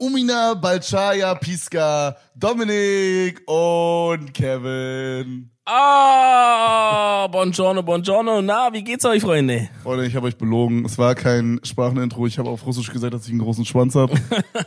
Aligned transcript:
Umina, 0.00 0.54
Balchaya, 0.54 1.34
Piska, 1.34 2.16
Dominik 2.34 3.42
und 3.46 4.32
Kevin. 4.32 5.50
Ah, 5.66 7.28
buongiorno, 7.30 7.82
buongiorno. 7.82 8.40
Na, 8.40 8.72
wie 8.72 8.82
geht's 8.82 9.04
euch, 9.04 9.20
Freunde? 9.20 9.68
Freunde, 9.82 10.06
ich 10.06 10.16
habe 10.16 10.26
euch 10.26 10.38
belogen. 10.38 10.86
Es 10.86 10.96
war 10.96 11.14
kein 11.14 11.60
Sprachenintro. 11.62 12.26
Ich 12.26 12.38
habe 12.38 12.48
auf 12.48 12.64
Russisch 12.64 12.90
gesagt, 12.90 13.12
dass 13.12 13.26
ich 13.26 13.30
einen 13.30 13.40
großen 13.40 13.66
Schwanz 13.66 13.94
habe. 13.94 14.14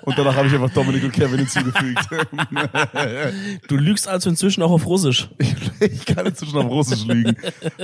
Und 0.04 0.16
danach 0.16 0.36
habe 0.36 0.48
ich 0.50 0.54
einfach 0.54 0.72
Dominik 0.72 1.04
und 1.04 1.12
Kevin 1.12 1.40
hinzugefügt. 1.40 2.08
Du 3.68 3.76
lügst 3.76 4.08
also 4.08 4.30
inzwischen 4.30 4.62
auch 4.62 4.72
auf 4.72 4.86
Russisch. 4.86 5.30
Ich, 5.40 5.56
ich 5.80 6.06
kann 6.06 6.28
inzwischen 6.28 6.60
auf 6.60 6.70
Russisch 6.70 7.06
lügen. 7.06 7.36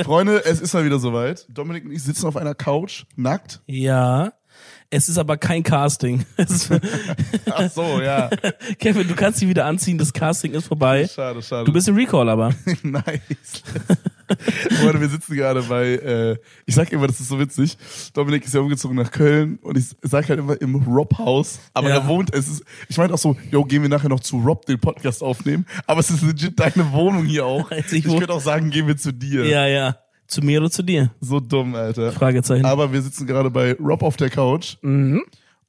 Freunde, 0.04 0.46
es 0.46 0.62
ist 0.62 0.74
mal 0.74 0.86
wieder 0.86 1.00
soweit. 1.00 1.48
Dominik 1.50 1.86
und 1.86 1.92
ich 1.92 2.04
sitzen 2.04 2.28
auf 2.28 2.38
einer 2.38 2.54
Couch, 2.54 3.06
nackt. 3.16 3.62
Ja. 3.66 4.34
Es 4.92 5.08
ist 5.08 5.20
aber 5.20 5.38
kein 5.38 5.62
Casting. 5.62 6.26
Ach 7.52 7.70
so, 7.70 8.02
ja. 8.02 8.30
Kevin, 8.80 9.08
du 9.08 9.14
kannst 9.14 9.40
dich 9.40 9.48
wieder 9.48 9.66
anziehen, 9.66 10.00
das 10.00 10.12
Casting 10.12 10.54
ist 10.54 10.66
vorbei. 10.68 11.08
Schade, 11.08 11.44
schade. 11.44 11.66
Du 11.66 11.72
bist 11.74 11.88
im 11.88 11.96
Recall 11.96 12.28
aber. 12.28 12.56
nice. 12.84 13.62
Freunde, 14.80 15.00
wir 15.00 15.10
sitzen 15.10 15.36
gerade 15.36 15.62
bei, 15.64 15.90
äh, 15.94 16.38
ich 16.66 16.74
sag 16.74 16.92
immer, 16.92 17.06
das 17.06 17.20
ist 17.20 17.30
so 17.30 17.40
witzig. 17.40 17.78
Dominik 18.14 18.44
ist 18.46 18.54
ja 18.56 18.62
umgezogen 18.62 18.96
nach 18.98 19.12
Köln 19.12 19.60
und 19.62 19.78
ich 19.78 19.86
sag 20.02 20.28
halt 20.28 20.40
immer 20.40 20.60
im 20.60 20.76
Rob-Haus. 20.76 21.60
Aber 21.76 21.90
Ja. 21.90 21.96
er 21.98 22.08
wohnt, 22.08 22.34
es 22.34 22.48
ist, 22.48 22.64
ich 22.88 22.98
meinte 22.98 23.14
auch 23.14 23.20
so, 23.20 23.38
yo, 23.52 23.64
gehen 23.66 23.84
wir 23.84 23.90
nachher 23.90 24.10
noch 24.10 24.22
zu 24.22 24.38
Rob 24.40 24.66
den 24.66 24.80
Podcast 24.80 25.22
aufnehmen. 25.22 25.68
Aber 25.86 26.00
es 26.00 26.10
ist 26.10 26.24
legit 26.24 26.60
deine 26.60 26.92
Wohnung 26.94 27.26
hier 27.26 27.46
auch. 27.46 27.70
Ich 27.72 27.94
ich 27.94 28.04
könnte 28.06 28.34
auch 28.34 28.42
sagen, 28.42 28.72
gehen 28.72 28.88
wir 28.88 28.98
zu 28.98 29.14
dir. 29.14 29.46
Ja, 29.46 29.68
ja. 29.68 29.98
Zu 30.30 30.42
mir 30.42 30.62
oder 30.62 30.70
zu 30.72 30.84
dir? 30.84 31.12
So 31.20 31.40
dumm, 31.42 31.76
Alter. 31.76 32.12
Fragezeichen. 32.14 32.64
Aber 32.66 32.94
wir 32.94 33.02
sitzen 33.02 33.28
gerade 33.28 33.50
bei 33.50 33.74
Rob 33.74 34.04
auf 34.04 34.16
der 34.16 34.30
Couch 34.30 34.78
Mhm. 34.82 35.24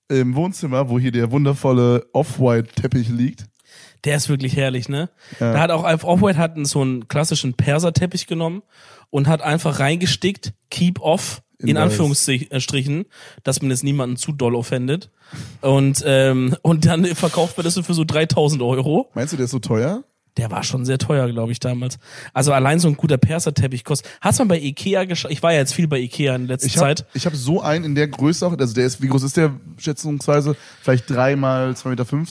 im 0.09 0.35
Wohnzimmer, 0.37 0.89
wo 0.89 0.99
hier 0.99 1.11
der 1.13 1.31
wundervolle 1.33 2.07
Off-White-Teppich 2.13 3.09
liegt. 3.09 3.47
Der 4.05 4.17
ist 4.17 4.29
wirklich 4.29 4.57
herrlich, 4.57 4.89
ne? 4.89 5.11
Da 5.39 5.59
hat 5.61 5.71
auch 5.71 5.85
Offwhite 6.05 6.39
hat 6.39 6.55
so 6.67 6.81
einen 6.83 7.09
klassischen 7.09 7.55
Perserteppich 7.55 8.27
genommen 8.27 8.63
und 9.11 9.29
hat 9.29 9.43
einfach 9.43 9.79
reingestickt, 9.81 10.53
keep 10.71 11.01
off, 11.01 11.43
in, 11.59 11.69
In. 11.69 11.77
Anführungsstrichen, 11.77 13.05
dass 13.45 13.61
man 13.61 13.71
jetzt 13.71 13.85
niemanden 13.85 14.17
zu 14.17 14.33
doll 14.33 14.55
offendet. 14.55 15.11
Und, 15.61 16.03
ähm, 16.07 16.57
und 16.63 16.87
dann 16.87 17.05
verkauft 17.05 17.57
man 17.59 17.65
das 17.65 17.75
so 17.75 17.83
für 17.83 17.93
so 17.95 18.05
3000 18.05 18.63
Euro. 18.63 19.11
Meinst 19.15 19.33
du, 19.33 19.37
der 19.37 19.45
ist 19.45 19.51
so 19.51 19.59
teuer? 19.59 20.03
Der 20.41 20.51
war 20.51 20.63
schon 20.63 20.87
sehr 20.87 20.97
teuer, 20.97 21.29
glaube 21.31 21.53
ich, 21.53 21.61
damals. 21.61 21.99
Also 22.33 22.55
allein 22.55 22.79
so 22.81 22.89
ein 22.89 22.97
guter 22.97 23.19
Perserteppich 23.19 23.85
kostet. 23.85 24.11
Hast 24.23 24.39
du 24.39 24.45
mal 24.45 24.55
bei 24.57 24.61
Ikea 24.63 25.05
geschaut? 25.05 25.31
Ich 25.31 25.43
war 25.43 25.53
ja 25.53 25.59
jetzt 25.59 25.75
viel 25.75 25.87
bei 25.87 25.99
Ikea 25.99 26.35
in 26.35 26.47
letzter 26.47 26.67
Ich 26.67 26.79
habe 26.79 26.95
Zeit. 26.95 27.07
ich 27.13 27.27
hab 27.27 27.37
so 27.37 27.61
einen 27.61 27.85
in 27.85 27.95
der 27.95 28.09
Größe 28.09 28.47
auch, 28.47 28.57
also 28.57 28.73
der 28.73 28.87
ist, 28.87 29.03
wie 29.03 29.09
groß 29.09 29.23
ist 29.23 29.37
der 29.37 29.53
schätzungsweise? 29.77 30.57
Vielleicht 30.81 31.11
drei 31.11 31.37
mal 31.37 31.73
2,50 31.73 31.89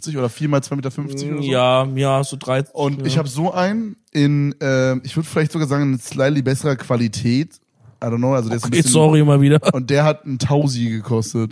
Meter 0.07 0.19
oder 0.21 0.29
vier 0.29 0.49
mal 0.49 0.59
2,50 0.59 0.75
Meter 0.75 1.33
oder 1.33 1.43
so? 1.43 1.47
Ja, 1.47 1.85
ja, 1.93 2.23
so 2.23 2.35
drei. 2.35 2.63
Und 2.73 3.01
ja. 3.01 3.05
ich 3.05 3.19
habe 3.19 3.27
so 3.27 3.53
einen 3.53 3.95
in, 4.11 4.59
äh, 4.59 4.97
ich 5.03 5.15
würde 5.15 5.29
vielleicht 5.29 5.51
sogar 5.51 5.67
sagen, 5.67 5.93
in 5.93 5.99
slightly 5.99 6.41
besserer 6.41 6.77
Qualität. 6.77 7.59
I 8.03 8.07
don't 8.07 8.17
know, 8.17 8.33
also 8.33 8.49
der 8.49 8.57
ist 8.57 8.63
ein 8.63 8.69
Okay, 8.69 8.77
bisschen, 8.77 8.91
sorry 8.91 9.23
mal 9.23 9.39
wieder. 9.39 9.59
Und 9.71 9.91
der 9.91 10.03
hat 10.03 10.25
einen 10.25 10.39
Tausi 10.39 10.89
gekostet. 10.89 11.51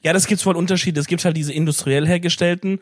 Ja, 0.00 0.14
das 0.14 0.26
gibt's 0.26 0.44
voll 0.44 0.56
Unterschiede. 0.56 0.98
Es 0.98 1.08
gibt 1.08 1.22
halt 1.26 1.36
diese 1.36 1.52
industriell 1.52 2.06
hergestellten 2.06 2.78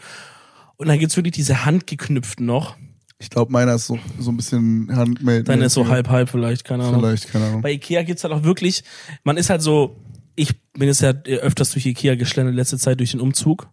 und 0.77 0.87
dann 0.87 1.01
gibt's 1.01 1.17
wirklich 1.17 1.35
diese 1.35 1.65
handgeknüpften 1.65 2.47
noch. 2.47 2.77
Ich 3.23 3.31
glaube, 3.31 3.53
meiner 3.53 3.75
ist 3.75 3.87
so, 3.87 3.99
so 4.19 4.31
ein 4.31 4.37
bisschen 4.37 4.95
handmade. 4.95 5.45
Dann 5.45 5.63
ist 5.63 5.75
so 5.75 5.87
halb 5.87 6.09
halb 6.09 6.29
vielleicht, 6.29 6.65
keine 6.65 6.85
Ahnung. 6.85 7.01
Vielleicht, 7.01 7.31
keine 7.31 7.47
Ahnung. 7.47 7.63
Bei 7.63 7.71
Ikea 7.73 8.03
gibt's 8.03 8.25
halt 8.25 8.35
auch 8.35 8.43
wirklich, 8.43 8.83
man 9.23 9.37
ist 9.37 9.49
halt 9.49 9.63
so, 9.63 9.97
ich 10.35 10.61
bin 10.73 10.89
jetzt 10.89 11.03
ja 11.03 11.11
öfters 11.11 11.71
durch 11.71 11.87
Ikea 11.87 12.17
geschlendert, 12.17 12.57
letzte 12.57 12.79
Zeit 12.79 12.99
durch 12.99 13.13
den 13.13 13.21
Umzug, 13.21 13.69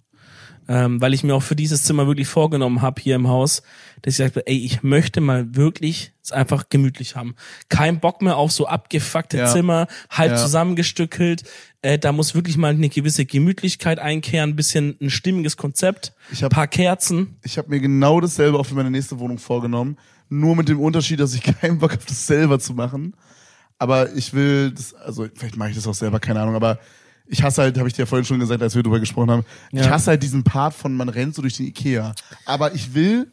ähm, 0.70 1.02
weil 1.02 1.14
ich 1.14 1.24
mir 1.24 1.34
auch 1.36 1.44
für 1.44 1.56
dieses 1.56 1.84
Zimmer 1.84 2.08
wirklich 2.08 2.28
vorgenommen 2.28 2.82
habe 2.82 3.02
hier 3.02 3.16
im 3.16 3.28
Haus, 3.28 3.64
dass 4.04 4.14
ich 4.14 4.18
sagte, 4.18 4.46
ey, 4.48 4.58
ich 4.58 4.84
möchte 4.84 5.20
mal 5.20 5.56
wirklich 5.56 6.14
es 6.24 6.32
einfach 6.32 6.70
gemütlich 6.70 7.16
haben. 7.16 7.36
Kein 7.70 8.00
Bock 8.00 8.22
mehr 8.22 8.38
auf 8.38 8.52
so 8.52 8.68
abgefuckte 8.68 9.38
Ja. 9.40 9.48
Zimmer, 9.52 9.88
halb 10.12 10.32
Ja. 10.34 10.38
zusammengestückelt. 10.38 11.44
Äh, 11.82 11.98
da 11.98 12.12
muss 12.12 12.36
wirklich 12.36 12.56
mal 12.56 12.70
eine 12.74 12.90
gewisse 12.90 13.26
Gemütlichkeit 13.26 13.98
einkehren, 14.00 14.52
ein 14.52 14.56
bisschen 14.56 14.96
ein 15.02 15.10
stimmiges 15.10 15.58
Konzept, 15.58 16.14
Ich 16.32 16.44
hab- 16.44 16.54
paar 16.54 16.68
Kerzen. 16.68 17.38
Ich 17.44 17.58
habe 17.58 17.70
mir 17.70 17.80
genau 17.80 18.22
dasselbe 18.22 18.60
auch 18.60 18.66
für 18.66 18.76
meine 18.76 18.92
nächste 18.92 19.18
Wohnung 19.20 19.40
vorgenommen. 19.40 19.98
Nur 20.30 20.56
mit 20.56 20.70
dem 20.70 20.80
Unterschied, 20.80 21.20
dass 21.20 21.34
ich 21.34 21.42
keinen 21.62 21.80
Bock 21.80 21.92
habe, 21.94 22.04
das 22.08 22.28
selber 22.28 22.60
zu 22.60 22.74
machen. 22.74 23.16
Aber 23.80 24.14
ich 24.14 24.34
will 24.34 24.72
das, 24.72 24.94
also 24.94 25.26
vielleicht 25.36 25.58
mache 25.58 25.70
ich 25.70 25.76
das 25.76 25.88
auch 25.88 25.94
selber, 25.96 26.20
keine 26.20 26.42
Ahnung, 26.42 26.54
aber 26.56 26.78
ich 27.30 27.44
hasse 27.44 27.62
halt, 27.62 27.78
habe 27.78 27.88
ich 27.88 27.94
dir 27.94 28.02
ja 28.02 28.06
vorhin 28.06 28.26
schon 28.26 28.40
gesagt, 28.40 28.62
als 28.62 28.76
wir 28.76 28.84
drüber 28.84 29.00
gesprochen 29.00 29.30
haben, 29.32 29.46
ich 29.72 29.80
Ja. 29.80 29.90
hasse 29.92 30.12
halt 30.12 30.24
diesen 30.24 30.44
Part 30.44 30.74
von 30.74 30.96
man 30.96 31.10
rennt 31.10 31.36
so 31.36 31.42
durch 31.42 31.58
den 31.58 31.68
Ikea. 31.68 32.14
Aber 32.46 32.74
ich 32.74 32.94
will 32.94 33.32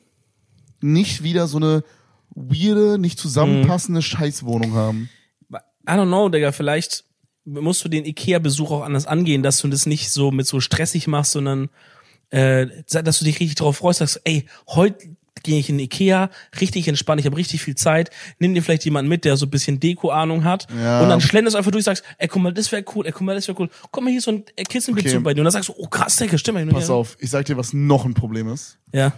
nicht 0.81 1.23
wieder 1.23 1.47
so 1.49 1.57
eine 1.57 1.83
weirde, 2.35 2.99
nicht 2.99 3.19
zusammenpassende 3.19 4.03
Scheißwohnung 4.03 4.75
haben. 4.75 5.09
I 5.51 5.93
don't 5.93 6.07
know, 6.09 6.29
Digga, 6.29 6.53
vielleicht 6.53 7.05
musst 7.45 7.85
du 7.85 7.89
den 7.89 8.05
Ikea-Besuch 8.05 8.71
auch 8.73 8.83
anders 8.83 9.07
angehen, 9.07 9.43
dass 9.43 9.61
du 9.61 9.69
das 9.69 9.87
nicht 9.87 10.11
so 10.11 10.31
mit 10.33 10.47
so 10.47 10.61
stressig 10.61 11.07
machst, 11.07 11.33
sondern 11.33 11.69
äh, 12.31 12.67
dass 12.91 13.21
du 13.21 13.25
dich 13.25 13.39
richtig 13.41 13.55
drauf 13.55 13.77
freust, 13.79 14.01
sagst, 14.01 14.21
ey, 14.25 14.47
heute 14.67 15.17
gehe 15.43 15.59
ich 15.59 15.69
in 15.69 15.79
Ikea, 15.79 16.31
richtig 16.61 16.89
entspannt, 16.89 17.21
ich 17.21 17.27
habe 17.27 17.37
richtig 17.37 17.63
viel 17.63 17.75
Zeit, 17.77 18.11
nimm 18.39 18.55
dir 18.55 18.63
vielleicht 18.63 18.85
jemanden 18.85 19.09
mit, 19.09 19.25
der 19.25 19.37
so 19.37 19.47
ein 19.47 19.51
bisschen 19.51 19.79
Deko-Ahnung 19.81 20.45
hat 20.45 20.67
Ja. 20.77 21.03
und 21.03 21.09
dann 21.09 21.21
schlenderst 21.21 21.55
du 21.55 21.59
einfach 21.59 21.71
durch, 21.71 21.85
sagst, 21.85 22.03
ey, 22.19 22.27
guck 22.29 22.43
mal, 22.43 22.53
das 22.53 22.73
wäre 22.73 22.85
cool, 22.95 23.07
ey, 23.07 23.13
guck 23.13 23.23
mal, 23.23 23.35
das 23.35 23.47
wäre 23.47 23.59
cool, 23.61 23.69
guck 23.93 24.03
mal, 24.03 24.11
hier 24.11 24.19
ist 24.19 24.25
so 24.25 24.33
ein 24.33 24.45
äh, 24.57 24.65
Kissenbezug 24.65 25.11
Okay. 25.13 25.19
bei 25.23 25.35
dir 25.35 25.41
und 25.41 25.45
dann 25.45 25.53
sagst 25.53 25.69
du, 25.69 25.75
oh 25.77 25.87
krass, 25.87 26.17
Digga, 26.17 26.37
stimmt. 26.39 26.71
Pass 26.73 26.91
auf, 26.91 27.17
ich 27.21 27.31
sag 27.31 27.45
dir, 27.45 27.57
was 27.57 27.73
noch 27.73 28.05
ein 28.05 28.15
Problem 28.15 28.49
ist. 28.49 28.79
Ja, 28.93 29.13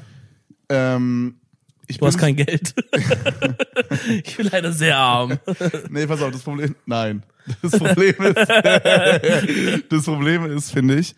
Ähm, 0.69 1.41
ich 1.87 1.97
du 1.99 2.07
hast 2.07 2.19
kein 2.19 2.37
Geld. 2.37 2.75
ich 4.25 4.37
bin 4.37 4.49
leider 4.53 4.73
sehr 4.73 4.97
arm. 4.99 5.39
Nee, 5.91 6.07
pass 6.07 6.21
auf, 6.21 6.31
das 6.33 6.43
Problem. 6.43 6.75
Nein. 6.87 7.23
Das 7.63 7.73
Problem 7.73 8.15
ist. 8.21 8.37
das 9.89 10.05
Problem 10.05 10.45
ist, 10.45 10.71
finde 10.71 10.97
ich, 10.99 11.15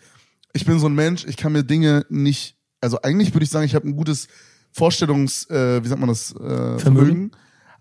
ich 0.53 0.65
bin 0.65 0.79
so 0.79 0.87
ein 0.89 0.95
Mensch, 0.95 1.25
ich 1.27 1.37
kann 1.37 1.53
mir 1.53 1.65
Dinge 1.65 2.07
nicht. 2.09 2.55
Also 2.81 3.03
eigentlich 3.03 3.35
würde 3.35 3.45
ich 3.45 3.51
sagen, 3.51 3.67
ich 3.67 3.75
habe 3.75 3.89
ein 3.89 3.97
gutes 3.97 4.29
Vorstellungs, 4.73 5.49
äh, 5.51 5.83
wie 5.83 5.89
sagt 5.89 6.01
man 6.01 6.09
das, 6.09 6.35
äh, 6.35 6.79
Vermögen. 6.79 7.31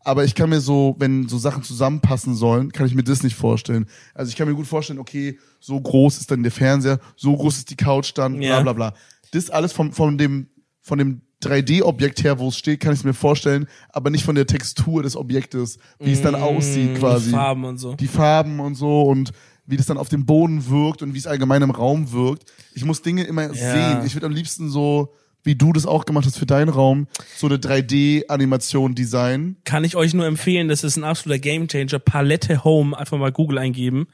Aber 0.04 0.24
ich 0.24 0.34
kann 0.34 0.50
mir 0.50 0.62
so, 0.62 0.96
wenn 0.98 1.28
so 1.28 1.38
Sachen 1.38 1.62
zusammenpassen 1.62 2.34
sollen, 2.34 2.72
kann 2.72 2.88
ich 2.88 2.96
mir 2.96 3.04
das 3.04 3.22
nicht 3.22 3.36
vorstellen. 3.36 3.86
Also 4.16 4.30
ich 4.30 4.36
kann 4.38 4.48
mir 4.48 4.56
gut 4.56 4.66
vorstellen, 4.66 4.98
okay, 4.98 5.38
so 5.60 5.80
groß 5.80 6.20
ist 6.20 6.32
dann 6.32 6.42
der 6.42 6.52
Fernseher, 6.54 7.00
so 7.16 7.36
groß 7.36 7.58
ist 7.58 7.70
die 7.70 7.76
Couch 7.76 8.12
dann, 8.16 8.38
bla 8.38 8.46
Ja. 8.48 8.62
bla 8.62 8.74
bla. 8.74 8.94
Das 9.32 9.50
alles 9.50 9.74
von, 9.74 9.92
von 9.92 10.18
dem, 10.18 10.48
von 10.82 10.98
dem 10.98 11.22
3D-Objekt 11.44 12.24
her, 12.24 12.40
wo 12.40 12.48
es 12.48 12.58
steht, 12.58 12.80
kann 12.80 12.94
ich 12.94 13.00
es 13.00 13.06
mir 13.06 13.14
vorstellen, 13.14 13.68
aber 13.90 14.10
nicht 14.10 14.24
von 14.24 14.36
der 14.36 14.48
Textur 14.48 15.04
des 15.04 15.16
Objektes, 15.16 15.78
wie 16.00 16.12
es 16.14 16.22
dann 16.22 16.36
aussieht 16.36 16.96
quasi. 16.96 17.30
Mm, 17.30 17.34
Farben 17.34 17.66
und 17.66 17.78
so. 17.78 17.94
Die 17.94 18.08
Farben 18.08 18.60
und 18.60 18.76
so 18.76 19.04
und 19.04 19.32
wie 19.66 19.78
das 19.78 19.86
dann 19.86 19.98
auf 19.98 20.10
dem 20.10 20.26
Boden 20.26 20.68
wirkt 20.70 21.02
und 21.02 21.14
wie 21.14 21.18
es 21.20 21.28
allgemein 21.28 21.62
im 21.62 21.70
Raum 21.72 22.12
wirkt. 22.12 22.52
Ich 22.74 22.84
muss 22.84 23.02
Dinge 23.02 23.24
immer 23.26 23.54
sehen. 23.54 24.02
Ich 24.06 24.16
würde 24.16 24.26
am 24.26 24.32
liebsten 24.32 24.70
so, 24.70 25.14
wie 25.44 25.56
du 25.56 25.74
das 25.74 25.86
auch 25.86 26.06
gemacht 26.06 26.26
hast 26.26 26.38
für 26.38 26.46
deinen 26.46 26.70
Raum, 26.70 27.08
so 27.36 27.48
eine 27.48 27.58
3D-Animation 27.58 28.96
designen. 28.96 29.58
kann 29.66 29.84
ich 29.84 29.96
euch 29.96 30.14
nur 30.14 30.26
empfehlen, 30.26 30.68
das 30.68 30.84
ist 30.84 30.98
ein 30.98 31.04
absoluter 31.04 31.40
Gamechanger. 31.40 32.00
Palette 32.00 32.64
Home, 32.64 32.98
einfach 32.98 33.18
mal 33.18 33.32
Google 33.32 33.58
eingeben. 33.58 34.08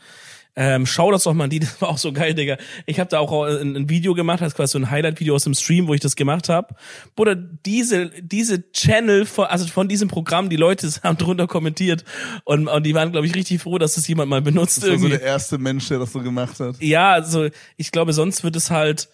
Ähm, 0.57 0.85
schau 0.85 1.11
das 1.11 1.23
doch 1.23 1.33
mal 1.33 1.45
an 1.45 1.49
die, 1.49 1.59
das 1.59 1.81
war 1.81 1.89
auch 1.89 1.97
so 1.97 2.13
geil, 2.13 2.33
Digga. 2.33 2.57
Ich 2.85 2.99
habe 2.99 3.09
da 3.09 3.19
auch 3.19 3.43
ein, 3.43 3.75
ein 3.75 3.89
Video 3.89 4.13
gemacht, 4.13 4.41
das 4.41 4.49
ist 4.53 4.55
quasi 4.55 4.71
so 4.71 4.79
ein 4.79 4.89
Highlight-Video 4.89 5.35
aus 5.35 5.43
dem 5.43 5.53
Stream, 5.53 5.87
wo 5.87 5.93
ich 5.93 5.99
das 5.99 6.15
gemacht 6.15 6.47
habe. 6.47 6.75
Bruder, 7.15 7.35
diese, 7.35 8.09
diese 8.21 8.71
Channel, 8.71 9.25
von, 9.25 9.45
also 9.45 9.67
von 9.67 9.87
diesem 9.87 10.07
Programm, 10.07 10.49
die 10.49 10.55
Leute 10.55 10.89
haben 11.03 11.17
drunter 11.17 11.47
kommentiert 11.47 12.05
und, 12.45 12.67
und 12.67 12.85
die 12.85 12.93
waren, 12.93 13.11
glaube 13.11 13.27
ich, 13.27 13.35
richtig 13.35 13.61
froh, 13.61 13.77
dass 13.77 13.95
das 13.95 14.07
jemand 14.07 14.29
mal 14.29 14.41
benutzt 14.41 14.77
Das 14.77 14.83
war 14.83 14.97
so 14.97 15.05
irgendwie. 15.05 15.17
der 15.17 15.27
erste 15.27 15.57
Mensch, 15.57 15.87
der 15.89 15.99
das 15.99 16.13
so 16.13 16.21
gemacht 16.21 16.59
hat. 16.59 16.81
Ja, 16.81 17.11
also 17.11 17.49
ich 17.75 17.91
glaube, 17.91 18.13
sonst 18.13 18.43
wird 18.43 18.55
es 18.55 18.71
halt 18.71 19.09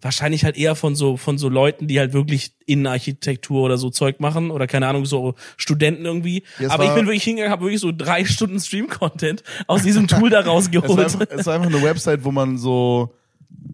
wahrscheinlich 0.00 0.44
halt 0.44 0.56
eher 0.56 0.74
von 0.74 0.94
so 0.94 1.16
von 1.16 1.38
so 1.38 1.48
Leuten, 1.48 1.88
die 1.88 1.98
halt 1.98 2.12
wirklich 2.12 2.52
Innenarchitektur 2.66 3.62
oder 3.62 3.78
so 3.78 3.90
Zeug 3.90 4.20
machen 4.20 4.50
oder 4.50 4.66
keine 4.66 4.86
Ahnung 4.86 5.06
so 5.06 5.34
Studenten 5.56 6.04
irgendwie. 6.04 6.44
Ja, 6.58 6.70
Aber 6.70 6.84
ich 6.84 6.94
bin 6.94 7.06
wirklich 7.06 7.24
hingegangen, 7.24 7.52
habe 7.52 7.64
wirklich 7.64 7.80
so 7.80 7.92
drei 7.92 8.24
Stunden 8.26 8.60
Stream-Content 8.60 9.42
aus 9.66 9.82
diesem 9.82 10.06
Tool 10.06 10.30
da 10.30 10.40
Es 10.40 10.46
war, 10.46 10.52
rausgeholt. 10.52 10.98
einfach, 10.98 11.26
es 11.30 11.46
war 11.46 11.54
einfach 11.54 11.68
eine 11.68 11.82
Website, 11.82 12.24
wo 12.24 12.30
man 12.30 12.58
so 12.58 13.14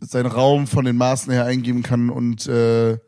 seinen 0.01 0.27
Raum 0.27 0.67
von 0.67 0.85
den 0.85 0.97
Maßen 0.97 1.33
her 1.33 1.45
eingeben 1.45 1.83
kann 1.83 2.11
und 2.11 2.47
äh, 2.47 2.99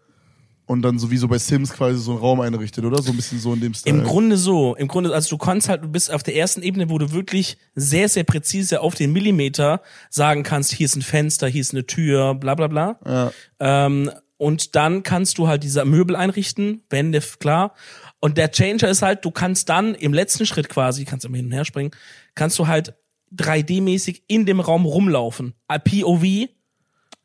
und 0.66 0.82
dann 0.82 0.98
sowieso 0.98 1.28
bei 1.28 1.38
Sims 1.38 1.72
quasi 1.72 1.98
so 1.98 2.10
einen 2.12 2.20
Raum 2.20 2.40
einrichtet, 2.40 2.84
oder? 2.84 3.00
So 3.00 3.12
ein 3.12 3.16
bisschen 3.16 3.38
so 3.38 3.54
in 3.54 3.60
dem 3.60 3.72
Style. 3.72 3.96
Im 3.96 4.04
Grunde 4.04 4.36
so. 4.36 4.74
Im 4.74 4.88
Grunde, 4.88 5.14
also 5.14 5.30
du 5.30 5.38
kannst 5.38 5.68
halt, 5.68 5.84
du 5.84 5.88
bist 5.88 6.12
auf 6.12 6.24
der 6.24 6.34
ersten 6.34 6.62
Ebene, 6.62 6.90
wo 6.90 6.98
du 6.98 7.12
wirklich 7.12 7.56
sehr, 7.74 8.08
sehr 8.08 8.24
präzise 8.24 8.80
auf 8.80 8.96
den 8.96 9.12
Millimeter 9.12 9.80
sagen 10.10 10.42
kannst, 10.42 10.72
hier 10.72 10.86
ist 10.86 10.96
ein 10.96 11.02
Fenster, 11.02 11.46
hier 11.46 11.60
ist 11.60 11.72
eine 11.72 11.86
Tür, 11.86 12.34
bla 12.34 12.56
bla 12.56 12.66
bla. 12.66 12.98
Ja. 13.06 13.32
Ähm, 13.60 14.10
und 14.38 14.74
dann 14.74 15.02
kannst 15.02 15.38
du 15.38 15.48
halt 15.48 15.62
diese 15.62 15.84
Möbel 15.84 16.16
einrichten, 16.16 16.82
Wände, 16.90 17.22
klar. 17.38 17.74
Und 18.20 18.36
der 18.36 18.50
Changer 18.50 18.88
ist 18.88 19.02
halt, 19.02 19.24
du 19.24 19.30
kannst 19.30 19.68
dann 19.68 19.94
im 19.94 20.12
letzten 20.12 20.46
Schritt 20.46 20.68
quasi, 20.68 21.04
kannst 21.04 21.24
immer 21.24 21.36
hin 21.36 21.46
und 21.46 21.52
her 21.52 21.64
springen, 21.64 21.92
kannst 22.34 22.58
du 22.58 22.66
halt 22.66 22.94
3D-mäßig 23.34 24.22
in 24.26 24.46
dem 24.46 24.60
Raum 24.60 24.84
rumlaufen. 24.84 25.54
Äh, 25.68 25.78
POV 25.78 26.48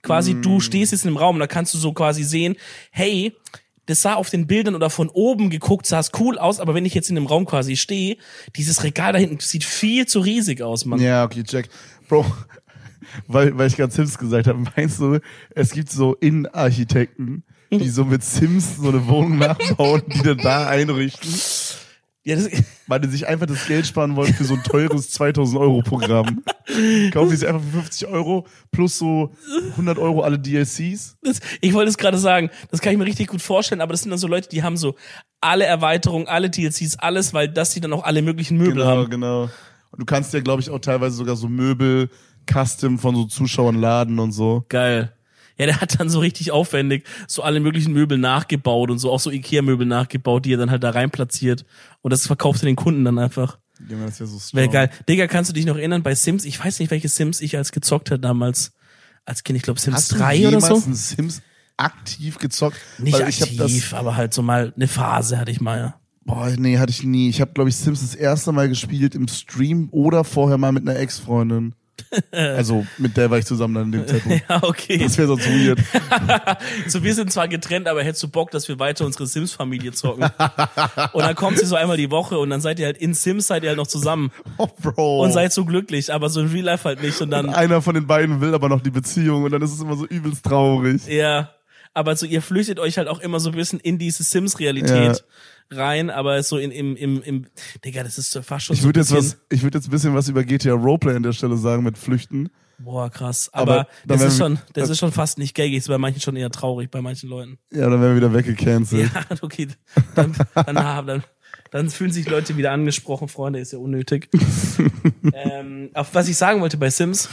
Quasi, 0.01 0.39
du 0.41 0.59
stehst 0.59 0.91
jetzt 0.91 1.03
in 1.03 1.09
einem 1.09 1.17
Raum, 1.17 1.37
da 1.39 1.47
kannst 1.47 1.73
du 1.73 1.77
so 1.77 1.93
quasi 1.93 2.23
sehen, 2.23 2.55
hey, 2.91 3.33
das 3.85 4.01
sah 4.01 4.13
auf 4.15 4.29
den 4.29 4.47
Bildern 4.47 4.75
oder 4.75 4.89
von 4.89 5.09
oben 5.09 5.49
geguckt, 5.49 5.85
sah 5.85 5.99
es 5.99 6.11
cool 6.19 6.37
aus, 6.37 6.59
aber 6.59 6.73
wenn 6.73 6.85
ich 6.85 6.93
jetzt 6.93 7.09
in 7.09 7.17
einem 7.17 7.27
Raum 7.27 7.45
quasi 7.45 7.75
stehe, 7.75 8.17
dieses 8.55 8.83
Regal 8.83 9.13
da 9.13 9.19
hinten 9.19 9.39
sieht 9.39 9.63
viel 9.63 10.07
zu 10.07 10.19
riesig 10.19 10.61
aus, 10.61 10.85
Mann. 10.85 10.99
Ja, 10.99 11.23
okay, 11.23 11.43
check. 11.43 11.69
Bro, 12.07 12.25
weil, 13.27 13.57
weil 13.57 13.67
ich 13.67 13.75
gerade 13.75 13.91
Sims 13.91 14.17
gesagt 14.17 14.47
habe, 14.47 14.63
meinst 14.75 14.99
du, 14.99 15.19
es 15.55 15.71
gibt 15.71 15.89
so 15.91 16.15
Innenarchitekten, 16.15 17.43
die 17.69 17.89
so 17.89 18.05
mit 18.05 18.23
Sims 18.23 18.77
so 18.77 18.89
eine 18.89 19.07
Wohnung 19.07 19.37
nachbauen, 19.37 20.03
die 20.07 20.21
dann 20.21 20.37
da 20.37 20.67
einrichten, 20.67 21.29
Ja, 22.23 22.35
das, 22.35 22.49
weil 22.87 22.99
die 22.99 23.09
sich 23.09 23.27
einfach 23.27 23.47
das 23.47 23.65
Geld 23.65 23.87
sparen 23.87 24.15
wollen 24.15 24.33
für 24.33 24.43
so 24.43 24.53
ein 24.55 24.63
teures 24.63 25.09
2000 25.11 25.59
Euro 25.59 25.81
Programm. 25.81 26.43
Kaufen 27.11 27.29
die 27.29 27.35
sich 27.35 27.47
einfach 27.47 27.61
für 27.61 27.71
50 27.81 28.07
Euro 28.07 28.45
plus 28.71 28.97
so 28.97 29.31
100 29.71 29.97
Euro 29.97 30.21
alle 30.21 30.39
DLCs. 30.39 31.17
das, 31.21 31.39
ich 31.61 31.73
wollte 31.73 31.89
es 31.89 31.97
gerade 31.97 32.17
sagen, 32.17 32.49
das 32.69 32.81
kann 32.81 32.91
ich 32.93 32.97
mir 32.99 33.05
richtig 33.05 33.27
gut 33.27 33.41
vorstellen, 33.41 33.81
aber 33.81 33.91
das 33.93 34.01
sind 34.01 34.09
dann 34.11 34.19
so 34.19 34.27
Leute, 34.27 34.49
die 34.49 34.63
haben 34.63 34.77
so 34.77 34.95
alle 35.41 35.65
Erweiterungen, 35.65 36.27
alle 36.27 36.49
DLCs, 36.49 36.97
alles, 36.99 37.33
weil 37.33 37.47
das 37.49 37.71
die 37.71 37.81
dann 37.81 37.93
auch 37.93 38.03
alle 38.03 38.21
möglichen 38.21 38.57
Möbel 38.57 38.73
Genau, 38.75 38.85
haben. 38.85 39.09
genau. 39.09 39.43
Und 39.43 39.99
du 39.99 40.05
kannst 40.05 40.33
ja, 40.33 40.39
glaube 40.39 40.61
ich, 40.61 40.69
auch 40.69 40.79
teilweise 40.79 41.15
sogar 41.15 41.35
so 41.35 41.47
Möbel 41.49 42.09
custom 42.51 42.97
von 42.99 43.15
so 43.15 43.25
Zuschauern 43.25 43.75
laden 43.75 44.19
und 44.19 44.31
so. 44.31 44.65
Geil. 44.69 45.13
Ja, 45.57 45.65
der 45.67 45.81
hat 45.81 45.99
dann 45.99 46.09
so 46.09 46.19
richtig 46.19 46.51
aufwendig 46.51 47.05
so 47.27 47.43
alle 47.43 47.59
möglichen 47.59 47.93
Möbel 47.93 48.17
nachgebaut 48.17 48.89
und 48.89 48.97
so 48.99 49.11
auch 49.11 49.19
so 49.19 49.29
Ikea-Möbel 49.29 49.85
nachgebaut, 49.85 50.45
die 50.45 50.53
er 50.53 50.57
dann 50.57 50.71
halt 50.71 50.81
da 50.83 50.89
rein 50.91 51.11
platziert. 51.11 51.65
Und 52.01 52.11
das 52.11 52.25
verkauft 52.25 52.63
er 52.63 52.65
den 52.67 52.75
Kunden 52.77 53.03
dann 53.05 53.19
einfach. 53.19 53.59
Ja, 53.89 54.05
das 54.05 54.19
ja 54.19 54.25
so 54.25 54.39
strong. 54.39 54.59
Wäre 54.59 54.69
geil. 54.69 54.89
Digga, 55.07 55.27
kannst 55.27 55.49
du 55.49 55.53
dich 55.53 55.65
noch 55.65 55.77
erinnern 55.77 56.03
bei 56.03 56.15
Sims? 56.15 56.45
Ich 56.45 56.63
weiß 56.63 56.79
nicht, 56.79 56.91
welche 56.91 57.09
Sims 57.09 57.41
ich 57.41 57.57
als 57.57 57.71
gezockt 57.71 58.11
hat 58.11 58.23
damals. 58.23 58.73
Als 59.25 59.43
Kind, 59.43 59.57
ich 59.57 59.63
glaube 59.63 59.79
Sims 59.79 59.95
Hast 59.97 60.11
du 60.13 60.17
3 60.17 60.35
jemals 60.35 60.65
oder 60.65 60.75
so. 60.77 60.89
ein 60.89 60.95
Sims 60.95 61.41
aktiv 61.77 62.37
gezockt? 62.37 62.77
Nicht 62.99 63.19
Weil 63.19 63.29
ich 63.29 63.41
hab 63.41 63.49
aktiv, 63.49 63.93
aber 63.93 64.15
halt 64.15 64.33
so 64.33 64.41
mal 64.41 64.73
eine 64.75 64.87
Phase 64.87 65.37
hatte 65.37 65.51
ich 65.51 65.61
mal. 65.61 65.77
Ja. 65.77 66.01
Boah, 66.23 66.49
nee, 66.57 66.77
hatte 66.77 66.91
ich 66.91 67.03
nie. 67.03 67.29
Ich 67.29 67.41
habe, 67.41 67.51
glaube 67.53 67.69
ich, 67.69 67.75
Sims 67.75 68.01
das 68.01 68.15
erste 68.15 68.51
Mal 68.51 68.69
gespielt 68.69 69.15
im 69.15 69.27
Stream 69.27 69.89
oder 69.91 70.23
vorher 70.23 70.57
mal 70.57 70.71
mit 70.71 70.87
einer 70.87 70.99
Ex-Freundin. 70.99 71.75
also 72.31 72.85
mit 72.97 73.15
der 73.15 73.29
war 73.29 73.37
ich 73.37 73.45
zusammen 73.45 73.75
dann 73.75 73.83
in 73.85 73.91
dem 73.91 74.07
Zeitpunkt. 74.07 74.43
Ja, 74.49 74.63
okay. 74.63 74.97
Das 74.97 75.17
wäre 75.17 75.27
sonst 75.27 75.47
weird. 75.47 75.79
So, 76.87 77.03
wir 77.03 77.13
sind 77.13 77.31
zwar 77.31 77.47
getrennt, 77.47 77.87
aber 77.87 78.03
hättest 78.03 78.23
du 78.23 78.27
Bock, 78.27 78.51
dass 78.51 78.67
wir 78.67 78.79
weiter 78.79 79.05
unsere 79.05 79.27
Sims-Familie 79.27 79.91
zocken? 79.91 80.23
und 81.13 81.23
dann 81.23 81.35
kommt 81.35 81.59
sie 81.59 81.65
so 81.65 81.75
einmal 81.75 81.97
die 81.97 82.11
Woche 82.11 82.37
und 82.39 82.49
dann 82.49 82.61
seid 82.61 82.79
ihr 82.79 82.85
halt 82.87 82.97
in 82.97 83.13
Sims 83.13 83.47
seid 83.47 83.63
ihr 83.63 83.69
halt 83.69 83.77
noch 83.77 83.87
zusammen 83.87 84.31
Oh, 84.57 84.67
Bro. 84.81 85.21
und 85.23 85.31
seid 85.31 85.53
so 85.53 85.65
glücklich, 85.65 86.11
aber 86.13 86.29
so 86.29 86.41
in 86.41 86.47
Real 86.47 86.65
Life 86.65 86.87
halt 86.87 87.01
nicht 87.01 87.21
und 87.21 87.29
dann, 87.31 87.49
Einer 87.49 87.81
von 87.81 87.95
den 87.95 88.07
beiden 88.07 88.41
will 88.41 88.53
aber 88.53 88.69
noch 88.69 88.81
die 88.81 88.91
Beziehung 88.91 89.43
und 89.43 89.51
dann 89.51 89.61
ist 89.61 89.73
es 89.73 89.81
immer 89.81 89.95
so 89.95 90.05
übelst 90.05 90.43
traurig. 90.45 91.05
ja. 91.07 91.51
Aber 91.93 92.15
so, 92.15 92.25
ihr 92.25 92.41
flüchtet 92.41 92.79
euch 92.79 92.97
halt 92.97 93.09
auch 93.09 93.19
immer 93.19 93.41
so 93.41 93.49
ein 93.49 93.55
bisschen 93.55 93.77
in 93.81 93.97
diese 93.97 94.23
Sims-Realität 94.23 95.25
rein, 95.71 96.09
aber 96.09 96.41
so 96.43 96.57
in, 96.57 96.71
im, 96.71 96.95
im, 96.95 97.21
im, 97.23 97.45
Digga, 97.83 98.03
das 98.03 98.17
ist 98.17 98.37
fast 98.43 98.65
schon 98.65 98.73
Ich 98.75 98.81
so 98.81 98.87
würde 98.87 98.99
jetzt 98.99 99.13
was, 99.13 99.37
ich 99.49 99.63
würde 99.63 99.77
jetzt 99.77 99.87
ein 99.87 99.91
bisschen 99.91 100.13
was 100.13 100.27
über 100.27 100.43
GTA 100.43 100.73
Roleplay 100.73 101.15
an 101.15 101.23
der 101.23 101.33
Stelle 101.33 101.57
sagen 101.57 101.83
mit 101.83 101.97
Flüchten. 101.97 102.49
boah, 102.77 103.09
krass. 103.09 103.49
Aber, 103.53 103.71
Aber 103.71 103.87
das 104.05 104.21
ist 104.21 104.37
schon, 104.37 104.59
das 104.73 104.89
ist 104.89 104.99
schon 104.99 105.11
fast 105.11 105.37
nicht 105.37 105.55
gaggig, 105.55 105.77
ist 105.77 105.87
bei 105.87 105.97
manchen 105.97 106.21
schon 106.21 106.35
eher 106.35 106.49
traurig, 106.49 106.91
bei 106.91 107.01
manchen 107.01 107.29
Leuten. 107.29 107.57
Ja, 107.71 107.89
dann 107.89 108.01
werden 108.01 108.15
wir 108.15 108.15
wieder 108.17 108.33
weggecancelt. 108.33 109.09
Ja, 109.29 109.37
okay. 109.41 109.69
Dann, 110.15 110.35
dann, 110.53 110.75
dann, 110.75 111.07
dann, 111.07 111.23
dann 111.71 111.89
fühlen 111.89 112.11
sich 112.11 112.29
Leute 112.29 112.57
wieder 112.57 112.71
angesprochen, 112.71 113.27
Freunde, 113.27 113.59
ist 113.59 113.71
ja 113.71 113.79
unnötig. 113.79 114.29
ähm, 115.33 115.89
auf 115.93 116.13
was 116.13 116.27
ich 116.27 116.37
sagen 116.37 116.61
wollte 116.61 116.77
bei 116.77 116.89
Sims, 116.89 117.29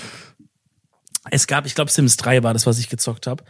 es 1.30 1.46
gab, 1.46 1.66
ich 1.66 1.74
glaube 1.74 1.90
Sims 1.90 2.16
3 2.16 2.42
war 2.42 2.52
das, 2.52 2.66
was 2.66 2.78
ich 2.78 2.88
gezockt 2.88 3.26
habe. 3.26 3.44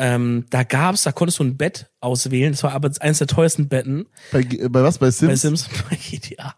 Ähm, 0.00 0.46
da 0.50 0.62
gab's, 0.62 1.02
da 1.02 1.10
konntest 1.10 1.40
du 1.40 1.44
ein 1.44 1.56
Bett 1.56 1.90
auswählen. 2.00 2.52
Das 2.52 2.62
war 2.62 2.72
aber 2.72 2.90
eines 3.00 3.18
der 3.18 3.26
teuersten 3.26 3.68
Betten 3.68 4.06
Bei, 4.30 4.40
äh, 4.40 4.68
bei 4.68 4.82
was? 4.82 4.98
Bei 4.98 5.10
Sims? 5.10 5.28
bei 5.30 5.36
Sims, 5.36 5.68
bei 5.90 5.96
GTA, 5.96 6.54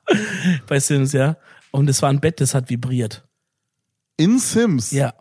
bei 0.66 0.78
Sims, 0.78 1.12
ja. 1.12 1.36
Und 1.70 1.88
es 1.88 2.02
war 2.02 2.10
ein 2.10 2.20
Bett, 2.20 2.40
das 2.40 2.54
hat 2.54 2.68
vibriert. 2.68 3.26
In 4.18 4.38
Sims? 4.38 4.90
Ja. 4.90 5.14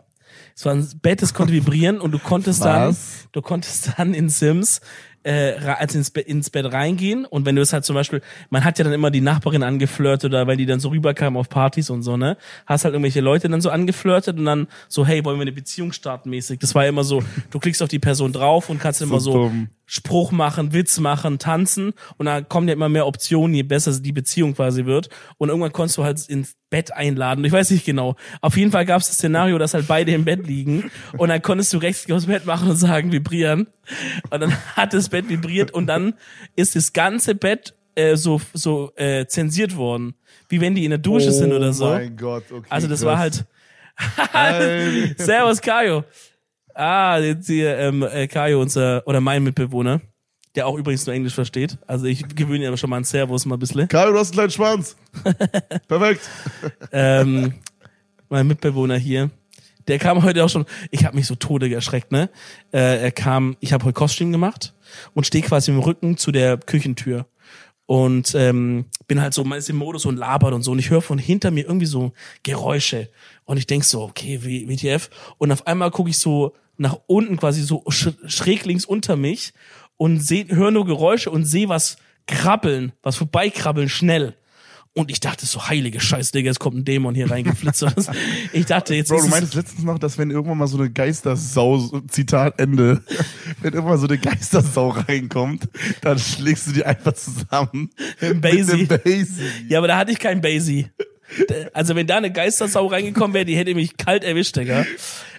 Es 0.54 0.66
war 0.66 0.74
ein 0.74 0.86
Bett, 1.00 1.22
das 1.22 1.32
konnte 1.32 1.54
vibrieren 1.54 1.98
und 2.00 2.12
du 2.12 2.18
konntest 2.18 2.62
dann, 2.62 2.90
Was? 2.90 3.28
du 3.32 3.40
konntest 3.40 3.92
dann 3.96 4.12
in 4.12 4.28
Sims 4.28 4.82
äh, 5.22 5.52
also 5.78 5.98
ins, 5.98 6.10
Be 6.10 6.20
ins 6.20 6.50
Bett 6.50 6.72
reingehen 6.72 7.24
und 7.24 7.46
wenn 7.46 7.56
du 7.56 7.62
es 7.62 7.72
halt 7.72 7.84
zum 7.84 7.94
Beispiel, 7.94 8.22
man 8.48 8.64
hat 8.64 8.78
ja 8.78 8.84
dann 8.84 8.92
immer 8.92 9.10
die 9.10 9.20
Nachbarin 9.20 9.62
angeflirtet 9.62 10.30
oder 10.30 10.46
weil 10.46 10.56
die 10.56 10.66
dann 10.66 10.80
so 10.80 10.88
rüberkamen 10.88 11.38
auf 11.38 11.48
Partys 11.48 11.90
und 11.90 12.02
so, 12.02 12.16
ne? 12.16 12.36
Hast 12.66 12.84
halt 12.84 12.94
irgendwelche 12.94 13.20
Leute 13.20 13.48
dann 13.48 13.60
so 13.60 13.70
angeflirtet 13.70 14.38
und 14.38 14.44
dann 14.46 14.68
so, 14.88 15.06
hey, 15.06 15.24
wollen 15.24 15.38
wir 15.38 15.42
eine 15.42 15.52
Beziehung 15.52 15.92
starten 15.92 16.30
mäßig. 16.30 16.58
Das 16.60 16.74
war 16.74 16.86
immer 16.86 17.04
so, 17.04 17.22
du 17.50 17.58
klickst 17.58 17.82
auf 17.82 17.88
die 17.88 17.98
Person 17.98 18.32
drauf 18.32 18.70
und 18.70 18.78
kannst 18.80 19.02
immer 19.02 19.20
so 19.20 19.32
dumm. 19.32 19.68
Spruch 19.92 20.30
machen, 20.30 20.72
Witz 20.72 21.00
machen, 21.00 21.40
tanzen 21.40 21.94
und 22.16 22.26
dann 22.26 22.48
kommen 22.48 22.68
ja 22.68 22.74
immer 22.74 22.88
mehr 22.88 23.08
Optionen, 23.08 23.52
je 23.54 23.64
besser 23.64 23.98
die 24.00 24.12
Beziehung 24.12 24.54
quasi 24.54 24.84
wird. 24.84 25.08
Und 25.36 25.48
irgendwann 25.48 25.72
konntest 25.72 25.98
du 25.98 26.04
halt 26.04 26.28
ins 26.28 26.54
Bett 26.70 26.92
einladen. 26.94 27.44
Ich 27.44 27.50
weiß 27.50 27.72
nicht 27.72 27.84
genau. 27.84 28.14
Auf 28.40 28.56
jeden 28.56 28.70
Fall 28.70 28.86
gab 28.86 29.00
es 29.00 29.08
das 29.08 29.16
Szenario, 29.16 29.58
dass 29.58 29.74
halt 29.74 29.88
beide 29.88 30.12
im 30.12 30.24
Bett 30.24 30.46
liegen 30.46 30.92
und 31.18 31.28
dann 31.28 31.42
konntest 31.42 31.72
du 31.72 31.78
rechts 31.78 32.08
aufs 32.08 32.26
Bett 32.26 32.46
machen 32.46 32.70
und 32.70 32.76
sagen, 32.76 33.10
vibrieren. 33.10 33.66
Und 34.30 34.40
dann 34.40 34.56
hat 34.76 34.94
das 34.94 35.08
Bett 35.08 35.28
vibriert 35.28 35.72
und 35.72 35.88
dann 35.88 36.14
ist 36.54 36.76
das 36.76 36.92
ganze 36.92 37.34
Bett 37.34 37.74
äh, 37.96 38.14
so 38.14 38.40
so 38.54 38.92
äh, 38.94 39.26
zensiert 39.26 39.74
worden, 39.74 40.14
wie 40.48 40.60
wenn 40.60 40.76
die 40.76 40.84
in 40.84 40.90
der 40.90 41.00
Dusche 41.00 41.32
sind 41.32 41.52
oder 41.52 41.72
so. 41.72 41.86
Oh 41.86 41.94
mein 41.94 42.16
Gott, 42.16 42.44
okay. 42.52 42.66
Also 42.68 42.86
das 42.86 43.00
krass. 43.00 43.06
war 43.08 43.18
halt. 43.18 43.44
Servus 45.18 45.60
Kajo. 45.60 46.04
Ah, 46.74 47.18
jetzt 47.18 47.46
hier 47.46 47.76
ähm, 47.78 48.02
äh, 48.02 48.26
Kajo, 48.26 48.60
unser 48.60 49.06
oder 49.06 49.20
mein 49.20 49.42
Mitbewohner, 49.42 50.00
der 50.54 50.66
auch 50.66 50.76
übrigens 50.76 51.06
nur 51.06 51.14
Englisch 51.14 51.34
versteht. 51.34 51.78
Also 51.86 52.06
ich 52.06 52.26
gewöhne 52.34 52.64
ihn 52.64 52.68
aber 52.68 52.76
schon 52.76 52.90
mal 52.90 52.96
an 52.98 53.04
Servus 53.04 53.46
mal 53.46 53.56
ein 53.56 53.60
bisschen. 53.60 53.88
Kajo, 53.88 54.12
du 54.12 54.18
hast 54.18 54.28
einen 54.28 54.34
kleinen 54.34 54.50
Schwanz. 54.50 54.96
Perfekt. 55.88 56.28
ähm, 56.92 57.54
mein 58.28 58.46
Mitbewohner 58.46 58.96
hier, 58.96 59.30
der 59.88 59.98
kam 59.98 60.22
heute 60.22 60.44
auch 60.44 60.48
schon. 60.48 60.66
Ich 60.90 61.04
habe 61.04 61.16
mich 61.16 61.26
so 61.26 61.34
tode 61.34 61.72
erschreckt, 61.72 62.12
ne? 62.12 62.30
Äh, 62.72 63.02
er 63.02 63.12
kam, 63.12 63.56
ich 63.60 63.72
habe 63.72 63.84
heute 63.84 63.94
Kostüm 63.94 64.32
gemacht 64.32 64.74
und 65.14 65.26
stehe 65.26 65.44
quasi 65.44 65.70
im 65.70 65.78
Rücken 65.78 66.16
zu 66.16 66.32
der 66.32 66.58
Küchentür 66.58 67.26
und 67.90 68.36
ähm, 68.36 68.84
bin 69.08 69.20
halt 69.20 69.34
so 69.34 69.42
mal 69.42 69.56
ist 69.56 69.68
im 69.68 69.74
Modus 69.74 70.06
und 70.06 70.16
labert 70.16 70.52
und 70.52 70.62
so 70.62 70.70
und 70.70 70.78
ich 70.78 70.90
höre 70.90 71.02
von 71.02 71.18
hinter 71.18 71.50
mir 71.50 71.64
irgendwie 71.64 71.86
so 71.86 72.12
Geräusche 72.44 73.08
und 73.50 73.56
ich 73.56 73.66
denk 73.66 73.84
so 73.84 74.02
okay 74.02 74.38
wie 74.44 74.68
WTF 74.68 75.10
und 75.38 75.50
auf 75.50 75.66
einmal 75.66 75.90
gucke 75.90 76.08
ich 76.10 76.18
so 76.18 76.54
nach 76.76 76.96
unten 77.08 77.36
quasi 77.36 77.62
so 77.62 77.82
sch 77.90 78.10
schräg 78.26 78.64
links 78.64 78.84
unter 78.84 79.16
mich 79.16 79.52
und 79.96 80.20
höre 80.30 80.70
nur 80.70 80.86
Geräusche 80.86 81.30
und 81.32 81.44
sehe 81.46 81.68
was 81.68 81.96
krabbeln 82.28 82.92
was 83.02 83.16
vorbeikrabbeln 83.16 83.88
schnell 83.88 84.36
und 84.92 85.10
ich 85.10 85.18
dachte 85.18 85.46
so 85.46 85.66
heilige 85.68 86.00
Scheiße 86.00 86.30
Digga 86.30 86.50
es 86.52 86.60
kommt 86.60 86.76
ein 86.76 86.84
Dämon 86.84 87.16
hier 87.16 87.28
reingeflitzt 87.28 87.84
ich 88.52 88.66
dachte 88.66 88.94
jetzt 88.94 89.08
Bro, 89.08 89.16
ist 89.16 89.22
du 89.22 89.26
es- 89.26 89.30
meintest 89.32 89.54
letztens 89.56 89.84
noch, 89.84 89.98
dass 89.98 90.16
wenn 90.16 90.30
irgendwann 90.30 90.58
mal 90.58 90.68
so 90.68 90.78
eine 90.78 90.88
Geistersau, 90.90 92.02
Zitat 92.08 92.60
Ende, 92.60 93.02
wenn 93.62 93.72
irgendwann 93.72 93.94
mal 93.94 93.98
so 93.98 94.06
eine 94.06 94.18
Geistersau 94.18 94.90
reinkommt, 94.90 95.68
dann 96.02 96.18
schlägst 96.20 96.68
du 96.68 96.72
die 96.72 96.84
einfach 96.84 97.14
zusammen. 97.14 97.90
Mit 98.20 98.40
Basie. 98.40 98.76
Mit 98.88 98.90
dem 98.90 99.02
Basie. 99.04 99.44
Ja, 99.68 99.78
aber 99.78 99.88
da 99.88 99.96
hatte 99.98 100.12
ich 100.12 100.18
kein 100.20 100.40
Basie. 100.40 100.86
Also 101.72 101.94
wenn 101.94 102.06
da 102.06 102.16
eine 102.16 102.32
Geistersau 102.32 102.86
reingekommen 102.86 103.34
wäre, 103.34 103.44
die 103.44 103.56
hätte 103.56 103.74
mich 103.74 103.96
kalt 103.96 104.24
erwischt, 104.24 104.56
Digga. 104.56 104.84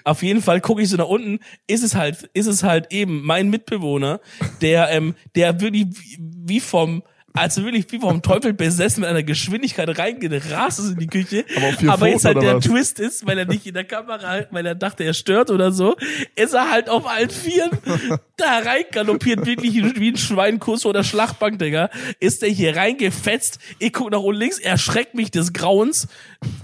Auf 0.04 0.24
jeden 0.24 0.42
Fall 0.42 0.62
gucke 0.62 0.82
ich 0.82 0.90
so 0.90 0.98
nach 0.98 1.08
unten, 1.08 1.40
ist 1.68 1.84
es 1.84 1.96
halt, 1.96 2.30
ist 2.34 2.48
es 2.48 2.64
halt 2.64 2.88
eben 2.92 3.24
mein 3.24 3.50
Mitbewohner, 3.50 4.20
der, 4.62 4.90
ähm, 4.90 5.16
der 5.36 5.60
wirklich 5.62 5.88
wie- 5.90 6.18
wie 6.46 6.60
vom, 6.60 7.04
also 7.34 7.64
wirklich 7.64 7.92
wie 7.92 8.00
vom 8.00 8.22
Teufel 8.22 8.54
besessen 8.54 9.02
mit 9.02 9.10
einer 9.10 9.24
Geschwindigkeit 9.24 9.98
reingerast 9.98 10.80
ist 10.80 10.92
in 10.92 10.98
die 10.98 11.08
Küche. 11.08 11.46
Aber 11.56 11.98
vier 11.98 12.12
jetzt 12.12 12.26
halt 12.26 12.42
der 12.42 12.58
was? 12.58 12.66
Twist 12.66 13.00
ist, 13.00 13.26
weil 13.26 13.38
er 13.38 13.46
nicht 13.46 13.66
in 13.66 13.74
der 13.74 13.84
Kamera, 13.84 14.46
weil 14.52 14.66
er 14.66 14.76
dachte, 14.76 15.04
er 15.04 15.14
stört 15.14 15.50
oder 15.50 15.72
so, 15.72 15.96
ist 16.36 16.54
er 16.54 16.70
halt 16.72 16.90
auf 16.90 17.08
allen 17.08 17.30
Vieren 17.30 17.72
da 18.38 18.60
reingaloppiert, 18.60 19.46
wirklich 19.46 19.74
wie 19.76 20.12
ein 20.12 20.18
Schweinkuss 20.18 20.86
oder 20.86 21.04
Schlachtbank, 21.04 21.60
Digga. 21.60 21.90
Ist 22.20 22.42
der 22.42 22.50
hier 22.50 22.76
reingefetzt. 22.76 23.60
Ich 23.80 23.94
guck 23.94 24.12
nach 24.12 24.20
unten 24.20 24.40
links, 24.40 24.60
erschreckt 24.60 25.16
mich 25.16 25.32
des 25.32 25.54
Grauens. 25.54 26.08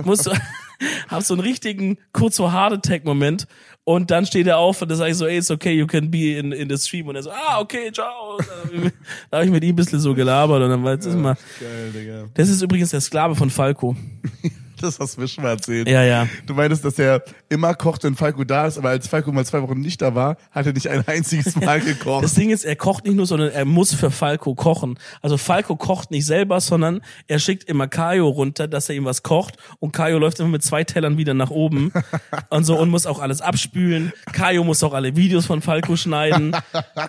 Muss 0.04 0.20
so, 0.20 0.32
hab 1.08 1.24
so 1.24 1.34
einen 1.34 1.42
richtigen 1.42 1.98
kurz 2.12 2.38
vor 2.38 2.52
Heart 2.52 2.74
Attack 2.74 3.06
Moment. 3.06 3.48
Und 3.88 4.12
dann 4.12 4.26
steht 4.26 4.48
er 4.48 4.58
auf 4.58 4.82
und 4.82 4.90
dann 4.90 4.98
sage 4.98 5.12
ich 5.12 5.18
so, 5.18 5.26
ey, 5.26 5.38
it's 5.38 5.50
okay, 5.50 5.72
you 5.72 5.88
can 5.88 6.12
be 6.12 6.38
in, 6.38 6.52
in 6.52 6.70
the 6.70 6.78
stream. 6.78 7.08
Und 7.08 7.16
er 7.16 7.24
so, 7.24 7.32
ah, 7.32 7.62
okay, 7.62 7.90
ciao. 7.90 8.38
Da 9.32 9.38
habe 9.38 9.46
ich 9.46 9.52
mit 9.52 9.64
ihm 9.64 9.70
ein 9.70 9.76
bisschen 9.78 10.02
so 10.02 10.14
gelabert 10.14 10.62
und 10.62 10.70
dann 10.70 10.84
war 10.84 10.92
jetzt 10.92 11.06
ist 11.06 11.16
mal. 11.16 11.38
Geil, 11.58 11.92
Digga. 11.94 12.26
Das 12.34 12.50
ist 12.50 12.62
übrigens 12.62 12.90
der 12.90 13.00
Sklave 13.00 13.34
von 13.34 13.50
Falco. 13.50 13.96
Das 14.82 15.00
hast 15.00 15.18
du 15.18 15.22
mir 15.22 15.28
schon 15.28 15.44
mal 15.44 15.52
erzählt. 15.52 15.88
Ja, 15.88 16.04
ja. 16.04 16.28
Du 16.46 16.54
meintest, 16.54 16.86
dass 16.86 17.00
er 17.00 17.24
immer 17.50 17.74
kocht, 17.74 18.04
wenn 18.04 18.16
Falco 18.16 18.44
da 18.44 18.68
ist, 18.68 18.78
aber 18.78 18.90
als 18.90 19.08
Falco 19.08 19.32
mal 19.32 19.46
zwei 19.46 19.62
Wochen 19.62 19.80
nicht 19.80 20.02
da 20.02 20.14
war, 20.14 20.38
hat 20.52 20.66
er 20.66 20.74
nicht 20.74 20.88
ein 20.88 21.08
einziges 21.08 21.56
Mal 21.56 21.82
gekocht. 21.82 22.24
Das 22.24 22.36
Ding 22.36 22.50
ist, 22.52 22.64
er 22.64 22.76
kocht 22.76 23.06
nicht 23.06 23.16
nur, 23.16 23.26
sondern 23.26 23.50
er 23.50 23.66
muss 23.66 23.94
für 23.94 24.12
Falco 24.12 24.54
kochen. 24.56 25.00
Also 25.22 25.38
Falco 25.38 25.76
kocht 25.76 26.12
nicht 26.12 26.26
selber, 26.26 26.62
sondern 26.62 27.02
er 27.28 27.40
schickt 27.40 27.64
immer 27.64 27.88
Kayo 27.88 28.28
runter, 28.28 28.68
dass 28.68 28.90
er 28.90 28.96
ihm 28.96 29.06
was 29.06 29.24
kocht 29.24 29.58
und 29.80 29.92
Kayo 29.94 30.20
läuft 30.20 30.40
immer 30.40 30.50
mit 30.50 30.64
zwei 30.64 30.84
Tellern 30.84 31.18
wieder 31.18 31.34
nach 31.34 31.50
oben 31.50 31.92
und 32.50 32.64
so 32.64 32.78
und 32.78 32.90
muss 32.90 33.06
auch 33.06 33.20
alles 33.20 33.42
abspülen. 33.42 34.14
Kayo 34.32 34.64
muss 34.64 34.84
auch 34.84 34.94
alle 34.94 35.16
Videos 35.16 35.46
von 35.46 35.62
Falco 35.62 35.96
schneiden. 35.96 36.56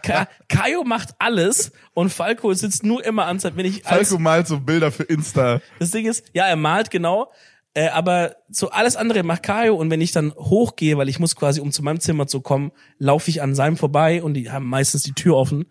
Ka 0.02 0.28
Kayo 0.48 0.84
macht 0.84 1.10
alles 1.18 1.72
und 1.94 2.10
Falco 2.10 2.52
sitzt 2.54 2.84
nur 2.84 3.04
immer 3.04 3.26
an, 3.26 3.38
wenn 3.54 3.66
ich 3.66 3.86
als, 3.86 4.08
Falco 4.08 4.20
malt 4.20 4.46
so 4.46 4.58
Bilder 4.58 4.90
für 4.90 5.04
Insta. 5.04 5.60
das 5.78 5.90
Ding 5.90 6.06
ist, 6.06 6.24
ja, 6.32 6.46
er 6.46 6.56
malt 6.56 6.90
genau, 6.90 7.30
äh, 7.78 7.90
aber 7.90 8.34
so 8.50 8.70
alles 8.70 8.96
andere 8.96 9.22
macht 9.22 9.44
Kayo 9.44 9.76
und 9.76 9.88
wenn 9.88 10.00
ich 10.00 10.10
dann 10.10 10.34
hochgehe, 10.34 10.98
weil 10.98 11.08
ich 11.08 11.20
muss 11.20 11.36
quasi, 11.36 11.60
um 11.60 11.70
zu 11.70 11.84
meinem 11.84 12.00
Zimmer 12.00 12.26
zu 12.26 12.40
kommen, 12.40 12.72
laufe 12.98 13.30
ich 13.30 13.40
an 13.40 13.54
seinem 13.54 13.76
vorbei 13.76 14.20
und 14.20 14.34
die 14.34 14.50
haben 14.50 14.66
meistens 14.66 15.04
die 15.04 15.12
Tür 15.12 15.36
offen. 15.36 15.66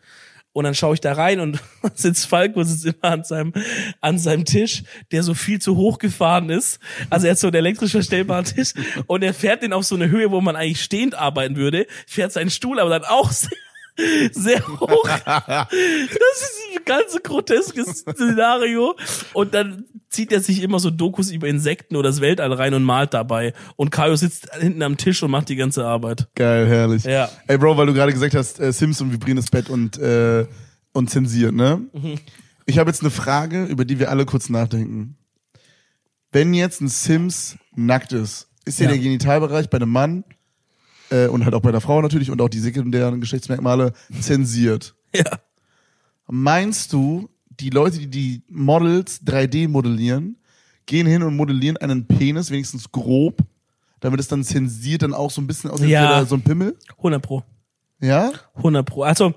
Und 0.53 0.63
dann 0.63 0.73
schaue 0.73 0.93
ich 0.93 1.01
da 1.01 1.11
rein 1.11 1.41
und 1.41 1.59
sitzt 1.95 2.27
Falco 2.27 2.63
sitzt 2.63 2.85
immer 2.85 3.11
an 3.11 3.23
seinem, 3.25 3.51
an 3.99 4.17
seinem 4.19 4.45
Tisch, 4.45 4.85
der 5.11 5.21
so 5.21 5.33
viel 5.33 5.59
zu 5.59 5.75
hoch 5.75 5.99
gefahren 5.99 6.49
ist. 6.49 6.79
Also 7.09 7.27
er 7.27 7.31
hat 7.31 7.39
so 7.39 7.47
einen 7.47 7.57
elektrisch 7.57 7.91
verstellbaren 7.91 8.45
Tisch 8.45 8.73
und 9.07 9.21
er 9.21 9.33
fährt 9.33 9.61
den 9.61 9.73
auf 9.73 9.83
so 9.83 9.95
eine 9.95 10.09
Höhe, 10.09 10.31
wo 10.31 10.39
man 10.39 10.55
eigentlich 10.55 10.81
stehend 10.81 11.13
arbeiten 11.13 11.57
würde, 11.57 11.87
fährt 12.07 12.31
seinen 12.31 12.49
Stuhl 12.49 12.79
aber 12.79 12.89
dann 12.89 13.03
auch 13.03 13.31
sehr, 13.33 13.51
sehr 14.31 14.65
hoch. 14.67 15.07
Das 15.25 15.67
ist 15.71 16.59
ein 16.75 16.85
ganz 16.85 17.17
groteskes 17.23 17.99
Szenario. 17.99 18.95
Und 19.33 19.53
dann 19.53 19.85
zieht 20.09 20.31
er 20.31 20.39
sich 20.41 20.61
immer 20.61 20.79
so 20.79 20.89
Dokus 20.89 21.31
über 21.31 21.47
Insekten 21.47 21.95
oder 21.95 22.09
das 22.09 22.21
Weltall 22.21 22.53
rein 22.53 22.73
und 22.73 22.83
malt 22.83 23.13
dabei. 23.13 23.53
Und 23.75 23.89
Kaio 23.91 24.15
sitzt 24.15 24.49
hinten 24.55 24.81
am 24.83 24.97
Tisch 24.97 25.21
und 25.23 25.31
macht 25.31 25.49
die 25.49 25.55
ganze 25.55 25.85
Arbeit. 25.85 26.27
Geil, 26.35 26.67
herrlich. 26.67 27.03
Ja. 27.03 27.29
Ey, 27.47 27.57
Bro, 27.57 27.77
weil 27.77 27.87
du 27.87 27.93
gerade 27.93 28.13
gesagt 28.13 28.35
hast, 28.35 28.59
äh, 28.59 28.71
Sims 28.71 29.01
und 29.01 29.11
vibrierendes 29.11 29.49
Bett 29.49 29.69
und, 29.69 29.97
äh, 29.97 30.45
und 30.93 31.09
zensiert, 31.09 31.53
ne? 31.53 31.81
Ich 32.65 32.77
habe 32.79 32.89
jetzt 32.89 33.01
eine 33.01 33.11
Frage, 33.11 33.65
über 33.65 33.85
die 33.85 33.99
wir 33.99 34.09
alle 34.09 34.25
kurz 34.25 34.49
nachdenken. 34.49 35.17
Wenn 36.31 36.53
jetzt 36.53 36.81
ein 36.81 36.87
Sims 36.89 37.57
nackt 37.75 38.13
ist, 38.13 38.49
ist 38.65 38.79
Ja. 38.79 38.87
der 38.87 38.97
Genitalbereich 38.97 39.69
bei 39.69 39.77
einem 39.77 39.89
Mann 39.91 40.23
äh, 41.09 41.27
und 41.27 41.45
halt 41.45 41.53
auch 41.53 41.61
bei 41.61 41.71
der 41.71 41.81
Frau 41.81 42.01
natürlich 42.01 42.31
und 42.31 42.41
auch 42.41 42.49
die 42.49 42.59
sekundären 42.59 43.21
Geschlechtsmerkmale 43.21 43.93
zensiert. 44.21 44.93
Ja. 45.15 45.39
Meinst 46.27 46.91
du, 46.91 47.29
die 47.49 47.69
Leute, 47.69 47.97
die 47.97 48.07
die 48.07 48.43
Models 48.49 49.21
3D 49.25 49.67
modellieren, 49.69 50.37
gehen 50.85 51.07
hin 51.07 51.23
und 51.23 51.35
modellieren 51.35 51.77
einen 51.77 52.05
Penis 52.05 52.51
wenigstens 52.51 52.91
grob, 52.91 53.39
damit 54.01 54.19
es 54.19 54.27
dann 54.27 54.43
zensiert 54.43 55.01
dann 55.03 55.13
auch 55.13 55.31
so 55.31 55.41
ein 55.41 55.47
bisschen 55.47 55.69
aussieht, 55.71 55.89
Ja. 55.89 56.19
da 56.19 56.25
so 56.25 56.35
ein 56.35 56.41
Pimmel? 56.41 56.77
100 56.97 57.21
Pro. 57.23 57.43
Ja? 58.01 58.31
100 58.55 58.85
Pro. 58.85 59.03
Also, 59.03 59.33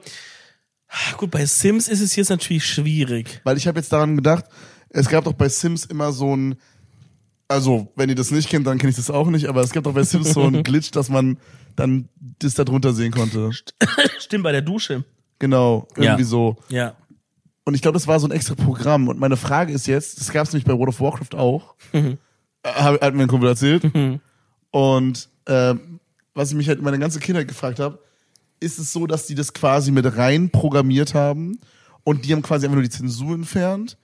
gut, 1.16 1.30
bei 1.30 1.46
Sims 1.46 1.88
ist 1.88 2.00
es 2.00 2.16
jetzt 2.16 2.28
natürlich 2.30 2.66
schwierig. 2.66 3.40
Weil 3.44 3.56
ich 3.56 3.66
habe 3.68 3.78
jetzt 3.78 3.92
daran 3.92 4.16
gedacht, 4.16 4.44
es 4.90 5.08
gab 5.08 5.24
doch 5.24 5.32
bei 5.34 5.48
Sims 5.48 5.84
immer 5.84 6.12
so 6.12 6.36
ein, 6.36 6.56
also 7.50 7.92
wenn 7.96 8.08
ihr 8.08 8.14
das 8.14 8.30
nicht 8.30 8.48
kennt, 8.48 8.66
dann 8.66 8.78
kenne 8.78 8.90
ich 8.90 8.96
das 8.96 9.10
auch 9.10 9.26
nicht, 9.28 9.46
aber 9.46 9.60
es 9.62 9.72
gab 9.72 9.84
doch 9.84 9.92
bei 9.92 10.02
Sims 10.02 10.32
so 10.32 10.42
einen 10.42 10.62
Glitch, 10.64 10.90
dass 10.92 11.08
man 11.08 11.38
dann 11.76 12.08
das 12.38 12.54
da 12.54 12.64
drunter 12.64 12.92
sehen 12.92 13.12
konnte. 13.12 13.50
Stimmt, 14.18 14.44
bei 14.44 14.52
der 14.52 14.62
Dusche. 14.62 15.04
Genau, 15.38 15.86
irgendwie 15.96 16.22
Ja. 16.22 16.28
so. 16.28 16.56
Ja. 16.68 16.94
Und 17.64 17.74
ich 17.74 17.82
glaube, 17.82 17.94
das 17.96 18.06
war 18.06 18.18
so 18.20 18.26
ein 18.26 18.30
extra 18.32 18.54
Programm. 18.54 19.08
Und 19.08 19.18
meine 19.18 19.36
Frage 19.36 19.72
ist 19.72 19.86
jetzt, 19.86 20.18
das 20.20 20.32
gab 20.32 20.46
es 20.46 20.52
nämlich 20.52 20.64
bei 20.64 20.72
World 20.72 20.88
of 20.88 21.00
Warcraft 21.00 21.36
auch. 21.38 21.74
Mhm. 21.92 22.18
Äh, 22.62 22.68
Hat, 22.72 23.00
hat 23.00 23.14
mir 23.14 23.22
ein 23.22 23.28
Kumpel 23.28 23.48
erzählt. 23.48 23.84
Und 24.70 25.28
ähm, 25.46 26.00
was 26.34 26.50
ich 26.50 26.56
mich 26.56 26.68
halt 26.68 26.82
meine 26.82 26.98
ganze 26.98 27.20
Kindheit 27.20 27.48
gefragt 27.48 27.78
habe, 27.80 27.98
ist 28.60 28.78
es 28.78 28.92
so, 28.92 29.06
dass 29.06 29.26
die 29.26 29.34
das 29.34 29.52
quasi 29.52 29.90
mit 29.90 30.16
rein 30.16 30.50
programmiert 30.50 31.14
haben 31.14 31.58
und 32.04 32.24
die 32.24 32.32
haben 32.32 32.42
quasi 32.42 32.66
einfach 32.66 32.74
nur 32.76 32.82
die 32.82 32.90
Zensur 32.90 33.34
entfernt? 33.34 33.96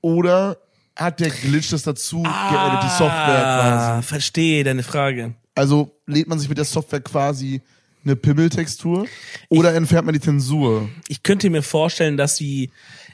Oder 0.00 0.58
hat 0.96 1.20
der 1.20 1.30
Glitch 1.30 1.70
das 1.70 1.82
dazu 1.82 2.22
geedit, 2.22 2.82
die 2.82 2.88
Software 2.88 3.08
quasi? 3.08 3.90
Ah, 3.90 4.02
verstehe 4.02 4.64
deine 4.64 4.82
Frage. 4.82 5.34
Also 5.54 5.94
lädt 6.06 6.28
man 6.28 6.38
sich 6.38 6.48
mit 6.48 6.58
der 6.58 6.64
Software 6.64 7.00
quasi 7.00 7.60
eine 8.04 8.16
Pimmeltextur 8.16 9.06
oder 9.48 9.74
entfernt 9.74 10.06
man 10.06 10.14
die 10.14 10.20
Zensur? 10.20 10.88
Ich 11.08 11.22
könnte 11.22 11.50
mir 11.50 11.62
vorstellen, 11.62 12.16
dass 12.16 12.36
die, 12.36 12.70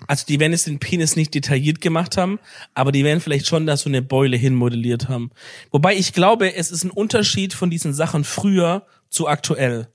also 0.06 0.24
die 0.28 0.38
werden 0.38 0.52
jetzt 0.52 0.66
den 0.66 0.78
Penis 0.78 1.16
nicht 1.16 1.34
detailliert 1.34 1.80
gemacht 1.80 2.16
haben, 2.16 2.38
aber 2.74 2.92
die 2.92 3.04
werden 3.04 3.20
vielleicht 3.20 3.46
schon 3.46 3.66
da 3.66 3.76
so 3.76 3.88
eine 3.88 4.02
Beule 4.02 4.36
hinmodelliert 4.36 5.08
haben. 5.08 5.30
Wobei 5.70 5.96
ich 5.96 6.12
glaube, 6.12 6.54
es 6.54 6.70
ist 6.70 6.84
ein 6.84 6.90
Unterschied 6.90 7.54
von 7.54 7.70
diesen 7.70 7.94
Sachen 7.94 8.24
früher 8.24 8.86
zu 9.08 9.28
aktuell. 9.28 9.88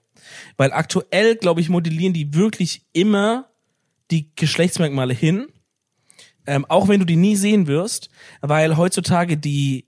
Weil 0.58 0.74
aktuell, 0.74 1.36
glaube 1.36 1.62
ich, 1.62 1.70
modellieren 1.70 2.13
die 2.13 2.34
wirklich 2.34 2.82
immer 2.91 3.50
die 4.10 4.32
Geschlechtsmerkmale 4.36 5.13
hin, 5.13 5.48
ähm, 6.48 6.66
auch 6.70 6.88
wenn 6.88 7.00
du 7.00 7.06
die 7.06 7.16
nie 7.16 7.36
sehen 7.36 7.68
wirst, 7.68 8.10
weil 8.42 8.77
heutzutage 8.77 9.38
die 9.38 9.86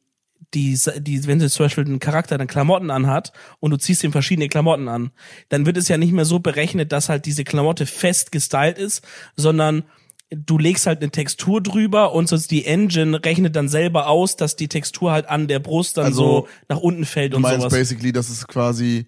die, 0.53 0.79
die, 0.97 1.27
wenn 1.27 1.37
du 1.37 1.47
zum 1.49 1.65
Beispiel 1.65 1.85
einen 1.85 1.99
Charakter 1.99 2.37
dann 2.37 2.47
Klamotten 2.47 2.89
anhat 2.89 3.31
und 3.59 3.69
du 3.71 3.77
ziehst 3.77 4.03
ihm 4.03 4.11
verschiedene 4.11 4.49
Klamotten 4.49 4.87
an, 4.87 5.11
dann 5.49 5.65
wird 5.67 5.77
es 5.77 5.87
ja 5.89 5.97
nicht 5.97 6.11
mehr 6.11 6.25
so 6.25 6.39
berechnet, 6.39 6.91
dass 6.91 7.07
halt 7.09 7.25
diese 7.25 7.43
Klamotte 7.43 7.85
fest 7.85 8.31
gestylt 8.31 8.79
ist, 8.79 9.05
sondern 9.35 9.83
du 10.31 10.57
legst 10.57 10.87
halt 10.87 11.01
eine 11.01 11.11
Textur 11.11 11.61
drüber 11.61 12.13
und 12.13 12.29
sonst 12.29 12.49
die 12.51 12.65
Engine 12.65 13.23
rechnet 13.23 13.55
dann 13.55 13.69
selber 13.69 14.07
aus, 14.07 14.37
dass 14.37 14.55
die 14.55 14.67
Textur 14.67 15.11
halt 15.11 15.27
an 15.29 15.47
der 15.47 15.59
Brust 15.59 15.97
dann 15.97 16.05
Also, 16.05 16.23
so 16.23 16.47
nach 16.67 16.79
unten 16.79 17.05
fällt 17.05 17.33
Du 17.33 17.37
und 17.37 17.43
meinst 17.43 17.61
sowas. 17.61 17.73
basically, 17.73 18.11
dass 18.11 18.29
es 18.29 18.47
quasi 18.47 19.05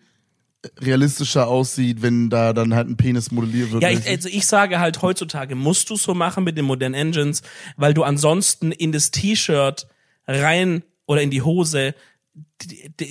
realistischer 0.79 1.47
aussieht, 1.47 2.01
wenn 2.01 2.29
da 2.29 2.53
dann 2.53 2.75
halt 2.75 2.87
ein 2.87 2.97
Penis 2.97 3.31
modelliert 3.31 3.71
wird. 3.71 3.83
Ja, 3.83 3.89
ich, 3.89 4.07
also 4.07 4.29
ich 4.29 4.45
sage 4.45 4.79
halt, 4.79 5.01
heutzutage 5.01 5.55
musst 5.55 5.89
du 5.89 5.95
so 5.95 6.13
machen 6.13 6.43
mit 6.43 6.57
den 6.57 6.65
modernen 6.65 6.95
Engines, 6.95 7.41
weil 7.77 7.93
du 7.93 8.03
ansonsten 8.03 8.71
in 8.71 8.91
das 8.91 9.11
T-Shirt 9.11 9.87
rein 10.27 10.83
oder 11.07 11.21
in 11.21 11.31
die 11.31 11.41
Hose 11.41 11.95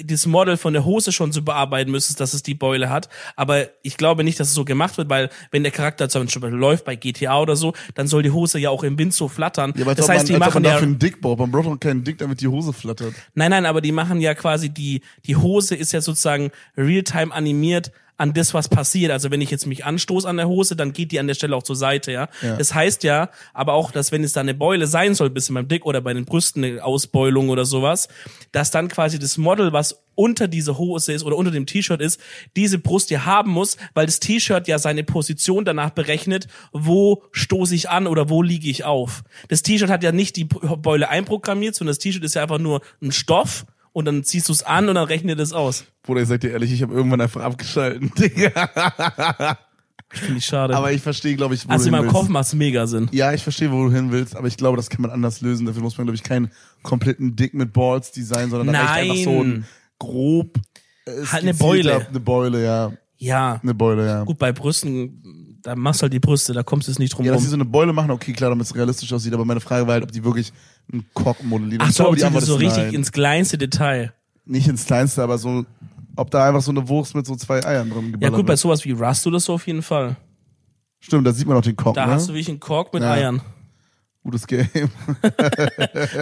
das 0.05 0.27
Model 0.27 0.57
von 0.57 0.73
der 0.73 0.85
Hose 0.85 1.13
schon 1.13 1.33
so 1.33 1.43
bearbeiten 1.43 1.91
müsstest, 1.91 2.21
dass 2.21 2.35
es 2.35 2.43
die 2.43 2.55
Beule 2.55 2.91
hat. 2.91 3.09
Aber 3.37 3.69
ich 3.83 3.97
glaube 3.97 4.25
nicht, 4.25 4.39
dass 4.41 4.49
es 4.49 4.55
so 4.55 4.65
gemacht 4.65 4.99
wird, 4.99 5.09
weil 5.09 5.31
wenn 5.51 5.63
der 5.63 5.73
Charakter 5.73 6.09
zum 6.09 6.27
Beispiel 6.27 6.49
läuft 6.51 6.85
bei 6.85 6.97
GTA 6.97 7.41
oder 7.41 7.57
so, 7.57 7.75
dann 7.95 8.07
soll 8.07 8.23
die 8.23 8.31
Hose 8.31 8.59
ja 8.59 8.71
auch 8.71 8.83
im 8.83 8.99
Wind 8.99 9.15
so 9.15 9.29
flattern. 9.29 9.73
ja, 9.77 9.83
aber 9.83 9.95
das 9.95 10.09
heißt, 10.09 10.29
man, 10.29 10.35
die 10.35 10.39
machen 10.39 10.63
man 10.63 10.65
ja, 10.65 10.71
dafür 10.73 10.89
einen 10.89 10.99
Dick 10.99 11.21
braucht. 11.21 11.39
Man 11.39 11.51
braucht 11.51 11.67
doch 11.67 11.81
keinen 11.81 12.05
Dick, 12.05 12.19
damit 12.19 12.41
die 12.41 12.49
Hose 12.49 12.73
flattert. 12.73 13.15
nein, 13.35 13.51
nein, 13.51 13.67
aber 13.67 13.81
die 13.81 13.93
machen 13.93 14.21
ja 14.21 14.35
quasi 14.35 14.71
die, 14.71 15.03
die 15.27 15.37
Hose 15.37 15.75
ist 15.75 15.93
ja 15.93 16.01
sozusagen 16.01 16.51
real-time 16.77 17.33
animiert 17.33 17.93
an 18.21 18.35
das, 18.35 18.53
was 18.53 18.69
passiert. 18.69 19.11
Also 19.11 19.31
wenn 19.31 19.41
ich 19.41 19.51
jetzt 19.51 19.67
mich 19.67 19.87
anstoße 19.87 20.29
an 20.29 20.37
der 20.37 20.47
Hose, 20.47 20.77
dann 20.77 20.93
geht 20.93 21.11
die 21.11 21.19
an 21.19 21.27
der 21.27 21.33
Stelle 21.33 21.57
auch 21.57 21.63
zur 21.63 21.75
Seite, 21.75 22.13
ja. 22.13 22.29
Ja. 22.43 22.57
Das 22.57 22.75
heißt 22.75 23.03
ja, 23.03 23.31
aber 23.55 23.73
auch, 23.73 23.91
dass 23.93 24.13
wenn 24.13 24.23
es 24.23 24.35
da 24.35 24.41
eine 24.41 24.53
Beule 24.53 24.87
sein 24.87 25.15
soll, 25.15 25.31
bisschen 25.31 25.55
beim 25.55 25.69
Dick 25.69 25.87
oder 25.87 26.03
bei 26.03 26.13
den 26.13 26.27
Brüsten 26.27 26.63
eine 26.63 26.85
Ausbeulung 26.85 27.49
oder 27.49 27.65
sowas, 27.65 28.09
dass 28.53 28.71
dann 28.71 28.89
quasi 28.89 29.19
das 29.19 29.39
Model, 29.39 29.73
was 29.73 30.03
unter 30.15 30.49
diese 30.49 30.77
Hose 30.77 31.15
ist 31.15 31.23
oder 31.23 31.37
unter 31.37 31.51
dem 31.51 31.65
T-Shirt 31.65 32.03
ist, 32.03 32.21
diese 32.57 32.79
Brust 32.79 33.11
ja 33.11 33.25
haben 33.25 33.53
muss, 33.53 33.79
weil 33.95 34.05
das 34.05 34.21
T-Shirt 34.21 34.69
ja 34.69 34.79
seine 34.79 35.03
Position 35.03 35.65
danach 35.65 35.91
berechnet, 35.91 36.47
wo 36.73 37.23
stoße 37.33 37.75
ich 37.75 37.89
an 37.89 38.07
oder 38.07 38.29
wo 38.29 38.43
liege 38.43 38.69
ich 38.69 38.85
auf. 38.85 39.23
Das 39.49 39.63
T-Shirt 39.63 39.89
hat 39.89 40.03
ja 40.03 40.13
nicht 40.13 40.37
die 40.37 40.45
Beule 40.45 41.09
einprogrammiert, 41.09 41.75
sondern 41.75 41.93
das 41.93 42.01
T-Shirt 42.01 42.23
ist 42.23 42.35
ja 42.35 42.43
einfach 42.43 42.59
nur 42.59 42.83
ein 43.01 43.13
Stoff 43.13 43.65
und 43.93 44.05
dann 44.05 44.25
ziehst 44.25 44.49
du 44.49 44.53
es 44.53 44.63
an 44.63 44.89
und 44.89 44.95
dann 44.95 45.05
rechnet 45.05 45.39
es 45.41 45.53
aus. 45.53 45.85
Bruder, 46.03 46.23
ich 46.23 46.29
sag 46.29 46.41
dir 46.41 46.51
ehrlich, 46.51 46.73
ich 46.73 46.83
habe 46.83 46.95
irgendwann 46.95 47.21
einfach 47.21 47.43
abgeschalten, 47.43 48.13
Digga. 48.19 49.59
Finde 50.13 50.39
ich 50.39 50.47
schade. 50.47 50.77
Aber 50.77 50.91
ich 50.91 51.03
verstehe, 51.03 51.37
glaube 51.37 51.55
ich, 51.55 51.69
wo 51.69 51.73
also 51.73 51.85
du 51.85 51.89
in 51.89 51.95
hin 51.95 52.03
meinem 52.03 52.13
willst. 52.13 52.21
Kopf 52.21 52.29
macht 52.29 52.55
mega 52.55 52.87
Sinn. 52.87 53.09
Ja, 53.13 53.33
ich 53.33 53.43
verstehe, 53.43 53.71
wo 53.71 53.85
du 53.85 53.93
hin 53.93 54.11
willst, 54.11 54.35
aber 54.35 54.49
ich 54.49 54.57
glaube, 54.57 54.77
das 54.77 54.91
kann 54.91 55.03
man 55.03 55.11
anders 55.11 55.41
lösen. 55.41 55.67
Dafür 55.67 55.83
muss 55.83 55.97
man, 55.99 56.07
glaube 56.07 56.17
ich, 56.17 56.25
keinen 56.25 56.51
kompletten 56.83 57.37
Dick 57.37 57.55
mit 57.55 57.73
Balls 57.73 58.11
designen, 58.11 58.51
sondern 58.51 58.73
da 58.75 58.85
reicht 58.87 59.11
einfach 59.11 59.25
so 59.25 59.43
ein 59.43 59.67
grob 59.99 60.59
äh, 61.07 61.27
Halt 61.27 61.43
eine 61.43 61.55
Beule. 61.55 62.07
Eine 62.09 62.21
Beule, 62.21 62.65
ja. 62.65 62.93
Ja. 63.19 63.61
Eine 63.63 63.75
Beule, 63.75 64.07
ja. 64.07 64.25
Gut, 64.25 64.39
bei 64.39 64.51
Brüsten, 64.53 65.40
da 65.63 65.75
machst 65.77 66.01
du 66.01 66.05
halt 66.05 66.13
die 66.13 66.21
Brüste, 66.21 66.53
da 66.53 66.63
kommst 66.63 66.89
du 66.89 66.93
jetzt 66.93 66.99
nicht 66.99 67.11
drum 67.17 67.25
Ja, 67.25 67.33
dass 67.33 67.43
sie 67.43 67.47
rum. 67.49 67.51
so 67.51 67.57
eine 67.57 67.65
Beule 67.65 67.93
machen, 67.93 68.11
okay, 68.11 68.33
klar, 68.33 68.51
damit 68.51 68.67
es 68.67 68.75
realistisch 68.75 69.13
aussieht, 69.13 69.33
aber 69.35 69.45
meine 69.45 69.61
Frage 69.61 69.87
war 69.87 69.95
halt, 69.95 70.05
ob 70.05 70.13
die 70.13 70.23
wirklich 70.25 70.53
einen 70.93 71.05
Cock 71.15 71.43
modellieren. 71.45 71.83
Ach 71.83 71.89
Ich 71.91 71.95
so, 71.97 72.05
glaube, 72.05 72.11
ob 72.11 72.15
die 72.17 72.21
sie 72.21 72.27
Antwort 72.27 72.43
das 72.43 72.49
so 72.49 72.57
ist 72.57 72.61
richtig 72.63 72.85
nein. 72.85 72.95
ins 72.95 73.13
kleinste 73.13 73.59
Detail. 73.59 74.13
Nicht 74.47 74.67
ins 74.69 74.85
Kleinste, 74.87 75.23
aber 75.23 75.39
so, 75.39 75.65
ob 76.17 76.31
da 76.31 76.49
einfach 76.49 76.63
so 76.63 76.71
eine 76.73 76.89
Wurst 76.89 77.15
mit 77.15 77.27
so 77.27 77.37
zwei 77.37 77.65
Eiern 77.65 77.89
drin 77.91 78.05
Ja 78.07 78.11
geballert 78.13 78.35
gut, 78.37 78.47
bei 78.47 78.51
wird. 78.53 78.59
sowas 78.59 78.85
wie 78.85 78.93
Rust 78.93 79.27
oder 79.27 79.39
so 79.41 79.53
auf 79.55 79.67
jeden 79.67 79.83
Fall. 79.83 80.17
Stimmt, 80.99 81.27
da 81.27 81.33
sieht 81.33 81.47
man 81.47 81.57
auch 81.57 81.63
den 81.63 81.77
Cock, 81.77 81.95
Da 81.95 82.07
ne? 82.07 82.13
hast 82.13 82.29
du 82.29 82.33
wirklich 82.33 82.49
einen 82.49 82.61
Kork 82.61 82.93
mit 82.93 83.03
Ja. 83.03 83.13
Eiern. 83.13 83.41
Gutes 84.23 84.47
Game. 84.47 84.69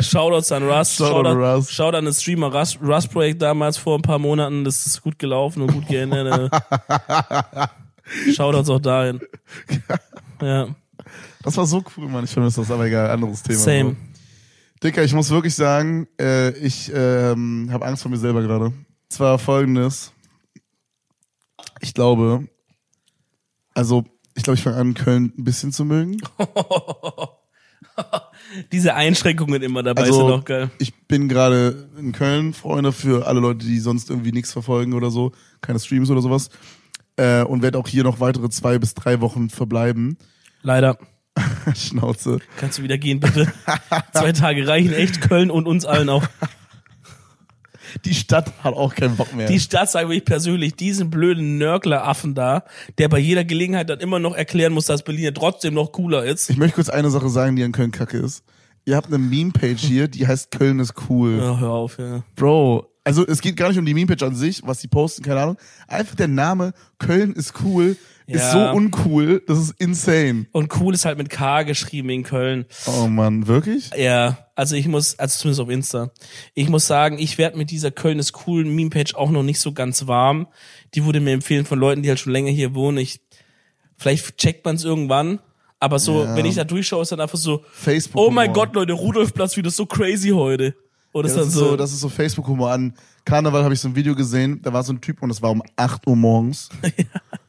Shoutouts 0.03 0.53
an 0.53 0.63
Rust. 0.69 0.97
Shoutout 0.99 1.29
an 1.29 1.37
Rust. 1.37 1.73
Shoutout 1.73 1.97
an 1.97 2.05
das 2.05 2.23
Streamer 2.23 2.55
Rust, 2.55 2.79
Rust 2.81 3.11
Projekt 3.11 3.43
damals 3.43 3.77
vor 3.77 3.99
ein 3.99 4.03
paar 4.03 4.21
Monaten. 4.21 4.63
Das 4.65 4.87
ist 4.87 5.03
gut 5.03 5.19
gelaufen 5.19 5.63
und 5.63 5.73
gut 5.73 5.89
geendet. 5.89 6.51
Shoutouts 8.35 8.69
auch 8.71 8.81
dahin. 8.81 9.21
Ja, 10.41 10.69
Das 11.43 11.57
war 11.57 11.67
so 11.67 11.83
cool, 11.97 12.07
Mann. 12.09 12.23
Ich 12.23 12.31
vermisse 12.31 12.61
das, 12.61 12.71
aber 12.71 12.87
egal, 12.87 13.11
anderes 13.11 13.43
Thema. 13.43 13.59
same. 13.59 13.97
Dicker, 14.85 15.03
ich 15.03 15.13
muss 15.13 15.31
wirklich 15.31 15.57
sagen, 15.57 16.07
äh, 16.21 16.51
ich 16.59 16.93
ähm, 16.95 17.69
habe 17.73 17.85
Angst 17.85 18.03
vor 18.03 18.11
mir 18.13 18.19
selber 18.19 18.43
gerade. 18.43 18.73
Zwar 19.09 19.41
folgendes. 19.41 20.13
Ich 21.81 21.93
glaube, 21.93 22.47
also 23.75 24.05
ich 24.37 24.45
glaube, 24.45 24.57
ich 24.57 24.63
fange 24.63 24.77
an, 24.77 24.95
Köln 24.95 25.33
ein 25.37 25.43
bisschen 25.43 25.73
zu 25.73 25.85
mögen. 25.85 26.19
Diese 28.73 28.95
Einschränkungen 28.95 29.63
immer 29.63 29.83
dabei 29.83 30.03
Also, 30.03 30.27
sind 30.29 30.31
auch 30.41 30.45
geil. 30.45 30.71
Ich 30.79 30.95
bin 31.07 31.29
gerade 31.29 31.89
in 31.99 32.13
Köln, 32.13 32.55
Freunde, 32.55 32.93
für 32.93 33.27
alle 33.27 33.41
Leute, 33.41 33.67
die 33.67 33.81
sonst 33.81 34.11
irgendwie 34.11 34.31
nichts 34.33 34.53
verfolgen 34.53 34.93
oder 34.95 35.11
so, 35.11 35.33
keine 35.61 35.81
Streams 35.81 36.11
oder 36.11 36.23
sowas. 36.23 36.51
Äh, 37.19 37.43
und 37.43 37.63
werde 37.63 37.79
auch 37.79 37.89
hier 37.89 38.05
noch 38.05 38.21
weitere 38.21 38.49
zwei 38.49 38.79
bis 38.79 38.95
drei 38.95 39.21
Wochen 39.21 39.51
verbleiben. 39.51 40.17
Leider. 40.63 40.99
Schnauze. 41.75 42.39
Kannst 42.57 42.79
du 42.79 42.83
wieder 42.83 42.99
gehen, 42.99 43.21
bitte? 43.21 43.53
Zwei 44.13 44.33
Tage 44.33 44.67
reichen 44.67 44.93
echt 44.93 45.21
Köln 45.21 45.51
und 45.51 45.67
uns 45.67 45.85
allen 45.85 46.09
auch. 46.09 46.25
Die 48.05 48.15
Stadt 48.15 48.53
hat 48.63 48.75
auch 48.75 48.95
keinen 48.95 49.17
Bock 49.17 49.35
mehr. 49.35 49.49
Die 49.49 49.61
Stadt, 49.61 49.91
sage 49.91 50.15
ich 50.15 50.25
persönlich, 50.25 50.75
diesen 50.75 51.11
blöden 51.11 51.59
Nörgleraffen 51.59 52.35
da, 52.35 52.65
der 52.99 53.09
bei 53.09 53.19
jeder 53.19 53.45
Gelegenheit 53.45 53.89
dann 53.89 54.01
immer 54.01 54.19
noch 54.19 54.35
erklären 54.35 54.73
muss, 54.73 54.87
dass 54.87 55.03
Berlin 55.03 55.25
ja 55.25 55.31
trotzdem 55.31 55.75
noch 55.75 55.93
cooler 55.93 56.25
ist. 56.25 56.51
ich 56.51 56.57
möchte 56.57 56.77
kurz 56.77 56.89
eine 56.89 57.11
Sache 57.11 57.29
sagen, 57.29 57.57
die 57.57 57.65
an 57.65 57.73
Köln 57.73 57.91
kacke 57.91 58.19
ist. 58.19 58.45
Ihr 58.85 58.97
habt 58.97 59.09
eine 59.09 59.19
Meme-Page 59.19 59.81
hier, 59.81 60.09
die 60.09 60.27
heißt 60.27 60.51
Köln 60.51 60.81
ist 60.81 60.95
cool. 61.09 61.39
Ja, 61.39 61.59
hör 61.59 61.71
auf, 61.71 61.99
ja. 61.99 62.23
Bro, 62.37 62.87
also 63.09 63.27
es 63.27 63.41
geht 63.41 63.57
gar 63.57 63.69
nicht 63.69 63.79
um 63.79 63.87
die 63.87 63.95
Meme-Page 63.95 64.23
an 64.23 64.35
sich, 64.35 64.63
was 64.65 64.81
die 64.81 64.89
posten, 64.89 65.23
keine 65.23 65.41
Ahnung. 65.41 65.57
Einfach 65.87 66.15
der 66.15 66.29
Name 66.29 66.73
Köln 66.99 67.33
ist 67.33 67.55
cool 67.65 67.97
ist 68.27 68.43
Ja. 68.43 68.53
so 68.53 68.77
uncool, 68.77 69.43
das 69.47 69.59
ist 69.59 69.75
insane. 69.79 70.45
Und 70.53 70.79
cool 70.79 70.93
ist 70.93 71.07
halt 71.07 71.17
mit 71.17 71.31
K 71.31 71.63
geschrieben 71.63 72.11
in 72.11 72.25
Köln. 72.25 72.67
Oh 72.87 73.07
Mann, 73.07 73.47
wirklich? 73.47 73.91
Ja, 73.97 74.37
also 74.55 74.77
ich 74.77 74.87
muss, 74.87 75.19
also 75.19 75.39
zumindest 75.39 75.61
auf 75.63 75.71
Insta. 75.71 76.11
Ich 76.53 76.69
muss 76.69 76.87
sagen, 76.87 77.19
ich 77.19 77.39
werde 77.39 77.57
mit 77.57 77.71
dieser 77.71 77.91
Köln 77.91 78.19
ist 78.19 78.47
cool 78.47 78.67
Meme-Page 78.67 79.15
auch 79.15 79.31
noch 79.31 79.43
nicht 79.43 79.61
so 79.61 79.73
ganz 79.73 80.07
warm. 80.07 80.47
Die 80.95 81.07
wurde 81.07 81.21
mir 81.21 81.33
empfehlen 81.33 81.65
von 81.65 81.79
Leuten, 81.79 82.03
die 82.03 82.11
halt 82.11 82.21
schon 82.21 82.33
länger 82.35 82.51
hier 82.51 82.75
wohnen. 82.75 82.99
Ich, 82.99 83.23
vielleicht 83.97 84.37
checkt 84.37 84.65
man 84.67 84.77
es 84.77 84.85
irgendwann. 84.85 85.39
Aber 85.81 85.99
so, 85.99 86.25
Ja. 86.25 86.37
wenn 86.37 86.45
ich 86.45 86.57
da 86.57 86.65
durchschaue, 86.65 87.03
ist 87.03 87.13
dann 87.13 87.21
einfach 87.21 87.39
so, 87.39 87.65
Facebook. 87.73 88.21
oh 88.21 88.31
mein 88.31 88.53
Gott, 88.53 88.75
Leute, 88.75 88.93
Rudolfplatz 88.93 89.57
wieder 89.57 89.71
so 89.71 89.87
crazy 89.87 90.31
heute. 90.31 90.75
Oder 91.13 91.29
Ja, 91.29 91.35
ist 91.35 91.41
das, 91.41 91.49
ist 91.49 91.55
so, 91.55 91.71
so, 91.71 91.77
das 91.77 91.93
ist 91.93 92.01
so 92.01 92.09
Facebook-Humor. 92.09 92.71
An 92.71 92.95
Karneval 93.25 93.65
habe 93.65 93.75
ich 93.75 93.81
so 93.81 93.89
ein 93.89 93.95
Video 93.95 94.15
gesehen, 94.15 94.61
da 94.63 94.73
war 94.73 94.83
so 94.83 94.93
ein 94.93 95.01
Typ 95.01 95.23
und 95.23 95.31
es 95.31 95.43
war 95.43 95.51
um 95.51 95.63
8 95.77 96.07
Uhr 96.07 96.17
morgens. 96.17 96.69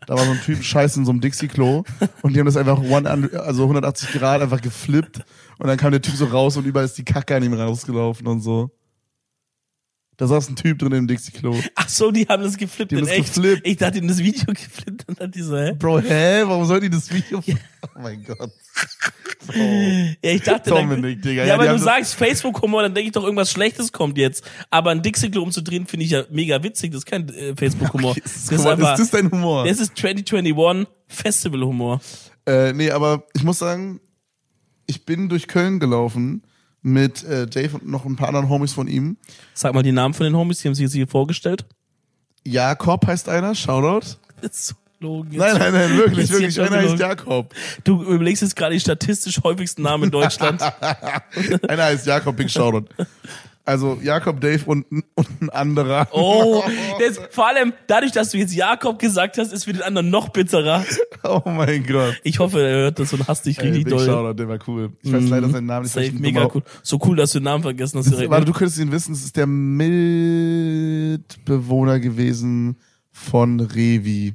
Da 0.08 0.16
war 0.16 0.26
so 0.26 0.32
ein 0.32 0.42
Typ 0.42 0.64
scheiße 0.64 0.98
in 0.98 1.06
so 1.06 1.12
einem 1.12 1.22
Dixie-Klo 1.22 1.84
und 2.24 2.34
die 2.34 2.40
haben 2.40 2.48
das 2.48 2.58
einfach 2.58 2.80
one, 2.80 3.08
also 3.44 3.62
180 3.62 4.14
Grad 4.14 4.42
einfach 4.42 4.60
geflippt 4.60 5.20
und 5.60 5.68
dann 5.68 5.78
kam 5.78 5.92
der 5.92 6.02
Typ 6.02 6.16
so 6.16 6.26
raus 6.26 6.58
und 6.58 6.66
überall 6.66 6.86
ist 6.86 6.98
die 6.98 7.06
Kacke 7.06 7.36
an 7.36 7.44
ihm 7.44 7.54
rausgelaufen 7.54 8.26
und 8.26 8.42
so. 8.42 8.72
Da 10.20 10.28
saß 10.28 10.50
ein 10.50 10.58
Typ 10.58 10.78
drin 10.80 10.92
im 10.92 11.08
Dixie-Klo. 11.08 11.58
ach 11.76 11.88
so, 11.88 12.12
die 12.12 12.28
haben 12.28 12.44
das 12.44 12.58
geflippt 12.58 12.92
Die 12.92 12.98
haben 12.98 13.06
das 13.06 13.12
echt. 13.14 13.34
geflippt. 13.34 13.66
Ich 13.66 13.78
dachte, 13.78 13.94
die 13.94 14.00
haben 14.02 14.10
das 14.10 14.18
Video 14.20 14.46
geflippt 14.54 15.08
und 15.08 15.18
dann 15.22 15.32
die 15.32 15.42
so, 15.42 15.58
hä? 15.58 15.72
Bro, 15.80 16.02
hä? 16.02 16.42
Warum 16.46 16.66
soll 16.66 16.82
die 16.82 16.90
das 16.90 17.10
Video? 17.12 17.42
Oh 17.96 18.02
mein 18.02 18.22
Gott. 18.26 18.38
Bro. 19.48 19.56
Ja, 20.22 20.32
ich 20.32 20.42
dachte, 20.44 20.72
dann, 20.72 20.90
Dominik, 20.90 21.22
Digga. 21.22 21.46
ja, 21.46 21.54
die 21.54 21.60
weil 21.62 21.68
du 21.70 21.74
das- 21.76 21.84
sagst 21.84 22.16
Facebook-Humor, 22.16 22.82
dann 22.82 22.94
denke 22.94 23.08
ich 23.08 23.14
doch, 23.14 23.24
irgendwas 23.24 23.50
Schlechtes 23.50 23.94
kommt 23.94 24.18
jetzt. 24.18 24.44
Aber 24.70 24.92
ein 24.92 25.02
Dixie-Klo 25.02 25.42
umzudrehen, 25.44 25.88
finde 25.88 26.06
ich 26.06 26.12
ja 26.12 26.26
mega 26.30 26.62
witzig. 26.62 26.92
Das 26.92 27.00
ist 27.00 27.06
kein 27.06 27.30
äh, 27.30 27.56
Facebook-Humor. 27.56 28.12
Okay, 28.12 28.22
das 28.22 28.36
ist, 28.36 28.44
ist 28.52 28.60
ist, 28.60 28.66
einfach, 28.66 28.98
das 28.98 29.10
dein 29.12 29.32
Humor? 29.32 29.66
das 29.66 29.80
ist 29.80 29.98
2021 29.98 30.88
Festival-Humor. 31.08 32.02
Äh, 32.46 32.74
nee, 32.74 32.92
aber 32.92 33.24
ich 33.34 33.44
muss 33.44 33.60
sagen, 33.60 34.02
ich 34.86 35.06
bin 35.06 35.30
durch 35.30 35.48
Köln 35.48 35.80
gelaufen 35.80 36.44
mit 36.82 37.24
äh, 37.24 37.48
Dave 37.48 37.78
und 37.78 37.88
noch 37.88 38.06
ein 38.06 38.16
paar 38.16 38.28
anderen 38.28 38.50
Homies 38.50 38.74
von 38.74 38.88
ihm. 38.88 39.18
Sag 39.54 39.74
mal 39.74 39.84
die 39.84 39.92
Namen 39.92 40.14
von 40.14 40.24
den 40.26 40.36
Homies, 40.36 40.60
die 40.60 40.68
haben 40.68 40.76
sich 40.76 40.84
jetzt 40.84 40.94
hier 40.94 41.08
vorgestellt. 41.08 41.66
Jakob 42.46 43.06
heißt 43.06 43.30
einer, 43.30 43.56
Shoutout. 43.56 44.18
Das 44.42 44.52
ist 44.52 44.68
so 44.68 44.76
logisch. 45.02 45.38
Nein, 45.38 45.58
nein, 45.58 45.74
nein, 45.74 45.98
wirklich, 45.98 46.32
wirklich. 46.32 46.62
Einer 46.62 46.78
heißt. 46.78 46.98
Jakob. 46.98 47.54
Du 47.84 48.02
überlegst 48.04 48.42
jetzt 48.42 48.56
gerade 48.56 48.74
die 48.74 48.80
statistisch 48.80 49.42
häufigsten 49.44 49.82
Namen 49.82 50.06
in 50.06 50.12
Deutschland. 50.12 50.62
Einer 51.68 51.84
heißt 51.84 52.06
Jakob, 52.06 52.38
Big 52.38 52.50
Shoutout. 52.50 52.86
Also 53.70 54.00
Jakob, 54.02 54.42
Dave 54.42 54.66
und, 54.66 54.92
ein- 54.92 55.04
und 55.14 55.42
ein 55.44 55.52
anderer. 55.52 56.08
Oh, 56.12 56.64
das, 57.00 57.20
vor 57.30 57.46
allem 57.48 57.72
dadurch, 57.86 58.12
dass 58.12 58.32
du 58.32 58.40
jetzt 58.40 58.56
Jakob 58.56 58.98
gesagt 58.98 59.38
hast, 59.38 59.54
ist 59.54 59.66
für 59.66 59.74
den 59.74 59.84
anderen 59.84 60.10
noch 60.10 60.30
bitterer. 60.30 60.84
Oh 61.24 61.44
mein 61.46 61.86
Gott. 61.86 62.20
Ich 62.24 62.40
hoffe, 62.40 62.62
er 62.66 62.78
hört 62.78 62.98
das 62.98 63.14
und 63.14 63.28
hasst 63.28 63.46
dich 63.46 63.60
Ey, 63.60 63.66
richtig 63.68 63.84
Big 63.84 63.94
doll. 63.94 64.04
Shoutout, 64.06 64.34
der 64.34 64.50
war 64.50 64.58
cool. 64.68 64.94
Ich 65.04 65.14
weiß 65.14 65.30
leider 65.30 65.50
seinen 65.50 65.68
Namen 65.68 65.84
nicht. 65.84 65.94
Safe, 65.94 66.12
mega 66.14 66.50
cool. 66.52 66.64
So 66.82 66.98
cool, 67.06 67.16
dass 67.18 67.34
du 67.34 67.40
den 67.40 67.44
Namen 67.44 67.62
vergessen 67.62 68.00
hast. 68.00 68.10
Direkt. 68.10 68.32
warte, 68.32 68.46
du 68.46 68.54
könntest 68.54 68.80
ihn 68.80 68.92
wissen, 68.92 69.14
es 69.14 69.24
ist 69.24 69.38
der 69.38 69.46
Mitbewohner 69.46 72.00
gewesen 72.00 72.76
von 73.12 73.60
Revi. 73.60 74.34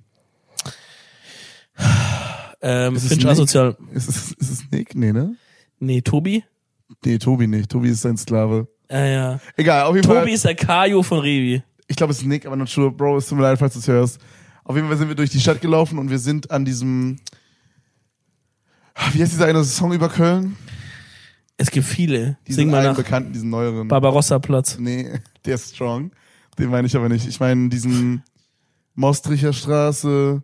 ähm, 2.63 2.95
Ist 2.95 3.09
Finch 3.09 3.27
asozial. 3.27 3.77
Ist 3.93 4.09
es, 4.09 4.31
ist 4.33 4.51
es 4.51 4.63
Nick? 4.71 4.95
Nee, 4.95 5.13
ne? 5.13 5.35
Nee, 5.81 6.03
Tobi? 6.03 6.45
Nee, 7.05 7.19
Tobi 7.19 7.49
nicht. 7.49 7.69
Tobi 7.71 7.89
ist 7.89 8.03
sein 8.03 8.17
Sklave. 8.17 8.69
Ja, 8.91 9.05
ja. 9.07 9.41
Egal, 9.57 9.85
auf 9.85 9.95
jeden 9.95 10.07
Fall. 10.07 10.21
Tobi 10.21 10.33
ist 10.33 10.45
der 10.45 10.55
Kajo 10.55 11.03
von 11.03 11.19
Revi. 11.21 11.63
ich 11.89 11.97
glaube, 11.97 12.13
es 12.13 12.19
ist 12.19 12.27
Nick, 12.27 12.47
aber 12.47 12.57
not 12.57 12.69
sure. 12.69 12.91
Bro, 12.91 13.17
es 13.19 13.29
tut 13.29 13.39
mir 13.39 13.45
leid, 13.45 13.59
falls 13.59 13.73
du 13.75 13.79
es 13.81 13.89
hörst. 13.89 14.19
Auf 14.65 14.77
jeden 14.77 14.89
Fall 14.89 14.97
sind 14.97 15.09
wir 15.09 15.15
durch 15.15 15.31
die 15.31 15.41
Stadt 15.41 15.61
gelaufen 15.61 15.99
und 15.99 16.11
wir 16.11 16.19
sind 16.19 16.51
an 16.51 16.65
diesem. 16.65 17.17
Wie 19.13 19.21
heißt 19.21 19.33
dieser 19.33 19.47
eine 19.47 19.65
Song 19.65 19.93
über 19.93 20.09
Köln? 20.09 20.57
Es 21.57 21.71
gibt 21.71 21.87
viele. 21.87 22.37
Diesen 22.47 22.61
Sing 22.63 22.71
mal 22.71 22.79
einen 22.79 22.89
nach. 22.89 22.97
bekannten, 22.97 23.33
diesen 23.33 23.51
neueren. 23.51 23.89
Barbarossa-Platz. 23.89 24.79
nee, 24.79 25.21
der 25.45 25.55
ist 25.57 25.75
strong. 25.75 26.11
Den 26.59 26.71
meine 26.71 26.87
ich 26.87 26.97
aber 26.97 27.09
nicht. 27.09 27.27
Ich 27.27 27.41
meine 27.41 27.69
diesen 27.69 28.23
Mostricher 28.95 29.53
Straße, 29.53 30.43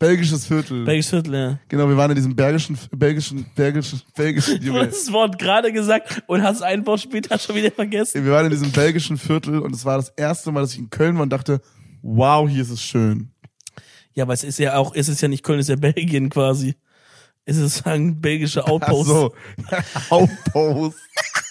belgisches 0.00 0.46
Viertel. 0.46 0.84
Belgisches 0.84 1.10
Viertel, 1.10 1.34
ja. 1.34 1.58
genau, 1.68 1.88
wir 1.88 1.96
waren 1.96 2.10
in 2.10 2.16
diesem 2.16 2.34
belgischen, 2.34 2.76
belgischen, 2.90 3.46
belgischen, 3.54 4.58
Du 4.60 4.66
Junge. 4.66 4.80
hast 4.86 5.06
das 5.06 5.12
Wort 5.12 5.38
gerade 5.38 5.72
gesagt 5.72 6.24
und 6.26 6.42
hast 6.42 6.62
ein 6.62 6.84
Wort 6.86 7.00
später 7.00 7.38
schon 7.38 7.54
wieder 7.54 7.70
vergessen. 7.70 8.24
Wir 8.24 8.32
waren 8.32 8.46
in 8.46 8.50
diesem 8.50 8.72
belgischen 8.72 9.16
Viertel 9.18 9.60
und 9.60 9.72
es 9.72 9.84
war 9.84 9.98
das 9.98 10.08
erste 10.16 10.50
Mal, 10.50 10.62
dass 10.62 10.72
ich 10.72 10.78
in 10.80 10.90
Köln 10.90 11.14
war 11.14 11.22
und 11.22 11.30
dachte, 11.30 11.60
wow, 12.02 12.48
hier 12.48 12.62
ist 12.62 12.70
es 12.70 12.82
schön. 12.82 13.30
Ja, 14.14 14.24
aber 14.24 14.32
es 14.32 14.42
ist 14.42 14.58
ja 14.58 14.74
auch, 14.76 14.92
es 14.94 15.08
ist 15.08 15.20
ja 15.20 15.28
nicht 15.28 15.44
Köln, 15.44 15.60
es 15.60 15.68
ist 15.68 15.70
ja 15.70 15.76
Belgien 15.76 16.30
quasi. 16.30 16.74
Es 17.44 17.58
ist 17.58 17.86
ein 17.86 18.20
belgischer 18.20 18.64
Ach 18.64 18.70
Outpost. 18.70 19.08
so, 19.08 19.34
Outpost. 20.10 20.98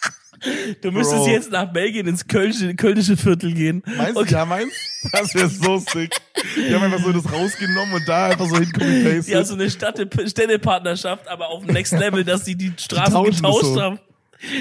Du 0.82 0.92
müsstest 0.92 1.24
Bro. 1.24 1.28
jetzt 1.30 1.52
nach 1.52 1.72
Belgien 1.72 2.08
ins 2.08 2.26
kölnische, 2.28 2.74
kölnische 2.76 3.18
Viertel 3.18 3.54
gehen. 3.54 3.84
Meinst 3.98 4.16
du, 4.16 4.24
ja, 4.26 4.46
meinst 4.46 4.76
du? 5.04 5.10
Das 5.12 5.34
wäre 5.36 5.50
so 5.50 5.78
sick. 5.92 6.12
Die 6.56 6.74
haben 6.74 6.84
einfach 6.84 7.04
so 7.04 7.12
das 7.12 7.32
rausgenommen 7.32 7.94
und 7.96 8.08
da 8.08 8.28
einfach 8.28 8.48
so 8.48 8.58
hin 8.58 8.72
copy 8.72 9.22
Die 9.26 9.36
haben 9.36 9.46
so 9.46 9.54
eine 9.56 9.70
Stadt 9.70 10.00
Städtepartnerschaft, 10.26 11.28
aber 11.28 11.50
auf 11.50 11.66
dem 11.66 11.74
Next 11.74 11.94
Level, 11.94 12.24
dass 12.24 12.44
die 12.44 12.56
die 12.56 12.72
Straßen 12.78 13.14
tauschen 13.14 13.36
getauscht 13.36 13.64
das 13.64 13.74
so. 13.74 13.82
haben. 13.82 14.00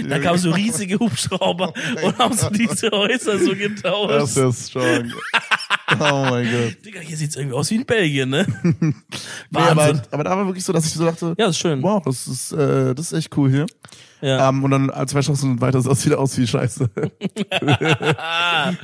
Da 0.08 0.18
kamen 0.18 0.38
so 0.38 0.50
riesige 0.50 0.98
Hubschrauber 0.98 1.72
und 2.02 2.18
haben 2.18 2.36
so 2.36 2.50
diese 2.50 2.90
Häuser 2.90 3.38
so 3.38 3.50
Das 3.54 3.58
getauscht. 3.58 4.36
wäre 4.36 4.52
strong. 4.52 5.12
Oh 6.00 6.26
mein 6.30 6.50
Gott. 6.50 6.84
Digga, 6.84 6.98
hier 6.98 7.16
sieht's 7.16 7.36
irgendwie 7.36 7.54
aus 7.56 7.70
wie 7.70 7.76
in 7.76 7.86
Belgien, 7.86 8.28
ne? 8.28 8.44
Nee, 8.80 8.92
Wahnsinn. 9.52 9.76
aber, 10.00 10.02
aber 10.10 10.24
da 10.24 10.30
war 10.36 10.46
wirklich 10.46 10.64
so, 10.64 10.72
dass 10.72 10.84
ich 10.84 10.92
so 10.94 11.04
dachte, 11.04 11.34
Ja, 11.38 11.46
ist 11.48 11.58
schön. 11.58 11.80
wow, 11.80 12.02
das 12.04 12.26
ist, 12.26 12.50
äh, 12.52 12.92
das 12.92 13.12
ist 13.12 13.18
echt 13.18 13.36
cool 13.36 13.50
hier. 13.50 13.66
Ja. 14.20 14.48
Ähm, 14.48 14.64
und 14.64 14.70
dann 14.70 14.90
als 14.90 15.12
zwei 15.12 15.22
Straßen 15.22 15.60
weiter 15.60 15.80
sah 15.80 15.92
es 15.92 16.04
wieder 16.04 16.18
aus 16.18 16.36
wie 16.38 16.46
Scheiße. 16.46 16.90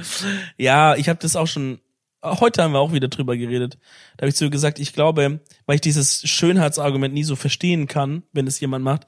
Ja, 0.56 0.94
ich 0.96 1.08
habe 1.08 1.18
das 1.20 1.36
auch 1.36 1.46
schon. 1.46 1.80
Heute 2.22 2.62
haben 2.62 2.72
wir 2.72 2.78
auch 2.78 2.92
wieder 2.92 3.08
drüber 3.08 3.36
geredet. 3.36 3.76
Da 4.16 4.22
habe 4.22 4.30
ich 4.30 4.36
so 4.36 4.48
gesagt, 4.48 4.78
ich 4.78 4.94
glaube, 4.94 5.40
weil 5.66 5.74
ich 5.74 5.82
dieses 5.82 6.26
Schönheitsargument 6.26 7.12
nie 7.12 7.24
so 7.24 7.36
verstehen 7.36 7.86
kann, 7.86 8.22
wenn 8.32 8.46
es 8.46 8.60
jemand 8.60 8.82
macht. 8.82 9.06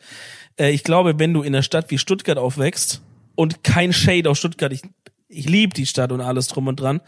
Äh, 0.59 0.73
ich 0.73 0.85
glaube, 0.85 1.19
wenn 1.19 1.33
du 1.33 1.43
in 1.43 1.55
einer 1.55 1.63
Stadt 1.63 1.91
wie 1.91 1.99
Stuttgart 1.99 2.37
aufwächst 2.37 3.01
und 3.35 3.65
kein 3.65 3.95
Shade 3.95 4.29
auf 4.29 4.37
Stuttgart, 4.37 4.73
ich, 4.73 4.83
ich 5.29 5.49
liebe 5.49 5.73
die 5.73 5.87
Stadt 5.87 6.13
und 6.13 6.21
alles 6.21 6.49
drum 6.49 6.67
und 6.67 6.79
dran. 6.79 7.01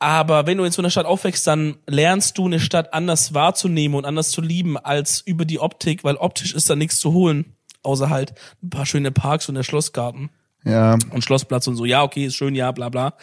Aber 0.00 0.46
wenn 0.46 0.56
du 0.56 0.64
in 0.64 0.72
so 0.72 0.80
einer 0.80 0.90
Stadt 0.90 1.06
aufwächst, 1.06 1.46
dann 1.46 1.76
lernst 1.86 2.38
du 2.38 2.46
eine 2.46 2.58
Stadt 2.58 2.94
anders 2.94 3.34
wahrzunehmen 3.34 3.96
und 3.96 4.06
anders 4.06 4.30
zu 4.30 4.40
lieben 4.40 4.78
als 4.78 5.20
über 5.20 5.44
die 5.44 5.60
Optik, 5.60 6.02
weil 6.02 6.16
optisch 6.16 6.54
ist 6.54 6.70
da 6.70 6.74
nichts 6.74 6.98
zu 6.98 7.12
holen, 7.12 7.54
außer 7.82 8.10
halt 8.10 8.34
ein 8.62 8.70
paar 8.70 8.86
schöne 8.86 9.10
Parks 9.10 9.48
und 9.48 9.54
der 9.54 9.62
Schlossgarten 9.62 10.30
ja. 10.64 10.98
und 11.12 11.24
Schlossplatz 11.24 11.66
und 11.66 11.76
so. 11.76 11.84
Ja, 11.84 12.02
okay, 12.02 12.26
ist 12.26 12.36
schön, 12.36 12.54
ja, 12.54 12.70
bla 12.72 12.88
bla. 12.88 13.14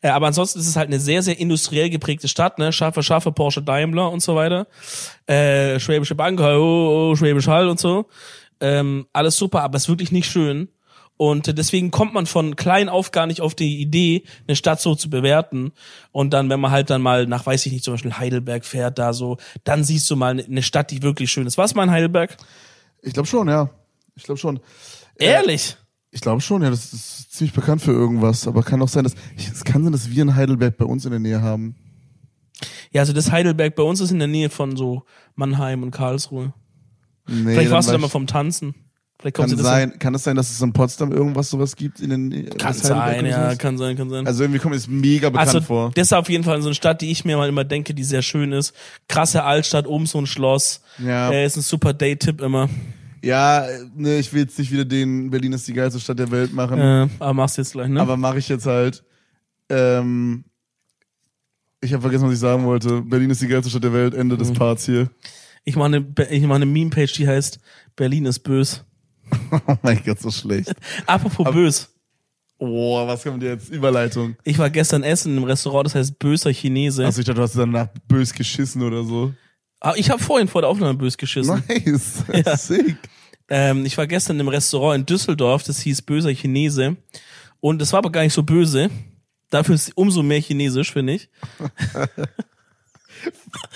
Äh, 0.00 0.08
aber 0.08 0.28
ansonsten 0.28 0.58
ist 0.60 0.68
es 0.68 0.76
halt 0.76 0.88
eine 0.88 1.00
sehr, 1.00 1.22
sehr 1.22 1.38
industriell 1.38 1.90
geprägte 1.90 2.28
Stadt, 2.28 2.58
ne? 2.58 2.72
Scharfe, 2.72 3.02
scharfe 3.02 3.32
Porsche 3.32 3.62
Daimler 3.62 4.10
und 4.10 4.20
so 4.20 4.36
weiter. 4.36 4.66
Äh, 5.26 5.80
Schwäbische 5.80 6.14
Bank, 6.14 6.40
oh, 6.40 7.10
oh, 7.10 7.16
Schwäbisch 7.16 7.48
Hall 7.48 7.68
und 7.68 7.80
so. 7.80 8.06
Ähm, 8.60 9.06
alles 9.12 9.36
super, 9.36 9.62
aber 9.62 9.76
ist 9.76 9.88
wirklich 9.88 10.12
nicht 10.12 10.30
schön. 10.30 10.68
Und 11.16 11.56
deswegen 11.58 11.92
kommt 11.92 12.12
man 12.12 12.26
von 12.26 12.56
klein 12.56 12.88
auf 12.88 13.12
gar 13.12 13.26
nicht 13.28 13.40
auf 13.40 13.54
die 13.54 13.80
Idee, 13.80 14.24
eine 14.48 14.56
Stadt 14.56 14.80
so 14.80 14.96
zu 14.96 15.08
bewerten. 15.10 15.72
Und 16.10 16.30
dann, 16.32 16.50
wenn 16.50 16.58
man 16.58 16.72
halt 16.72 16.90
dann 16.90 17.02
mal 17.02 17.26
nach, 17.26 17.46
weiß 17.46 17.66
ich 17.66 17.72
nicht, 17.72 17.84
zum 17.84 17.94
Beispiel 17.94 18.14
Heidelberg 18.14 18.64
fährt, 18.64 18.98
da 18.98 19.12
so, 19.12 19.36
dann 19.62 19.84
siehst 19.84 20.10
du 20.10 20.16
mal 20.16 20.32
eine- 20.32 20.44
eine 20.44 20.62
Stadt, 20.62 20.90
die 20.90 21.02
wirklich 21.02 21.30
schön 21.30 21.46
ist. 21.46 21.56
Was 21.56 21.74
mal 21.76 21.84
in 21.84 21.92
Heidelberg? 21.92 22.36
Ich 23.00 23.12
glaube 23.12 23.28
schon, 23.28 23.48
ja. 23.48 23.70
Ich 24.14 24.24
glaube 24.24 24.38
schon. 24.38 24.60
Ehrlich? 25.16 25.76
Ich 26.10 26.20
glaube 26.20 26.40
schon, 26.40 26.62
ja, 26.62 26.70
das 26.70 26.92
ist 26.92 27.32
ziemlich 27.32 27.52
bekannt 27.54 27.82
für 27.82 27.90
irgendwas, 27.90 28.46
aber 28.46 28.62
kann 28.62 28.80
auch 28.82 28.88
sein, 28.88 29.02
dass 29.02 29.14
ich, 29.36 29.48
es 29.48 29.64
kann 29.64 29.82
sein, 29.82 29.92
dass 29.92 30.10
wir 30.10 30.22
in 30.22 30.36
Heidelberg 30.36 30.76
bei 30.76 30.84
uns 30.84 31.04
in 31.04 31.10
der 31.10 31.20
Nähe 31.20 31.42
haben. 31.42 31.74
Ja, 32.92 33.00
also 33.00 33.12
das 33.12 33.32
Heidelberg 33.32 33.74
bei 33.74 33.82
uns 33.82 34.00
ist 34.00 34.12
in 34.12 34.20
der 34.20 34.28
Nähe 34.28 34.48
von 34.48 34.76
so 34.76 35.02
Mannheim 35.34 35.82
und 35.82 35.90
Karlsruhe. 35.90 36.54
Nee, 37.26 37.54
Vielleicht 37.54 37.70
warst 37.72 37.88
du 37.88 37.92
da 37.92 37.98
mal 37.98 38.08
vom 38.08 38.28
Tanzen. 38.28 38.74
Vielleicht 39.18 39.36
kann 39.36 39.48
sein, 39.56 39.98
kann 39.98 40.14
es 40.14 40.24
sein, 40.24 40.36
dass 40.36 40.50
es 40.50 40.60
in 40.60 40.72
Potsdam 40.72 41.10
irgendwas 41.10 41.48
sowas 41.48 41.76
gibt 41.76 42.00
in 42.00 42.10
den 42.10 42.50
Kann 42.58 42.74
sein, 42.74 43.24
ja, 43.24 43.54
kann 43.54 43.78
sein, 43.78 43.96
kann 43.96 44.10
sein. 44.10 44.26
Also 44.26 44.44
irgendwie 44.44 44.58
kommt 44.60 44.74
es 44.74 44.86
mega 44.86 45.30
bekannt 45.30 45.48
Also 45.48 45.60
vor. 45.60 45.92
das 45.94 46.08
ist 46.08 46.12
auf 46.12 46.28
jeden 46.28 46.44
Fall 46.44 46.60
so 46.62 46.68
eine 46.68 46.74
Stadt, 46.74 47.00
die 47.00 47.10
ich 47.10 47.24
mir 47.24 47.36
mal 47.36 47.48
immer 47.48 47.64
denke, 47.64 47.94
die 47.94 48.04
sehr 48.04 48.22
schön 48.22 48.52
ist. 48.52 48.74
Krasse 49.08 49.44
Altstadt, 49.44 49.86
oben 49.86 50.06
so 50.06 50.18
ein 50.18 50.26
Schloss. 50.26 50.82
Ja. 50.98 51.30
Äh, 51.30 51.46
ist 51.46 51.56
ein 51.56 51.62
super 51.62 51.92
Date-Tipp 51.94 52.40
immer. 52.40 52.68
Ja, 53.24 53.66
ne, 53.94 54.18
ich 54.18 54.32
will 54.32 54.42
jetzt 54.42 54.58
nicht 54.58 54.70
wieder 54.72 54.84
den 54.84 55.30
Berlin 55.30 55.52
ist 55.52 55.66
die 55.68 55.72
geilste 55.72 55.98
Stadt 56.00 56.18
der 56.18 56.30
Welt 56.30 56.52
machen, 56.52 56.78
Äh, 56.78 57.08
aber 57.18 57.34
machst 57.34 57.58
jetzt 57.58 57.72
gleich, 57.72 57.88
ne? 57.88 58.00
aber 58.00 58.16
mache 58.16 58.38
ich 58.38 58.48
jetzt 58.48 58.66
halt. 58.66 59.04
Ähm, 59.68 60.44
ich 61.80 61.92
habe 61.92 62.02
vergessen, 62.02 62.26
was 62.26 62.34
ich 62.34 62.38
sagen 62.40 62.64
wollte. 62.64 63.00
Berlin 63.02 63.30
ist 63.30 63.42
die 63.42 63.48
geilste 63.48 63.70
Stadt 63.70 63.84
der 63.84 63.92
Welt. 63.92 64.14
Ende 64.14 64.34
Mhm. 64.36 64.38
des 64.38 64.52
Parts 64.52 64.86
hier. 64.86 65.10
ich 65.64 65.76
mache 65.76 65.86
eine, 65.86 66.06
ich 66.30 66.42
mache 66.42 66.56
eine 66.56 66.66
Meme-Page, 66.66 67.12
die 67.14 67.26
heißt 67.28 67.58
Berlin 67.96 68.26
ist 68.26 68.40
bös. 68.40 68.84
Oh 69.66 69.76
mein 69.82 70.02
Gott, 70.04 70.20
so 70.20 70.30
schlecht. 70.30 70.74
Apropos 71.06 71.50
bös. 71.52 71.88
Oh, 72.58 73.06
was 73.06 73.22
kommt 73.24 73.42
jetzt? 73.42 73.70
Überleitung. 73.70 74.36
Ich 74.44 74.58
war 74.58 74.70
gestern 74.70 75.02
essen 75.02 75.36
im 75.36 75.44
Restaurant, 75.44 75.86
das 75.86 75.94
heißt 75.94 76.18
böser 76.18 76.50
Chinese. 76.52 77.04
Also 77.04 77.20
ich 77.20 77.26
dachte, 77.26 77.36
du 77.38 77.42
hast 77.42 77.56
danach 77.56 77.88
bös 78.06 78.32
geschissen 78.32 78.82
oder 78.82 79.02
so. 79.04 79.32
Aber 79.80 79.98
ich 79.98 80.08
habe 80.10 80.22
vorhin 80.22 80.48
vor 80.48 80.62
der 80.62 80.70
Aufnahme 80.70 80.94
bös 80.94 81.16
geschissen. 81.16 81.62
Nice. 81.68 82.24
Ja. 82.32 82.56
Sick. 82.56 82.96
Ähm, 83.48 83.84
ich 83.84 83.96
war 83.98 84.06
gestern 84.06 84.40
im 84.40 84.48
Restaurant 84.48 85.00
in 85.00 85.06
Düsseldorf, 85.06 85.62
das 85.64 85.80
hieß 85.80 86.02
böser 86.02 86.30
Chinese. 86.34 86.96
Und 87.60 87.80
es 87.82 87.92
war 87.92 87.98
aber 87.98 88.10
gar 88.12 88.22
nicht 88.22 88.32
so 88.32 88.42
böse. 88.42 88.90
Dafür 89.50 89.74
ist 89.74 89.88
es 89.88 89.94
umso 89.94 90.22
mehr 90.22 90.40
chinesisch, 90.40 90.92
finde 90.92 91.14
ich. 91.14 91.28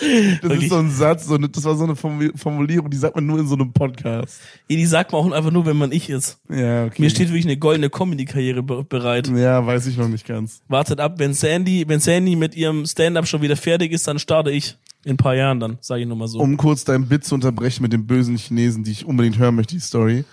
Das 0.00 0.42
Wirklich. 0.42 0.62
ist 0.64 0.68
so 0.70 0.76
ein 0.78 0.90
Satz, 0.90 1.26
so 1.26 1.34
eine, 1.36 1.48
das 1.48 1.64
war 1.64 1.74
so 1.74 1.84
eine 1.84 1.94
Formu- 1.94 2.36
Formulierung, 2.36 2.90
die 2.90 2.96
sagt 2.96 3.14
man 3.14 3.24
nur 3.24 3.38
in 3.38 3.46
so 3.46 3.54
einem 3.54 3.72
Podcast. 3.72 4.40
Ja, 4.68 4.76
Die 4.76 4.84
sagt 4.86 5.12
man 5.12 5.20
auch 5.22 5.32
einfach 5.32 5.50
nur, 5.50 5.64
wenn 5.64 5.76
man 5.76 5.90
ich 5.92 6.10
ist. 6.10 6.38
Ja, 6.50 6.84
okay. 6.86 7.00
Mir 7.00 7.08
steht 7.10 7.28
wirklich 7.28 7.46
eine 7.46 7.56
goldene 7.56 7.88
Comedy-Karriere 7.88 8.62
be 8.62 8.84
bereit. 8.84 9.28
ja, 9.28 9.64
weiß 9.64 9.86
ich 9.86 9.96
noch 9.96 10.08
nicht 10.08 10.26
ganz. 10.26 10.60
Wartet 10.68 11.00
ab, 11.00 11.14
wenn 11.18 11.32
Sandy, 11.34 11.84
wenn 11.88 12.00
Sandy 12.00 12.36
mit 12.36 12.54
ihrem 12.56 12.84
Stand-up 12.84 13.26
schon 13.26 13.40
wieder 13.40 13.56
fertig 13.56 13.92
ist, 13.92 14.06
dann 14.06 14.18
starte 14.18 14.50
ich. 14.50 14.76
In 15.08 15.14
ein 15.14 15.16
paar 15.16 15.34
Jahren 15.34 15.58
dann, 15.58 15.78
sage 15.80 16.02
ich 16.02 16.06
nur 16.06 16.18
mal 16.18 16.28
so. 16.28 16.38
Um 16.38 16.58
kurz 16.58 16.84
dein 16.84 17.08
Bit 17.08 17.24
zu 17.24 17.34
unterbrechen 17.34 17.82
mit 17.82 17.94
dem 17.94 18.06
bösen 18.06 18.36
Chinesen, 18.36 18.84
die 18.84 18.90
ich 18.92 19.06
unbedingt 19.06 19.38
hören 19.38 19.54
möchte, 19.54 19.74
die 19.74 19.80
Story. 19.80 20.24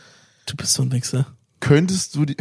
du 0.47 0.55
bist 0.57 0.73
so 0.73 0.83
ein 0.83 0.91
Wichser. 0.91 1.27
Könntest 1.61 2.13
du 2.15 2.25
die, 2.25 2.35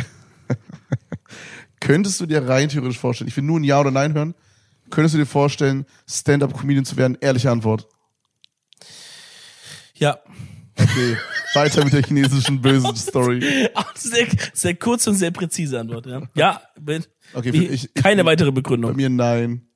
könntest 1.81 2.21
du 2.21 2.27
dir 2.27 2.47
rein 2.49 2.69
theoretisch 2.69 2.99
vorstellen, 2.99 3.29
ich 3.29 3.37
will 3.37 3.45
nur 3.45 3.61
ein 3.61 3.65
Ja 3.65 3.79
oder 3.79 3.93
Nein 3.93 4.15
hören, 4.15 4.35
könntest 4.91 5.15
du 5.15 5.19
dir 5.19 5.27
vorstellen, 5.27 5.87
Stand-Up-Comedian 6.09 6.85
zu 6.85 6.97
werden? 6.97 7.17
Ehrliche 7.21 7.53
Antwort. 7.53 7.87
Ja. 9.95 10.19
Okay, 10.77 11.17
weiter 11.55 11.85
mit 11.85 11.93
der 11.93 12.03
chinesischen 12.03 12.61
bösen 12.61 12.97
Story. 12.97 13.41
Sehr, 13.95 14.27
sehr 14.53 14.75
kurz 14.75 15.07
und 15.07 15.15
sehr 15.15 15.31
präzise 15.31 15.79
Antwort, 15.79 16.07
ja. 16.07 16.23
Ja, 16.35 16.63
bin, 16.81 17.05
Okay, 17.33 17.53
wie, 17.53 17.67
ich- 17.69 17.85
ich- 17.95 18.03
keine 18.03 18.25
weitere 18.25 18.51
Bei 18.51 18.57
Begründung. 18.57 18.97
mir 18.97 19.09
nein. 19.09 19.69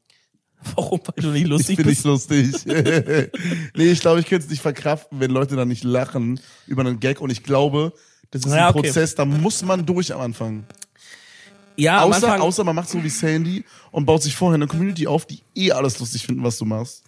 Warum? 0.77 1.01
Weil 1.05 1.23
du 1.23 1.29
nicht 1.31 1.43
Ich 1.43 1.49
lustig 1.49 1.77
bin 1.77 1.87
nicht 1.87 2.03
bist. 2.03 2.31
lustig. 2.31 2.55
nee, 3.77 3.91
ich 3.91 4.01
glaube, 4.01 4.21
ich 4.21 4.27
könnte 4.27 4.45
es 4.45 4.51
nicht 4.51 4.63
verkraften, 4.63 5.21
wenn 5.21 5.31
Leute 5.31 5.57
dann 5.57 5.69
nicht 5.69 5.85
lachen 5.85 6.41
über 6.67 6.83
einen 6.83 7.01
Gag. 7.01 7.21
Und 7.21 7.31
ich 7.31 7.43
glaube, 7.43 7.93
das 8.31 8.45
ist 8.45 8.53
Ja, 8.53 8.69
ein 8.69 8.75
okay. 8.75 8.89
Prozess, 8.89 9.15
da 9.15 9.25
muss 9.25 9.63
man 9.63 9.87
durch 9.87 10.13
am 10.13 10.21
Anfang. 10.21 10.65
Ja, 11.77 12.03
außer, 12.03 12.27
Anfang, 12.27 12.41
außer 12.41 12.65
man 12.65 12.75
macht 12.75 12.89
so 12.89 13.03
wie 13.05 13.09
Sandy 13.09 13.65
und 13.93 14.05
baut 14.05 14.23
sich 14.23 14.35
vorher 14.35 14.57
eine 14.57 14.67
Community 14.67 15.07
auf, 15.07 15.27
die 15.27 15.43
eh 15.55 15.71
alles 15.71 16.01
lustig 16.01 16.27
finden, 16.27 16.43
was 16.43 16.59
du 16.59 16.65
machst. 16.65 17.05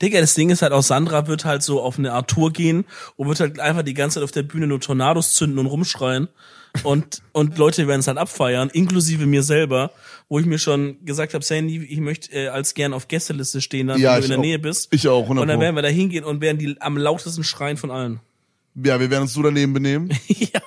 Digga, 0.00 0.20
das 0.20 0.32
Ding 0.34 0.48
ist 0.50 0.62
halt 0.62 0.72
auch, 0.72 0.82
Sandra 0.82 1.26
wird 1.26 1.44
halt 1.44 1.62
so 1.62 1.82
auf 1.82 1.98
eine 1.98 2.12
Art 2.12 2.30
Tour 2.30 2.50
gehen 2.52 2.84
und 3.16 3.28
wird 3.28 3.40
halt 3.40 3.60
einfach 3.60 3.82
die 3.82 3.94
ganze 3.94 4.14
Zeit 4.14 4.24
auf 4.24 4.30
der 4.30 4.42
Bühne 4.42 4.66
nur 4.66 4.80
Tornados 4.80 5.34
zünden 5.34 5.58
und 5.58 5.66
rumschreien. 5.66 6.28
Und, 6.84 7.22
und 7.32 7.58
Leute 7.58 7.86
werden 7.88 8.00
es 8.00 8.08
halt 8.08 8.18
abfeiern, 8.18 8.70
inklusive 8.70 9.26
mir 9.26 9.42
selber, 9.42 9.92
wo 10.28 10.38
ich 10.38 10.46
mir 10.46 10.58
schon 10.58 11.04
gesagt 11.04 11.34
habe, 11.34 11.44
Sandy, 11.44 11.84
ich 11.84 12.00
möchte 12.00 12.32
äh, 12.32 12.48
als 12.48 12.74
gern 12.74 12.92
auf 12.92 13.08
Gästeliste 13.08 13.60
stehen, 13.60 13.88
dann, 13.88 14.00
Ja, 14.00 14.14
wenn 14.14 14.20
du 14.20 14.24
in 14.24 14.30
der 14.30 14.38
auch. 14.38 14.42
Nähe 14.42 14.58
bist. 14.58 14.92
Ich 14.92 15.08
auch, 15.08 15.22
100 15.22 15.42
Und 15.42 15.48
dann 15.48 15.60
werden 15.60 15.74
wir 15.74 15.82
da 15.82 15.88
hingehen 15.88 16.24
und 16.24 16.40
werden 16.40 16.58
die 16.58 16.76
am 16.80 16.96
lautesten 16.96 17.44
schreien 17.44 17.76
von 17.76 17.90
allen. 17.90 18.20
Ja, 18.84 19.00
wir 19.00 19.08
werden 19.10 19.22
uns 19.22 19.32
so 19.32 19.42
daneben 19.42 19.72
benehmen. 19.72 20.10
ja, 20.28 20.60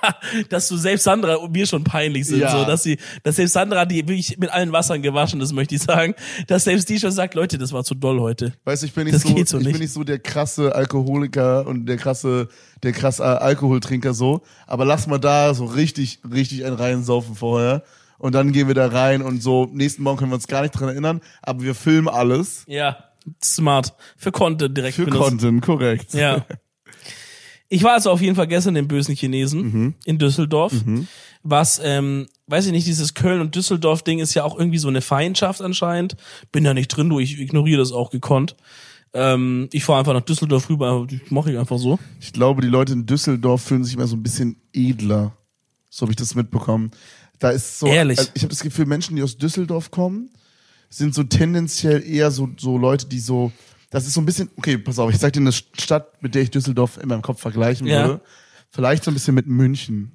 dass 0.48 0.66
du 0.68 0.76
selbst 0.76 1.04
Sandra 1.04 1.34
und 1.36 1.52
mir 1.52 1.64
schon 1.66 1.84
peinlich 1.84 2.26
sind, 2.26 2.40
Ja. 2.40 2.50
so, 2.50 2.64
dass 2.64 2.82
sie, 2.82 2.98
dass 3.22 3.36
selbst 3.36 3.52
Sandra, 3.52 3.84
die 3.84 3.98
wirklich 3.98 4.36
mit 4.36 4.50
allen 4.50 4.72
Wassern 4.72 5.00
gewaschen 5.00 5.40
ist, 5.40 5.52
möchte 5.52 5.76
ich 5.76 5.82
sagen, 5.82 6.14
dass 6.48 6.64
selbst 6.64 6.88
die 6.88 6.98
schon 6.98 7.12
sagt, 7.12 7.34
Leute, 7.34 7.56
das 7.56 7.72
war 7.72 7.84
zu 7.84 7.94
doll 7.94 8.18
heute. 8.18 8.52
Weißt 8.64 8.82
du, 8.82 8.86
ich 8.86 8.94
bin 8.94 9.04
nicht 9.04 9.14
Das 9.14 9.22
so, 9.22 9.28
so 9.28 9.36
ich 9.58 9.64
nicht. 9.64 9.72
bin 9.72 9.80
nicht 9.82 9.92
so 9.92 10.02
der 10.02 10.18
krasse 10.18 10.74
Alkoholiker 10.74 11.66
und 11.66 11.86
der 11.86 11.98
krasse, 11.98 12.48
der 12.82 12.92
krasse 12.92 13.40
Alkoholtrinker 13.40 14.12
so. 14.12 14.42
Aber 14.66 14.84
lass 14.84 15.06
mal 15.06 15.18
da 15.18 15.54
so 15.54 15.66
richtig, 15.66 16.18
richtig 16.28 16.64
einen 16.64 16.74
reinsaufen 16.76 17.36
vorher. 17.36 17.84
Und 18.18 18.34
dann 18.34 18.52
gehen 18.52 18.66
wir 18.66 18.74
da 18.74 18.88
rein 18.88 19.22
und 19.22 19.42
so, 19.42 19.68
nächsten 19.72 20.02
Morgen 20.02 20.18
können 20.18 20.30
wir 20.32 20.34
uns 20.34 20.48
gar 20.48 20.62
nicht 20.62 20.72
dran 20.72 20.88
erinnern, 20.90 21.20
aber 21.42 21.62
wir 21.62 21.74
filmen 21.74 22.08
alles. 22.08 22.64
Ja, 22.66 23.04
smart. 23.42 23.94
Für 24.16 24.30
Content 24.32 24.76
direkt 24.76 24.96
Für 24.96 25.04
benutzen. 25.06 25.22
Content, 25.38 25.62
korrekt. 25.62 26.12
Ja. 26.14 26.44
Ich 27.72 27.82
war 27.84 27.92
also 27.94 28.10
auf 28.10 28.20
jeden 28.20 28.34
Fall 28.36 28.48
gestern 28.48 28.74
den 28.74 28.88
bösen 28.88 29.14
Chinesen 29.14 29.62
Mhm. 29.62 29.94
in 30.04 30.18
Düsseldorf. 30.18 30.72
Was, 31.42 31.80
ähm, 31.82 32.26
weiß 32.48 32.66
ich 32.66 32.72
nicht, 32.72 32.86
dieses 32.86 33.14
Köln- 33.14 33.40
und 33.40 33.54
Düsseldorf-Ding 33.54 34.18
ist 34.18 34.34
ja 34.34 34.44
auch 34.44 34.58
irgendwie 34.58 34.78
so 34.78 34.88
eine 34.88 35.00
Feindschaft 35.00 35.62
anscheinend. 35.62 36.16
Bin 36.52 36.64
da 36.64 36.74
nicht 36.74 36.88
drin, 36.88 37.08
du, 37.08 37.18
ich 37.20 37.38
ignoriere 37.40 37.78
das 37.78 37.92
auch 37.92 38.10
gekonnt. 38.10 38.56
Ähm, 39.14 39.68
ich 39.72 39.84
fahre 39.84 40.00
einfach 40.00 40.12
nach 40.12 40.20
Düsseldorf 40.20 40.68
rüber, 40.68 41.06
mache 41.30 41.52
ich 41.52 41.58
einfach 41.58 41.78
so. 41.78 41.98
Ich 42.20 42.32
glaube, 42.32 42.60
die 42.62 42.68
Leute 42.68 42.92
in 42.92 43.06
Düsseldorf 43.06 43.62
fühlen 43.62 43.84
sich 43.84 43.94
immer 43.94 44.06
so 44.06 44.16
ein 44.16 44.22
bisschen 44.22 44.56
edler. 44.72 45.36
So 45.88 46.02
habe 46.02 46.12
ich 46.12 46.16
das 46.16 46.34
mitbekommen. 46.34 46.90
Da 47.38 47.50
ist 47.50 47.78
so, 47.78 47.86
Ehrlich? 47.86 48.18
also 48.18 48.30
ich 48.34 48.42
habe 48.42 48.50
das 48.50 48.60
Gefühl, 48.62 48.86
Menschen, 48.86 49.16
die 49.16 49.22
aus 49.22 49.36
Düsseldorf 49.38 49.90
kommen, 49.90 50.30
sind 50.90 51.14
so 51.14 51.22
tendenziell 51.22 52.02
eher 52.04 52.30
so, 52.30 52.48
so 52.58 52.76
Leute, 52.76 53.06
die 53.06 53.20
so, 53.20 53.50
das 53.90 54.06
ist 54.06 54.14
so 54.14 54.20
ein 54.20 54.26
bisschen, 54.26 54.50
okay, 54.56 54.78
pass 54.78 54.98
auf, 54.98 55.10
ich 55.10 55.18
sag 55.18 55.32
dir 55.32 55.40
eine 55.40 55.52
Stadt, 55.52 56.22
mit 56.22 56.34
der 56.34 56.42
ich 56.42 56.50
Düsseldorf 56.50 56.98
in 57.02 57.08
meinem 57.08 57.22
Kopf 57.22 57.40
vergleichen 57.40 57.86
Ja. 57.86 58.06
würde. 58.06 58.20
Vielleicht 58.70 59.04
so 59.04 59.10
ein 59.10 59.14
bisschen 59.14 59.34
mit 59.34 59.46
München. 59.46 60.12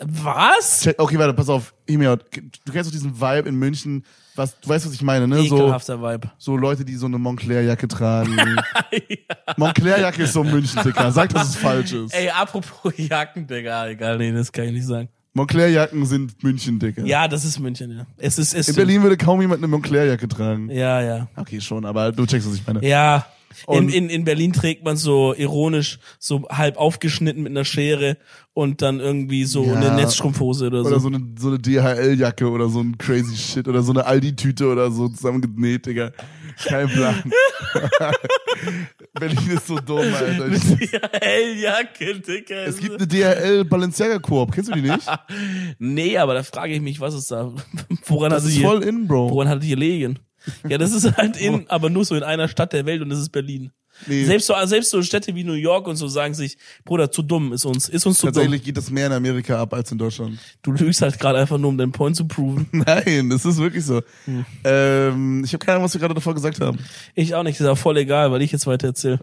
Was? 0.00 0.88
Okay, 0.96 1.18
warte, 1.18 1.34
pass 1.34 1.50
auf, 1.50 1.74
out. 2.06 2.24
Du 2.64 2.72
kennst 2.72 2.88
doch 2.88 2.92
diesen 2.92 3.20
Vibe 3.20 3.48
in 3.48 3.56
München, 3.56 4.04
was, 4.34 4.58
du 4.58 4.68
weißt, 4.70 4.86
was 4.86 4.94
ich 4.94 5.02
meine, 5.02 5.28
ne? 5.28 5.42
So, 5.42 5.56
Ekelhafter 5.56 6.00
Vibe. 6.02 6.30
so 6.38 6.56
Leute, 6.56 6.86
die 6.86 6.96
so 6.96 7.04
eine 7.04 7.18
Montclair-Jacke 7.18 7.86
tragen. 7.86 8.34
Montclair-Jacke 9.58 10.22
ist 10.22 10.32
so 10.32 10.42
München, 10.42 10.82
Dicker. 10.82 11.12
Sag, 11.12 11.28
dass 11.34 11.50
es 11.50 11.56
falsch 11.56 11.92
ist. 11.92 12.14
Ey, 12.14 12.30
apropos 12.30 12.94
Jacken, 12.96 13.46
Digga, 13.46 13.88
egal, 13.88 14.16
nee, 14.16 14.32
das 14.32 14.50
kann 14.50 14.64
ich 14.64 14.72
nicht 14.72 14.86
sagen. 14.86 15.10
Montclair-Jacken 15.34 16.04
sind 16.04 16.42
München, 16.42 16.78
Dicker. 16.78 17.04
Ja, 17.06 17.26
das 17.26 17.44
ist 17.44 17.58
München, 17.58 17.90
ja. 17.96 18.06
Es 18.18 18.38
ist, 18.38 18.54
es 18.54 18.68
In 18.68 18.74
Berlin 18.74 19.02
würde 19.02 19.16
kaum 19.16 19.40
jemand 19.40 19.58
eine 19.60 19.68
Montclair-Jacke 19.68 20.28
tragen. 20.28 20.70
Ja, 20.70 21.00
ja. 21.00 21.28
Okay, 21.36 21.60
schon, 21.60 21.84
aber 21.86 22.12
du 22.12 22.26
checkst, 22.26 22.46
was 22.48 22.54
ich 22.56 22.66
meine. 22.66 22.86
Ja. 22.86 23.26
In, 23.68 23.90
in, 23.90 24.08
in 24.08 24.24
Berlin 24.24 24.52
trägt 24.54 24.82
man 24.82 24.96
so 24.96 25.34
ironisch, 25.34 25.98
so 26.18 26.48
halb 26.48 26.78
aufgeschnitten 26.78 27.42
mit 27.42 27.52
einer 27.52 27.66
Schere 27.66 28.16
und 28.54 28.80
dann 28.80 28.98
irgendwie 28.98 29.44
so 29.44 29.64
Ja. 29.64 29.74
eine 29.74 29.94
Netzstrumpfhose 29.94 30.68
oder 30.68 30.82
so. 30.84 30.88
Oder 30.88 31.00
so 31.00 31.08
eine, 31.08 31.20
so 31.38 31.48
eine 31.48 31.58
DHL-Jacke 31.58 32.48
oder 32.50 32.68
so 32.70 32.80
ein 32.80 32.96
crazy 32.96 33.36
Shit 33.36 33.68
oder 33.68 33.82
so 33.82 33.92
eine 33.92 34.06
Aldi-Tüte 34.06 34.66
oder 34.66 34.90
so 34.90 35.08
zusammengenäht, 35.08 35.84
Digga. 35.86 36.12
Kein 36.64 36.88
Plan. 36.88 37.22
Berlin 39.14 39.50
ist 39.50 39.66
so 39.66 39.78
dumm, 39.78 39.98
Alter. 40.14 40.48
DHL-Jacke, 40.48 42.20
Dicker. 42.20 42.66
Es 42.66 42.78
gibt 42.78 42.96
eine 42.96 43.06
DHL 43.06 43.64
Balenciaga 43.64 44.18
Koop, 44.18 44.52
kennst 44.52 44.70
du 44.70 44.74
die 44.74 44.82
nicht? 44.90 45.06
nee, 45.78 46.16
aber 46.18 46.34
da 46.34 46.42
frage 46.42 46.74
ich 46.74 46.80
mich, 46.80 47.00
was 47.00 47.14
ist 47.14 47.30
da? 47.30 47.52
Woran 48.06 48.30
Das 48.30 48.42
hat 48.42 48.48
ist 48.48 48.54
sie 48.56 48.62
voll 48.62 48.82
in, 48.82 49.06
Bro. 49.06 49.30
woran 49.30 49.48
hat 49.48 49.62
die 49.62 49.68
gelegen? 49.68 50.18
Ja, 50.68 50.76
das 50.78 50.92
ist 50.92 51.16
halt 51.16 51.36
in, 51.36 51.68
aber 51.70 51.88
nur 51.88 52.04
so 52.04 52.16
in 52.16 52.22
einer 52.24 52.48
Stadt 52.48 52.72
der 52.72 52.84
Welt 52.86 53.00
und 53.00 53.10
das 53.10 53.20
ist 53.20 53.30
Berlin. 53.30 53.70
Nee, 54.06 54.24
Selbst 54.24 54.46
so, 54.46 54.54
selbst 54.64 54.90
so 54.90 55.02
Städte 55.02 55.34
wie 55.34 55.44
New 55.44 55.52
York 55.52 55.86
und 55.86 55.96
so 55.96 56.08
sagen 56.08 56.34
sich, 56.34 56.56
Bruder, 56.84 57.10
zu 57.10 57.22
dumm 57.22 57.52
ist 57.52 57.64
uns, 57.64 57.88
ist 57.88 58.06
uns 58.06 58.18
zu 58.18 58.26
dumm. 58.26 58.34
tatsächlich 58.34 58.64
geht 58.64 58.76
das 58.76 58.90
mehr 58.90 59.06
in 59.06 59.12
Amerika 59.12 59.60
ab 59.60 59.74
als 59.74 59.92
in 59.92 59.98
Deutschland. 59.98 60.38
Du 60.62 60.72
lügst 60.72 61.02
halt 61.02 61.18
gerade 61.18 61.38
einfach 61.38 61.58
nur, 61.58 61.70
um 61.70 61.78
deinen 61.78 61.92
Point 61.92 62.16
zu 62.16 62.26
proven. 62.26 62.66
Nein, 62.72 63.30
das 63.30 63.44
ist 63.44 63.58
wirklich 63.58 63.84
so. 63.84 64.02
Hm. 64.24 64.44
Ähm, 64.64 65.42
ich 65.44 65.52
habe 65.52 65.64
keine 65.64 65.76
Ahnung, 65.76 65.84
was 65.84 65.94
wir 65.94 66.00
gerade 66.00 66.14
davor 66.14 66.34
gesagt 66.34 66.60
haben. 66.60 66.78
Ich 67.14 67.34
auch 67.34 67.42
nicht, 67.42 67.58
das 67.60 67.66
ist 67.66 67.70
auch 67.70 67.78
voll 67.78 67.96
egal, 67.98 68.32
weil 68.32 68.42
ich 68.42 68.52
jetzt 68.52 68.66
weiter 68.66 68.88
erzähle. 68.88 69.20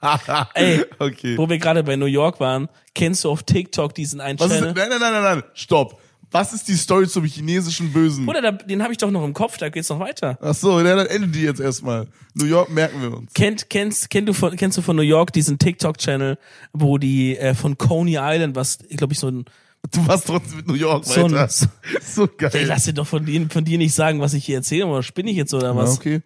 Ey, 0.54 0.84
okay. 0.98 1.36
wo 1.36 1.48
wir 1.48 1.58
gerade 1.58 1.82
bei 1.82 1.96
New 1.96 2.06
York 2.06 2.40
waren, 2.40 2.68
kennst 2.94 3.24
du 3.24 3.30
auf 3.30 3.42
TikTok 3.42 3.94
diesen 3.94 4.20
einen 4.20 4.38
Was 4.40 4.50
ist, 4.50 4.58
Channel? 4.58 4.72
nein, 4.74 4.88
nein, 4.88 5.00
nein, 5.00 5.12
nein, 5.12 5.22
nein, 5.22 5.42
stopp. 5.54 6.00
Was 6.34 6.52
ist 6.52 6.66
die 6.66 6.74
Story 6.74 7.06
zum 7.06 7.24
chinesischen 7.24 7.92
Bösen? 7.92 8.26
Bruder, 8.26 8.42
da, 8.42 8.50
den 8.50 8.82
habe 8.82 8.90
ich 8.92 8.98
doch 8.98 9.10
noch 9.12 9.24
im 9.24 9.32
Kopf, 9.34 9.56
da 9.56 9.68
geht's 9.68 9.88
noch 9.88 10.00
weiter. 10.00 10.36
Ach 10.42 10.52
so, 10.52 10.80
ja, 10.80 10.96
dann 10.96 11.06
endet 11.06 11.32
die 11.36 11.42
jetzt 11.42 11.60
erstmal. 11.60 12.08
New 12.34 12.44
York 12.46 12.70
merken 12.70 13.00
wir 13.00 13.16
uns. 13.16 13.32
Kennt, 13.34 13.70
kennst, 13.70 14.10
kennt 14.10 14.28
du 14.28 14.32
von, 14.32 14.56
kennst 14.56 14.76
du 14.76 14.82
von 14.82 14.96
New 14.96 15.02
York 15.02 15.32
diesen 15.32 15.58
TikTok-Channel, 15.60 16.36
wo 16.72 16.98
die 16.98 17.36
äh, 17.38 17.54
von 17.54 17.78
Coney 17.78 18.16
Island, 18.20 18.56
was, 18.56 18.78
ich 18.88 18.96
glaube 18.96 19.12
ich, 19.12 19.20
so 19.20 19.28
ein 19.30 19.44
Du 19.92 20.04
warst 20.08 20.26
trotzdem 20.26 20.56
mit 20.56 20.66
New 20.66 20.74
York 20.74 21.04
So 21.04 21.24
ein- 21.24 21.32
weiter. 21.32 21.48
so- 21.48 21.66
So 22.02 22.26
geil. 22.36 22.50
Ey, 22.52 22.64
lass 22.64 22.84
dir 22.86 22.94
doch 22.94 23.06
von 23.06 23.24
dir, 23.24 23.46
von 23.48 23.64
dir 23.64 23.78
nicht 23.78 23.94
sagen, 23.94 24.18
was 24.20 24.34
ich 24.34 24.44
hier 24.44 24.56
erzähle, 24.56 24.86
oder 24.86 25.04
spinne 25.04 25.30
ich 25.30 25.36
jetzt 25.36 25.54
oder 25.54 25.68
ja, 25.68 25.76
was? 25.76 25.98
okay. 25.98 26.20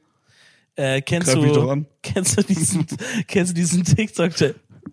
Äh, 0.76 1.02
kennst 1.02 1.32
Greif 1.34 1.52
du, 1.52 1.84
kennst 2.02 2.38
du 2.38 2.42
diesen, 2.44 2.86
kennst 3.26 3.50
du 3.50 3.54
diesen 3.54 3.84
TikTok? 3.84 4.30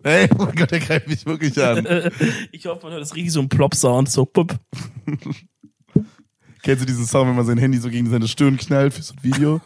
Ey, 0.02 0.28
oh 0.38 0.46
Gott, 0.56 0.70
der 0.70 0.80
greift 0.80 1.08
mich 1.08 1.24
wirklich 1.26 1.62
an. 1.62 1.86
Ich 2.52 2.66
hoffe, 2.66 2.84
man 2.84 2.92
hört 2.92 3.02
das 3.02 3.14
richtig 3.14 3.32
so 3.32 3.40
ein 3.40 3.48
Plop-Sound, 3.48 4.10
so 4.10 4.24
pup. 4.24 4.58
Kennst 6.62 6.82
du 6.82 6.86
diesen 6.86 7.06
Sound, 7.06 7.28
wenn 7.28 7.36
man 7.36 7.46
sein 7.46 7.58
Handy 7.58 7.78
so 7.78 7.90
gegen 7.90 8.10
seine 8.10 8.26
Stirn 8.26 8.56
knallt 8.56 8.94
für 8.94 9.02
so 9.02 9.14
ein 9.14 9.22
Video? 9.22 9.60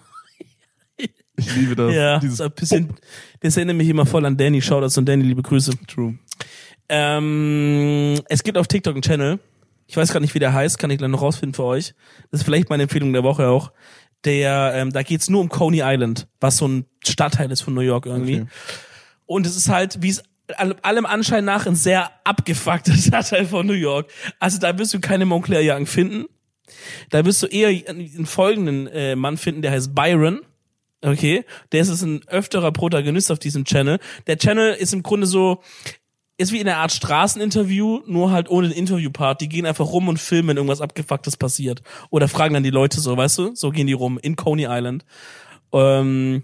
Ich 1.36 1.56
liebe 1.56 1.74
das. 1.74 1.94
Ja, 1.94 2.18
Dieses 2.18 2.40
ein 2.40 2.50
bisschen, 2.50 2.94
das 3.40 3.56
erinnert 3.56 3.76
mich 3.76 3.88
immer 3.88 4.04
voll 4.04 4.26
an 4.26 4.36
Danny. 4.36 4.60
Shoutouts 4.60 4.98
und 4.98 5.08
Danny, 5.08 5.24
liebe 5.24 5.40
Grüße. 5.40 5.72
True. 5.86 6.18
Ähm, 6.90 8.20
es 8.28 8.42
gibt 8.42 8.58
auf 8.58 8.66
TikTok 8.66 8.94
einen 8.94 9.02
Channel. 9.02 9.38
Ich 9.86 9.96
weiß 9.96 10.12
gerade 10.12 10.22
nicht, 10.22 10.34
wie 10.34 10.38
der 10.38 10.52
heißt, 10.52 10.78
kann 10.78 10.90
ich 10.90 10.98
gleich 10.98 11.10
noch 11.10 11.22
rausfinden 11.22 11.54
für 11.54 11.64
euch. 11.64 11.94
Das 12.30 12.40
ist 12.40 12.44
vielleicht 12.44 12.68
meine 12.68 12.82
Empfehlung 12.82 13.12
der 13.12 13.22
Woche 13.22 13.48
auch. 13.48 13.72
Der, 14.24 14.72
ähm, 14.74 14.92
da 14.92 15.02
geht's 15.02 15.30
nur 15.30 15.40
um 15.40 15.48
Coney 15.48 15.80
Island, 15.82 16.28
was 16.40 16.58
so 16.58 16.68
ein 16.68 16.84
Stadtteil 17.02 17.50
ist 17.50 17.62
von 17.62 17.72
New 17.72 17.80
York 17.80 18.04
irgendwie. 18.04 18.42
Okay. 18.42 18.50
Und 19.30 19.46
es 19.46 19.54
ist 19.54 19.68
halt, 19.68 20.02
wie 20.02 20.08
es 20.08 20.24
all- 20.56 20.74
allem 20.82 21.06
Anschein 21.06 21.44
nach, 21.44 21.64
ein 21.64 21.76
sehr 21.76 22.10
abgefuckter 22.24 22.92
Stadtteil 22.96 23.46
von 23.46 23.64
New 23.64 23.74
York. 23.74 24.10
Also 24.40 24.58
da 24.58 24.76
wirst 24.76 24.92
du 24.92 24.98
keine 24.98 25.24
Montclair-Jagen 25.24 25.86
finden. 25.86 26.24
Da 27.10 27.24
wirst 27.24 27.40
du 27.40 27.46
eher 27.46 27.68
einen 27.88 28.26
folgenden 28.26 28.88
äh, 28.88 29.14
Mann 29.14 29.36
finden, 29.36 29.62
der 29.62 29.70
heißt 29.70 29.94
Byron. 29.94 30.40
Okay, 31.00 31.44
der 31.70 31.82
ist 31.82 32.02
ein 32.02 32.26
öfterer 32.26 32.72
Protagonist 32.72 33.30
auf 33.30 33.38
diesem 33.38 33.64
Channel. 33.64 34.00
Der 34.26 34.36
Channel 34.36 34.74
ist 34.74 34.92
im 34.92 35.04
Grunde 35.04 35.28
so, 35.28 35.62
ist 36.36 36.50
wie 36.50 36.58
in 36.58 36.68
einer 36.68 36.78
Art 36.78 36.90
Straßeninterview, 36.90 38.00
nur 38.08 38.32
halt 38.32 38.50
ohne 38.50 38.68
den 38.68 38.76
Interviewpart. 38.76 39.40
Die 39.40 39.48
gehen 39.48 39.64
einfach 39.64 39.86
rum 39.86 40.08
und 40.08 40.18
filmen, 40.18 40.48
wenn 40.48 40.56
irgendwas 40.56 40.80
Abgefucktes 40.80 41.36
passiert. 41.36 41.82
Oder 42.10 42.26
fragen 42.26 42.52
dann 42.54 42.64
die 42.64 42.70
Leute 42.70 43.00
so, 43.00 43.16
weißt 43.16 43.38
du? 43.38 43.54
So 43.54 43.70
gehen 43.70 43.86
die 43.86 43.92
rum 43.92 44.18
in 44.20 44.34
Coney 44.34 44.66
Island. 44.68 45.04
Ähm, 45.72 46.42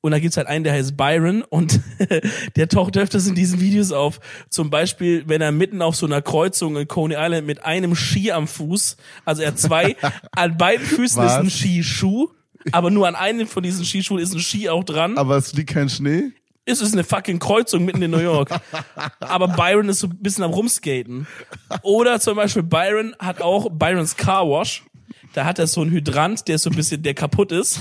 und 0.00 0.12
da 0.12 0.18
gibt's 0.18 0.36
halt 0.36 0.46
einen, 0.46 0.64
der 0.64 0.72
heißt 0.72 0.96
Byron 0.96 1.42
und 1.42 1.80
der 2.56 2.68
taucht 2.68 2.96
öfters 2.96 3.26
in 3.26 3.34
diesen 3.34 3.60
Videos 3.60 3.92
auf. 3.92 4.20
Zum 4.48 4.70
Beispiel, 4.70 5.24
wenn 5.26 5.40
er 5.40 5.52
mitten 5.52 5.82
auf 5.82 5.96
so 5.96 6.06
einer 6.06 6.22
Kreuzung 6.22 6.76
in 6.76 6.86
Coney 6.86 7.16
Island 7.18 7.46
mit 7.46 7.64
einem 7.64 7.94
Ski 7.96 8.30
am 8.32 8.46
Fuß, 8.46 8.96
also 9.24 9.42
er 9.42 9.48
hat 9.48 9.58
zwei, 9.58 9.96
an 10.32 10.56
beiden 10.56 10.86
Füßen 10.86 11.22
ist 11.24 11.32
ein 11.32 11.46
Was? 11.46 11.52
Skischuh, 11.52 12.28
aber 12.72 12.90
nur 12.90 13.08
an 13.08 13.14
einem 13.14 13.46
von 13.46 13.62
diesen 13.62 13.84
Skischuhen 13.84 14.20
ist 14.20 14.34
ein 14.34 14.40
Ski 14.40 14.68
auch 14.68 14.84
dran. 14.84 15.18
Aber 15.18 15.36
es 15.36 15.52
liegt 15.52 15.70
kein 15.70 15.88
Schnee? 15.88 16.32
Es 16.64 16.82
ist 16.82 16.92
eine 16.92 17.02
fucking 17.02 17.38
Kreuzung 17.38 17.86
mitten 17.86 18.02
in 18.02 18.10
New 18.10 18.18
York. 18.18 18.50
Aber 19.20 19.48
Byron 19.48 19.88
ist 19.88 20.00
so 20.00 20.06
ein 20.06 20.18
bisschen 20.18 20.44
am 20.44 20.50
Rumskaten. 20.50 21.26
Oder 21.82 22.20
zum 22.20 22.36
Beispiel 22.36 22.62
Byron 22.62 23.16
hat 23.18 23.40
auch 23.40 23.70
Byrons 23.70 24.16
Car 24.16 24.46
Wash. 24.46 24.84
Da 25.34 25.44
hat 25.44 25.58
er 25.58 25.66
so 25.66 25.82
einen 25.82 25.90
Hydrant, 25.90 26.48
der 26.48 26.58
so 26.58 26.70
ein 26.70 26.76
bisschen, 26.76 27.02
der 27.02 27.14
kaputt 27.14 27.52
ist, 27.52 27.78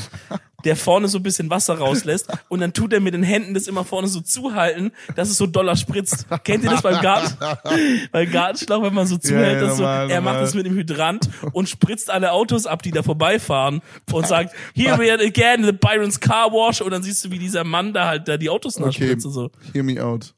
der 0.66 0.76
vorne 0.76 1.08
so 1.08 1.20
ein 1.20 1.24
bisschen 1.24 1.50
Wasser 1.50 1.78
rauslässt 1.78 2.30
und 2.50 2.60
dann 2.60 2.74
tut 2.74 2.92
er 2.92 3.00
mit 3.00 3.14
den 3.14 3.24
Händen 3.24 3.54
das 3.54 3.68
immer 3.68 3.86
vorne 3.86 4.08
so 4.08 4.22
zuhalten, 4.22 4.92
dass 5.16 5.30
es 5.30 5.38
so 5.38 5.46
doller 5.46 5.76
spritzt. 5.76 6.26
Kennt 6.44 6.64
ihr 6.64 6.70
das 6.70 6.82
beim 6.82 7.02
Garten? 7.02 7.38
beim 8.12 8.32
Gartenschlauch, 8.32 8.82
wenn 8.84 8.94
man 8.94 9.08
so 9.08 9.18
zuhält, 9.18 9.62
ja, 9.62 9.68
dass 9.68 9.78
so, 9.78 9.84
normal, 9.84 10.10
er 10.10 10.22
macht 10.22 10.42
das 10.42 10.54
mit 10.56 10.66
dem 10.66 10.74
Hydrant 10.76 11.30
und 11.54 11.70
spritzt 11.70 12.10
alle 12.10 12.32
Autos 12.32 12.66
ab, 12.66 12.82
die 12.82 12.92
da 12.92 13.04
vorbeifahren 13.04 13.82
und 14.12 14.28
sagt, 14.28 14.54
here 14.74 14.98
we 14.98 15.12
are 15.12 15.24
again, 15.24 15.64
the 15.64 15.72
Byron's 15.72 16.20
Car 16.20 16.52
Wash 16.52 16.82
und 16.82 16.92
dann 16.92 17.04
siehst 17.04 17.24
du, 17.24 17.32
wie 17.32 17.40
dieser 17.40 17.64
Mann 17.64 17.94
da 17.94 18.08
halt 18.08 18.28
da 18.28 18.38
die 18.38 18.50
Autos 18.50 18.78
Okay, 18.78 18.86
nachspritzt 18.86 19.26
und 19.26 19.32
so. 19.32 19.52
hear 19.74 19.84
me 19.84 20.04
out. 20.04 20.34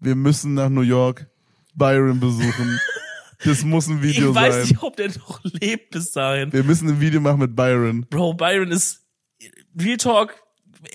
Wir 0.00 0.14
müssen 0.16 0.54
nach 0.54 0.68
New 0.68 0.80
York 0.80 1.26
Byron 1.74 2.18
besuchen. 2.18 2.80
Das 3.44 3.64
muss 3.64 3.88
ein 3.88 4.02
Video 4.02 4.30
Ich 4.30 4.34
weiß 4.34 4.54
sein. 4.54 4.62
nicht, 4.62 4.82
ob 4.82 4.96
der 4.96 5.08
noch 5.08 5.40
lebt 5.44 5.90
bis 5.90 6.12
dahin. 6.12 6.52
Wir 6.52 6.62
müssen 6.64 6.88
ein 6.88 7.00
Video 7.00 7.20
machen 7.20 7.40
mit 7.40 7.56
Byron. 7.56 8.06
Bro, 8.08 8.34
Byron 8.34 8.70
ist 8.70 9.04
Real 9.78 9.96
Talk. 9.96 10.41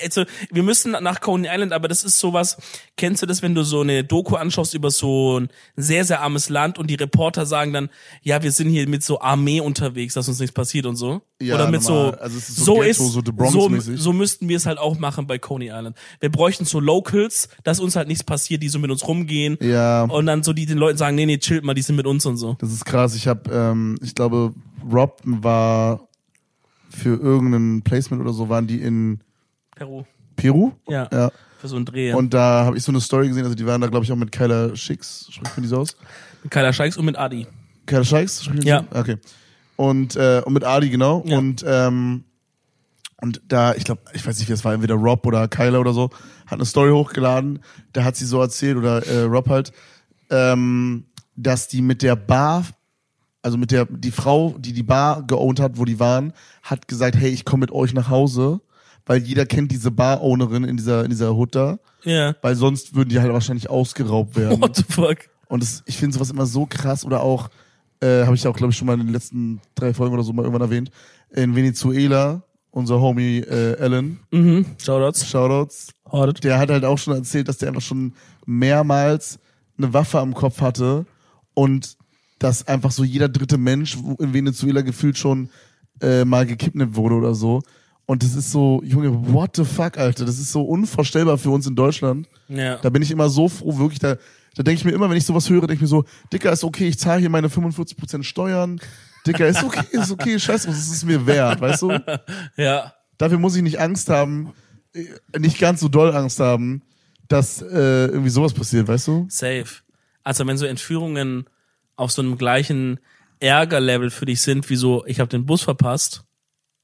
Also, 0.04 0.26
wir 0.52 0.63
müssen 0.63 0.91
nach 0.91 1.21
Coney 1.21 1.47
Island, 1.52 1.73
aber 1.73 1.88
das 1.88 2.04
ist 2.04 2.19
sowas, 2.19 2.58
kennst 2.97 3.21
du 3.21 3.26
das, 3.26 3.41
wenn 3.41 3.56
du 3.56 3.63
so 3.63 3.82
eine 3.82 4.04
Doku 4.04 4.36
anschaust 4.36 4.73
über 4.73 4.91
so 4.91 5.39
ein 5.39 5.50
sehr, 5.76 6.04
sehr 6.06 6.21
armes 6.21 6.50
Land 6.50 6.78
und 6.78 6.89
die 6.89 6.95
Reporter 6.95 7.45
sagen 7.45 7.73
dann, 7.73 7.89
ja, 8.21 8.41
wir 8.43 8.52
sind 8.52 8.69
hier 8.69 8.88
mit 8.88 9.04
so 9.04 9.21
Armee 9.21 9.60
unterwegs, 9.62 10.13
dass 10.13 10.28
uns 10.28 10.39
nichts 10.39 10.54
passiert 10.54 10.86
und 10.86 10.95
so. 10.95 11.21
Ja, 11.41 11.56
Oder 11.56 11.69
mit 11.69 11.84
normal. 11.84 12.13
so, 12.13 12.19
Also 12.19 12.38
es 12.38 12.50
ist 12.50 12.58
so 12.58 12.73
Ghetto, 12.76 12.84
ist, 12.89 12.97
so 12.97 13.21
so, 13.50 13.95
so 13.95 14.13
müssten 14.13 14.50
wir 14.50 14.58
es 14.58 14.65
halt 14.65 14.80
auch 14.80 14.97
machen 14.97 15.28
bei 15.28 15.38
Coney 15.38 15.67
Island. 15.67 15.95
Wir 16.19 16.32
bräuchten 16.32 16.65
so 16.65 16.80
Locals, 16.80 17.50
dass 17.63 17.80
uns 17.80 17.95
halt 17.95 18.08
nichts 18.08 18.23
passiert, 18.23 18.63
die 18.63 18.69
so 18.69 18.80
mit 18.80 18.89
uns 18.91 19.08
rumgehen. 19.08 19.58
Ja, 19.62 20.04
Und 20.04 20.26
dann 20.26 20.43
so 20.43 20.54
die 20.54 20.65
den 20.65 20.78
Leuten 20.78 20.97
sagen, 20.97 21.15
nee, 21.15 21.26
nee, 21.26 21.38
chillt 21.38 21.63
mal, 21.63 21.73
die 21.76 21.82
sind 21.84 21.95
mit 21.95 22.08
uns 22.08 22.26
und 22.26 22.38
so. 22.38 22.56
das 22.60 22.71
ist 22.73 22.86
krass. 22.86 23.15
Ich 23.15 23.28
habe, 23.28 23.50
ähm, 23.52 23.97
ich 24.02 24.15
glaube, 24.15 24.54
Rob 24.91 25.21
war 25.23 26.08
für 26.89 27.15
irgendein 27.19 27.84
Placement 27.84 28.21
oder 28.23 28.34
so, 28.34 28.50
waren 28.50 28.65
die 28.67 28.82
in 28.82 29.19
Peru. 29.78 30.04
Peru? 30.36 30.72
Ja. 30.88 31.08
Ja. 31.12 31.32
Für 31.60 31.68
so 31.68 31.76
einen 31.76 31.86
Dreh. 31.86 32.13
Und 32.13 32.34
da 32.34 32.66
habe 32.66 32.78
ich 32.78 32.84
so 32.84 32.92
eine 32.92 33.02
Story 33.02 33.28
gesehen, 33.28 33.44
also 33.44 33.56
die 33.56 33.66
waren 33.66 33.82
da, 33.82 33.88
glaube 33.88 34.06
ich, 34.06 34.12
auch 34.12 34.16
mit 34.16 34.32
Kyla 34.32 34.76
Schicks, 34.76 35.28
spricht 35.32 35.58
man 35.58 35.63
die 35.63 35.70
so 35.70 35.80
aus? 35.80 35.96
mit 36.44 36.52
Kyla 36.52 36.72
Scheiks 36.72 36.98
und 36.98 37.06
mit 37.06 37.18
Adi. 37.18 37.48
Kyla 37.86 38.04
Schicks? 38.04 38.50
Ja. 38.63 38.86
Okay. 38.92 39.18
Und, 39.76 40.16
äh, 40.16 40.42
und 40.46 40.54
mit 40.54 40.63
Adi, 40.63 40.90
genau. 40.90 41.24
Ja. 41.26 41.38
Und, 41.38 41.63
ähm, 41.68 42.24
und 43.22 43.42
da, 43.48 43.74
ich 43.74 43.84
glaube, 43.84 44.02
ich 44.13 44.26
weiß 44.26 44.38
nicht, 44.38 44.48
wer 44.48 44.54
es 44.54 44.63
war, 44.63 44.74
entweder 44.74 44.96
Rob 44.96 45.26
oder 45.26 45.48
Kyla 45.48 45.80
oder 45.80 45.94
so, 45.94 46.10
hat 46.46 46.54
eine 46.54 46.66
Story 46.66 46.92
hochgeladen, 46.92 47.60
da 47.94 48.04
hat 48.04 48.16
sie 48.16 48.26
so 48.26 48.40
erzählt, 48.40 48.78
oder 48.78 49.06
äh, 49.08 49.24
Rob 49.24 49.50
halt, 49.50 49.72
ähm, 50.30 51.06
dass 51.36 51.68
die 51.68 51.82
mit 51.82 52.04
der 52.04 52.16
Bar, 52.16 52.66
also 53.42 53.58
mit 53.58 53.72
der, 53.72 53.86
die 53.86 54.12
Frau, 54.12 54.56
die 54.60 54.74
die 54.74 54.84
Bar 54.84 55.24
geowned 55.26 55.60
hat, 55.60 55.78
wo 55.78 55.86
die 55.86 56.00
waren, 56.00 56.34
hat 56.62 56.88
gesagt, 56.88 57.16
hey, 57.16 57.30
ich 57.30 57.46
komme 57.46 57.62
mit 57.62 57.72
euch 57.72 57.94
nach 57.94 58.10
Hause, 58.10 58.62
weil 59.08 59.24
jeder 59.24 59.46
kennt 59.46 59.72
diese 59.72 59.89
Bar-Ownerin 59.91 60.63
in 60.63 60.78
dieser, 60.78 61.04
in 61.04 61.10
dieser 61.10 61.36
Hut 61.36 61.56
da, 61.56 61.80
Ja. 62.04 62.36
weil 62.41 62.56
sonst 62.56 62.93
würden 62.96 63.10
die 63.10 63.20
halt 63.20 63.34
wahrscheinlich 63.34 63.70
ausgeraubt 63.70 64.36
werden. 64.36 64.62
What 64.62 64.76
the 64.76 64.84
fuck? 64.88 65.17
Und 65.48 65.63
das, 65.63 65.82
ich 65.86 65.98
finde 65.98 66.13
sowas 66.13 66.30
immer 66.30 66.46
so 66.46 66.65
krass 66.65 67.04
oder 67.06 67.24
auch, 67.24 67.50
äh, 68.02 68.24
habe 68.26 68.36
ich 68.36 68.46
auch, 68.48 68.56
glaube 68.56 68.72
ich, 68.72 68.78
schon 68.78 68.86
mal 68.86 68.93
in 68.93 69.06
den 69.08 69.13
letzten 69.13 69.62
drei 69.76 69.93
Folgen 69.93 70.13
oder 70.13 70.24
so 70.24 70.34
mal 70.34 70.43
irgendwann 70.43 70.62
erwähnt, 70.70 70.91
in 71.32 71.56
Venezuela, 71.56 72.43
unser 72.72 73.00
Homie 73.02 73.39
äh, 73.39 73.76
Alan, 73.82 74.20
Mhm. 74.32 74.65
Shoutouts. 74.84 75.28
Shoutouts, 75.28 75.88
Hordet. 76.12 76.43
der 76.43 76.60
hat 76.60 76.70
halt 76.70 76.86
auch 76.86 76.98
schon 76.98 77.15
erzählt, 77.15 77.48
dass 77.48 77.58
der 77.58 77.70
einfach 77.70 77.82
schon 77.82 78.13
mehrmals 78.46 79.39
eine 79.78 79.93
Waffe 79.93 80.20
am 80.20 80.34
Kopf 80.34 80.62
hatte 80.62 81.06
und 81.54 81.96
dass 82.39 82.67
einfach 82.67 82.91
so 82.91 83.04
jeder 83.04 83.30
dritte 83.30 83.58
Mensch 83.58 83.98
in 84.20 84.34
Venezuela 84.34 84.82
gefühlt 84.82 85.17
schon 85.17 85.50
äh, 86.02 86.26
mal 86.26 86.46
gekidnappt 86.46 86.96
wurde 86.96 87.15
oder 87.15 87.34
so. 87.34 87.62
Und 88.08 88.24
das 88.24 88.36
ist 88.36 88.52
so, 88.52 88.82
Junge, 88.86 89.34
what 89.34 89.58
the 89.58 89.65
fuck, 89.65 89.98
Alter, 89.98 90.24
das 90.24 90.39
ist 90.39 90.54
so 90.54 90.62
unvorstellbar 90.62 91.38
für 91.38 91.50
uns 91.50 91.67
in 91.67 91.76
Deutschland. 91.76 92.26
Ja. 92.48 92.78
Da 92.78 92.89
bin 92.89 93.02
ich 93.02 93.12
immer 93.12 93.28
so 93.28 93.50
froh, 93.50 93.78
wirklich, 93.78 94.00
da, 94.00 94.15
da 94.56 94.63
denke 94.63 94.80
ich 94.80 94.86
mir 94.86 94.91
immer, 94.91 95.10
wenn 95.10 95.17
ich 95.17 95.26
sowas 95.26 95.50
höre, 95.50 95.67
denke 95.67 95.74
ich 95.76 95.82
mir 95.82 95.88
so, 95.88 96.06
Dicker, 96.32 96.54
ist 96.54 96.63
okay, 96.63 96.88
ich 96.88 96.98
zahle 96.98 97.20
hier 97.20 97.30
meine 97.30 97.50
45% 97.50 98.24
Steuern. 98.24 98.80
Dicker, 99.28 99.46
ist 99.46 99.62
okay, 99.62 99.84
ist 99.91 100.10
okay, 100.10 100.39
scheiße, 100.39 100.70
was 100.70 100.78
ist 100.78 100.91
es 100.91 101.04
mir 101.04 101.28
wert, 101.28 101.60
weißt 101.60 101.82
du? 101.82 102.00
Ja. 102.56 102.93
Dafür 103.17 103.39
muss 103.39 103.58
ich 103.58 103.62
nicht 103.62 103.80
Angst 103.80 104.08
haben, 104.08 104.54
äh, 104.93 105.04
nicht 105.38 105.60
ganz 105.60 105.82
so 105.82 105.89
doll 105.89 106.15
Angst 106.15 106.39
haben, 106.39 106.84
dass 107.28 107.62
äh, 107.62 108.06
irgendwie 108.06 108.30
sowas 108.30 108.54
passiert, 108.54 108.88
weißt 108.88 109.08
du? 109.10 109.26
Safe. 109.30 109.82
Also 110.24 110.48
wenn 110.48 110.58
so 110.58 110.65
Entführungen 110.65 111.46
auf 111.98 112.12
so 112.12 112.22
einem 112.22 112.38
gleichen 112.38 113.02
Ärgerlevel 113.41 114.12
für 114.12 114.26
dich 114.26 114.41
sind, 114.41 114.70
wie 114.70 114.78
so, 114.78 115.06
ich 115.08 115.20
habe 115.20 115.30
den 115.30 115.46
Bus 115.46 115.62
verpasst. 115.62 116.24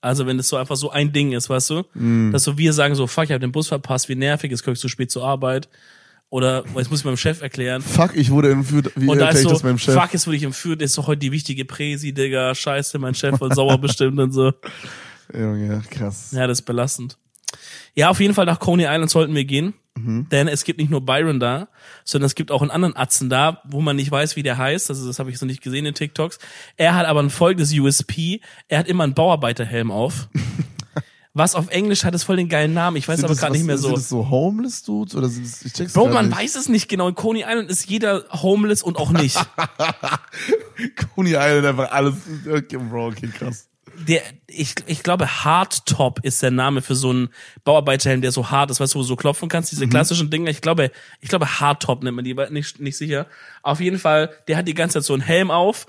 Also 0.03 0.27
wenn 0.27 0.37
es 0.37 0.49
so 0.49 0.57
einfach 0.57 0.75
so 0.75 0.91
ein 0.91 1.13
Ding 1.13 1.31
ist, 1.31 1.49
weißt 1.49 1.69
du? 1.69 1.83
Dass 2.31 2.43
so 2.43 2.57
wir 2.57 2.73
sagen 2.73 2.93
so, 2.93 3.07
fuck, 3.07 3.23
ich 3.23 3.31
habe 3.31 3.39
den 3.39 3.53
Bus 3.53 3.69
verpasst, 3.69 4.09
wie 4.09 4.15
nervig, 4.15 4.51
jetzt 4.51 4.63
komme 4.63 4.73
ich 4.73 4.79
zu 4.79 4.89
spät 4.89 5.09
zur 5.09 5.23
Arbeit. 5.25 5.69
Oder 6.29 6.65
jetzt 6.75 6.89
muss 6.89 6.99
ich 6.99 7.05
meinem 7.05 7.15
Chef 7.15 7.41
erklären. 7.41 7.81
Fuck, 7.81 8.15
ich 8.15 8.29
wurde 8.31 8.51
entführt, 8.51 8.91
wie 8.95 9.07
Und 9.07 9.19
da 9.19 9.29
ist 9.29 9.43
so, 9.43 9.49
das 9.49 9.63
meinem 9.63 9.77
Chef? 9.77 9.93
fuck, 9.93 10.11
jetzt 10.11 10.27
wurde 10.27 10.35
ich 10.35 10.43
entführt, 10.43 10.81
ist 10.81 10.97
doch 10.97 11.07
heute 11.07 11.19
die 11.19 11.31
wichtige 11.31 11.63
Präsi, 11.63 12.11
Digga, 12.11 12.53
scheiße, 12.53 12.99
mein 12.99 13.13
Chef 13.15 13.37
voll 13.37 13.53
sauer 13.53 13.77
bestimmt 13.77 14.19
und 14.19 14.31
so. 14.31 14.51
Junge, 15.33 15.83
krass. 15.89 16.31
Ja, 16.33 16.47
das 16.47 16.59
ist 16.59 16.65
belastend. 16.65 17.17
Ja, 17.95 18.09
auf 18.09 18.19
jeden 18.19 18.33
Fall 18.33 18.45
nach 18.45 18.59
Coney 18.59 18.83
Island 18.83 19.09
sollten 19.09 19.35
wir 19.35 19.45
gehen. 19.45 19.73
Mhm. 20.03 20.29
Denn 20.29 20.47
es 20.47 20.63
gibt 20.63 20.79
nicht 20.79 20.89
nur 20.91 21.01
Byron 21.01 21.39
da, 21.39 21.67
sondern 22.03 22.25
es 22.27 22.35
gibt 22.35 22.51
auch 22.51 22.61
einen 22.61 22.71
anderen 22.71 22.95
Atzen 22.95 23.29
da, 23.29 23.61
wo 23.65 23.81
man 23.81 23.95
nicht 23.95 24.11
weiß, 24.11 24.35
wie 24.35 24.43
der 24.43 24.57
heißt. 24.57 24.89
Also 24.89 25.07
das 25.07 25.19
habe 25.19 25.29
ich 25.29 25.39
so 25.39 25.45
nicht 25.45 25.61
gesehen 25.61 25.85
in 25.85 25.93
TikToks. 25.93 26.39
Er 26.77 26.95
hat 26.95 27.05
aber 27.05 27.21
ein 27.21 27.29
folgendes 27.29 27.73
USP. 27.73 28.41
Er 28.67 28.79
hat 28.79 28.87
immer 28.87 29.03
einen 29.05 29.13
Bauarbeiterhelm 29.13 29.91
auf. 29.91 30.27
Was 31.35 31.55
auf 31.55 31.69
Englisch 31.69 32.03
hat 32.03 32.13
es 32.13 32.23
voll 32.23 32.35
den 32.35 32.47
geilen 32.47 32.75
Namen. 32.75 32.95
Ich 32.95 33.07
weiß 33.07 33.15
Sind 33.15 33.25
aber 33.25 33.35
gerade 33.35 33.53
nicht 33.53 33.65
mehr 33.65 33.79
Sind 33.79 33.89
so. 33.89 33.95
das 33.95 34.07
so 34.07 34.29
Homeless 34.29 34.83
Dudes 34.83 35.15
oder 35.15 35.27
sind 35.29 35.45
das, 35.47 35.65
ich 35.65 35.73
check's 35.73 35.93
Bro, 35.93 36.09
man 36.09 36.27
nicht. 36.27 36.37
weiß 36.37 36.55
es 36.55 36.69
nicht 36.69 36.87
genau. 36.89 37.07
In 37.07 37.15
Coney 37.15 37.43
Island 37.47 37.71
ist 37.71 37.89
jeder 37.89 38.25
homeless 38.31 38.83
und 38.83 38.97
auch 38.97 39.09
nicht. 39.09 39.35
Coney 41.15 41.31
Island 41.31 41.65
einfach 41.65 41.91
alles, 41.91 42.13
okay, 42.47 42.77
Bro, 42.77 43.07
okay, 43.07 43.29
krass. 43.29 43.67
Der, 44.07 44.21
ich, 44.47 44.75
ich 44.87 45.03
glaube, 45.03 45.27
Hardtop 45.27 46.19
ist 46.23 46.41
der 46.41 46.51
Name 46.51 46.81
für 46.81 46.95
so 46.95 47.09
einen 47.09 47.29
Bauarbeiterhelm, 47.63 48.21
der 48.21 48.31
so 48.31 48.49
hart 48.49 48.71
ist, 48.71 48.79
weißt 48.79 48.93
du, 48.93 48.99
wo 48.99 49.03
du 49.03 49.07
so 49.07 49.15
klopfen 49.15 49.49
kannst, 49.49 49.71
diese 49.71 49.87
klassischen 49.87 50.29
Dinger. 50.29 50.49
Ich 50.49 50.61
glaube, 50.61 50.91
ich 51.21 51.29
glaube, 51.29 51.59
Hardtop 51.59 52.03
nennt 52.03 52.15
man 52.15 52.25
die, 52.25 52.33
nicht, 52.49 52.79
nicht 52.79 52.97
sicher. 52.97 53.27
Auf 53.61 53.79
jeden 53.79 53.99
Fall, 53.99 54.31
der 54.47 54.57
hat 54.57 54.67
die 54.67 54.73
ganze 54.73 54.99
Zeit 54.99 55.03
so 55.03 55.13
einen 55.13 55.21
Helm 55.21 55.51
auf 55.51 55.85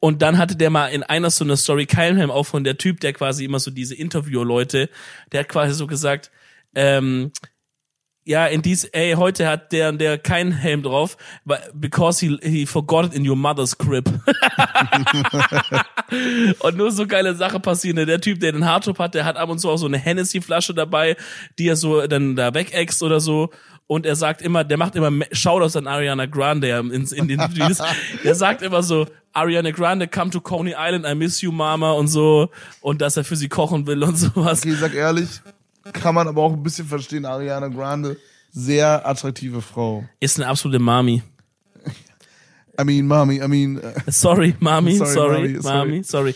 und 0.00 0.22
dann 0.22 0.38
hatte 0.38 0.56
der 0.56 0.70
mal 0.70 0.88
in 0.88 1.02
einer 1.02 1.30
so 1.30 1.44
einer 1.44 1.56
Story 1.56 1.86
keinen 1.86 2.16
Helm 2.16 2.30
auf 2.30 2.48
von 2.48 2.64
der 2.64 2.78
Typ, 2.78 3.00
der 3.00 3.12
quasi 3.12 3.44
immer 3.44 3.58
so 3.58 3.70
diese 3.70 3.94
Interview-Leute, 3.94 4.88
der 5.32 5.40
hat 5.40 5.48
quasi 5.48 5.74
so 5.74 5.86
gesagt, 5.86 6.30
ähm, 6.74 7.32
ja, 8.28 8.46
in 8.46 8.60
dies, 8.60 8.84
ey, 8.86 9.12
heute 9.14 9.46
hat 9.46 9.70
der 9.70 9.88
und 9.88 10.00
der 10.00 10.18
keinen 10.18 10.50
Helm 10.50 10.82
drauf, 10.82 11.16
because 11.72 12.18
he, 12.18 12.36
he 12.42 12.66
forgot 12.66 13.06
it 13.06 13.14
in 13.14 13.26
your 13.26 13.36
mother's 13.36 13.78
crib. 13.78 14.08
und 16.60 16.76
nur 16.76 16.90
so 16.90 17.06
geile 17.06 17.34
Sachen 17.36 17.62
passieren. 17.62 18.04
Der 18.04 18.20
Typ, 18.20 18.40
der 18.40 18.50
den 18.52 18.64
Hardtop 18.64 18.98
hat, 18.98 19.14
der 19.14 19.24
hat 19.24 19.36
ab 19.36 19.48
und 19.48 19.60
zu 19.60 19.70
auch 19.70 19.76
so 19.76 19.86
eine 19.86 19.98
Hennessy-Flasche 19.98 20.74
dabei, 20.74 21.16
die 21.58 21.68
er 21.68 21.76
so 21.76 22.04
dann 22.06 22.34
da 22.36 22.52
wegäxt 22.52 23.02
oder 23.02 23.20
so. 23.20 23.50
Und 23.86 24.04
er 24.04 24.16
sagt 24.16 24.42
immer, 24.42 24.64
der 24.64 24.78
macht 24.78 24.96
immer 24.96 25.12
Me- 25.12 25.28
Shoutouts 25.30 25.76
an 25.76 25.86
Ariana 25.86 26.26
Grande 26.26 26.68
in, 26.70 26.90
in 27.06 27.28
den 27.28 27.38
Videos. 27.40 27.80
Der 28.24 28.34
sagt 28.34 28.62
immer 28.62 28.82
so, 28.82 29.06
Ariana 29.32 29.70
Grande, 29.70 30.08
come 30.08 30.32
to 30.32 30.40
Coney 30.40 30.74
Island, 30.76 31.06
I 31.06 31.14
miss 31.14 31.40
you, 31.40 31.52
Mama 31.52 31.92
und 31.92 32.08
so. 32.08 32.50
Und 32.80 33.00
dass 33.00 33.16
er 33.16 33.22
für 33.22 33.36
sie 33.36 33.48
kochen 33.48 33.86
will 33.86 34.02
und 34.02 34.16
sowas. 34.16 34.62
Okay, 34.62 34.74
sag 34.74 34.92
ehrlich, 34.94 35.28
kann 35.92 36.14
man 36.14 36.28
aber 36.28 36.42
auch 36.42 36.52
ein 36.52 36.62
bisschen 36.62 36.86
verstehen, 36.86 37.24
Ariana 37.24 37.68
Grande, 37.68 38.16
sehr 38.50 39.06
attraktive 39.06 39.62
Frau. 39.62 40.04
Ist 40.20 40.38
eine 40.38 40.48
absolute 40.48 40.78
Mami. 40.78 41.22
I 42.78 42.84
mean, 42.84 43.06
Mami, 43.06 43.36
I 43.36 43.48
mean, 43.48 43.78
äh, 43.78 44.10
Sorry, 44.10 44.54
Mami, 44.60 44.96
Sorry, 44.96 45.12
sorry, 45.12 45.48
Mami, 45.48 45.62
sorry. 45.62 45.78
Mami, 45.78 46.02
sorry. 46.02 46.34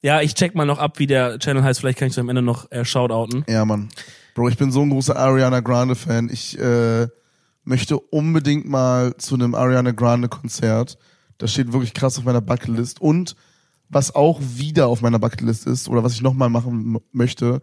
Ja, 0.00 0.20
ich 0.20 0.34
check 0.34 0.54
mal 0.54 0.64
noch 0.64 0.78
ab, 0.78 0.98
wie 0.98 1.06
der 1.06 1.38
Channel 1.38 1.62
heißt. 1.62 1.80
Vielleicht 1.80 1.98
kann 1.98 2.08
ich 2.08 2.18
am 2.18 2.28
Ende 2.28 2.42
noch 2.42 2.70
äh, 2.70 2.84
shoutouten. 2.84 3.44
ja, 3.48 3.64
Mann. 3.64 3.88
Bro, 4.34 4.48
ich 4.48 4.56
bin 4.56 4.72
so 4.72 4.80
ein 4.82 4.90
großer 4.90 5.16
Ariana 5.16 5.60
Grande 5.60 5.94
Fan. 5.94 6.30
Ich 6.32 6.58
äh, 6.58 7.06
möchte 7.64 7.98
unbedingt 7.98 8.66
mal 8.66 9.16
zu 9.16 9.34
einem 9.34 9.54
Ariana 9.54 9.92
Grande 9.92 10.28
Konzert. 10.28 10.98
Das 11.38 11.52
steht 11.52 11.72
wirklich 11.72 11.94
krass 11.94 12.18
auf 12.18 12.24
meiner 12.24 12.40
Bucketlist. 12.40 13.00
Und 13.00 13.36
was 13.88 14.14
auch 14.14 14.40
wieder 14.40 14.88
auf 14.88 15.02
meiner 15.02 15.18
Bucketlist 15.18 15.66
ist, 15.66 15.88
oder 15.88 16.02
was 16.02 16.14
ich 16.14 16.22
nochmal 16.22 16.48
machen 16.48 16.98
möchte, 17.12 17.60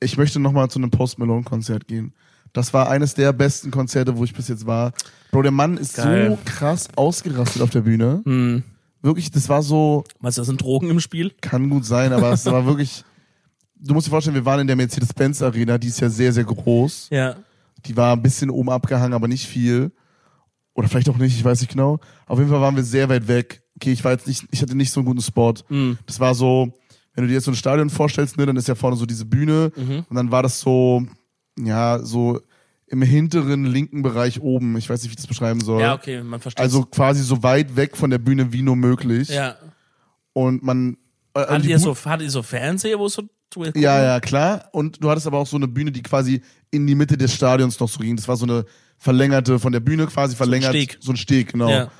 ich 0.00 0.16
möchte 0.16 0.38
nochmal 0.40 0.68
zu 0.70 0.78
einem 0.78 0.90
Post 0.90 1.18
Malone 1.18 1.44
Konzert 1.44 1.86
gehen. 1.86 2.12
Das 2.52 2.72
war 2.72 2.88
eines 2.88 3.14
der 3.14 3.32
besten 3.32 3.70
Konzerte, 3.70 4.16
wo 4.16 4.24
ich 4.24 4.32
bis 4.32 4.48
jetzt 4.48 4.66
war. 4.66 4.92
Bro, 5.30 5.42
der 5.42 5.50
Mann 5.50 5.76
ist 5.76 5.96
Geil. 5.96 6.30
so 6.30 6.38
krass 6.44 6.88
ausgerastet 6.96 7.60
auf 7.62 7.70
der 7.70 7.82
Bühne. 7.82 8.22
Hm. 8.24 8.62
Wirklich, 9.02 9.30
das 9.30 9.48
war 9.48 9.62
so, 9.62 10.04
Was, 10.20 10.36
da 10.36 10.44
sind 10.44 10.62
Drogen 10.62 10.90
im 10.90 11.00
Spiel? 11.00 11.32
kann 11.40 11.68
gut 11.68 11.84
sein, 11.84 12.12
aber 12.12 12.32
es 12.32 12.46
war 12.46 12.66
wirklich. 12.66 13.04
Du 13.78 13.92
musst 13.92 14.06
dir 14.06 14.10
vorstellen, 14.10 14.34
wir 14.34 14.44
waren 14.46 14.60
in 14.60 14.66
der 14.66 14.74
Mercedes-Benz 14.76 15.42
Arena, 15.42 15.76
die 15.76 15.88
ist 15.88 16.00
ja 16.00 16.08
sehr, 16.08 16.32
sehr 16.32 16.44
groß. 16.44 17.08
Ja. 17.10 17.36
Die 17.84 17.96
war 17.96 18.16
ein 18.16 18.22
bisschen 18.22 18.48
oben 18.48 18.70
abgehangen, 18.70 19.12
aber 19.12 19.28
nicht 19.28 19.46
viel. 19.46 19.92
Oder 20.72 20.88
vielleicht 20.88 21.08
auch 21.10 21.18
nicht, 21.18 21.36
ich 21.36 21.44
weiß 21.44 21.60
nicht 21.60 21.72
genau. 21.72 22.00
Auf 22.26 22.38
jeden 22.38 22.50
Fall 22.50 22.60
waren 22.60 22.74
wir 22.74 22.84
sehr 22.84 23.08
weit 23.10 23.28
weg. 23.28 23.62
Okay, 23.76 23.92
ich 23.92 24.02
war 24.02 24.12
jetzt 24.12 24.26
nicht, 24.26 24.46
ich 24.50 24.62
hatte 24.62 24.74
nicht 24.74 24.90
so 24.90 25.00
einen 25.00 25.06
guten 25.06 25.20
Spot. 25.20 25.54
Mhm. 25.68 25.98
Das 26.06 26.20
war 26.20 26.34
so, 26.34 26.72
wenn 27.16 27.24
du 27.24 27.28
dir 27.28 27.34
jetzt 27.34 27.44
so 27.46 27.50
ein 27.50 27.56
Stadion 27.56 27.90
vorstellst, 27.90 28.36
ne, 28.38 28.46
dann 28.46 28.56
ist 28.56 28.68
ja 28.68 28.76
vorne 28.76 28.96
so 28.96 29.04
diese 29.06 29.24
Bühne 29.24 29.72
Mhm. 29.74 30.04
und 30.08 30.14
dann 30.16 30.30
war 30.30 30.44
das 30.44 30.60
so, 30.60 31.02
ja, 31.58 31.98
so 32.00 32.40
im 32.86 33.02
hinteren 33.02 33.64
linken 33.64 34.02
Bereich 34.02 34.40
oben. 34.40 34.76
Ich 34.76 34.88
weiß 34.88 35.00
nicht, 35.02 35.10
wie 35.10 35.14
ich 35.14 35.16
das 35.16 35.26
beschreiben 35.26 35.60
soll. 35.60 35.80
Ja, 35.80 35.94
okay, 35.94 36.22
man 36.22 36.38
versteht. 36.40 36.62
Also 36.62 36.84
quasi 36.84 37.22
so 37.24 37.42
weit 37.42 37.74
weg 37.74 37.96
von 37.96 38.10
der 38.10 38.18
Bühne 38.18 38.52
wie 38.52 38.62
nur 38.62 38.76
möglich. 38.76 39.28
ja. 39.30 39.56
Und 40.32 40.62
man. 40.62 40.96
äh, 41.34 41.40
Hattet 41.40 41.64
die 41.64 41.70
ihr, 41.70 41.78
so, 41.80 41.96
hattet 41.96 42.26
ihr 42.26 42.30
so 42.30 42.42
Fernseher, 42.42 42.98
wo 42.98 43.06
es 43.06 43.14
so 43.14 43.22
Ja, 43.74 44.02
ja, 44.02 44.20
klar. 44.20 44.68
Und 44.72 45.02
du 45.02 45.08
hattest 45.10 45.26
aber 45.26 45.38
auch 45.38 45.46
so 45.46 45.56
eine 45.56 45.66
Bühne, 45.66 45.90
die 45.90 46.02
quasi 46.02 46.42
in 46.70 46.86
die 46.86 46.94
Mitte 46.94 47.16
des 47.16 47.32
Stadions 47.34 47.80
noch 47.80 47.88
so 47.88 47.98
ging. 48.00 48.14
Das 48.16 48.28
war 48.28 48.36
so 48.36 48.44
eine 48.44 48.66
verlängerte, 48.98 49.58
von 49.58 49.72
der 49.72 49.80
Bühne 49.80 50.06
quasi 50.06 50.36
verlängert. 50.36 50.70
Steg. 50.74 50.98
So 51.00 51.12
ein 51.12 51.16
Steg, 51.16 51.52
genau. 51.52 51.70
Ja. 51.70 51.90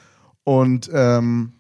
Und 0.45 0.91
ähm, 0.93 1.55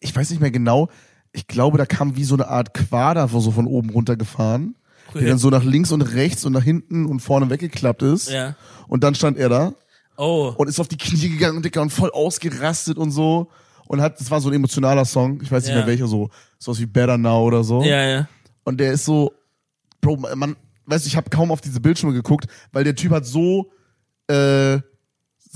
ich 0.00 0.14
weiß 0.14 0.30
nicht 0.30 0.40
mehr 0.40 0.50
genau, 0.50 0.88
ich 1.32 1.46
glaube, 1.46 1.78
da 1.78 1.86
kam 1.86 2.16
wie 2.16 2.24
so 2.24 2.34
eine 2.34 2.48
Art 2.48 2.74
Quader 2.74 3.28
so 3.28 3.50
von 3.50 3.66
oben 3.66 3.90
runtergefahren, 3.90 4.74
Okay. 5.08 5.20
der 5.20 5.28
dann 5.30 5.38
so 5.38 5.48
nach 5.50 5.64
links 5.64 5.90
und 5.92 6.02
rechts 6.02 6.44
und 6.44 6.52
nach 6.52 6.62
hinten 6.62 7.06
und 7.06 7.20
vorne 7.20 7.48
weggeklappt 7.48 8.02
ist. 8.02 8.30
Ja. 8.30 8.56
Und 8.88 9.04
dann 9.04 9.14
stand 9.14 9.38
er 9.38 9.48
da 9.48 9.72
Oh. 10.16 10.52
und 10.56 10.68
ist 10.68 10.80
auf 10.80 10.88
die 10.88 10.98
Knie 10.98 11.28
gegangen, 11.30 11.62
Dicker, 11.62 11.80
und 11.80 11.90
voll 11.90 12.10
ausgerastet 12.10 12.98
und 12.98 13.10
so. 13.10 13.48
Und 13.86 14.02
hat, 14.02 14.20
das 14.20 14.30
war 14.30 14.40
so 14.40 14.48
ein 14.50 14.54
emotionaler 14.54 15.06
Song, 15.06 15.40
ich 15.42 15.50
weiß 15.50 15.62
nicht 15.64 15.70
Ja. 15.72 15.78
mehr 15.78 15.86
welcher, 15.86 16.06
so, 16.08 16.28
sowas 16.58 16.78
wie 16.80 16.84
Better 16.86 17.16
Now 17.16 17.42
oder 17.44 17.64
so. 17.64 17.82
Ja, 17.82 18.02
ja. 18.06 18.28
Und 18.64 18.78
der 18.80 18.92
ist 18.92 19.06
so, 19.06 19.32
Bro, 20.02 20.16
man, 20.36 20.56
weißt 20.86 21.06
du, 21.06 21.08
ich 21.08 21.16
habe 21.16 21.30
kaum 21.30 21.50
auf 21.50 21.60
diese 21.62 21.80
Bildschirme 21.80 22.12
geguckt, 22.14 22.46
weil 22.72 22.84
der 22.84 22.94
Typ 22.94 23.12
hat 23.12 23.24
so, 23.24 23.70
äh, 24.28 24.78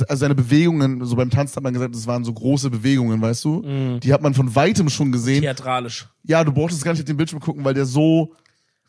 also 0.09 0.21
seine 0.21 0.35
Bewegungen, 0.35 1.05
so 1.05 1.17
beim 1.17 1.31
Tanzen 1.31 1.57
hat 1.57 1.63
man 1.63 1.73
gesagt, 1.73 1.95
das 1.95 2.07
waren 2.07 2.25
so 2.25 2.33
große 2.33 2.71
Bewegungen, 2.71 3.21
weißt 3.21 3.45
du? 3.45 3.63
Mhm. 3.63 4.01
Die 4.01 4.13
hat 4.13 4.23
man 4.23 4.35
von 4.35 4.55
weitem 4.55 4.89
schon 4.89 5.13
gesehen. 5.13 5.43
Theatralisch. 5.43 6.09
Ja, 6.25 6.43
du 6.45 6.53
brauchtest 6.53 6.85
gar 6.85 6.93
nicht 6.93 7.01
auf 7.01 7.07
den 7.07 7.17
Bildschirm 7.17 7.41
gucken, 7.41 7.65
weil 7.65 7.75
der 7.75 7.85
so 7.87 8.33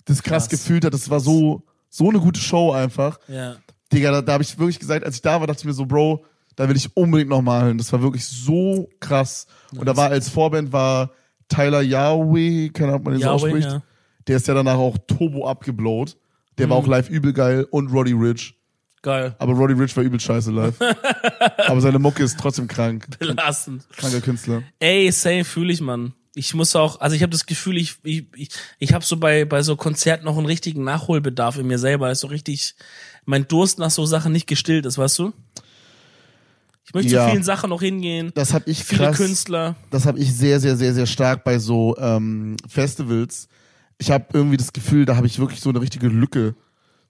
das 0.05 0.21
krass, 0.23 0.43
Krass. 0.43 0.49
gefühlt 0.49 0.85
hat. 0.85 0.93
Das 0.93 1.09
war 1.09 1.19
so, 1.19 1.63
so 1.89 2.09
eine 2.09 2.19
gute 2.19 2.39
Show 2.39 2.71
einfach. 2.71 3.19
Ja. 3.27 3.55
Digga, 3.91 4.11
da, 4.11 4.21
da 4.21 4.33
habe 4.33 4.43
ich 4.43 4.57
wirklich 4.57 4.79
gesagt, 4.79 5.05
als 5.05 5.15
ich 5.15 5.21
da 5.21 5.39
war, 5.39 5.47
dachte 5.47 5.59
ich 5.61 5.65
mir 5.65 5.73
so, 5.73 5.85
Bro, 5.85 6.25
da 6.55 6.67
will 6.69 6.75
ich 6.75 6.95
unbedingt 6.95 7.29
nochmal 7.29 7.67
hin. 7.67 7.77
Das 7.77 7.91
war 7.93 8.01
wirklich 8.01 8.25
so 8.25 8.89
krass. 8.99 9.47
Und 9.75 9.85
da 9.85 9.95
war 9.97 10.09
als 10.09 10.29
Vorband 10.29 10.71
war 10.71 11.11
Tyler 11.47 11.81
Yahweh, 11.81 12.69
keine 12.69 12.89
Ahnung, 12.89 12.99
ob 13.01 13.05
man 13.05 13.13
den 13.15 13.21
so 13.23 13.29
ausspricht. 13.29 13.67
ja. 13.67 13.81
Der 14.27 14.37
ist 14.37 14.47
ja 14.47 14.53
danach 14.53 14.77
auch 14.77 14.97
turbo 15.07 15.47
abgeblowt. 15.47 16.17
Der 16.57 16.67
Mhm. 16.67 16.71
war 16.71 16.77
auch 16.77 16.87
live 16.87 17.09
übel 17.09 17.33
geil 17.33 17.67
und 17.71 17.91
Roddy 17.91 18.13
Rich. 18.13 18.55
Geil. 19.03 19.35
Aber 19.37 19.53
Roddy 19.53 19.73
Rich 19.73 19.95
war 19.95 20.03
übel 20.03 20.19
scheiße 20.19 20.49
live. 20.51 20.75
Aber 21.67 21.81
seine 21.81 21.99
Mucke 21.99 22.23
ist 22.23 22.39
trotzdem 22.39 22.67
krank. 22.67 23.05
Belastend. 23.19 23.83
Kranker 23.95 24.21
Künstler. 24.21 24.63
Ey, 24.79 25.11
same 25.11 25.43
fühle 25.43 25.71
ich, 25.73 25.81
Mann. 25.81 26.13
Ich 26.35 26.53
muss 26.55 26.75
auch, 26.75 26.99
also 27.01 27.15
ich 27.15 27.21
habe 27.21 27.29
das 27.31 27.45
Gefühl, 27.45 27.77
ich, 27.77 27.97
ich, 28.01 28.25
ich, 28.35 28.49
ich 28.79 28.93
habe 28.93 29.05
so 29.05 29.17
bei, 29.17 29.45
bei 29.45 29.61
so 29.61 29.75
Konzerten 29.75 30.25
noch 30.25 30.37
einen 30.37 30.47
richtigen 30.47 30.83
Nachholbedarf 30.83 31.57
in 31.59 31.67
mir 31.67 31.77
selber. 31.77 32.09
Ist 32.11 32.21
so 32.21 32.27
richtig, 32.27 32.73
mein 33.25 33.47
Durst 33.47 33.77
nach 33.77 33.91
so 33.91 34.05
Sachen 34.07 34.31
nicht 34.31 34.47
gestillt 34.47 34.85
ist, 34.87 34.97
weißt 34.97 35.19
du? 35.19 35.33
Ich 36.85 36.93
möchte 36.93 37.13
Ja. 37.13 37.25
zu 37.25 37.31
vielen 37.31 37.43
Sachen 37.43 37.69
noch 37.69 37.81
hingehen. 37.81 38.31
Das 38.35 38.53
habe 38.53 38.69
ich 38.71 38.83
Viele 38.83 39.05
krass. 39.07 39.17
Künstler. 39.17 39.75
Das 39.91 40.05
habe 40.05 40.17
ich 40.19 40.33
sehr, 40.33 40.59
sehr, 40.59 40.75
sehr, 40.75 40.93
sehr 40.93 41.05
stark 41.05 41.43
bei 41.43 41.59
so 41.59 41.95
ähm, 41.97 42.55
Festivals. 42.67 43.47
Ich 43.97 44.11
habe 44.11 44.25
irgendwie 44.33 44.57
das 44.57 44.73
Gefühl, 44.73 45.05
da 45.05 45.15
habe 45.15 45.27
ich 45.27 45.39
wirklich 45.39 45.59
so 45.61 45.69
eine 45.69 45.81
richtige 45.81 46.07
Lücke, 46.07 46.55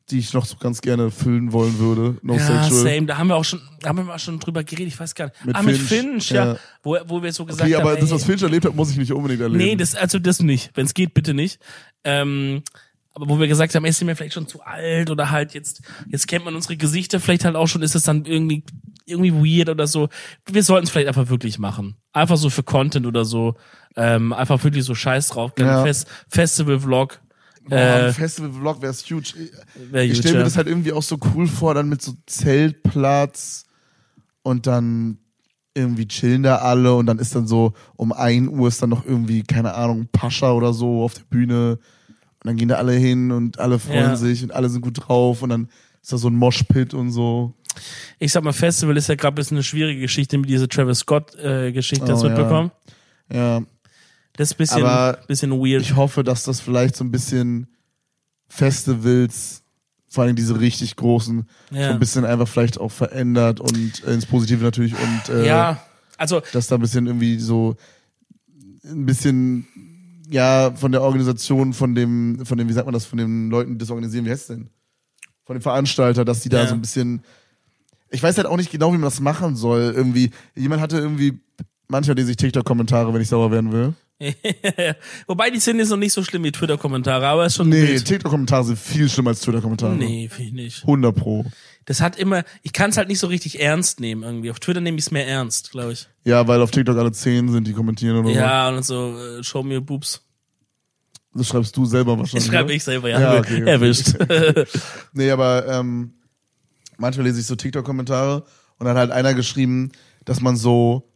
die 0.09 0.19
ich 0.19 0.33
noch 0.33 0.45
so 0.45 0.57
ganz 0.57 0.81
gerne 0.81 1.11
füllen 1.11 1.53
wollen 1.53 1.79
würde. 1.79 2.17
No 2.21 2.35
Ja, 2.35 2.63
sexual. 2.63 2.83
same. 2.83 3.05
Da 3.05 3.17
haben 3.17 3.27
wir 3.27 3.35
auch 3.35 3.45
schon, 3.45 3.61
haben 3.85 3.97
wir 3.97 4.03
mal 4.03 4.19
schon 4.19 4.39
drüber 4.39 4.63
geredet. 4.63 4.93
Ich 4.93 4.99
weiß 4.99 5.15
gar 5.15 5.25
nicht. 5.25 5.45
Mit 5.45 5.55
ah, 5.55 5.61
mit 5.61 5.77
Finch, 5.77 5.89
Finch, 5.89 6.31
ja. 6.31 6.53
ja. 6.53 6.59
Wo, 6.83 6.97
wo 7.07 7.23
wir 7.23 7.31
so 7.31 7.45
gesagt 7.45 7.63
Okay, 7.63 7.75
haben. 7.75 7.87
aber 7.87 7.95
das, 7.95 8.11
was 8.11 8.23
Finch 8.23 8.41
erlebt 8.43 8.65
hat, 8.65 8.75
muss 8.75 8.91
ich 8.91 8.97
nicht 8.97 9.13
unbedingt 9.13 9.41
erleben. 9.41 9.63
Nee, 9.63 9.75
das, 9.75 9.95
also 9.95 10.19
das 10.19 10.41
nicht. 10.41 10.71
Wenn 10.73 10.85
es 10.85 10.93
geht, 10.93 11.13
bitte 11.13 11.33
nicht. 11.33 11.59
Ähm, 12.03 12.63
aber 13.13 13.29
wo 13.29 13.39
wir 13.39 13.47
gesagt 13.47 13.75
haben, 13.75 13.85
ey, 13.85 13.91
sind 13.91 14.07
wir 14.07 14.15
vielleicht 14.15 14.33
schon 14.33 14.47
zu 14.47 14.61
alt 14.63 15.09
oder 15.11 15.29
halt 15.29 15.53
jetzt, 15.53 15.83
jetzt 16.09 16.27
kennt 16.27 16.45
man 16.45 16.55
unsere 16.55 16.75
Gesichter 16.77 17.19
vielleicht 17.19 17.45
halt 17.45 17.55
auch 17.55 17.67
schon, 17.67 17.83
ist 17.83 17.95
es 17.95 18.03
dann 18.03 18.25
irgendwie, 18.25 18.63
irgendwie 19.05 19.59
weird 19.59 19.69
oder 19.69 19.85
so. 19.85 20.09
Wir 20.45 20.63
sollten 20.63 20.85
es 20.85 20.89
vielleicht 20.89 21.07
einfach 21.07 21.29
wirklich 21.29 21.59
machen. 21.59 21.95
Einfach 22.11 22.37
so 22.37 22.49
für 22.49 22.63
Content 22.63 23.05
oder 23.05 23.23
so. 23.23 23.55
Ähm, 23.95 24.33
einfach 24.33 24.63
wirklich 24.63 24.83
so 24.83 24.95
Scheiß 24.95 25.29
drauf. 25.29 25.51
Ja. 25.59 25.83
Fest, 25.83 26.07
Festival-Vlog. 26.27 27.21
Äh, 27.69 28.07
ein 28.07 28.13
Festival-Vlog 28.13 28.81
wäre 28.81 28.93
huge. 28.93 29.33
wär 29.91 30.03
Ich 30.03 30.17
stelle 30.17 30.33
mir 30.35 30.39
ja. 30.39 30.45
das 30.45 30.57
halt 30.57 30.67
irgendwie 30.67 30.91
auch 30.91 31.03
so 31.03 31.17
cool 31.33 31.47
vor, 31.47 31.73
dann 31.73 31.89
mit 31.89 32.01
so 32.01 32.13
Zeltplatz 32.25 33.65
und 34.43 34.67
dann 34.67 35.17
irgendwie 35.75 36.07
chillen 36.07 36.43
da 36.43 36.57
alle 36.57 36.93
und 36.93 37.05
dann 37.07 37.19
ist 37.19 37.35
dann 37.35 37.47
so 37.47 37.73
um 37.95 38.11
1 38.11 38.49
Uhr 38.49 38.67
ist 38.67 38.81
dann 38.81 38.89
noch 38.89 39.05
irgendwie, 39.05 39.43
keine 39.43 39.73
Ahnung, 39.73 40.07
Pascha 40.11 40.51
oder 40.51 40.73
so 40.73 41.03
auf 41.03 41.13
der 41.15 41.23
Bühne 41.29 41.79
und 42.43 42.45
dann 42.47 42.57
gehen 42.57 42.67
da 42.67 42.75
alle 42.75 42.93
hin 42.93 43.31
und 43.31 43.59
alle 43.59 43.79
freuen 43.79 43.97
Ja. 44.11 44.15
sich 44.15 44.43
und 44.43 44.53
alle 44.53 44.69
sind 44.69 44.81
gut 44.81 45.07
drauf 45.07 45.41
und 45.41 45.49
dann 45.49 45.69
ist 46.01 46.11
da 46.13 46.17
so 46.17 46.27
ein 46.29 46.35
Moshpit 46.35 46.93
und 46.93 47.11
so. 47.11 47.53
Ich 48.19 48.31
sag 48.33 48.43
mal, 48.43 48.53
Festival 48.53 48.97
ist 48.97 49.07
ja 49.09 49.15
gerade 49.15 49.33
ein 49.33 49.35
bisschen 49.35 49.57
eine 49.57 49.63
schwierige 49.63 50.01
Geschichte 50.01 50.37
mit 50.37 50.47
dieser 50.49 50.67
Travis 50.67 50.99
Scott-Geschichte. 50.99 52.05
hast 52.11 52.19
Oh, 52.19 52.23
du 52.23 52.29
ja. 52.29 52.37
mitbekommen? 52.37 52.71
Ja, 53.31 53.61
Das 54.35 54.49
ist 54.49 54.55
ein 54.55 54.57
bisschen, 54.57 54.83
Aber 54.83 55.19
bisschen 55.27 55.51
weird. 55.51 55.81
ich 55.81 55.95
hoffe, 55.95 56.23
dass 56.23 56.43
das 56.43 56.59
vielleicht 56.59 56.95
so 56.95 57.03
ein 57.03 57.11
bisschen 57.11 57.67
Festivals, 58.47 59.63
vor 60.07 60.23
allem 60.23 60.35
diese 60.35 60.59
richtig 60.59 60.95
großen, 60.95 61.47
so 61.71 61.75
ja. 61.75 61.89
ein 61.91 61.99
bisschen 61.99 62.25
einfach 62.25 62.47
vielleicht 62.47 62.79
auch 62.79 62.91
verändert 62.91 63.59
und 63.59 63.99
ins 64.03 64.25
Positive 64.25 64.63
natürlich 64.63 64.93
und 64.93 65.29
äh, 65.33 65.47
ja, 65.47 65.81
also 66.17 66.41
dass 66.51 66.67
da 66.67 66.75
ein 66.75 66.81
bisschen 66.81 67.07
irgendwie 67.07 67.39
so 67.39 67.75
ein 68.85 69.05
bisschen 69.05 69.67
ja 70.29 70.71
von 70.75 70.91
der 70.91 71.01
Organisation 71.01 71.73
von 71.73 71.95
dem 71.95 72.45
von 72.45 72.57
dem 72.57 72.69
wie 72.69 72.73
sagt 72.73 72.85
man 72.85 72.93
das 72.93 73.05
von 73.05 73.17
den 73.17 73.49
Leuten 73.49 73.71
die 73.73 73.77
das 73.79 73.89
organisieren 73.89 74.25
wie 74.25 74.29
heißt 74.31 74.41
es 74.41 74.47
denn 74.55 74.69
von 75.45 75.55
dem 75.57 75.61
Veranstalter 75.61 76.23
dass 76.25 76.41
die 76.41 76.49
da 76.49 76.61
Ja. 76.63 76.67
so 76.67 76.75
ein 76.75 76.81
bisschen 76.81 77.23
ich 78.11 78.21
weiß 78.21 78.37
halt 78.37 78.45
auch 78.47 78.57
nicht 78.57 78.71
genau 78.71 78.89
wie 78.89 78.97
man 78.97 79.03
das 79.03 79.19
machen 79.19 79.55
soll 79.55 79.93
irgendwie 79.95 80.29
jemand 80.55 80.81
hatte 80.81 80.97
irgendwie 80.99 81.39
manchmal 81.87 82.15
lese 82.17 82.31
ich 82.31 82.37
TikTok 82.37 82.65
Kommentare 82.65 83.11
wenn 83.13 83.21
ich 83.21 83.29
sauer 83.29 83.51
werden 83.51 83.71
will 83.71 83.93
Wobei 85.27 85.49
die 85.49 85.59
sind 85.59 85.79
jetzt 85.79 85.89
noch 85.89 85.97
nicht 85.97 86.13
so 86.13 86.23
schlimm 86.23 86.43
wie 86.43 86.51
Twitter-Kommentare, 86.51 87.27
aber 87.27 87.45
ist 87.45 87.55
schon 87.55 87.69
Nee. 87.69 87.99
TikTok-Kommentare 87.99 88.63
sind 88.63 88.79
viel 88.79 89.09
schlimmer 89.09 89.31
als 89.31 89.41
Twitter-Kommentare. 89.41 89.95
Nee, 89.95 90.29
finde 90.29 90.47
ich 90.47 90.53
nicht. 90.53 90.81
100 90.83 91.15
pro. 91.15 91.45
Das 91.85 91.99
hat 92.01 92.17
immer, 92.17 92.43
ich 92.61 92.71
kann 92.73 92.91
es 92.91 92.97
halt 92.97 93.09
nicht 93.09 93.19
so 93.19 93.27
richtig 93.27 93.59
ernst 93.59 93.99
nehmen 93.99 94.23
irgendwie. 94.23 94.51
Auf 94.51 94.59
Twitter 94.59 94.79
nehme 94.81 94.97
ich 94.97 95.05
es 95.05 95.11
mehr 95.11 95.27
ernst, 95.27 95.71
glaube 95.71 95.93
ich. 95.93 96.07
Ja, 96.23 96.47
weil 96.47 96.61
auf 96.61 96.71
TikTok 96.71 96.97
alle 96.97 97.11
10 97.11 97.51
sind, 97.51 97.67
die 97.67 97.73
kommentieren 97.73 98.17
oder 98.17 98.29
Ja, 98.29 98.69
und 98.69 98.83
so, 98.85 99.17
äh, 99.17 99.43
show 99.43 99.63
me 99.63 99.81
boobs. 99.81 100.13
so. 101.33 101.39
Das 101.39 101.47
schreibst 101.47 101.75
du 101.75 101.85
selber 101.85 102.17
wahrscheinlich. 102.17 102.45
Das 102.45 102.53
schreibe 102.53 102.69
ne? 102.69 102.75
ich 102.75 102.83
selber, 102.83 103.09
ja. 103.09 103.19
Ja, 103.19 103.39
okay, 103.39 103.61
okay. 103.61 103.69
Erwischt. 103.71 104.13
Nee, 105.13 105.29
aber 105.31 105.67
ähm, 105.67 106.13
manchmal 106.97 107.25
lese 107.27 107.39
ich 107.39 107.45
so 107.47 107.55
TikTok-Kommentare 107.55 108.45
und 108.77 108.85
dann 108.85 108.97
hat 108.97 109.11
einer 109.11 109.33
geschrieben, 109.33 109.91
dass 110.25 110.39
man 110.41 110.55
so, 110.55 111.11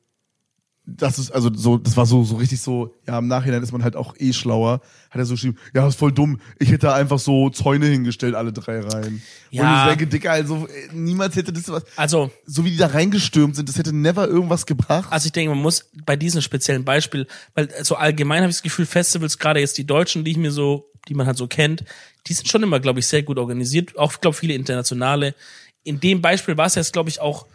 das 0.89 1.19
ist, 1.19 1.31
also 1.31 1.51
so, 1.53 1.77
das 1.77 1.97
war 1.97 2.05
so, 2.05 2.23
so 2.23 2.38
richtig 2.38 2.61
so, 2.61 2.95
ja, 3.05 3.19
im 3.19 3.27
Nachhinein 3.27 3.61
ist 3.61 3.73
man 3.73 3.83
halt 3.83 3.97
auch 3.97 4.15
eh 4.17 4.31
schlauer. 4.31 4.79
Hat 5.11 5.19
er 5.19 5.25
so 5.25 5.33
geschrieben, 5.33 5.57
ja, 5.73 5.81
das 5.81 5.95
ist 5.95 5.99
voll 5.99 6.13
dumm. 6.13 6.39
Ich 6.59 6.71
hätte 6.71 6.93
einfach 6.93 7.19
so 7.19 7.49
Zäune 7.49 7.88
hingestellt, 7.88 8.35
alle 8.35 8.53
drei 8.53 8.79
rein. 8.79 9.21
Ja. 9.51 9.63
Und 9.63 9.79
ich 9.81 9.97
denke, 9.97 10.07
Dicker, 10.07 10.31
also 10.31 10.65
äh, 10.67 10.93
niemals 10.93 11.35
hätte 11.35 11.51
das 11.51 11.67
was, 11.67 11.83
also, 11.97 12.31
so 12.45 12.63
wie 12.63 12.71
die 12.71 12.77
da 12.77 12.88
reingestürmt 12.88 13.57
sind, 13.57 13.67
das 13.67 13.77
hätte 13.77 13.93
never 13.93 14.29
irgendwas 14.29 14.65
gebracht. 14.65 15.11
also 15.11 15.25
ich 15.25 15.33
denke, 15.33 15.53
man 15.53 15.61
muss 15.61 15.89
bei 16.05 16.15
diesem 16.15 16.41
speziellen 16.41 16.85
Beispiel, 16.85 17.27
weil 17.53 17.69
so 17.83 17.95
allgemein 17.95 18.41
habe 18.41 18.49
ich 18.49 18.55
das 18.55 18.63
Gefühl, 18.63 18.85
Festivals, 18.85 19.38
gerade 19.38 19.59
jetzt 19.59 19.77
die 19.77 19.85
Deutschen, 19.85 20.23
die 20.23 20.31
ich 20.31 20.38
mir 20.38 20.51
so, 20.51 20.89
die 21.09 21.15
man 21.15 21.27
halt 21.27 21.38
so 21.38 21.47
kennt, 21.47 21.83
die 22.27 22.33
sind 22.33 22.47
schon 22.47 22.63
immer, 22.63 22.79
glaube 22.79 22.99
ich, 22.99 23.07
sehr 23.07 23.23
gut 23.23 23.38
organisiert. 23.38 23.97
Auch, 23.97 24.19
glaube 24.21 24.38
viele 24.38 24.53
internationale. 24.53 25.35
In 25.83 25.99
dem 25.99 26.21
Beispiel 26.21 26.55
war 26.55 26.65
es 26.65 26.75
jetzt, 26.75 26.93
glaube 26.93 27.09
ich, 27.09 27.19
auch, 27.19 27.45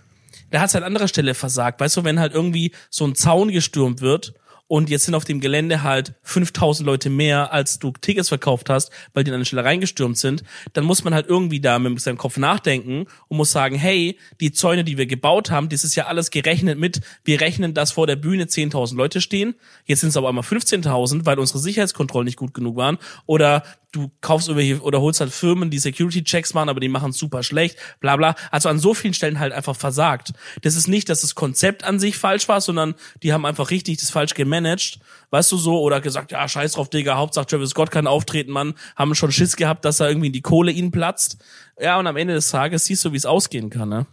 da 0.52 0.60
hat 0.60 0.68
es 0.68 0.74
halt 0.74 0.84
an 0.84 0.88
anderer 0.92 1.08
Stelle 1.08 1.34
versagt. 1.34 1.80
Weißt 1.80 1.96
du, 1.96 2.04
wenn 2.04 2.20
halt 2.20 2.34
irgendwie 2.34 2.72
so 2.90 3.04
ein 3.04 3.14
Zaun 3.14 3.50
gestürmt 3.50 4.00
wird 4.00 4.34
und 4.68 4.88
jetzt 4.88 5.04
sind 5.04 5.14
auf 5.14 5.24
dem 5.24 5.40
Gelände 5.40 5.82
halt 5.82 6.14
5000 6.22 6.86
Leute 6.86 7.10
mehr, 7.10 7.52
als 7.52 7.78
du 7.78 7.92
Tickets 8.00 8.28
verkauft 8.28 8.70
hast, 8.70 8.90
weil 9.12 9.24
die 9.24 9.30
an 9.30 9.38
der 9.38 9.44
Stelle 9.44 9.64
reingestürmt 9.64 10.16
sind, 10.16 10.44
dann 10.72 10.84
muss 10.84 11.04
man 11.04 11.14
halt 11.14 11.26
irgendwie 11.26 11.60
da 11.60 11.78
mit 11.78 12.00
seinem 12.00 12.16
Kopf 12.16 12.36
nachdenken 12.36 13.06
und 13.28 13.36
muss 13.36 13.50
sagen, 13.50 13.76
hey, 13.76 14.18
die 14.40 14.52
Zäune, 14.52 14.84
die 14.84 14.96
wir 14.96 15.06
gebaut 15.06 15.50
haben, 15.50 15.68
das 15.68 15.84
ist 15.84 15.94
ja 15.94 16.06
alles 16.06 16.30
gerechnet 16.30 16.78
mit, 16.78 17.00
wir 17.24 17.40
rechnen, 17.40 17.74
dass 17.74 17.92
vor 17.92 18.06
der 18.06 18.16
Bühne 18.16 18.44
10.000 18.44 18.96
Leute 18.96 19.20
stehen, 19.20 19.54
jetzt 19.84 20.00
sind 20.00 20.10
es 20.10 20.16
aber 20.16 20.28
einmal 20.28 20.44
15.000, 20.44 21.26
weil 21.26 21.38
unsere 21.38 21.58
Sicherheitskontrollen 21.58 22.24
nicht 22.26 22.38
gut 22.38 22.54
genug 22.54 22.76
waren 22.76 22.98
oder 23.26 23.64
du 23.92 24.10
kaufst 24.22 24.48
irgendwelche 24.48 24.82
oder 24.82 25.00
holst 25.00 25.20
halt 25.20 25.32
Firmen, 25.32 25.70
die 25.70 25.78
Security-Checks 25.78 26.54
machen, 26.54 26.68
aber 26.70 26.80
die 26.80 26.88
machen 26.88 27.12
super 27.12 27.42
schlecht, 27.42 27.76
bla 28.00 28.16
bla. 28.16 28.34
Also 28.50 28.68
an 28.68 28.78
so 28.78 28.94
vielen 28.94 29.14
Stellen 29.14 29.38
halt 29.38 29.52
einfach 29.52 29.76
versagt. 29.76 30.32
Das 30.62 30.74
ist 30.74 30.88
nicht, 30.88 31.08
dass 31.08 31.20
das 31.20 31.34
Konzept 31.34 31.84
an 31.84 32.00
sich 32.00 32.16
falsch 32.16 32.48
war, 32.48 32.60
sondern 32.60 32.94
die 33.22 33.32
haben 33.32 33.44
einfach 33.44 33.70
richtig 33.70 33.98
das 33.98 34.10
falsch 34.10 34.34
gemanagt, 34.34 34.98
weißt 35.30 35.52
du 35.52 35.58
so, 35.58 35.80
oder 35.80 36.00
gesagt, 36.00 36.32
ja, 36.32 36.48
scheiß 36.48 36.72
drauf, 36.72 36.88
Digga, 36.88 37.16
Hauptsache 37.16 37.46
Travis 37.46 37.70
Scott 37.70 37.90
kann 37.90 38.06
auftreten, 38.06 38.50
Mann, 38.50 38.74
haben 38.96 39.14
schon 39.14 39.30
Schiss 39.30 39.56
gehabt, 39.56 39.84
dass 39.84 40.00
er 40.00 40.08
irgendwie 40.08 40.28
in 40.28 40.32
die 40.32 40.42
Kohle 40.42 40.72
ihnen 40.72 40.90
platzt. 40.90 41.36
Ja, 41.78 41.98
und 41.98 42.06
am 42.06 42.16
Ende 42.16 42.34
des 42.34 42.48
Tages 42.48 42.86
siehst 42.86 43.04
du, 43.04 43.12
wie 43.12 43.16
es 43.16 43.26
ausgehen 43.26 43.70
kann, 43.70 43.88
ne? 43.88 44.06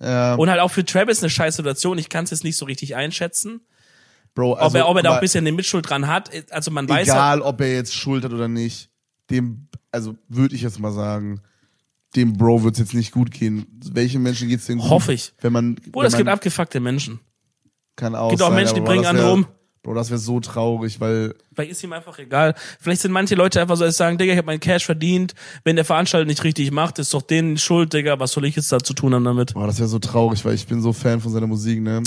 Ja, 0.00 0.34
Und 0.34 0.50
halt 0.50 0.60
auch 0.60 0.70
für 0.70 0.84
Travis 0.84 1.22
eine 1.22 1.30
scheiß 1.30 1.56
Situation, 1.56 1.98
ich 1.98 2.08
kann 2.08 2.24
es 2.24 2.30
jetzt 2.30 2.44
nicht 2.44 2.56
so 2.56 2.66
richtig 2.66 2.96
einschätzen. 2.96 3.60
Bro, 4.34 4.54
also, 4.54 4.66
ob 4.66 4.74
er, 4.74 4.88
ob 4.88 4.96
er 4.96 5.02
da 5.04 5.10
auch 5.10 5.14
ein 5.14 5.20
bisschen 5.20 5.44
eine 5.44 5.52
Mitschuld 5.52 5.88
dran 5.88 6.08
hat, 6.08 6.30
also 6.50 6.72
man 6.72 6.88
weiß 6.88 7.08
halt, 7.08 7.08
egal, 7.08 7.40
ob 7.42 7.60
er 7.60 7.72
jetzt 7.72 7.94
Schuld 7.94 8.24
hat 8.24 8.32
oder 8.32 8.48
nicht, 8.48 8.90
dem, 9.30 9.68
also 9.90 10.16
würde 10.28 10.54
ich 10.54 10.62
jetzt 10.62 10.78
mal 10.78 10.92
sagen, 10.92 11.40
dem 12.16 12.34
Bro 12.34 12.62
wird's 12.62 12.78
jetzt 12.78 12.94
nicht 12.94 13.12
gut 13.12 13.30
gehen. 13.30 13.66
Welchen 13.92 14.22
Menschen 14.22 14.48
geht's 14.48 14.66
denn 14.66 14.78
gut? 14.78 14.90
Hoffe 14.90 15.12
ich. 15.12 15.32
Wenn 15.40 15.52
man, 15.52 15.76
wenn 15.92 16.04
es 16.04 16.16
gibt 16.16 16.28
abgefuckte 16.28 16.80
Menschen. 16.80 17.20
kann 17.96 18.14
auch 18.14 18.30
gibt 18.30 18.42
auch 18.42 18.48
sein, 18.48 18.56
Menschen, 18.56 18.74
die 18.76 18.80
bringen 18.80 19.06
andere 19.06 19.32
um. 19.32 19.46
Bro, 19.82 19.92
das 19.94 20.08
wäre 20.08 20.18
so 20.18 20.40
traurig, 20.40 20.98
weil 20.98 21.34
Vielleicht 21.52 21.72
ist 21.72 21.84
ihm 21.84 21.92
einfach 21.92 22.18
egal. 22.18 22.54
Vielleicht 22.80 23.02
sind 23.02 23.12
manche 23.12 23.34
Leute 23.34 23.60
einfach 23.60 23.76
so, 23.76 23.84
sie 23.84 23.92
sagen, 23.92 24.16
Digga, 24.16 24.32
ich 24.32 24.38
habe 24.38 24.46
meinen 24.46 24.60
Cash 24.60 24.86
verdient. 24.86 25.34
Wenn 25.62 25.76
der 25.76 25.84
Veranstalter 25.84 26.26
nicht 26.26 26.42
richtig 26.42 26.70
macht, 26.70 26.98
ist 26.98 27.12
doch 27.12 27.20
denen 27.20 27.58
Schuld, 27.58 27.92
Digga. 27.92 28.18
Was 28.18 28.32
soll 28.32 28.46
ich 28.46 28.56
jetzt 28.56 28.72
da 28.72 28.78
zu 28.78 28.94
tun 28.94 29.12
haben 29.12 29.24
damit? 29.24 29.52
boah, 29.52 29.66
das 29.66 29.78
wäre 29.78 29.88
so 29.88 29.98
traurig, 29.98 30.42
weil 30.44 30.54
ich 30.54 30.66
bin 30.66 30.80
so 30.80 30.94
Fan 30.94 31.20
von 31.20 31.32
seiner 31.32 31.46
Musik, 31.46 31.82
ne? 31.82 32.02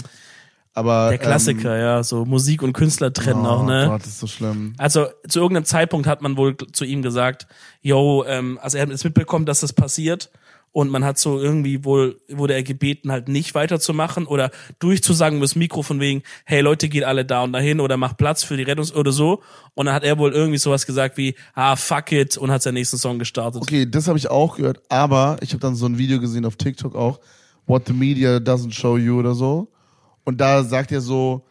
Aber 0.78 1.10
Der 1.10 1.18
Klassiker, 1.18 1.76
ja, 1.76 2.04
so 2.04 2.24
Musik 2.24 2.62
und 2.62 2.74
Künstler 2.74 3.08
ähm, 3.08 3.14
trennen 3.16 3.46
oh 3.48 3.50
auch, 3.50 3.66
ne? 3.66 3.88
Gott, 3.88 4.02
das 4.02 4.10
ist 4.10 4.20
so 4.20 4.28
schlimm. 4.28 4.76
Also 4.78 5.08
zu 5.28 5.40
irgendeinem 5.40 5.66
Zeitpunkt 5.66 6.06
hat 6.06 6.22
man 6.22 6.38
wohl 6.38 6.56
zu 6.72 6.86
ihm 6.86 7.02
gesagt, 7.02 7.48
yo, 7.82 8.24
ähm, 8.28 8.60
also 8.62 8.78
er 8.78 8.84
hat 8.84 8.92
es 8.92 9.04
mitbekommen, 9.04 9.48
dass 9.48 9.62
das 9.62 9.74
passiert 9.74 10.30
und 10.74 10.92
man 10.92 11.04
hat 11.04 11.18
so 11.18 11.40
irgendwie 11.40 11.84
wohl, 11.84 12.22
wurde 12.30 12.54
er 12.54 12.62
gebeten, 12.62 13.12
halt 13.12 13.28
nicht 13.28 13.56
weiterzumachen 13.56 14.28
oder 14.28 14.52
durchzusagen 14.78 15.40
übers 15.40 15.56
Mikro 15.56 15.82
von 15.82 16.00
wegen, 16.00 16.22
hey 16.46 16.62
Leute, 16.62 16.90
geht 16.90 17.06
alle 17.06 17.26
da 17.26 17.42
und 17.42 17.54
dahin 17.54 17.80
oder 17.80 17.98
macht 17.98 18.18
Platz 18.18 18.44
für 18.44 18.56
die 18.56 18.64
Rettungs- 18.64 18.94
oder 18.94 19.12
so. 19.12 19.42
Und 19.74 19.88
dann 19.88 19.96
hat 19.96 20.04
er 20.04 20.20
wohl 20.20 20.32
irgendwie 20.32 20.60
sowas 20.60 20.86
gesagt 20.86 21.18
wie, 21.18 21.34
ah, 21.56 21.76
fuck 21.76 22.12
it 22.12 22.38
und 22.38 22.52
hat 22.52 22.62
seinen 22.62 22.76
nächsten 22.76 22.98
Song 22.98 23.18
gestartet. 23.18 23.64
Okay, 23.64 23.90
das 23.90 24.08
habe 24.08 24.20
ich 24.20 24.30
auch 24.30 24.58
gehört, 24.58 24.84
aber 24.90 25.38
ich 25.42 25.54
habe 25.54 25.60
dann 25.60 25.74
so 25.74 25.88
ein 25.88 25.98
Video 25.98 26.20
gesehen 26.20 26.46
auf 26.46 26.56
TikTok 26.56 26.94
auch, 26.94 27.20
What 27.66 27.88
the 27.88 27.94
Media 27.94 28.38
Doesn't 28.38 28.74
Show 28.74 28.96
You 28.98 29.18
oder 29.18 29.34
so. 29.34 29.72
Und 30.28 30.42
da 30.42 30.66
sagt 30.66 30.92
er 30.92 31.00
so, 31.00 31.46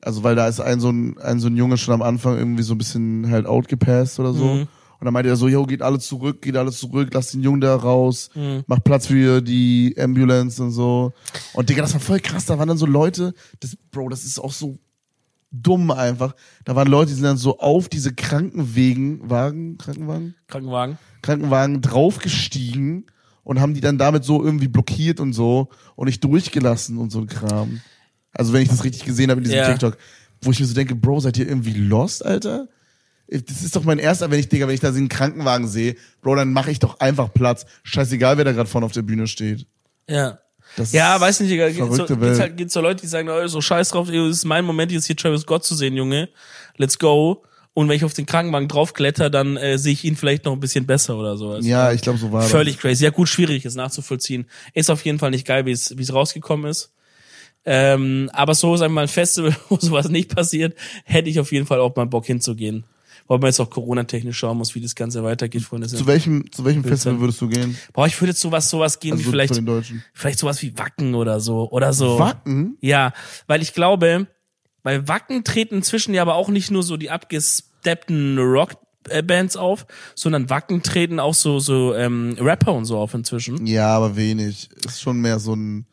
also 0.00 0.22
weil 0.22 0.36
da 0.36 0.46
ist 0.46 0.60
ein 0.60 0.78
so 0.78 0.88
ein, 0.88 1.18
ein 1.18 1.40
so 1.40 1.48
ein 1.48 1.56
Junge 1.56 1.76
schon 1.76 1.94
am 1.94 2.00
Anfang 2.00 2.38
irgendwie 2.38 2.62
so 2.62 2.74
ein 2.74 2.78
bisschen 2.78 3.28
halt 3.28 3.44
outgepasst 3.44 4.20
oder 4.20 4.32
so. 4.32 4.44
Mhm. 4.44 4.60
Und 4.60 5.04
dann 5.04 5.12
meinte 5.12 5.30
er 5.30 5.34
so, 5.34 5.48
yo, 5.48 5.66
geht 5.66 5.82
alle 5.82 5.98
zurück, 5.98 6.40
geht 6.40 6.56
alle 6.56 6.70
zurück, 6.70 7.08
lass 7.12 7.32
den 7.32 7.42
Jungen 7.42 7.60
da 7.60 7.74
raus, 7.74 8.30
Mhm. 8.36 8.62
macht 8.68 8.84
Platz 8.84 9.08
für 9.08 9.40
die 9.42 9.96
Ambulance 9.98 10.62
und 10.62 10.70
so. 10.70 11.12
Und 11.54 11.68
Digga, 11.68 11.82
das 11.82 11.92
war 11.92 12.00
voll 12.00 12.20
krass, 12.20 12.46
da 12.46 12.56
waren 12.56 12.68
dann 12.68 12.78
so 12.78 12.86
Leute, 12.86 13.34
das, 13.58 13.76
Bro, 13.90 14.10
das 14.10 14.22
ist 14.22 14.38
auch 14.38 14.52
so 14.52 14.78
dumm 15.50 15.90
einfach. 15.90 16.36
Da 16.64 16.76
waren 16.76 16.86
Leute, 16.86 17.08
die 17.08 17.14
sind 17.14 17.24
dann 17.24 17.36
so 17.36 17.58
auf 17.58 17.88
diese 17.88 18.14
Krankenwegen, 18.14 19.28
Wagen, 19.28 19.76
Krankenwagen? 19.76 20.36
Krankenwagen. 20.46 20.98
Krankenwagen 21.22 21.80
draufgestiegen 21.80 23.06
und 23.42 23.60
haben 23.60 23.74
die 23.74 23.80
dann 23.80 23.98
damit 23.98 24.22
so 24.22 24.44
irgendwie 24.44 24.68
blockiert 24.68 25.18
und 25.18 25.32
so 25.32 25.68
und 25.96 26.06
nicht 26.06 26.22
durchgelassen 26.22 26.96
und 26.96 27.10
so 27.10 27.18
ein 27.18 27.26
Kram. 27.26 27.80
Also 28.32 28.52
wenn 28.52 28.62
ich 28.62 28.68
das 28.68 28.84
richtig 28.84 29.04
gesehen 29.04 29.30
habe 29.30 29.40
in 29.40 29.44
diesem 29.44 29.58
Ja. 29.58 29.68
TikTok, 29.70 29.96
wo 30.42 30.50
ich 30.50 30.60
mir 30.60 30.66
so 30.66 30.74
denke, 30.74 30.94
Bro, 30.94 31.20
seid 31.20 31.36
ihr 31.38 31.48
irgendwie 31.48 31.74
lost, 31.74 32.24
Alter? 32.24 32.68
Das 33.28 33.62
ist 33.62 33.76
doch 33.76 33.84
mein 33.84 33.98
erster, 34.00 34.30
wenn 34.30 34.40
ich, 34.40 34.48
Digga, 34.48 34.66
wenn 34.66 34.74
ich 34.74 34.80
da 34.80 34.90
so 34.90 34.98
einen 34.98 35.08
Krankenwagen 35.08 35.68
sehe, 35.68 35.94
Bro, 36.20 36.34
dann 36.36 36.52
mache 36.52 36.70
ich 36.70 36.80
doch 36.80 36.98
einfach 36.98 37.32
Platz. 37.32 37.64
Scheißegal, 37.84 38.36
wer 38.38 38.44
da 38.44 38.52
gerade 38.52 38.68
vorne 38.68 38.86
auf 38.86 38.92
der 38.92 39.02
Bühne 39.02 39.26
steht. 39.28 39.66
Ja. 40.08 40.40
Das 40.76 40.92
Ja, 40.92 41.20
weiß 41.20 41.40
nicht, 41.40 41.50
Digga. 41.50 41.68
Gibt's 41.70 41.96
so, 41.96 42.20
Welt. 42.20 42.40
halt, 42.40 42.56
gibt's 42.56 42.74
so 42.74 42.80
Leute, 42.80 43.02
die 43.02 43.06
sagen, 43.06 43.28
oh, 43.28 43.46
so 43.46 43.60
scheiß 43.60 43.90
drauf, 43.90 44.08
ey, 44.08 44.16
das 44.28 44.38
ist 44.38 44.44
mein 44.44 44.64
Moment, 44.64 44.90
jetzt 44.92 45.06
hier 45.06 45.16
Travis 45.16 45.42
Scott 45.42 45.64
zu 45.64 45.74
sehen, 45.74 45.94
Junge. 45.96 46.28
Let's 46.76 46.98
go. 46.98 47.44
Und 47.72 47.88
wenn 47.88 47.96
ich 47.96 48.04
auf 48.04 48.14
den 48.14 48.26
Krankenwagen 48.26 48.66
draufkletter, 48.68 49.30
dann 49.30 49.56
äh, 49.56 49.78
sehe 49.78 49.92
ich 49.92 50.04
ihn 50.04 50.16
vielleicht 50.16 50.44
noch 50.44 50.52
ein 50.52 50.60
bisschen 50.60 50.86
besser 50.86 51.16
oder 51.16 51.36
so. 51.36 51.50
Also, 51.50 51.68
ja, 51.68 51.92
ich 51.92 52.00
glaube, 52.02 52.18
so 52.18 52.32
war 52.32 52.42
Völlig 52.42 52.78
crazy. 52.78 53.04
Ja, 53.04 53.10
gut, 53.10 53.28
schwierig 53.28 53.64
ist 53.64 53.76
nachzuvollziehen. 53.76 54.46
Ist 54.74 54.90
auf 54.90 55.04
jeden 55.04 55.20
Fall 55.20 55.30
nicht 55.30 55.46
geil, 55.46 55.66
wie 55.66 55.70
es 55.72 55.96
wie 55.96 56.02
es 56.02 56.12
rausgekommen 56.12 56.68
ist. 56.68 56.92
Ähm, 57.64 58.30
aber 58.32 58.54
so, 58.54 58.76
sagen 58.76 58.92
wir 58.92 58.96
mal, 58.96 59.02
ein 59.02 59.08
Festival, 59.08 59.54
wo 59.68 59.76
sowas 59.78 60.08
nicht 60.08 60.34
passiert, 60.34 60.74
hätte 61.04 61.28
ich 61.28 61.38
auf 61.40 61.52
jeden 61.52 61.66
Fall 61.66 61.80
auch 61.80 61.94
mal 61.96 62.06
Bock 62.06 62.26
hinzugehen. 62.26 62.84
Weil 63.26 63.38
man 63.38 63.46
jetzt 63.46 63.60
auch 63.60 63.70
Corona-technisch 63.70 64.36
schauen 64.38 64.58
muss, 64.58 64.74
wie 64.74 64.80
das 64.80 64.96
Ganze 64.96 65.22
weitergeht, 65.22 65.62
Freunde. 65.62 65.86
Zu 65.86 66.06
welchem, 66.06 66.50
zu 66.50 66.64
welchem 66.64 66.82
Festival 66.82 67.20
würdest 67.20 67.40
du 67.40 67.48
gehen? 67.48 67.76
Boah, 67.92 68.06
ich 68.08 68.20
würde 68.20 68.30
jetzt 68.30 68.40
sowas, 68.40 68.68
sowas 68.68 68.98
gehen 68.98 69.12
Also 69.12 69.24
wie 69.24 69.30
vielleicht, 69.30 69.54
von 69.54 69.64
den 69.64 69.66
Deutschen. 69.66 70.04
vielleicht 70.14 70.40
sowas 70.40 70.60
wie 70.62 70.76
Wacken 70.76 71.14
oder 71.14 71.38
so, 71.38 71.70
oder 71.70 71.92
so. 71.92 72.18
Wacken? 72.18 72.76
Ja, 72.80 73.12
weil 73.46 73.62
ich 73.62 73.72
glaube, 73.72 74.26
bei 74.82 75.06
Wacken 75.06 75.44
treten 75.44 75.76
inzwischen 75.76 76.12
ja 76.12 76.22
aber 76.22 76.34
auch 76.34 76.48
nicht 76.48 76.72
nur 76.72 76.82
so 76.82 76.96
die 76.96 77.10
abgesteppten 77.10 78.36
Rockbands 78.38 79.56
auf, 79.56 79.86
sondern 80.16 80.50
Wacken 80.50 80.82
treten 80.82 81.20
auch 81.20 81.34
so 81.34 81.60
so 81.60 81.94
ähm, 81.94 82.36
Rapper 82.40 82.72
und 82.72 82.84
so 82.86 82.98
auf 82.98 83.14
inzwischen. 83.14 83.64
Ja, 83.64 83.94
aber 83.94 84.16
wenig. 84.16 84.70
Ist 84.84 85.02
schon 85.02 85.20
mehr 85.20 85.38
so 85.38 85.54
ein, 85.54 85.86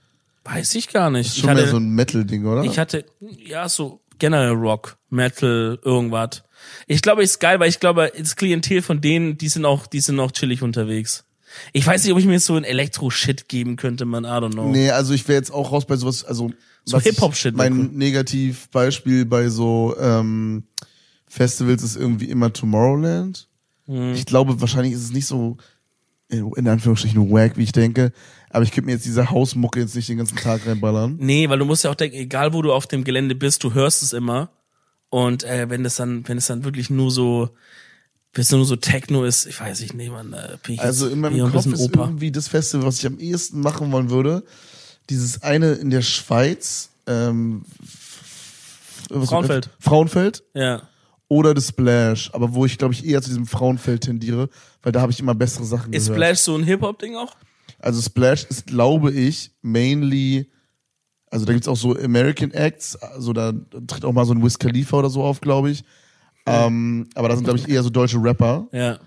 Weiß 0.49 0.75
ich 0.75 0.87
gar 0.87 1.09
nicht. 1.09 1.27
ist 1.27 1.37
schon 1.39 1.47
mehr 1.47 1.57
hatte, 1.57 1.71
so 1.71 1.77
ein 1.77 1.89
Metal-Ding, 1.89 2.45
oder? 2.45 2.63
ich 2.63 2.79
hatte 2.79 3.05
ja 3.19 3.67
so 3.67 3.99
generell 4.17 4.53
Rock, 4.53 4.97
Metal, 5.09 5.77
irgendwas. 5.83 6.43
Ich 6.87 7.01
glaube, 7.01 7.23
ist 7.23 7.39
geil, 7.39 7.59
weil 7.59 7.69
ich 7.69 7.79
glaube, 7.79 8.11
das 8.17 8.35
Klientel 8.35 8.81
von 8.81 9.01
denen, 9.01 9.37
die 9.37 9.49
sind 9.49 9.65
auch, 9.65 9.87
die 9.87 9.99
sind 9.99 10.19
auch 10.19 10.31
chillig 10.31 10.61
unterwegs. 10.61 11.25
Ich 11.73 11.85
weiß 11.85 12.03
nicht, 12.03 12.13
ob 12.13 12.19
ich 12.19 12.25
mir 12.25 12.33
jetzt 12.33 12.45
so 12.45 12.55
ein 12.55 12.63
Elektro-Shit 12.63 13.49
geben 13.49 13.75
könnte, 13.75 14.05
man, 14.05 14.23
I 14.23 14.27
don't 14.27 14.51
know. 14.51 14.69
Nee, 14.69 14.91
also 14.91 15.13
ich 15.13 15.27
wäre 15.27 15.37
jetzt 15.37 15.51
auch 15.51 15.71
raus 15.71 15.85
bei 15.85 15.95
sowas, 15.95 16.23
also 16.23 16.51
So 16.85 16.99
Hip-Hop-Shit 16.99 17.55
Mein. 17.55 17.91
Negativbeispiel 17.93 19.25
bei 19.25 19.49
so 19.49 19.95
ähm, 19.99 20.63
Festivals 21.27 21.83
ist 21.83 21.95
irgendwie 21.95 22.29
immer 22.29 22.53
Tomorrowland. 22.53 23.47
Mhm. 23.85 24.13
Ich 24.13 24.25
glaube, 24.25 24.59
wahrscheinlich 24.61 24.93
ist 24.93 25.03
es 25.03 25.11
nicht 25.11 25.25
so 25.25 25.57
in 26.29 26.51
in 26.55 26.67
Anführungsstrichen 26.67 27.31
wack, 27.31 27.57
wie 27.57 27.63
ich 27.63 27.71
denke. 27.71 28.11
Aber 28.57 28.63
ich 28.63 28.71
könnte 28.71 28.87
mir 28.87 28.93
jetzt 28.93 29.05
diese 29.05 29.29
Hausmucke 29.29 29.79
jetzt 29.79 29.95
nicht 29.95 30.09
den 30.09 30.17
ganzen 30.17 30.35
Tag 30.35 30.65
reinballern. 30.65 31.15
Nee, 31.19 31.47
weil 31.47 31.59
du 31.59 31.65
musst 31.65 31.83
ja 31.83 31.91
auch 31.91 31.95
denken, 31.95 32.17
egal 32.17 32.53
wo 32.53 32.63
du 32.63 32.73
auf 32.73 32.87
dem 32.87 33.03
Gelände 33.03 33.35
bist, 33.35 33.63
du 33.63 33.75
hörst 33.75 34.01
es 34.01 34.13
immer. 34.13 34.49
Und 35.09 35.43
äh, 35.43 35.69
wenn 35.69 35.83
das 35.83 35.97
dann, 35.97 36.27
wenn 36.27 36.39
es 36.39 36.47
dann 36.47 36.63
wirklich 36.63 36.89
nur 36.89 37.11
so, 37.11 37.49
wenn 38.33 38.41
es 38.41 38.51
nur 38.51 38.65
so 38.65 38.75
Techno 38.75 39.25
ist, 39.25 39.45
ich 39.45 39.61
weiß 39.61 39.79
nicht, 39.81 39.93
nee, 39.93 40.09
man, 40.09 40.33
äh, 40.33 40.57
bin 40.65 40.73
ich 40.73 40.81
Also 40.81 41.07
in 41.07 41.19
meinem 41.19 41.51
Kopf 41.51 41.67
ist 41.67 41.79
Opa. 41.81 42.05
irgendwie 42.05 42.31
das 42.31 42.47
Festival, 42.47 42.87
was 42.87 42.97
ich 42.97 43.05
am 43.05 43.19
ehesten 43.19 43.59
machen 43.59 43.91
wollen 43.91 44.09
würde, 44.09 44.43
dieses 45.11 45.43
eine 45.43 45.73
in 45.73 45.91
der 45.91 46.01
Schweiz, 46.01 46.89
ähm, 47.05 47.63
Frauenfeld. 49.11 49.69
Frauenfeld 49.79 50.43
Ja. 50.55 50.81
oder 51.27 51.53
The 51.55 51.61
Splash, 51.61 52.31
aber 52.33 52.55
wo 52.55 52.65
ich 52.65 52.79
glaube 52.79 52.95
ich 52.95 53.05
eher 53.05 53.21
zu 53.21 53.29
diesem 53.29 53.45
Frauenfeld 53.45 54.01
tendiere, 54.05 54.49
weil 54.81 54.91
da 54.91 55.01
habe 55.01 55.11
ich 55.11 55.19
immer 55.19 55.35
bessere 55.35 55.63
Sachen 55.65 55.93
Ist 55.93 56.07
gehört. 56.07 56.17
Splash 56.17 56.39
so 56.39 56.55
ein 56.55 56.63
Hip-Hop-Ding 56.63 57.15
auch? 57.15 57.35
Also 57.79 58.01
Splash 58.01 58.45
ist, 58.45 58.67
glaube 58.67 59.11
ich, 59.11 59.51
mainly, 59.61 60.49
also 61.29 61.45
da 61.45 61.53
gibt's 61.53 61.67
auch 61.67 61.77
so 61.77 61.95
American 61.97 62.51
Acts, 62.51 62.95
also 62.95 63.33
da 63.33 63.53
tritt 63.87 64.05
auch 64.05 64.13
mal 64.13 64.25
so 64.25 64.33
ein 64.33 64.43
Wiz 64.43 64.57
Khalifa 64.57 64.97
oder 64.97 65.09
so 65.09 65.23
auf, 65.23 65.41
glaube 65.41 65.69
ich. 65.69 65.83
Ähm, 66.45 67.07
aber 67.13 67.29
da 67.29 67.35
sind, 67.35 67.43
glaube 67.43 67.59
ich, 67.59 67.67
eher 67.67 67.83
so 67.83 67.89
deutsche 67.89 68.21
Rapper. 68.21 68.67
Ja. 68.71 68.99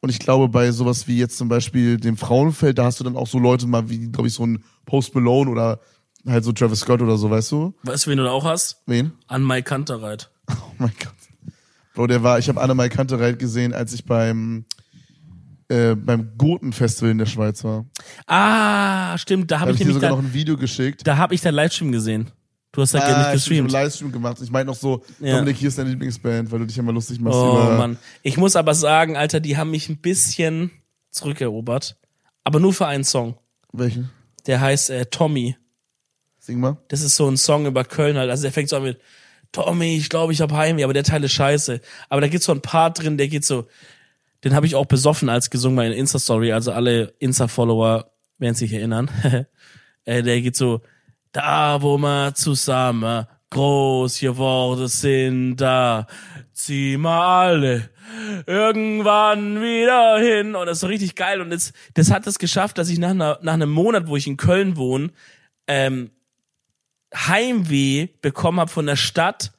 Und 0.00 0.10
ich 0.10 0.18
glaube, 0.18 0.48
bei 0.48 0.70
sowas 0.72 1.06
wie 1.08 1.18
jetzt 1.18 1.38
zum 1.38 1.48
Beispiel 1.48 1.96
dem 1.96 2.16
Frauenfeld, 2.16 2.78
da 2.78 2.84
hast 2.84 3.00
du 3.00 3.04
dann 3.04 3.16
auch 3.16 3.26
so 3.26 3.38
Leute 3.38 3.66
mal 3.66 3.88
wie, 3.88 4.10
glaube 4.10 4.28
ich, 4.28 4.34
so 4.34 4.44
ein 4.44 4.62
Post 4.84 5.14
Malone 5.14 5.50
oder 5.50 5.80
halt 6.26 6.44
so 6.44 6.52
Travis 6.52 6.80
Scott 6.80 7.00
oder 7.00 7.16
so, 7.16 7.30
weißt 7.30 7.52
du? 7.52 7.74
Weißt 7.84 8.06
du, 8.06 8.10
wen 8.10 8.18
du 8.18 8.24
da 8.24 8.30
auch 8.30 8.44
hast? 8.44 8.82
Wen? 8.86 9.12
An 9.26 9.46
Mike 9.46 9.64
Kantereit. 9.64 10.30
Oh 10.50 10.74
mein 10.78 10.92
Gott. 10.98 11.14
Bro, 11.94 12.08
der 12.08 12.22
war, 12.22 12.38
ich 12.38 12.48
habe 12.48 12.60
Anne 12.60 12.88
Kantereit 12.88 13.38
gesehen, 13.38 13.72
als 13.72 13.92
ich 13.92 14.04
beim 14.04 14.64
äh, 15.72 15.94
beim 15.96 16.32
Goten-Festival 16.36 17.10
in 17.10 17.18
der 17.18 17.26
Schweiz 17.26 17.64
war. 17.64 17.86
Ah, 18.26 19.16
stimmt, 19.18 19.50
da 19.50 19.56
Da 19.56 19.60
habe 19.60 19.68
habe 19.70 19.74
ich 19.76 19.80
ich 19.80 19.86
dir 19.86 19.92
sogar 19.94 20.10
noch 20.10 20.16
dann, 20.18 20.26
ein 20.26 20.34
Video 20.34 20.56
geschickt. 20.56 21.06
da 21.06 21.16
habe 21.16 21.34
ich 21.34 21.40
deinen 21.40 21.54
Livestream 21.54 21.92
gesehen. 21.92 22.30
Du 22.72 22.80
hast 22.82 22.94
halt 22.94 23.04
Ah, 23.04 23.06
nicht 23.06 23.12
ich 23.16 23.20
hab 23.20 23.26
einen 23.28 23.34
gestreamt. 23.36 23.72
Livestream 23.72 24.12
gemacht. 24.12 24.38
Ich 24.42 24.50
meine 24.50 24.64
noch 24.66 24.74
so, 24.74 25.02
Ja. 25.20 25.34
Dominik, 25.36 25.56
hier 25.58 25.68
ist 25.68 25.78
deine 25.78 25.90
Lieblingsband, 25.90 26.50
weil 26.50 26.58
du 26.60 26.66
dich 26.66 26.78
immer 26.78 26.92
lustig 26.92 27.20
machst 27.20 27.36
Oh 27.38 27.52
über. 27.52 27.76
Mann. 27.76 27.98
Ich 28.22 28.36
muss 28.38 28.56
aber 28.56 28.74
sagen, 28.74 29.16
Alter, 29.16 29.40
die 29.40 29.56
haben 29.56 29.70
mich 29.70 29.88
ein 29.90 29.98
bisschen 29.98 30.70
zurückerobert. 31.10 31.96
Aber 32.44 32.60
nur 32.60 32.72
für 32.72 32.86
einen 32.86 33.04
Song. 33.04 33.36
Welchen? 33.72 34.10
Der 34.46 34.60
heißt 34.60 34.90
äh, 34.90 35.06
Tommy. 35.06 35.56
Sing 36.38 36.58
mal. 36.60 36.78
Das 36.88 37.02
ist 37.02 37.14
so 37.16 37.28
ein 37.28 37.36
Song 37.36 37.66
über 37.66 37.84
Köln 37.84 38.16
halt. 38.16 38.30
Also 38.30 38.42
der 38.42 38.52
fängt 38.52 38.68
so 38.68 38.76
an 38.76 38.82
mit 38.84 38.98
Tommy, 39.52 39.96
ich 39.96 40.08
glaube, 40.08 40.32
ich 40.32 40.40
hab 40.40 40.50
Heimweh, 40.50 40.82
aber 40.82 40.94
der 40.94 41.04
Teil 41.04 41.22
ist 41.24 41.32
scheiße. 41.32 41.80
Aber 42.08 42.20
da 42.22 42.28
gibt's 42.28 42.46
so 42.46 42.52
ein 42.52 42.62
Part 42.62 43.02
drin, 43.02 43.18
der 43.18 43.28
geht 43.28 43.44
so, 43.44 43.66
den 44.44 44.54
habe 44.54 44.66
ich 44.66 44.74
auch 44.74 44.86
besoffen 44.86 45.28
als 45.28 45.50
gesungen 45.50 45.76
bei 45.76 45.86
einer 45.86 45.94
Insta-Story, 45.94 46.52
also 46.52 46.72
alle 46.72 47.14
Insta-Follower 47.18 48.10
werden 48.38 48.54
sich 48.54 48.72
erinnern. 48.72 49.10
äh, 50.04 50.22
der 50.22 50.40
geht 50.40 50.56
so, 50.56 50.80
da 51.32 51.82
wo 51.82 51.96
wir 51.98 52.34
zusammen 52.34 53.26
groß 53.50 54.20
geworden 54.20 54.88
sind, 54.88 55.56
da 55.56 56.06
zieh 56.52 56.96
mal 56.96 57.48
alle 57.48 57.90
irgendwann 58.46 59.60
wieder 59.60 60.18
hin. 60.18 60.54
Und 60.54 60.66
das 60.66 60.78
ist 60.78 60.80
so 60.80 60.86
richtig 60.86 61.14
geil. 61.14 61.40
Und 61.40 61.50
das, 61.50 61.72
das 61.94 62.10
hat 62.10 62.26
es 62.26 62.38
geschafft, 62.38 62.78
dass 62.78 62.88
ich 62.88 62.98
nach, 62.98 63.10
einer, 63.10 63.38
nach 63.42 63.54
einem 63.54 63.70
Monat, 63.70 64.08
wo 64.08 64.16
ich 64.16 64.26
in 64.26 64.36
Köln 64.36 64.76
wohne, 64.76 65.10
ähm, 65.66 66.10
Heimweh 67.14 68.08
bekommen 68.22 68.60
habe 68.60 68.70
von 68.70 68.86
der 68.86 68.96
Stadt, 68.96 69.52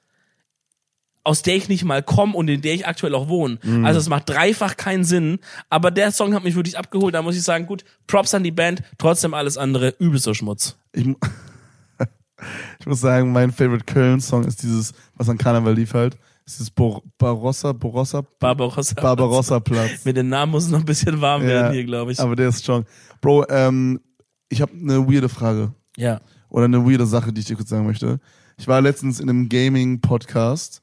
aus 1.23 1.41
der 1.41 1.55
ich 1.55 1.69
nicht 1.69 1.85
mal 1.85 2.03
komme 2.03 2.35
und 2.35 2.49
in 2.49 2.61
der 2.61 2.73
ich 2.73 2.85
aktuell 2.85 3.15
auch 3.15 3.29
wohne. 3.29 3.57
Also 3.83 3.99
es 3.99 4.09
macht 4.09 4.29
dreifach 4.29 4.75
keinen 4.75 5.03
Sinn, 5.05 5.39
aber 5.69 5.89
der 5.91 6.11
Song 6.11 6.33
hat 6.33 6.43
mich 6.43 6.55
wirklich 6.55 6.77
abgeholt. 6.77 7.15
Da 7.15 7.21
muss 7.21 7.35
ich 7.35 7.43
sagen, 7.43 7.65
gut, 7.65 7.85
Props 8.07 8.33
an 8.33 8.43
die 8.43 8.51
Band, 8.51 8.83
trotzdem 8.97 9.33
alles 9.33 9.57
andere 9.57 9.95
übelster 9.99 10.35
Schmutz. 10.35 10.75
Ich, 10.91 11.07
ich 12.79 12.85
muss 12.85 12.99
sagen, 13.01 13.31
mein 13.31 13.51
Favorite 13.51 13.85
Köln-Song 13.85 14.43
ist 14.43 14.63
dieses, 14.63 14.93
was 15.15 15.29
an 15.29 15.37
Karneval 15.37 15.73
lief 15.73 15.93
halt. 15.93 16.17
ist 16.45 16.59
dieses 16.59 16.69
Bor 16.71 17.01
Barossa, 17.17 17.71
Barossa, 17.71 18.23
Barbarossa. 18.39 18.99
Barbarossa 18.99 19.59
Platz. 19.61 20.03
Mit 20.03 20.17
den 20.17 20.27
Namen 20.29 20.51
muss 20.51 20.65
es 20.65 20.71
noch 20.71 20.79
ein 20.79 20.85
bisschen 20.85 21.21
warm 21.21 21.43
werden 21.43 21.71
hier, 21.73 21.85
glaube 21.85 22.11
ich. 22.11 22.19
Aber 22.19 22.35
der 22.35 22.49
ist 22.49 22.59
strong. 22.63 22.85
Bro, 23.21 23.45
ähm, 23.49 24.01
ich 24.49 24.61
habe 24.61 24.73
eine 24.73 25.07
weirde 25.07 25.29
Frage. 25.29 25.73
ja. 25.95 26.19
Oder 26.49 26.65
eine 26.65 26.85
weirde 26.85 27.07
Sache, 27.07 27.33
die 27.33 27.39
ich 27.41 27.47
dir 27.47 27.55
kurz 27.55 27.69
sagen 27.69 27.87
möchte. 27.87 28.19
Ich 28.59 28.67
war 28.67 28.79
letztens 28.79 29.19
in 29.19 29.27
einem 29.27 29.49
Gaming-Podcast, 29.49 30.82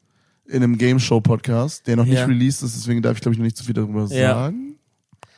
in 0.51 0.63
einem 0.63 0.77
Game-Show-Podcast, 0.79 1.87
der 1.87 1.97
noch 1.97 2.05
nicht 2.05 2.15
Ja. 2.15 2.25
released 2.27 2.63
ist, 2.63 2.77
deswegen 2.77 3.03
darf 3.03 3.17
ich, 3.17 3.21
glaube 3.23 3.35
ich, 3.35 3.39
noch 3.39 3.45
nicht 3.45 3.57
zu 3.57 3.65
viel 3.65 3.75
darüber 3.75 4.07
Ja. 4.07 4.35
sagen. 4.35 4.77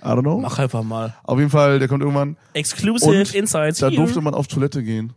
I 0.01 0.07
don't 0.07 0.23
know. 0.23 0.41
Mach 0.41 0.59
einfach 0.59 0.83
mal. 0.83 1.15
Auf 1.23 1.39
jeden 1.39 1.51
Fall, 1.51 1.79
der 1.79 1.87
kommt 1.87 2.03
irgendwann. 2.03 2.37
Exclusive 2.55 3.09
Und 3.11 3.35
Insights. 3.35 3.79
Da 3.79 3.89
here. 3.89 3.97
durfte 3.97 4.21
man 4.21 4.35
auf 4.35 4.49
Toilette 4.49 4.83
gehen. 4.83 5.13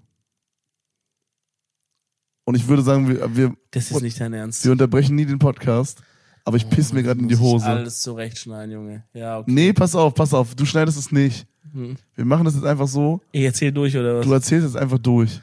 Und 2.43 2.55
ich 2.55 2.67
würde 2.67 2.83
sagen, 2.83 3.07
wir, 3.07 3.35
wir, 3.35 3.55
das 3.71 3.89
ist 3.89 4.01
nicht 4.01 4.19
dein 4.19 4.33
Ernst. 4.33 4.63
wir 4.63 4.71
unterbrechen 4.71 5.15
nie 5.15 5.25
den 5.25 5.39
Podcast, 5.39 6.01
aber 6.43 6.57
ich 6.57 6.69
piss 6.69 6.93
mir 6.93 7.01
gerade 7.01 7.19
in 7.19 7.27
die 7.27 7.35
Muss 7.35 7.43
ich 7.43 7.53
Hose. 7.53 7.65
Alles 7.65 8.01
zurechtschneiden, 8.01 8.71
Junge. 8.71 9.03
Ja, 9.13 9.39
okay. 9.39 9.51
Nee, 9.51 9.73
pass 9.73 9.95
auf, 9.95 10.13
pass 10.13 10.33
auf, 10.33 10.53
du 10.53 10.65
schneidest 10.65 10.97
es 10.99 11.11
nicht. 11.11 11.47
Hm. 11.73 11.95
Wir 12.13 12.25
machen 12.25 12.45
das 12.45 12.53
jetzt 12.53 12.65
einfach 12.65 12.87
so, 12.87 13.21
Ich 13.31 13.41
erzähl 13.43 13.71
durch, 13.71 13.97
oder 13.97 14.19
was? 14.19 14.25
du 14.27 14.31
erzählst 14.33 14.67
es 14.67 14.75
einfach 14.75 14.99
durch. 14.99 15.41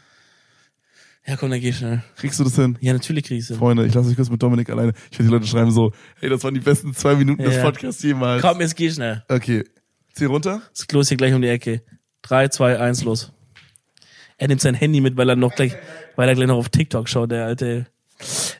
Ja, 1.26 1.36
komm, 1.36 1.50
dann 1.50 1.60
geh 1.60 1.72
schnell. 1.72 2.02
Kriegst 2.16 2.40
du 2.40 2.44
das 2.44 2.56
hin? 2.56 2.76
Ja, 2.80 2.92
natürlich 2.92 3.24
krieg 3.24 3.38
ich's 3.38 3.48
hin. 3.48 3.56
Freunde, 3.56 3.86
ich 3.86 3.94
lasse 3.94 4.08
euch 4.10 4.16
kurz 4.16 4.28
mit 4.28 4.42
Dominik 4.42 4.68
alleine. 4.70 4.92
Ich 5.10 5.18
will 5.18 5.26
die 5.26 5.32
Leute 5.32 5.46
schreiben 5.46 5.70
so, 5.70 5.92
hey, 6.18 6.28
das 6.28 6.42
waren 6.42 6.54
die 6.54 6.60
besten 6.60 6.94
zwei 6.94 7.14
Minuten 7.14 7.42
des 7.42 7.56
Ja. 7.56 7.62
Podcasts 7.62 8.02
jemals. 8.02 8.42
Komm, 8.42 8.60
jetzt 8.60 8.74
geh 8.74 8.90
schnell. 8.90 9.22
Okay, 9.28 9.64
zieh 10.12 10.24
runter. 10.24 10.62
Das 10.74 10.86
Klo 10.88 11.00
ist 11.00 11.08
hier 11.08 11.16
gleich 11.16 11.32
um 11.32 11.40
die 11.40 11.48
Ecke. 11.48 11.82
Drei, 12.22 12.48
zwei, 12.48 12.78
eins, 12.78 13.04
los. 13.04 13.32
Er 14.36 14.48
nimmt 14.48 14.60
sein 14.60 14.74
Handy 14.74 15.00
mit, 15.00 15.16
weil 15.16 15.28
er 15.28 15.36
noch 15.36 15.54
gleich, 15.54 15.76
weil 16.16 16.28
er 16.28 16.34
gleich 16.34 16.48
noch 16.48 16.56
auf 16.56 16.68
TikTok 16.68 17.08
schaut, 17.08 17.30
der 17.30 17.46
alte. 17.46 17.86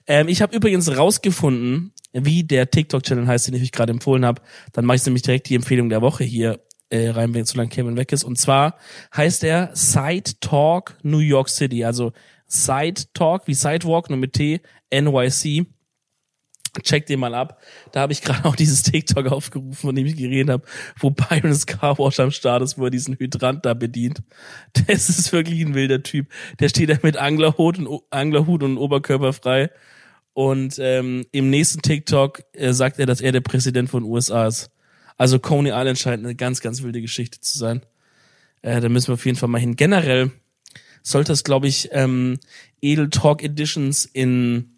Ähm, 0.07 0.29
ich 0.29 0.41
habe 0.41 0.55
übrigens 0.55 0.97
rausgefunden, 0.97 1.93
wie 2.13 2.45
der 2.45 2.71
TikTok-Channel 2.71 3.27
heißt, 3.27 3.49
den 3.49 3.55
ich 3.55 3.63
euch 3.63 3.73
gerade 3.73 3.93
empfohlen 3.93 4.25
habe. 4.25 4.41
Dann 4.73 4.85
mache 4.85 4.97
ich 4.97 5.07
nämlich 5.07 5.23
direkt 5.23 5.49
die 5.49 5.57
Empfehlung 5.57 5.89
der 5.89 6.01
Woche 6.03 6.23
hier 6.23 6.61
äh, 6.91 7.09
rein, 7.09 7.35
wenn 7.35 7.45
solange 7.45 7.71
Kevin 7.71 7.97
weg 7.97 8.13
ist. 8.13 8.23
Und 8.23 8.39
zwar 8.39 8.77
heißt 9.17 9.43
er 9.45 9.71
Side 9.75 10.33
Talk 10.41 10.97
New 11.03 11.19
York 11.19 11.49
City. 11.49 11.85
Also 11.85 12.13
Side 12.53 13.05
Talk 13.15 13.47
wie 13.47 13.55
Sidewalk, 13.55 14.11
nur 14.11 14.19
mit 14.19 14.35
T, 14.35 14.61
NYC. 14.93 15.67
Check 16.83 17.07
den 17.07 17.21
mal 17.21 17.35
ab. 17.35 17.61
Da 17.93 18.01
habe 18.01 18.13
ich 18.13 18.21
gerade 18.23 18.45
auch 18.45 18.57
dieses 18.57 18.83
TikTok 18.83 19.27
aufgerufen, 19.33 19.73
von 19.73 19.95
dem 19.95 20.07
ich 20.07 20.17
geredet 20.17 20.51
habe, 20.51 20.65
wo 20.99 21.11
Byron's 21.11 21.67
Car 21.67 21.99
Wash 21.99 22.21
am 22.21 22.31
Start 22.31 22.63
ist, 22.63 22.77
wo 22.77 22.85
er 22.85 22.91
diesen 22.91 23.17
Hydrant 23.19 23.65
da 23.65 23.75
bedient. 23.75 24.23
Das 24.87 25.09
ist 25.09 25.33
wirklich 25.33 25.61
ein 25.63 25.75
wilder 25.75 26.03
Typ. 26.03 26.29
Der 26.61 26.69
steht 26.69 26.91
da 26.91 26.99
mit 27.03 27.17
Anglerhut 27.17 27.79
und, 27.79 28.03
Anglerhut 28.11 28.63
und 28.63 28.77
Oberkörper 28.77 29.33
frei. 29.33 29.71
Und 30.35 30.79
ähm, 30.79 31.27
im 31.33 31.51
nächsten 31.51 31.83
TikTok 31.83 32.43
äh, 32.53 32.73
sagt 32.73 32.99
er, 32.99 33.07
dass 33.07 33.21
er 33.21 33.33
der 33.33 33.41
Präsident 33.41 33.91
von 33.91 34.03
USA 34.03 34.47
ist. 34.47 34.71
Also 35.17 35.39
Coney 35.39 35.71
Island 35.71 35.99
scheint 35.99 36.25
eine 36.25 36.35
ganz, 36.35 36.61
ganz 36.61 36.83
wilde 36.83 37.01
Geschichte 37.01 37.41
zu 37.41 37.57
sein. 37.59 37.83
Äh, 38.63 38.81
da 38.81 38.89
müssen 38.89 39.09
wir 39.09 39.15
auf 39.15 39.27
jeden 39.27 39.37
Fall 39.37 39.51
mal 39.51 39.61
hin. 39.61 39.77
Generell 39.77 40.31
sollte 41.03 41.33
es, 41.33 41.45
glaube 41.45 41.69
ich, 41.69 41.89
ähm, 41.93 42.39
Edel 42.81 43.11
Talk 43.11 43.43
Editions 43.43 44.05
in 44.05 44.71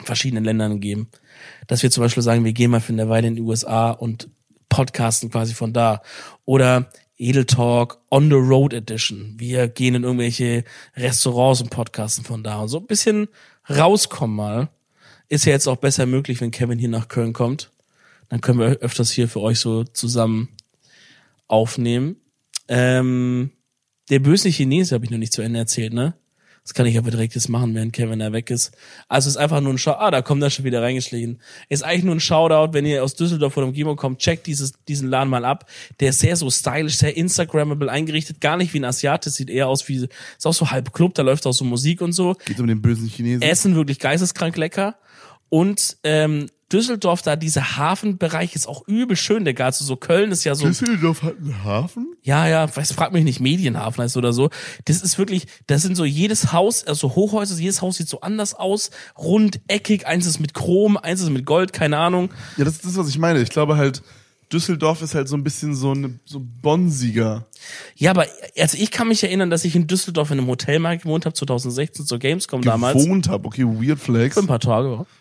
verschiedenen 0.00 0.44
Ländern 0.44 0.80
geben. 0.80 1.08
Dass 1.66 1.82
wir 1.82 1.90
zum 1.90 2.02
Beispiel 2.02 2.22
sagen, 2.22 2.44
wir 2.44 2.52
gehen 2.52 2.70
mal 2.70 2.80
für 2.80 2.92
eine 2.92 3.08
Weile 3.08 3.28
in 3.28 3.36
die 3.36 3.42
USA 3.42 3.90
und 3.90 4.28
podcasten 4.68 5.30
quasi 5.30 5.54
von 5.54 5.72
da. 5.72 6.02
Oder 6.44 6.90
Edel 7.18 7.44
Talk 7.44 8.00
on 8.10 8.28
the 8.28 8.36
Road 8.36 8.72
Edition. 8.72 9.34
Wir 9.38 9.68
gehen 9.68 9.94
in 9.94 10.04
irgendwelche 10.04 10.64
Restaurants 10.96 11.60
und 11.60 11.70
podcasten 11.70 12.24
von 12.24 12.42
da. 12.42 12.60
Und 12.60 12.68
so 12.68 12.78
ein 12.78 12.86
bisschen 12.86 13.28
rauskommen 13.68 14.36
mal. 14.36 14.68
Ist 15.28 15.44
ja 15.44 15.52
jetzt 15.52 15.68
auch 15.68 15.76
besser 15.76 16.06
möglich, 16.06 16.40
wenn 16.40 16.50
Kevin 16.50 16.78
hier 16.78 16.88
nach 16.88 17.08
Köln 17.08 17.32
kommt. 17.32 17.70
Dann 18.28 18.40
können 18.40 18.58
wir 18.58 18.78
öfters 18.78 19.10
hier 19.10 19.28
für 19.28 19.40
euch 19.40 19.60
so 19.60 19.84
zusammen 19.84 20.48
aufnehmen. 21.48 22.16
Ähm, 22.68 23.50
der 24.10 24.18
böse 24.18 24.48
Chinese 24.48 24.94
habe 24.94 25.04
ich 25.04 25.10
noch 25.10 25.18
nicht 25.18 25.32
zu 25.32 25.42
Ende 25.42 25.58
erzählt, 25.58 25.92
ne? 25.92 26.14
Das 26.64 26.74
kann 26.74 26.86
ich 26.86 26.96
aber 26.96 27.10
direkt 27.10 27.34
jetzt 27.34 27.48
machen, 27.48 27.74
während 27.74 27.92
Kevin 27.92 28.20
da 28.20 28.32
weg 28.32 28.48
ist. 28.48 28.70
Also 29.08 29.28
es 29.28 29.34
ist 29.34 29.36
einfach 29.36 29.60
nur 29.60 29.72
ein 29.72 29.78
Shoutout. 29.78 30.00
Ah, 30.00 30.10
da 30.12 30.22
kommt 30.22 30.40
er 30.44 30.50
schon 30.50 30.64
wieder 30.64 30.80
reingeschlichen. 30.80 31.40
Ist 31.68 31.82
eigentlich 31.82 32.04
nur 32.04 32.14
ein 32.14 32.20
Shoutout, 32.20 32.72
wenn 32.72 32.86
ihr 32.86 33.02
aus 33.02 33.14
Düsseldorf 33.14 33.56
oder 33.56 33.66
Umgebung 33.66 33.96
kommt, 33.96 34.20
checkt 34.20 34.46
dieses, 34.46 34.72
diesen 34.86 35.08
Laden 35.08 35.28
mal 35.28 35.44
ab. 35.44 35.68
Der 35.98 36.10
ist 36.10 36.20
sehr 36.20 36.36
so 36.36 36.48
stylisch, 36.50 36.98
sehr 36.98 37.16
Instagrammable 37.16 37.90
eingerichtet. 37.90 38.40
Gar 38.40 38.58
nicht 38.58 38.72
wie 38.74 38.78
ein 38.78 38.84
Asiate, 38.84 39.28
sieht 39.28 39.50
eher 39.50 39.66
aus 39.66 39.88
wie, 39.88 39.96
ist 39.96 40.46
auch 40.46 40.54
so 40.54 40.70
halb 40.70 40.92
Club, 40.92 41.14
da 41.14 41.22
läuft 41.22 41.48
auch 41.48 41.52
so 41.52 41.64
Musik 41.64 42.00
und 42.00 42.12
so. 42.12 42.34
Geht 42.44 42.60
um 42.60 42.68
den 42.68 42.80
bösen 42.80 43.08
Chinesen. 43.08 43.42
Essen 43.42 43.74
wirklich 43.74 43.98
geisteskrank 43.98 44.56
lecker. 44.56 44.94
Und 45.52 45.98
ähm, 46.02 46.46
Düsseldorf, 46.72 47.20
da 47.20 47.36
dieser 47.36 47.76
Hafenbereich 47.76 48.54
ist 48.54 48.66
auch 48.66 48.88
übel 48.88 49.18
schön, 49.18 49.44
der 49.44 49.52
Garten. 49.52 49.84
So 49.84 49.96
Köln 49.96 50.32
ist 50.32 50.44
ja 50.44 50.54
so 50.54 50.64
Düsseldorf 50.64 51.22
hat 51.22 51.36
einen 51.36 51.62
Hafen? 51.62 52.16
ja, 52.22 52.46
ja, 52.46 52.74
weiß, 52.74 52.92
frag 52.92 53.12
mich 53.12 53.22
nicht, 53.22 53.38
Medienhafen 53.38 54.02
heißt 54.02 54.16
oder 54.16 54.32
so. 54.32 54.48
Das 54.86 55.02
ist 55.02 55.18
wirklich, 55.18 55.46
das 55.66 55.82
sind 55.82 55.94
so 55.94 56.06
jedes 56.06 56.54
Haus, 56.54 56.84
also 56.86 57.14
Hochhäuser, 57.14 57.54
jedes 57.56 57.82
Haus 57.82 57.98
sieht 57.98 58.08
so 58.08 58.22
anders 58.22 58.54
aus, 58.54 58.92
rund, 59.18 59.60
eckig, 59.68 60.06
eins 60.06 60.24
ist 60.24 60.40
mit 60.40 60.54
Chrom, 60.54 60.96
eins 60.96 61.20
ist 61.20 61.28
mit 61.28 61.44
Gold, 61.44 61.74
keine 61.74 61.98
Ahnung. 61.98 62.30
Ja, 62.56 62.64
das 62.64 62.76
ist 62.76 62.86
das, 62.86 62.96
was 62.96 63.10
ich 63.10 63.18
meine. 63.18 63.42
Ich 63.42 63.50
glaube 63.50 63.76
halt, 63.76 64.02
Düsseldorf 64.52 65.02
ist 65.02 65.14
halt 65.14 65.28
so 65.28 65.36
ein 65.36 65.44
bisschen 65.44 65.74
so 65.74 65.92
eine, 65.92 66.18
so 66.24 66.40
bonsiger. 66.40 67.46
Ja, 67.96 68.10
aber 68.10 68.26
also 68.58 68.76
ich 68.78 68.90
kann 68.90 69.08
mich 69.08 69.22
erinnern, 69.22 69.50
dass 69.50 69.64
ich 69.64 69.74
in 69.74 69.86
Düsseldorf 69.86 70.30
in 70.30 70.38
einem 70.38 70.48
Hotel 70.48 70.78
mal 70.78 70.98
gewohnt 70.98 71.24
habe, 71.24 71.34
2016 71.34 72.06
zur 72.06 72.18
Gamescom 72.18 72.62
damals. 72.62 73.02
Gewohnt 73.02 73.28
hab. 73.28 73.46
Okay, 73.46 73.64
weird 73.64 73.98
flex. 73.98 74.34
Für 74.34 74.40
ein 74.40 74.46
paar 74.46 74.60
Tage. 74.60 75.06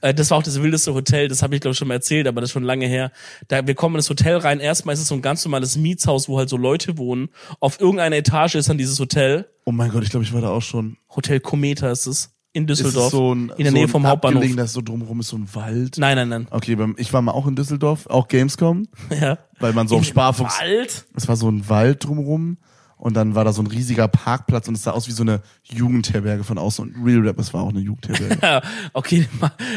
Äh, 0.00 0.14
das 0.14 0.30
war 0.30 0.38
auch 0.38 0.42
das 0.42 0.60
wildeste 0.60 0.94
Hotel, 0.94 1.28
das 1.28 1.42
habe 1.42 1.54
ich 1.54 1.60
glaube 1.60 1.72
ich 1.72 1.78
schon 1.78 1.86
mal 1.86 1.94
erzählt, 1.94 2.26
aber 2.26 2.40
das 2.40 2.48
ist 2.48 2.54
schon 2.54 2.64
lange 2.64 2.86
her. 2.86 3.12
Da 3.48 3.66
wir 3.66 3.74
kommen 3.74 3.94
in 3.94 3.98
das 3.98 4.08
Hotel 4.08 4.36
rein, 4.38 4.58
erstmal 4.58 4.94
ist 4.94 5.00
es 5.00 5.08
so 5.08 5.14
ein 5.14 5.22
ganz 5.22 5.44
normales 5.44 5.76
Mietshaus, 5.76 6.28
wo 6.28 6.38
halt 6.38 6.48
so 6.48 6.56
Leute 6.56 6.96
wohnen. 6.96 7.28
Auf 7.60 7.78
irgendeiner 7.78 8.16
Etage 8.16 8.54
ist 8.54 8.68
dann 8.68 8.78
dieses 8.78 8.98
Hotel. 8.98 9.46
Oh 9.64 9.70
mein 9.70 9.90
Gott, 9.90 10.02
ich 10.02 10.10
glaube, 10.10 10.24
ich 10.24 10.32
war 10.32 10.40
da 10.40 10.48
auch 10.48 10.62
schon. 10.62 10.96
Hotel 11.14 11.40
Kometa 11.40 11.90
ist 11.90 12.06
es. 12.06 12.30
In 12.52 12.66
Düsseldorf. 12.66 13.10
so 13.10 13.34
ein, 13.34 13.50
in 13.56 13.64
der 13.64 13.72
so 13.72 13.72
Nähe 13.72 13.88
vom 13.88 14.06
Hauptbahnhof. 14.06 14.44
Das 14.56 14.66
ist 14.66 14.72
so 14.74 14.82
drumherum 14.82 15.20
ist 15.20 15.28
so 15.28 15.36
ein 15.36 15.48
Wald. 15.54 15.96
Nein, 15.98 16.16
nein, 16.16 16.28
nein. 16.28 16.46
Okay, 16.50 16.76
ich 16.96 17.12
war 17.12 17.22
mal 17.22 17.32
auch 17.32 17.46
in 17.46 17.56
Düsseldorf, 17.56 18.06
auch 18.08 18.28
Gamescom, 18.28 18.88
Ja. 19.20 19.38
weil 19.58 19.72
man 19.72 19.88
so 19.88 19.96
dem 19.96 20.04
Sparfuchs. 20.04 20.60
Wald? 20.60 21.06
Es 21.14 21.28
war 21.28 21.36
so 21.36 21.48
ein 21.50 21.68
Wald 21.68 22.04
drumherum 22.04 22.58
und 22.96 23.14
dann 23.14 23.34
war 23.34 23.44
da 23.44 23.52
so 23.52 23.62
ein 23.62 23.66
riesiger 23.66 24.06
Parkplatz 24.06 24.68
und 24.68 24.76
es 24.76 24.84
sah 24.84 24.92
aus 24.92 25.08
wie 25.08 25.12
so 25.12 25.22
eine 25.22 25.40
Jugendherberge 25.64 26.44
von 26.44 26.58
außen 26.58 26.84
und 26.84 27.04
Real 27.04 27.26
Rap, 27.26 27.38
es 27.38 27.52
war 27.54 27.62
auch 27.62 27.70
eine 27.70 27.80
Jugendherberge. 27.80 28.38
Ja, 28.42 28.62
okay. 28.92 29.26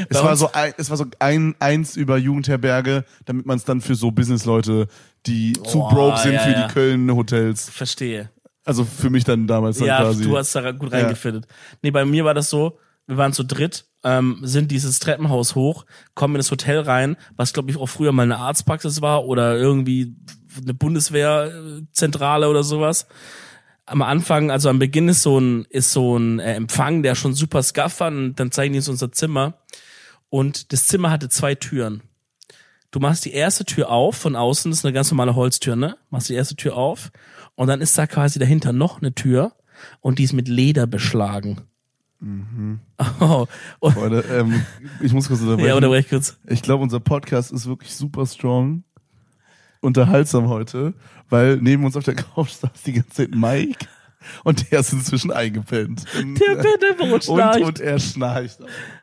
Es 0.10 0.22
war 0.22 0.36
so 0.36 0.52
ein, 0.52 0.74
es 0.78 0.90
war 0.90 0.98
so 0.98 1.06
ein 1.20 1.56
eins 1.60 1.96
über 1.96 2.18
Jugendherberge, 2.18 3.06
damit 3.26 3.46
man 3.46 3.58
es 3.58 3.64
dann 3.64 3.82
für 3.82 3.96
so 3.96 4.12
Businessleute, 4.12 4.88
die 5.26 5.54
zu 5.54 5.80
Boah, 5.80 5.90
broke 5.90 6.18
sind 6.20 6.34
ja, 6.34 6.40
für 6.40 6.52
ja. 6.52 6.68
die 6.68 6.74
Köln 6.74 7.12
Hotels. 7.16 7.70
Verstehe. 7.70 8.30
Also 8.66 8.84
für 8.84 9.09
mich 9.09 9.24
dann 9.24 9.47
damals 9.47 9.78
dann 9.78 9.88
Ja, 9.88 10.01
quasi. 10.01 10.24
du 10.24 10.38
hast 10.38 10.53
da 10.55 10.72
gut 10.72 10.91
reingefittet. 10.91 11.47
Nee, 11.84 11.91
bei 11.91 12.03
mir 12.03 12.26
war 12.26 12.34
das 12.34 12.49
so, 12.49 12.80
wir 13.07 13.16
waren 13.18 13.32
zu 13.32 13.43
dritt, 13.43 13.86
ähm, 14.03 14.39
sind 14.41 14.72
dieses 14.72 14.99
Treppenhaus 14.99 15.53
hoch, 15.55 15.86
kommen 16.16 16.36
in 16.36 16.39
das 16.39 16.49
Hotel 16.51 16.80
rein, 16.80 17.16
was 17.38 17.53
glaube 17.53 17.70
ich 17.72 17.78
auch 17.78 17.86
früher 17.88 18.11
mal 18.11 18.24
eine 18.24 18.38
Arztpraxis 18.38 19.01
war 19.01 19.26
oder 19.26 19.55
irgendwie 19.55 20.16
eine 20.61 20.74
Bundeswehrzentrale 20.74 22.49
oder 22.49 22.63
sowas. 22.63 23.07
Am 23.86 24.01
Anfang, 24.01 24.49
also 24.49 24.70
am 24.70 24.80
Beginn 24.80 25.09
ist 25.09 25.22
so 25.22 25.39
ein, 25.39 25.66
ist 25.70 25.91
so 25.91 26.18
ein 26.18 26.39
äh, 26.39 26.55
Empfang, 26.55 27.03
der 27.03 27.13
schon 27.13 27.36
super 27.36 27.61
scuff 27.61 27.99
war 27.99 28.07
und 28.07 28.36
dann 28.36 28.51
zeigen 28.51 28.74
die 28.74 28.80
uns 28.80 28.89
unser 28.89 29.11
Zimmer 29.11 29.53
und 30.30 30.74
das 30.74 30.88
Zimmer 30.88 31.11
hatte 31.11 31.30
zwei 31.30 31.53
Türen. 31.53 32.01
Du 32.89 32.99
machst 32.99 33.26
die 33.26 33.34
erste 33.34 33.66
Tür 33.66 33.89
auf 33.89 34.16
von 34.16 34.36
außen, 34.36 34.72
das 34.72 34.80
ist 34.80 34.86
eine 34.86 34.93
ganz 34.93 35.11
normale 35.11 35.36
Holztür, 35.36 35.76
ne? 35.76 35.97
Machst 36.09 36.30
die 36.30 36.34
erste 36.34 36.55
Tür 36.55 36.78
auf 36.78 37.11
und 37.56 37.68
dann 37.68 37.82
ist 37.82 37.97
da 37.97 38.08
quasi 38.08 38.39
dahinter 38.39 38.74
noch 38.74 39.01
eine 39.01 39.14
Tür 39.14 39.53
und 40.01 40.20
die 40.20 40.24
ist 40.24 40.34
mit 40.34 40.47
Leder 40.47 40.88
beschlagen. 40.88 41.62
Oh, 43.20 43.45
und, 43.80 43.93
Freunde, 43.93 44.24
ähm, 44.32 44.66
ich 45.01 45.14
muss 45.14 45.28
kurz 45.28 45.41
unterbrechen. 45.41 45.68
ja, 45.68 45.76
unterbrech 45.76 46.10
kurz. 46.10 46.38
Ich 46.47 46.62
glaube, 46.62 46.82
unser 46.82 46.99
Podcast 46.99 47.51
ist 47.51 47.68
wirklich 47.68 47.93
super 47.93 48.26
strong, 48.26 48.84
unterhaltsam 49.82 50.47
heute, 50.47 50.93
weil 51.30 51.58
neben 51.58 51.86
uns 51.86 51.95
auf 51.95 52.03
der 52.03 52.16
Couch 52.16 52.51
saß 52.62 52.84
die 52.86 52.93
ganze 52.93 53.12
Zeit 53.12 53.36
Mike 53.36 53.86
und 54.43 54.72
der 54.72 54.80
ist 54.80 54.93
inzwischen 54.93 55.32
eingepennt. 55.32 56.06
Der 56.16 56.56
Petterbrot 56.56 57.12
und, 57.12 57.24
schnarcht. 57.24 57.62
und 57.62 57.80
er 57.80 57.99
schnarcht. 57.99 58.60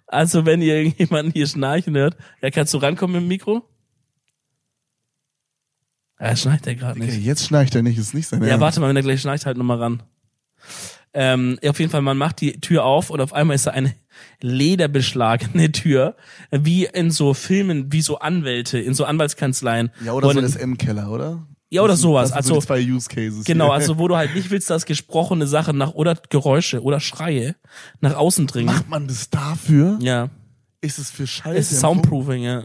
Also, 0.07 0.45
wenn 0.45 0.61
ihr 0.61 0.77
irgendjemanden 0.77 1.33
hier 1.33 1.47
schnarchen 1.47 1.95
hört, 1.97 2.17
ja, 2.41 2.51
kannst 2.51 2.75
du 2.75 2.79
rankommen 2.79 3.15
mit 3.15 3.23
dem 3.23 3.29
Mikro? 3.29 3.69
Ja, 6.23 6.37
schnarcht 6.37 6.67
er 6.69 6.75
gerade 6.77 7.01
Okay, 7.01 7.11
nicht. 7.11 7.25
jetzt 7.25 7.45
schnarcht 7.47 7.75
er 7.75 7.83
nicht, 7.83 7.99
ist 7.99 8.15
nicht 8.15 8.29
sein 8.29 8.43
Ja, 8.45 8.61
warte 8.61 8.79
mal, 8.81 8.89
wenn 8.89 8.97
er 8.97 9.03
gleich 9.03 9.21
schnarcht, 9.21 9.45
halt 9.45 9.57
nochmal 9.59 9.79
ran. 9.79 10.03
Ähm, 11.15 11.59
auf 11.67 11.79
jeden 11.79 11.91
Fall, 11.91 12.01
man 12.01 12.17
macht 12.17 12.41
die 12.41 12.53
Tür 12.61 12.85
auf 12.85 13.11
und 13.11 13.21
auf 13.21 13.33
einmal 13.33 13.55
ist 13.57 13.67
da 13.67 13.73
eine 13.73 13.93
lederbeschlagene 14.41 15.73
Tür, 15.73 16.17
wie 16.51 16.85
in 16.87 17.11
so 17.11 17.35
Filmen, 17.35 17.93
wie 17.93 18.03
so 18.03 18.19
Anwälte, 18.19 18.79
in 18.79 18.95
so 18.95 19.05
Anwaltskanzleien. 19.05 19.91
Ja, 20.05 20.13
oder 20.13 20.29
Wo 20.29 20.33
so 20.33 20.39
in- 20.39 20.45
ein 20.45 20.51
SM-Keller, 20.51 21.11
oder? 21.11 21.47
Ja, 21.71 21.83
oder 21.83 21.93
Das 21.95 22.01
sind- 22.01 22.09
sowas. 22.11 22.31
Das 22.31 22.47
sind 22.47 22.47
so 22.47 22.55
Also- 22.55 22.61
die 22.61 22.67
zwei 22.67 22.93
Use 22.95 23.09
Cases. 23.09 23.45
Genau, 23.45 23.67
hier. 23.67 23.75
also 23.75 23.99
wo 23.99 24.09
du 24.09 24.17
halt 24.17 24.35
nicht 24.35 24.51
willst, 24.51 24.71
dass 24.71 24.85
gesprochene 24.87 25.47
Sachen 25.47 25.77
nach 25.79 25.93
oder 25.95 26.17
Geräusche 26.29 26.83
oder 26.83 27.01
Schreie 27.01 27.57
nach 28.01 28.15
außen 28.15 28.47
dringen. 28.47 28.67
Macht 28.67 28.89
man 28.89 29.07
das 29.09 29.29
dafür? 29.31 29.99
Ja, 30.01 30.29
Ist 30.81 30.99
es 30.99 31.11
für 31.11 31.27
Scheiße? 31.27 31.57
es 31.59 31.73
ist 31.73 31.81
Soundproofing, 31.81 32.43
ja. 32.43 32.65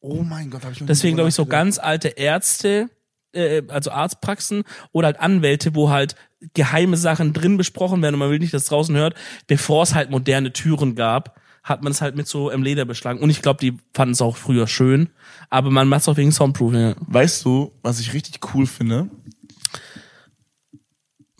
Oh 0.00 0.22
mein 0.22 0.50
Gott, 0.50 0.64
hab 0.64 0.72
ich 0.72 0.80
noch 0.80 0.86
Deswegen 0.86 1.16
glaube 1.16 1.28
ich 1.28 1.34
so 1.34 1.46
ganz 1.46 1.78
alte 1.78 2.08
Ärzte, 2.08 2.88
äh, 3.32 3.62
also 3.68 3.90
Arztpraxen 3.90 4.64
oder 4.92 5.06
halt 5.06 5.20
Anwälte, 5.20 5.74
wo 5.74 5.90
halt 5.90 6.14
geheime 6.54 6.96
Sachen 6.96 7.32
drin 7.32 7.56
besprochen 7.56 8.00
werden 8.02 8.14
und 8.14 8.20
man 8.20 8.30
will 8.30 8.38
nicht, 8.38 8.54
dass 8.54 8.62
es 8.62 8.68
draußen 8.68 8.96
hört, 8.96 9.14
bevor 9.46 9.82
es 9.82 9.94
halt 9.94 10.10
moderne 10.10 10.52
Türen 10.52 10.94
gab, 10.94 11.40
hat 11.64 11.82
man 11.82 11.90
es 11.92 12.00
halt 12.00 12.16
mit 12.16 12.28
so 12.28 12.50
im 12.50 12.62
Leder 12.62 12.84
beschlagen. 12.84 13.18
Und 13.18 13.30
ich 13.30 13.42
glaube, 13.42 13.60
die 13.60 13.76
fanden 13.92 14.12
es 14.12 14.22
auch 14.22 14.36
früher 14.36 14.66
schön, 14.66 15.10
aber 15.50 15.70
man 15.70 15.88
macht 15.88 16.02
es 16.02 16.08
auch 16.08 16.16
wegen 16.16 16.32
Soundproofing. 16.32 16.80
Ja. 16.80 16.94
Weißt 17.00 17.44
du, 17.44 17.72
was 17.82 18.00
ich 18.00 18.14
richtig 18.14 18.40
cool 18.54 18.66
finde? 18.66 19.10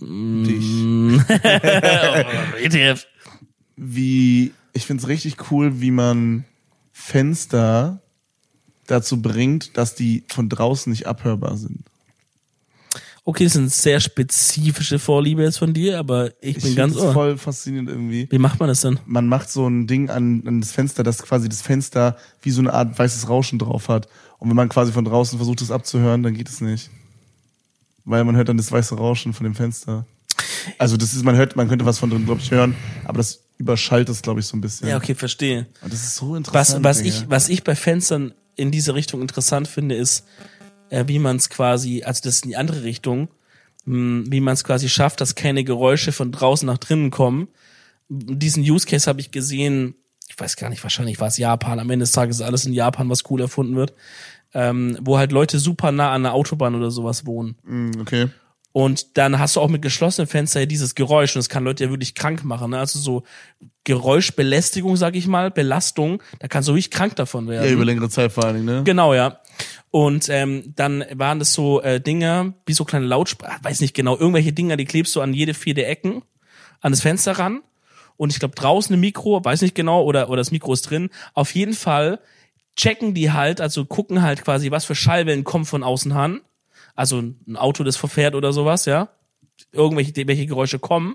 Dich. 0.00 1.28
ETF. 2.62 3.06
Wie, 3.76 4.52
ich 4.72 4.86
find's 4.86 5.08
richtig 5.08 5.50
cool, 5.50 5.80
wie 5.80 5.90
man 5.90 6.44
Fenster 6.92 8.02
dazu 8.88 9.22
bringt, 9.22 9.76
dass 9.76 9.94
die 9.94 10.24
von 10.28 10.48
draußen 10.48 10.90
nicht 10.90 11.06
abhörbar 11.06 11.56
sind. 11.56 11.84
Okay, 13.24 13.44
das 13.44 13.54
ist 13.54 13.58
eine 13.58 13.68
sehr 13.68 14.00
spezifische 14.00 14.98
Vorliebe 14.98 15.42
jetzt 15.42 15.58
von 15.58 15.74
dir, 15.74 15.98
aber 15.98 16.30
ich, 16.40 16.56
Ich 16.56 16.62
bin 16.62 16.74
ganz 16.74 16.94
das 16.94 17.02
ohr. 17.02 17.12
voll 17.12 17.36
faszinierend 17.36 17.90
irgendwie. 17.90 18.26
Wie 18.30 18.38
macht 18.38 18.58
man 18.58 18.70
das 18.70 18.80
denn? 18.80 18.98
Man 19.04 19.26
macht 19.26 19.50
so 19.50 19.68
ein 19.68 19.86
Ding 19.86 20.08
an, 20.08 20.42
an 20.46 20.62
das 20.62 20.72
Fenster, 20.72 21.02
dass 21.02 21.22
quasi 21.22 21.46
das 21.48 21.60
Fenster 21.60 22.16
wie 22.40 22.50
so 22.50 22.62
eine 22.62 22.72
Art 22.72 22.98
weißes 22.98 23.28
Rauschen 23.28 23.58
drauf 23.58 23.88
hat. 23.88 24.08
Und 24.38 24.48
wenn 24.48 24.56
man 24.56 24.70
quasi 24.70 24.92
von 24.92 25.04
draußen 25.04 25.38
versucht, 25.38 25.60
es 25.60 25.70
abzuhören, 25.70 26.22
dann 26.22 26.32
geht 26.32 26.48
es 26.48 26.62
nicht. 26.62 26.88
Weil 28.06 28.24
man 28.24 28.34
hört 28.34 28.48
dann 28.48 28.56
das 28.56 28.72
weiße 28.72 28.94
Rauschen 28.94 29.34
von 29.34 29.44
dem 29.44 29.54
Fenster. 29.54 30.06
Also 30.78 30.96
das 30.96 31.12
ist, 31.12 31.22
man 31.22 31.36
hört, 31.36 31.54
man 31.54 31.68
könnte 31.68 31.84
was 31.84 31.98
von 31.98 32.08
drin, 32.08 32.24
glaube 32.24 32.40
ich, 32.40 32.50
hören, 32.50 32.74
aber 33.04 33.18
das 33.18 33.40
überschallt 33.58 34.08
es, 34.08 34.22
glaube 34.22 34.40
ich, 34.40 34.46
so 34.46 34.56
ein 34.56 34.60
bisschen. 34.62 34.88
Ja, 34.88 34.96
okay, 34.96 35.14
verstehe. 35.14 35.66
Und 35.82 35.92
das 35.92 36.02
ist 36.02 36.14
so 36.16 36.30
Was, 36.30 36.38
interessant. 36.38 36.84
was, 36.84 36.98
Digga. 37.02 37.08
ich, 37.08 37.28
was 37.30 37.48
ich 37.50 37.64
bei 37.64 37.74
Fenstern 37.74 38.32
in 38.58 38.70
diese 38.70 38.94
Richtung 38.94 39.20
interessant 39.22 39.68
finde, 39.68 39.94
ist, 39.94 40.26
äh, 40.90 41.04
wie 41.06 41.18
man 41.18 41.36
es 41.36 41.48
quasi, 41.48 42.02
also 42.02 42.20
das 42.24 42.36
ist 42.36 42.44
in 42.44 42.50
die 42.50 42.56
andere 42.56 42.82
Richtung, 42.82 43.28
mh, 43.84 44.24
wie 44.30 44.40
man 44.40 44.54
es 44.54 44.64
quasi 44.64 44.88
schafft, 44.88 45.20
dass 45.20 45.34
keine 45.34 45.64
Geräusche 45.64 46.12
von 46.12 46.32
draußen 46.32 46.66
nach 46.66 46.78
drinnen 46.78 47.10
kommen. 47.10 47.48
Diesen 48.08 48.62
Use 48.62 48.86
Case 48.86 49.08
habe 49.08 49.20
ich 49.20 49.30
gesehen, 49.30 49.94
ich 50.28 50.38
weiß 50.38 50.56
gar 50.56 50.70
nicht, 50.70 50.82
wahrscheinlich 50.82 51.20
war 51.20 51.28
es 51.28 51.38
Japan, 51.38 51.78
am 51.78 51.90
Ende 51.90 52.02
des 52.04 52.12
Tages 52.12 52.36
ist 52.36 52.42
alles 52.42 52.66
in 52.66 52.72
Japan, 52.72 53.08
was 53.08 53.28
cool 53.30 53.40
erfunden 53.40 53.76
wird, 53.76 53.94
ähm, 54.54 54.98
wo 55.02 55.18
halt 55.18 55.32
Leute 55.32 55.58
super 55.58 55.92
nah 55.92 56.12
an 56.12 56.22
der 56.22 56.34
Autobahn 56.34 56.74
oder 56.74 56.90
sowas 56.90 57.26
wohnen. 57.26 57.56
Mm, 57.64 58.00
Okay. 58.00 58.28
Und 58.72 59.16
dann 59.16 59.38
hast 59.38 59.56
du 59.56 59.60
auch 59.60 59.68
mit 59.68 59.82
geschlossenen 59.82 60.28
Fenstern 60.28 60.62
ja 60.62 60.66
dieses 60.66 60.94
Geräusch 60.94 61.34
und 61.34 61.40
das 61.40 61.48
kann 61.48 61.64
Leute 61.64 61.84
ja 61.84 61.90
wirklich 61.90 62.14
krank 62.14 62.44
machen. 62.44 62.70
Ne? 62.70 62.78
Also 62.78 62.98
so 62.98 63.22
Geräuschbelästigung, 63.84 64.96
sag 64.96 65.16
ich 65.16 65.26
mal, 65.26 65.50
Belastung, 65.50 66.22
da 66.38 66.48
kannst 66.48 66.68
du 66.68 66.72
wirklich 66.72 66.90
krank 66.90 67.16
davon 67.16 67.48
werden. 67.48 67.64
Ja, 67.64 67.72
über 67.72 67.84
längere 67.84 68.10
Zeit 68.10 68.30
vor 68.32 68.44
allen 68.44 68.56
Dingen, 68.56 68.66
ne? 68.66 68.82
Genau, 68.84 69.14
ja. 69.14 69.40
Und 69.90 70.28
ähm, 70.28 70.74
dann 70.76 71.04
waren 71.14 71.38
das 71.38 71.54
so 71.54 71.80
äh, 71.80 72.00
Dinger, 72.00 72.52
wie 72.66 72.74
so 72.74 72.84
kleine 72.84 73.06
Lautsprecher, 73.06 73.58
weiß 73.62 73.80
nicht 73.80 73.94
genau, 73.94 74.16
irgendwelche 74.16 74.52
Dinger, 74.52 74.76
die 74.76 74.84
klebst 74.84 75.16
du 75.16 75.22
an 75.22 75.32
jede 75.32 75.54
vier 75.54 75.72
der 75.74 75.88
Ecken, 75.88 76.22
an 76.80 76.92
das 76.92 77.00
Fenster 77.00 77.32
ran. 77.32 77.62
Und 78.18 78.32
ich 78.32 78.38
glaube, 78.38 78.54
draußen 78.56 78.94
ein 78.94 79.00
Mikro, 79.00 79.42
weiß 79.42 79.62
nicht 79.62 79.74
genau, 79.74 80.02
oder, 80.02 80.28
oder 80.28 80.38
das 80.38 80.50
Mikro 80.50 80.72
ist 80.74 80.82
drin. 80.82 81.08
Auf 81.34 81.54
jeden 81.54 81.72
Fall 81.72 82.20
checken 82.76 83.14
die 83.14 83.32
halt, 83.32 83.60
also 83.60 83.86
gucken 83.86 84.22
halt 84.22 84.44
quasi, 84.44 84.70
was 84.70 84.84
für 84.84 84.94
Schallwellen 84.94 85.44
kommen 85.44 85.64
von 85.64 85.82
außen 85.82 86.12
an. 86.12 86.40
Also 86.98 87.20
ein 87.20 87.56
Auto, 87.56 87.84
das 87.84 87.96
verfährt 87.96 88.34
oder 88.34 88.52
sowas, 88.52 88.84
ja. 88.84 89.10
Irgendwelche 89.70 90.12
welche 90.26 90.46
Geräusche 90.46 90.80
kommen. 90.80 91.14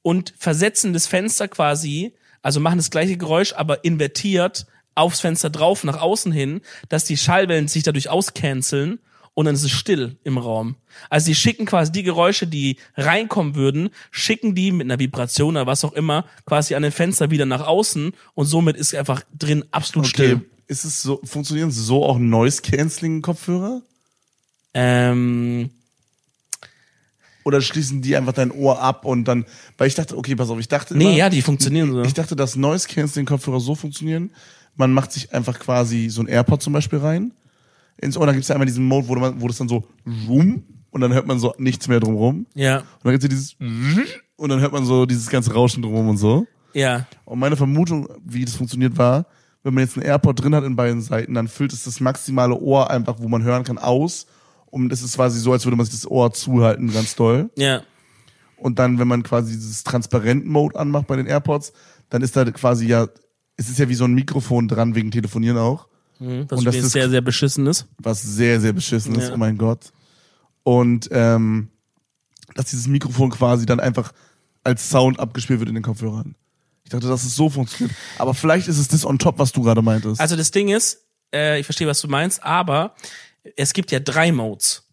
Und 0.00 0.32
versetzen 0.38 0.94
das 0.94 1.06
Fenster 1.06 1.48
quasi, 1.48 2.14
also 2.40 2.60
machen 2.60 2.78
das 2.78 2.90
gleiche 2.90 3.18
Geräusch, 3.18 3.52
aber 3.52 3.84
invertiert 3.84 4.66
aufs 4.94 5.20
Fenster 5.20 5.50
drauf, 5.50 5.84
nach 5.84 6.00
außen 6.00 6.32
hin, 6.32 6.62
dass 6.88 7.04
die 7.04 7.18
Schallwellen 7.18 7.68
sich 7.68 7.82
dadurch 7.82 8.08
auscanceln 8.08 8.98
und 9.34 9.44
dann 9.44 9.54
ist 9.54 9.64
es 9.64 9.70
still 9.70 10.16
im 10.24 10.38
Raum. 10.38 10.76
Also 11.10 11.26
die 11.26 11.34
schicken 11.34 11.66
quasi 11.66 11.92
die 11.92 12.02
Geräusche, 12.02 12.46
die 12.46 12.78
reinkommen 12.96 13.54
würden, 13.54 13.90
schicken 14.10 14.54
die 14.54 14.72
mit 14.72 14.86
einer 14.86 14.98
Vibration 14.98 15.56
oder 15.56 15.66
was 15.66 15.84
auch 15.84 15.92
immer 15.92 16.24
quasi 16.46 16.74
an 16.74 16.82
den 16.82 16.92
Fenster 16.92 17.30
wieder 17.30 17.44
nach 17.44 17.66
außen 17.66 18.12
und 18.32 18.46
somit 18.46 18.78
ist 18.78 18.94
einfach 18.94 19.22
drin 19.38 19.62
absolut 19.72 20.08
Okay. 20.08 20.36
still. 20.36 20.50
Ist 20.68 20.84
es 20.84 21.02
so, 21.02 21.20
funktionieren 21.22 21.70
so 21.70 22.02
auch 22.02 22.18
Noise-Canceling-Kopfhörer? 22.18 23.82
Ähm, 24.78 25.70
Oder 27.44 27.60
schließen 27.62 28.02
die 28.02 28.16
einfach 28.16 28.32
dein 28.32 28.50
Ohr 28.50 28.80
ab 28.82 29.04
und 29.04 29.24
dann, 29.24 29.46
weil 29.78 29.86
ich 29.88 29.94
dachte, 29.94 30.18
okay, 30.18 30.34
pass 30.34 30.50
auf, 30.50 30.58
ich 30.58 30.68
dachte 30.68 30.96
nee, 30.96 31.04
immer, 31.04 31.14
ja, 31.14 31.30
die 31.30 31.40
funktionieren 31.42 31.92
so. 31.92 32.02
ich 32.02 32.12
dachte, 32.12 32.34
dass 32.36 32.56
Noise-Canceling-Kopfhörer 32.56 33.60
so 33.60 33.74
funktionieren, 33.74 34.30
man 34.74 34.92
macht 34.92 35.12
sich 35.12 35.32
einfach 35.32 35.58
quasi 35.58 36.08
so 36.10 36.20
ein 36.20 36.26
AirPod 36.26 36.60
zum 36.62 36.72
Beispiel 36.72 36.98
rein, 36.98 37.32
ins 37.98 38.16
Ohr, 38.18 38.26
dann 38.26 38.34
gibt's 38.34 38.48
ja 38.48 38.54
einmal 38.56 38.66
diesen 38.66 38.84
Mode, 38.84 39.08
wo, 39.08 39.14
man, 39.14 39.40
wo 39.40 39.48
das 39.48 39.56
dann 39.56 39.68
so 39.68 39.84
rum 40.28 40.64
und 40.90 41.00
dann 41.00 41.14
hört 41.14 41.26
man 41.26 41.38
so 41.38 41.54
nichts 41.56 41.88
mehr 41.88 42.00
drumrum. 42.00 42.46
Ja, 42.54 42.78
Und 42.80 42.84
dann 43.04 43.12
gibt's 43.12 43.24
ja 43.24 43.28
dieses 43.28 43.56
und 44.36 44.48
dann 44.50 44.60
hört 44.60 44.72
man 44.72 44.84
so 44.84 45.06
dieses 45.06 45.30
ganze 45.30 45.54
Rauschen 45.54 45.82
drumrum 45.82 46.10
und 46.10 46.18
so. 46.18 46.46
ja. 46.74 47.06
Und 47.24 47.38
meine 47.38 47.56
Vermutung, 47.56 48.08
wie 48.24 48.44
das 48.44 48.54
funktioniert, 48.56 48.98
war, 48.98 49.24
wenn 49.62 49.72
man 49.72 49.82
jetzt 49.84 49.96
einen 49.96 50.04
AirPod 50.06 50.42
drin 50.42 50.54
hat 50.54 50.64
in 50.64 50.76
beiden 50.76 51.00
Seiten, 51.00 51.32
dann 51.34 51.48
füllt 51.48 51.72
es 51.72 51.84
das 51.84 52.00
maximale 52.00 52.54
Ohr 52.54 52.90
einfach, 52.90 53.16
wo 53.18 53.28
man 53.28 53.42
hören 53.42 53.64
kann, 53.64 53.78
aus. 53.78 54.26
Und 54.70 54.92
es 54.92 55.02
ist 55.02 55.14
quasi 55.16 55.38
so, 55.40 55.52
als 55.52 55.64
würde 55.64 55.76
man 55.76 55.86
sich 55.86 55.94
das 55.94 56.10
Ohr 56.10 56.32
zuhalten, 56.32 56.92
ganz 56.92 57.14
doll. 57.16 57.50
Ja, 57.56 57.82
Und 58.56 58.78
dann, 58.78 58.98
wenn 58.98 59.08
man 59.08 59.22
quasi 59.22 59.52
dieses 59.52 59.84
Transparent-Mode 59.84 60.78
anmacht 60.78 61.06
bei 61.06 61.16
den 61.16 61.26
AirPods, 61.26 61.72
dann 62.10 62.22
ist 62.22 62.36
da 62.36 62.44
quasi 62.50 62.86
ja, 62.86 63.06
es 63.56 63.68
ist 63.68 63.78
ja 63.78 63.88
wie 63.88 63.94
so 63.94 64.04
ein 64.04 64.14
Mikrofon 64.14 64.68
dran, 64.68 64.94
wegen 64.94 65.10
Telefonieren 65.10 65.58
auch. 65.58 65.88
mhm, 66.18 66.46
was 66.48 66.58
Und 66.60 66.64
das 66.66 66.76
ist- 66.76 66.92
sehr, 66.92 67.10
sehr 67.10 67.20
beschissen 67.20 67.66
ist. 67.66 67.86
was 67.98 68.22
sehr, 68.22 68.60
sehr 68.60 68.72
beschissen 68.72 69.14
ist, 69.14 69.28
Ja. 69.28 69.34
oh 69.34 69.36
mein 69.36 69.58
Gott. 69.58 69.92
Und 70.62 71.08
ähm, 71.12 71.68
dass 72.54 72.66
dieses 72.70 72.86
Mikrofon 72.88 73.30
quasi 73.30 73.66
dann 73.66 73.80
einfach 73.80 74.12
als 74.64 74.88
Sound 74.88 75.20
abgespielt 75.20 75.58
wird 75.60 75.68
in 75.68 75.74
den 75.74 75.84
Kopfhörern. 75.84 76.34
Ich 76.84 76.90
dachte, 76.90 77.06
dass 77.08 77.24
es 77.24 77.34
so 77.36 77.50
funktioniert. 77.50 77.96
Aber 78.18 78.32
vielleicht 78.34 78.66
ist 78.68 78.78
es 78.78 78.88
das 78.88 79.04
on 79.04 79.18
top, 79.18 79.38
was 79.38 79.52
du 79.52 79.62
gerade 79.62 79.82
meintest. 79.82 80.20
Also 80.20 80.36
das 80.36 80.50
Ding 80.50 80.68
ist, 80.68 81.04
äh, 81.34 81.60
ich 81.60 81.66
verstehe, 81.66 81.86
was 81.86 82.00
du 82.00 82.08
meinst, 82.08 82.42
aber 82.42 82.94
es 83.56 83.72
gibt 83.72 83.92
ja 83.92 84.00
drei 84.00 84.32
Modes. 84.32 84.88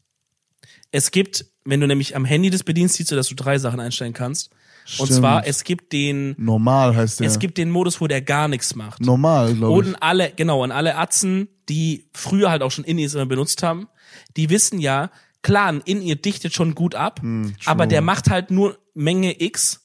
Es 0.91 1.11
gibt, 1.11 1.45
wenn 1.65 1.79
du 1.79 1.87
nämlich 1.87 2.15
am 2.15 2.25
Handy 2.25 2.49
das 2.49 2.63
bedienst, 2.63 2.95
siehst 2.95 3.11
du, 3.11 3.15
dass 3.15 3.27
du 3.27 3.35
drei 3.35 3.57
Sachen 3.57 3.79
einstellen 3.79 4.13
kannst. 4.13 4.51
Und 4.99 5.05
Stimmt. 5.07 5.11
zwar, 5.19 5.47
es 5.47 5.63
gibt 5.63 5.93
den, 5.93 6.35
Normal 6.37 6.95
heißt 6.95 7.21
der. 7.21 7.27
es 7.27 7.39
gibt 7.39 7.57
den 7.57 7.71
Modus, 7.71 8.01
wo 8.01 8.07
der 8.07 8.21
gar 8.21 8.47
nichts 8.49 8.75
macht. 8.75 8.99
Normal, 9.01 9.53
glaube 9.55 9.73
Und 9.77 9.87
ich. 9.87 9.95
an 9.95 10.01
alle, 10.01 10.31
genau, 10.35 10.61
an 10.63 10.71
alle 10.71 10.97
Atzen, 10.97 11.47
die 11.69 12.09
früher 12.13 12.51
halt 12.51 12.61
auch 12.61 12.71
schon 12.71 12.83
In-Ears 12.83 13.13
immer 13.13 13.25
benutzt 13.25 13.63
haben, 13.63 13.87
die 14.35 14.49
wissen 14.49 14.79
ja, 14.79 15.09
klar, 15.41 15.67
ein 15.69 15.81
In-Ear 15.85 16.17
dichtet 16.17 16.53
schon 16.53 16.75
gut 16.75 16.95
ab, 16.95 17.21
Hm, 17.21 17.55
aber 17.65 17.87
der 17.87 18.01
macht 18.01 18.29
halt 18.29 18.51
nur 18.51 18.77
Menge 18.93 19.41
X. 19.41 19.82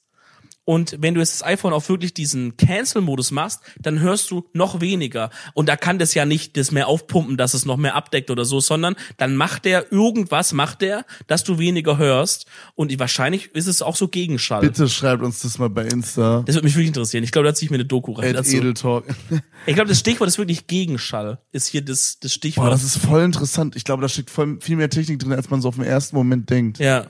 Und 0.68 0.96
wenn 1.00 1.14
du 1.14 1.20
jetzt 1.20 1.32
das 1.32 1.46
iPhone 1.46 1.72
auf 1.72 1.88
wirklich 1.88 2.12
diesen 2.12 2.58
Cancel-Modus 2.58 3.30
machst, 3.30 3.62
dann 3.80 4.00
hörst 4.00 4.30
du 4.30 4.44
noch 4.52 4.82
weniger. 4.82 5.30
Und 5.54 5.66
da 5.66 5.76
kann 5.76 5.98
das 5.98 6.12
ja 6.12 6.26
nicht 6.26 6.58
das 6.58 6.72
mehr 6.72 6.88
aufpumpen, 6.88 7.38
dass 7.38 7.54
es 7.54 7.64
noch 7.64 7.78
mehr 7.78 7.94
abdeckt 7.94 8.30
oder 8.30 8.44
so, 8.44 8.60
sondern 8.60 8.94
dann 9.16 9.34
macht 9.34 9.64
der 9.64 9.90
irgendwas, 9.90 10.52
macht 10.52 10.82
der, 10.82 11.06
dass 11.26 11.42
du 11.42 11.58
weniger 11.58 11.96
hörst. 11.96 12.44
Und 12.74 12.96
wahrscheinlich 12.98 13.46
ist 13.54 13.66
es 13.66 13.80
auch 13.80 13.96
so 13.96 14.08
Gegenschall. 14.08 14.60
Bitte 14.60 14.90
schreibt 14.90 15.22
uns 15.22 15.40
das 15.40 15.56
mal 15.56 15.70
bei 15.70 15.86
Insta. 15.86 16.42
Das 16.44 16.54
würde 16.54 16.66
mich 16.66 16.74
wirklich 16.74 16.88
interessieren. 16.88 17.24
Ich 17.24 17.32
glaube, 17.32 17.48
da 17.48 17.54
ziehe 17.54 17.68
ich 17.68 17.70
mir 17.70 17.76
eine 17.76 17.86
Doku 17.86 18.12
rein. 18.12 18.34
Dazu. 18.34 18.54
Edeltalk. 18.54 19.04
Ich 19.64 19.74
glaube, 19.74 19.88
das 19.88 19.98
Stichwort 20.00 20.28
ist 20.28 20.36
wirklich 20.36 20.66
Gegenschall. 20.66 21.38
Ist 21.50 21.68
hier 21.68 21.82
das, 21.82 22.18
das 22.20 22.34
Stichwort. 22.34 22.66
Boah, 22.66 22.70
das 22.72 22.84
ist 22.84 22.98
voll 22.98 23.22
interessant. 23.22 23.74
Ich 23.74 23.84
glaube, 23.84 24.02
da 24.02 24.08
steckt 24.10 24.28
voll 24.28 24.58
viel 24.60 24.76
mehr 24.76 24.90
Technik 24.90 25.18
drin, 25.18 25.32
als 25.32 25.48
man 25.48 25.62
so 25.62 25.68
auf 25.68 25.76
den 25.76 25.84
ersten 25.84 26.14
Moment 26.14 26.50
denkt. 26.50 26.78
ja. 26.78 27.06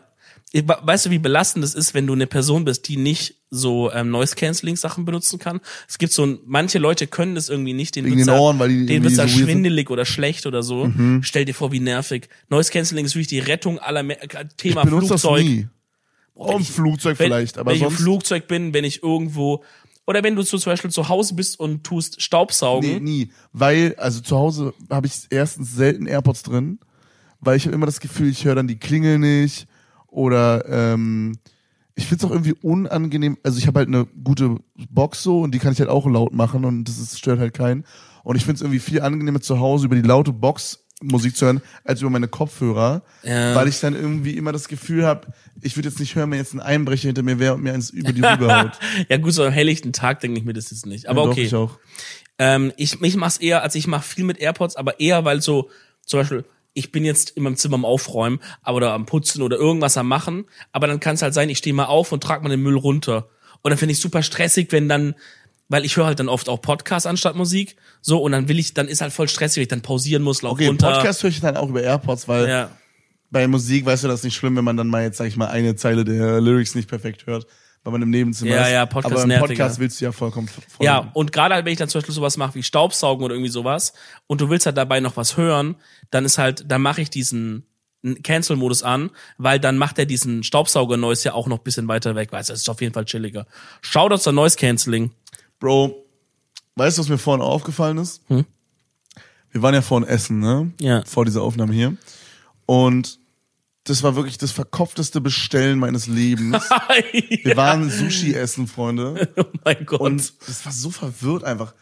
Weißt 0.52 1.06
du, 1.06 1.10
wie 1.10 1.18
belastend 1.18 1.62
es 1.64 1.74
ist, 1.74 1.92
wenn 1.92 2.06
du 2.06 2.14
eine 2.14 2.26
Person 2.26 2.64
bist, 2.64 2.88
die 2.88 2.96
nicht 2.96 3.34
so 3.50 3.92
ähm, 3.92 4.10
Noise 4.10 4.34
Cancelling 4.34 4.76
Sachen 4.76 5.04
benutzen 5.04 5.38
kann? 5.38 5.60
Es 5.86 5.98
gibt 5.98 6.12
so 6.12 6.24
ein, 6.24 6.38
manche 6.46 6.78
Leute 6.78 7.06
können 7.06 7.34
das 7.34 7.50
irgendwie 7.50 7.74
nicht, 7.74 7.96
den 7.96 8.24
da- 8.26 8.38
Ohren, 8.38 8.58
weil 8.58 8.68
die 8.70 8.74
denen 8.76 8.88
irgendwie 8.88 9.04
wird's 9.04 9.16
da 9.16 9.28
so. 9.28 9.36
Mhm. 9.38 9.42
schwindelig 9.44 9.90
oder 9.90 10.06
schlecht 10.06 10.46
oder 10.46 10.62
so. 10.62 10.90
Stell 11.20 11.44
dir 11.44 11.54
vor, 11.54 11.70
wie 11.72 11.80
nervig. 11.80 12.28
Noise 12.48 12.70
Cancelling 12.72 13.04
ist 13.04 13.14
wirklich 13.14 13.26
die 13.28 13.40
Rettung 13.40 13.78
aller 13.78 14.02
Me 14.02 14.20
äh, 14.22 14.46
Thema 14.56 14.82
Ich 14.82 14.90
benutze 14.90 15.08
das 15.10 15.20
Flugzeug. 15.20 15.44
nie. 15.44 15.68
Oh, 16.34 16.56
im 16.56 16.64
Flugzeug 16.64 17.18
Wenn, 17.18 17.26
vielleicht, 17.26 17.58
aber 17.58 17.70
wenn 17.70 17.76
ich 17.76 17.82
im 17.82 17.88
sonst 17.90 18.00
Flugzeug 18.02 18.48
bin, 18.48 18.72
wenn 18.72 18.84
ich 18.84 19.02
irgendwo 19.02 19.64
oder 20.06 20.22
wenn 20.22 20.34
du 20.36 20.42
zum 20.42 20.60
Beispiel 20.62 20.90
zu 20.90 21.08
Hause 21.10 21.34
bist 21.34 21.60
und 21.60 21.84
tust 21.84 22.22
Staubsaugen. 22.22 22.88
nee, 22.88 23.00
nie. 23.00 23.32
Weil, 23.52 23.94
also 23.98 24.20
zu 24.20 24.36
Hause 24.36 24.72
habe 24.88 25.06
ich 25.08 25.12
erstens 25.28 25.74
selten 25.74 26.06
AirPods 26.06 26.44
drin, 26.44 26.78
weil 27.40 27.56
ich 27.58 27.66
habe 27.66 27.74
immer 27.74 27.84
das 27.86 28.00
Gefühl, 28.00 28.30
ich 28.30 28.44
höre 28.46 28.54
dann 28.54 28.66
die 28.66 28.78
Klingel 28.78 29.18
nicht 29.18 29.66
oder 30.08 30.64
ähm, 30.68 31.38
ich 31.94 32.06
finde 32.06 32.24
es 32.24 32.30
auch 32.30 32.34
irgendwie 32.34 32.54
unangenehm. 32.62 33.38
Also 33.42 33.58
ich 33.58 33.66
habe 33.66 33.78
halt 33.80 33.88
eine 33.88 34.06
gute 34.06 34.56
Box 34.90 35.22
so 35.22 35.40
und 35.40 35.52
die 35.54 35.58
kann 35.58 35.72
ich 35.72 35.80
halt 35.80 35.90
auch 35.90 36.06
laut 36.06 36.32
machen 36.32 36.64
und 36.64 36.84
das 36.84 36.98
ist, 36.98 37.18
stört 37.18 37.40
halt 37.40 37.54
keinen. 37.54 37.84
Und 38.24 38.36
ich 38.36 38.42
finde 38.44 38.56
es 38.56 38.60
irgendwie 38.62 38.78
viel 38.80 39.00
angenehmer 39.00 39.40
zu 39.40 39.58
Hause 39.58 39.86
über 39.86 39.96
die 39.96 40.02
laute 40.02 40.32
Box 40.32 40.84
Musik 41.00 41.36
zu 41.36 41.46
hören, 41.46 41.60
als 41.84 42.00
über 42.00 42.10
meine 42.10 42.26
Kopfhörer, 42.26 43.02
Ja. 43.22 43.54
weil 43.54 43.68
ich 43.68 43.78
dann 43.78 43.94
irgendwie 43.94 44.32
immer 44.36 44.50
das 44.50 44.66
Gefühl 44.66 45.06
habe, 45.06 45.28
ich 45.60 45.76
würde 45.76 45.88
jetzt 45.88 46.00
nicht 46.00 46.16
hören, 46.16 46.30
wenn 46.32 46.38
jetzt 46.38 46.54
ein 46.54 46.60
Einbrecher 46.60 47.06
hinter 47.08 47.22
mir 47.22 47.38
wäre 47.38 47.54
und 47.54 47.62
mir 47.62 47.72
eins 47.72 47.90
über 47.90 48.12
die 48.12 48.20
Rübe 48.20 48.52
haut. 48.62 48.72
ja 49.08 49.16
gut, 49.16 49.32
so 49.32 49.44
am 49.44 49.52
helllichten 49.52 49.92
Tag 49.92 50.18
denke 50.20 50.40
ich 50.40 50.44
mir 50.44 50.54
das 50.54 50.72
jetzt 50.72 50.86
nicht. 50.86 51.08
Aber 51.08 51.20
Ja, 51.20 51.26
doch, 51.26 51.32
okay. 51.32 51.44
ich 51.44 51.54
auch. 51.54 51.78
Ähm, 52.40 52.72
ich, 52.76 53.00
ich 53.00 53.16
mach's 53.16 53.36
eher, 53.36 53.62
also 53.62 53.78
ich 53.78 53.86
mach 53.86 54.02
viel 54.02 54.24
mit 54.24 54.38
AirPods, 54.40 54.74
aber 54.74 54.98
eher, 54.98 55.24
weil 55.24 55.40
so, 55.40 55.70
zum 56.04 56.18
Beispiel, 56.20 56.44
ich 56.78 56.92
bin 56.92 57.04
jetzt 57.04 57.30
in 57.30 57.42
meinem 57.42 57.56
Zimmer 57.56 57.74
am 57.74 57.84
Aufräumen, 57.84 58.40
aber 58.62 58.76
oder 58.78 58.92
am 58.92 59.04
Putzen 59.06 59.42
oder 59.42 59.56
irgendwas 59.56 59.96
am 59.96 60.08
Machen, 60.08 60.46
aber 60.72 60.86
dann 60.86 61.00
kann 61.00 61.14
es 61.16 61.22
halt 61.22 61.34
sein, 61.34 61.48
ich 61.50 61.58
stehe 61.58 61.74
mal 61.74 61.86
auf 61.86 62.12
und 62.12 62.22
trage 62.22 62.42
mal 62.42 62.48
den 62.50 62.62
Müll 62.62 62.76
runter. 62.76 63.28
Und 63.62 63.70
dann 63.70 63.78
finde 63.78 63.92
ich 63.92 64.00
super 64.00 64.22
stressig, 64.22 64.68
wenn 64.70 64.88
dann, 64.88 65.14
weil 65.68 65.84
ich 65.84 65.96
höre 65.96 66.06
halt 66.06 66.20
dann 66.20 66.28
oft 66.28 66.48
auch 66.48 66.62
Podcasts 66.62 67.06
anstatt 67.06 67.34
Musik, 67.36 67.76
so, 68.00 68.18
und 68.22 68.32
dann 68.32 68.48
will 68.48 68.58
ich, 68.58 68.72
dann 68.74 68.88
ist 68.88 69.00
halt 69.00 69.12
voll 69.12 69.28
stressig, 69.28 69.56
wenn 69.56 69.62
ich 69.62 69.68
dann 69.68 69.82
pausieren 69.82 70.22
muss, 70.22 70.42
lauf 70.42 70.52
Okay, 70.52 70.68
runter. 70.68 70.92
Podcast 70.92 71.22
höre 71.22 71.30
ich 71.30 71.40
dann 71.40 71.56
auch 71.56 71.68
über 71.68 71.82
AirPods, 71.82 72.28
weil 72.28 72.48
Ja. 72.48 72.70
bei 73.30 73.46
Musik 73.48 73.84
weißt 73.84 74.04
du 74.04 74.08
das 74.08 74.20
ist 74.20 74.24
nicht 74.24 74.36
schlimm, 74.36 74.56
wenn 74.56 74.64
man 74.64 74.76
dann 74.76 74.86
mal 74.88 75.02
jetzt, 75.02 75.18
sag 75.18 75.26
ich 75.26 75.36
mal, 75.36 75.48
eine 75.48 75.74
Zeile 75.76 76.04
der 76.04 76.40
Lyrics 76.40 76.74
nicht 76.74 76.88
perfekt 76.88 77.26
hört, 77.26 77.46
weil 77.88 77.92
man 77.92 78.02
im 78.02 78.10
Nebenzimmer 78.10 78.50
Ja, 78.50 78.62
ist. 78.66 78.72
ja, 78.72 78.86
Podcast 78.86 79.12
Aber 79.14 79.22
im 79.22 79.28
nerviger. 79.28 79.48
Podcast 79.48 79.78
willst 79.78 80.00
du 80.00 80.04
ja 80.04 80.12
vollkommen 80.12 80.46
voll 80.48 80.62
Ja, 80.84 81.10
und 81.14 81.32
gerade 81.32 81.54
halt, 81.54 81.64
wenn 81.64 81.72
ich 81.72 81.78
dann 81.78 81.88
zum 81.88 82.00
Beispiel 82.00 82.14
sowas 82.14 82.36
mache 82.36 82.54
wie 82.54 82.62
Staubsaugen 82.62 83.24
oder 83.24 83.34
irgendwie 83.34 83.50
sowas 83.50 83.94
und 84.26 84.40
du 84.40 84.50
willst 84.50 84.66
halt 84.66 84.76
dabei 84.76 85.00
noch 85.00 85.16
was 85.16 85.36
hören, 85.38 85.76
dann 86.10 86.24
ist 86.26 86.36
halt, 86.38 86.64
dann 86.70 86.82
mache 86.82 87.00
ich 87.00 87.08
diesen 87.10 87.64
Cancel-Modus 88.22 88.82
an, 88.82 89.10
weil 89.38 89.58
dann 89.58 89.78
macht 89.78 89.98
er 89.98 90.06
diesen 90.06 90.42
Staubsauger-Noise 90.44 91.24
ja 91.30 91.32
auch 91.34 91.46
noch 91.48 91.58
ein 91.58 91.64
bisschen 91.64 91.88
weiter 91.88 92.14
weg. 92.14 92.30
Weißt 92.30 92.48
du, 92.48 92.52
das 92.52 92.60
ist 92.60 92.68
auf 92.68 92.80
jeden 92.80 92.94
Fall 92.94 93.04
chilliger. 93.06 93.46
Shoutouts 93.80 94.28
an 94.28 94.34
Noise-Canceling. 94.36 95.10
Bro, 95.58 96.04
weißt 96.76 96.98
du, 96.98 97.02
was 97.02 97.08
mir 97.08 97.18
vorhin 97.18 97.42
aufgefallen 97.42 97.98
ist? 97.98 98.22
Wir 98.28 99.62
waren 99.62 99.74
ja 99.74 99.82
vorhin 99.82 100.06
essen, 100.08 100.40
ne? 100.40 100.58
Hm? 100.60 100.74
Ja. 100.80 101.02
Vor 101.06 101.24
dieser 101.24 101.42
Aufnahme 101.42 101.72
hier. 101.72 101.96
Und 102.66 103.18
das 103.88 104.02
war 104.02 104.16
wirklich 104.16 104.38
das 104.38 104.52
verkopfteste 104.52 105.20
Bestellen 105.20 105.78
meines 105.78 106.06
Lebens. 106.06 106.62
Wir 107.42 107.56
waren 107.56 107.90
Sushi 107.90 108.34
essen, 108.34 108.66
Freunde. 108.66 109.28
oh 109.36 109.44
mein 109.64 109.84
Gott. 109.86 110.00
Und 110.00 110.32
das 110.46 110.64
war 110.64 110.72
so 110.72 110.90
verwirrt 110.90 111.44
einfach. 111.44 111.74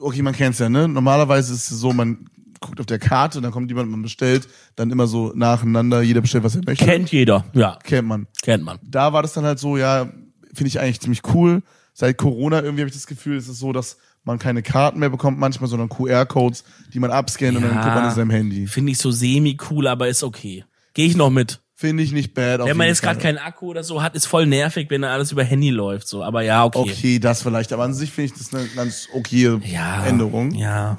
Okay, 0.00 0.22
man 0.22 0.34
kennt's 0.34 0.58
ja, 0.58 0.68
ne? 0.68 0.88
Normalerweise 0.88 1.52
ist 1.52 1.70
es 1.70 1.78
so, 1.80 1.92
man 1.92 2.26
guckt 2.60 2.80
auf 2.80 2.86
der 2.86 2.98
Karte, 2.98 3.40
dann 3.42 3.52
kommt 3.52 3.70
jemand, 3.70 3.90
man 3.90 4.00
bestellt, 4.02 4.48
dann 4.76 4.90
immer 4.90 5.06
so 5.06 5.32
nacheinander, 5.34 6.00
jeder 6.00 6.22
bestellt, 6.22 6.44
was 6.44 6.56
er 6.56 6.62
möchte. 6.64 6.84
kennt 6.84 7.10
jeder. 7.12 7.44
Ja, 7.52 7.78
Kennt 7.84 8.08
man. 8.08 8.26
kennt 8.42 8.64
man. 8.64 8.78
Da 8.82 9.12
war 9.12 9.20
das 9.22 9.34
dann 9.34 9.44
halt 9.44 9.58
so, 9.58 9.76
ja, 9.76 10.06
finde 10.54 10.68
ich 10.68 10.80
eigentlich 10.80 11.00
ziemlich 11.00 11.20
cool. 11.34 11.62
Seit 11.92 12.16
Corona 12.16 12.62
irgendwie 12.62 12.82
habe 12.82 12.88
ich 12.88 12.94
das 12.94 13.06
Gefühl, 13.06 13.36
ist 13.36 13.48
es 13.48 13.58
so, 13.58 13.72
dass 13.72 13.98
man 14.24 14.38
keine 14.38 14.62
Karten 14.62 14.98
mehr 14.98 15.10
bekommt 15.10 15.38
manchmal, 15.38 15.68
sondern 15.68 15.90
QR-Codes, 15.90 16.64
die 16.94 16.98
man 16.98 17.10
abscannt 17.10 17.56
und 17.56 17.62
dann 17.62 17.74
guckt 17.74 17.84
man 17.94 18.08
in 18.08 18.14
seinem 18.14 18.30
Handy. 18.30 18.66
Finde 18.66 18.92
ich 18.92 18.98
so 18.98 19.10
semi-cool, 19.10 19.86
aber 19.86 20.08
ist 20.08 20.22
okay. 20.22 20.64
Gehe 20.94 21.06
ich 21.06 21.16
noch 21.16 21.30
mit. 21.30 21.60
Finde 21.76 22.02
ich 22.04 22.12
nicht 22.12 22.34
bad. 22.34 22.64
Wenn 22.64 22.76
man 22.76 22.86
jetzt 22.86 23.02
gerade 23.02 23.18
keinen 23.18 23.38
Akku 23.38 23.66
oder 23.66 23.82
so 23.82 24.00
hat, 24.02 24.14
ist 24.14 24.26
voll 24.26 24.46
nervig, 24.46 24.88
wenn 24.90 25.02
da 25.02 25.12
alles 25.12 25.32
über 25.32 25.42
Handy 25.42 25.70
läuft. 25.70 26.06
So, 26.06 26.22
aber 26.22 26.42
ja, 26.42 26.64
okay. 26.64 26.78
Okay, 26.78 27.18
das 27.18 27.42
vielleicht, 27.42 27.72
aber 27.72 27.82
an 27.82 27.92
sich 27.94 28.12
finde 28.12 28.32
ich 28.32 28.38
das 28.38 28.54
eine 28.54 28.68
ganz 28.68 29.08
okay 29.12 29.58
Ja. 29.64 30.06
Änderung. 30.06 30.52
Ja. 30.54 30.98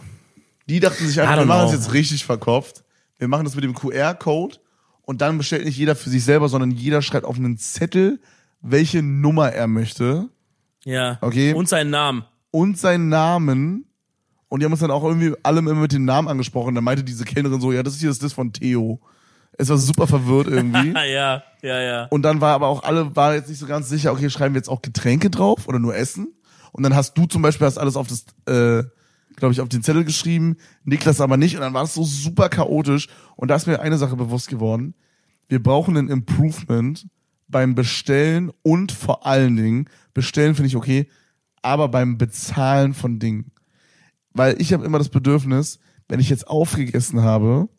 Die 0.68 0.80
dachten 0.82 1.08
sich 1.08 1.20
einfach, 1.22 1.36
don't 1.36 1.40
wir 1.40 1.46
machen 1.46 1.62
das 1.62 1.72
know. 1.72 1.80
jetzt 1.80 1.94
richtig 1.94 2.26
verkopft. 2.26 2.84
Wir 3.18 3.30
machen 3.30 3.46
das 3.46 3.56
mit 3.56 3.64
dem 3.64 3.74
QR-Code 3.74 4.58
und 5.04 5.22
dann 5.22 5.38
bestellt 5.38 5.64
nicht 5.64 5.78
jeder 5.78 5.96
für 5.96 6.10
sich 6.10 6.24
selber, 6.26 6.50
sondern 6.50 6.72
jeder 6.72 7.02
schreibt 7.02 7.26
auf 7.26 7.38
einen 7.38 7.58
Zettel, 7.58 8.20
welche 8.62 9.02
Nummer 9.02 9.54
er 9.54 9.68
möchte 9.68 10.28
Ja. 10.84 11.20
Okay. 11.22 11.54
Und 11.54 11.70
seinen 11.70 11.90
Namen. 11.92 12.26
und 12.52 12.78
seinen 12.78 13.08
Namen. 13.08 13.86
Und 14.50 14.60
die 14.60 14.66
haben 14.66 14.74
uns 14.74 14.82
dann 14.82 14.92
auch 14.92 15.04
irgendwie 15.04 15.34
alle 15.44 15.60
immer 15.60 15.74
mit 15.74 15.94
dem 15.94 16.04
Namen 16.06 16.28
angesprochen. 16.28 16.76
Dann 16.76 16.84
meinte 16.84 17.04
diese 17.04 17.24
Kellnerin 17.26 17.62
so, 17.62 17.72
ja, 17.72 17.82
das 17.82 17.98
hier 18.00 18.10
ist 18.10 18.22
das 18.24 18.34
von 18.34 18.52
Theo. 18.52 19.00
Es 19.58 19.70
war 19.70 19.78
super 19.78 20.08
verwirrt 20.08 20.48
irgendwie. 20.48 20.94
Ah, 20.96 21.04
ja, 21.06 21.44
ja, 21.62 21.82
ja. 21.82 22.06
Und 22.06 22.24
dann 22.24 22.42
war 22.42 22.54
aber 22.54 22.68
auch 22.68 22.84
alle, 22.84 23.16
war 23.16 23.36
jetzt 23.36 23.50
nicht 23.50 23.60
so 23.60 23.68
ganz 23.68 23.90
sicher, 23.90 24.12
okay, 24.12 24.30
schreiben 24.30 24.54
wir 24.54 24.60
jetzt 24.60 24.70
auch 24.70 24.82
Getränke 24.82 25.30
drauf 25.30 25.68
oder 25.68 25.80
nur 25.80 25.96
Essen? 25.96 26.34
Und 26.72 26.84
dann 26.84 26.96
hast 26.96 27.18
du 27.18 27.26
zum 27.26 27.42
Beispiel 27.42 27.66
hast 27.68 27.78
alles 27.78 27.96
auf 27.96 28.08
das, 28.08 28.26
äh, 28.48 28.84
glaube 29.38 29.54
ich, 29.54 29.62
auf 29.62 29.70
den 29.70 29.82
Zettel 29.82 30.04
geschrieben, 30.04 30.58
Niklas 30.84 31.22
aber 31.22 31.38
nicht. 31.38 31.56
Und 31.56 31.62
dann 31.62 31.74
war 31.74 31.84
es 31.84 31.94
so 31.94 32.04
super 32.04 32.50
chaotisch. 32.50 33.08
Und 33.38 33.50
da 33.50 33.56
ist 33.56 33.68
mir 33.68 33.80
eine 33.80 33.98
Sache 33.98 34.18
bewusst 34.18 34.50
geworden. 34.50 34.94
Wir 35.48 35.64
brauchen 35.64 35.96
ein 35.96 36.10
Improvement 36.10 37.08
beim 37.48 37.76
Bestellen 37.76 38.52
und 38.64 38.92
vor 38.92 39.26
allen 39.26 39.56
Dingen, 39.56 39.90
bestellen 40.14 40.56
finde 40.56 40.68
ich 40.68 40.76
okay, 40.76 41.08
aber 41.62 41.88
beim 41.88 42.18
Bezahlen 42.18 42.94
von 42.94 43.20
Dingen. 43.20 43.52
Weil 44.34 44.60
ich 44.62 44.74
habe 44.74 44.86
immer 44.86 44.98
das 44.98 45.10
Bedürfnis, 45.10 45.80
wenn 46.08 46.20
ich 46.20 46.30
jetzt 46.30 46.48
aufgegessen 46.48 47.22
habe, 47.22 47.70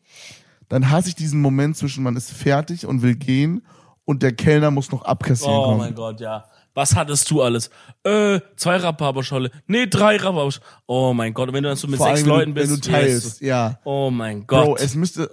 dann 0.69 0.91
hasse 0.91 1.09
ich 1.09 1.14
diesen 1.14 1.41
Moment 1.41 1.77
zwischen 1.77 2.03
man 2.03 2.17
ist 2.17 2.33
fertig 2.33 2.87
und 2.87 3.03
will 3.03 3.14
gehen 3.17 3.62
und 4.05 4.23
der 4.23 4.33
Kellner 4.33 4.71
muss 4.71 4.91
noch 4.91 5.03
abkassieren 5.05 5.55
Oh 5.57 5.64
kommen. 5.64 5.79
mein 5.79 5.95
Gott, 5.95 6.21
ja. 6.21 6.45
Was 6.75 6.95
hattest 6.95 7.31
du 7.31 7.41
alles? 7.43 7.71
Äh, 8.05 8.41
zwei 8.57 8.77
Rhabarberscholle. 8.77 9.51
Nee, 9.67 9.87
drei 9.87 10.17
Rhabarberscholle. 10.17 10.67
Oh 10.87 11.14
mein 11.14 11.33
Gott, 11.33 11.49
und 11.49 11.55
wenn 11.55 11.62
du 11.62 11.71
dann 11.71 11.79
so 11.79 11.89
mit 11.89 11.97
Vor 11.97 12.07
sechs 12.09 12.21
allem, 12.21 12.29
Leuten 12.29 12.55
wenn 12.55 12.69
bist. 12.69 12.87
du 12.87 12.91
teilst, 12.91 13.41
ja. 13.41 13.79
Oh 13.85 14.11
mein 14.11 14.47
Gott. 14.47 14.64
Bro, 14.64 14.77
es 14.77 14.95
müsste, 14.95 15.31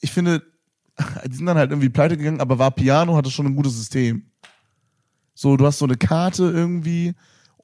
ich 0.00 0.10
finde, 0.10 0.42
die 1.26 1.34
sind 1.36 1.46
dann 1.46 1.58
halt 1.58 1.70
irgendwie 1.70 1.90
pleite 1.90 2.16
gegangen, 2.16 2.40
aber 2.40 2.58
war 2.58 2.70
Piano 2.70 3.14
hatte 3.16 3.30
schon 3.30 3.46
ein 3.46 3.56
gutes 3.56 3.74
System. 3.76 4.30
So, 5.34 5.56
du 5.58 5.66
hast 5.66 5.78
so 5.78 5.84
eine 5.84 5.96
Karte 5.96 6.44
irgendwie 6.44 7.14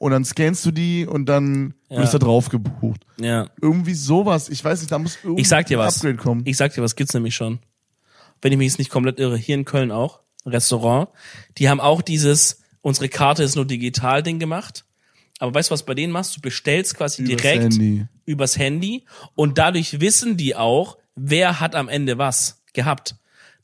und 0.02 0.10
dann 0.10 0.24
scannst 0.24 0.66
du 0.66 0.72
die 0.72 1.06
und 1.06 1.26
dann 1.26 1.74
Ja. 1.88 1.98
wirst 1.98 2.12
da 2.14 2.18
drauf 2.18 2.48
gebucht. 2.48 3.06
ja. 3.20 3.46
Irgendwie 3.60 3.94
sowas, 3.94 4.48
ich 4.48 4.64
weiß 4.64 4.80
nicht, 4.80 4.90
da 4.90 4.98
muss 4.98 5.16
irgendwie 5.22 5.42
Ich 5.42 5.48
sag 5.48 5.66
dir 5.66 5.78
ein 5.78 5.86
was. 5.86 5.96
Upgrade 5.96 6.16
kommen. 6.16 6.42
Ich 6.44 6.56
sag 6.56 6.74
dir 6.74 6.82
was, 6.82 6.96
gibt's 6.96 7.14
nämlich 7.14 7.34
schon. 7.36 7.60
Wenn 8.40 8.50
ich 8.50 8.58
mich 8.58 8.66
jetzt 8.68 8.78
nicht 8.78 8.90
komplett 8.90 9.20
irre, 9.20 9.36
hier 9.36 9.54
in 9.54 9.64
Köln 9.64 9.92
auch, 9.92 10.18
Restaurant, 10.44 11.08
die 11.58 11.68
haben 11.68 11.78
auch 11.80 12.02
dieses, 12.02 12.60
unsere 12.80 13.08
Karte 13.08 13.44
ist 13.44 13.54
nur 13.54 13.64
digital 13.64 14.24
Ding 14.24 14.40
gemacht. 14.40 14.84
Aber 15.38 15.54
weißt 15.54 15.70
du, 15.70 15.72
was 15.74 15.84
bei 15.84 15.94
denen 15.94 16.12
machst? 16.12 16.36
Du 16.36 16.40
bestellst 16.40 16.96
quasi 16.96 17.22
Übers 17.22 17.36
direkt 17.40 17.62
Handy. 17.62 18.06
übers 18.26 18.58
Handy 18.58 19.04
und 19.36 19.58
dadurch 19.58 20.00
wissen 20.00 20.36
die 20.36 20.56
auch, 20.56 20.98
wer 21.14 21.60
hat 21.60 21.76
am 21.76 21.88
Ende 21.88 22.18
was 22.18 22.60
gehabt. 22.72 23.14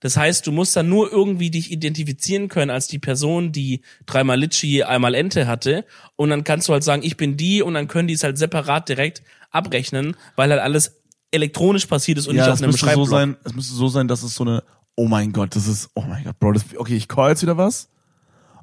Das 0.00 0.16
heißt, 0.16 0.46
du 0.46 0.52
musst 0.52 0.76
dann 0.76 0.88
nur 0.88 1.10
irgendwie 1.10 1.50
dich 1.50 1.70
identifizieren 1.72 2.48
können 2.48 2.70
als 2.70 2.86
die 2.86 2.98
Person, 2.98 3.50
die 3.52 3.82
dreimal 4.06 4.38
Litschi, 4.38 4.82
einmal 4.84 5.14
Ente 5.14 5.46
hatte. 5.46 5.84
Und 6.16 6.30
dann 6.30 6.44
kannst 6.44 6.68
du 6.68 6.72
halt 6.72 6.84
sagen, 6.84 7.02
ich 7.02 7.16
bin 7.16 7.36
die 7.36 7.62
und 7.62 7.74
dann 7.74 7.88
können 7.88 8.06
die 8.08 8.14
es 8.14 8.22
halt 8.22 8.38
separat 8.38 8.88
direkt 8.88 9.22
abrechnen, 9.50 10.16
weil 10.36 10.50
halt 10.50 10.60
alles 10.60 11.00
elektronisch 11.30 11.86
passiert 11.86 12.18
ist 12.18 12.28
und 12.28 12.36
ja, 12.36 12.42
nicht 12.44 12.50
auf 12.52 12.56
es 12.58 12.62
einem 12.62 12.70
müsste 12.70 12.84
so 12.84 12.86
Schreibblock. 12.86 13.08
sein, 13.08 13.36
es 13.44 13.54
müsste 13.54 13.74
so 13.74 13.88
sein, 13.88 14.08
dass 14.08 14.22
es 14.22 14.34
so 14.34 14.44
eine, 14.44 14.62
oh 14.94 15.08
mein 15.08 15.32
Gott, 15.32 15.54
das 15.56 15.66
ist, 15.66 15.90
oh 15.94 16.02
mein 16.02 16.24
Gott, 16.24 16.38
Bro, 16.38 16.52
das, 16.52 16.64
okay, 16.76 16.96
ich 16.96 17.08
call 17.08 17.30
jetzt 17.30 17.42
wieder 17.42 17.56
was. 17.56 17.88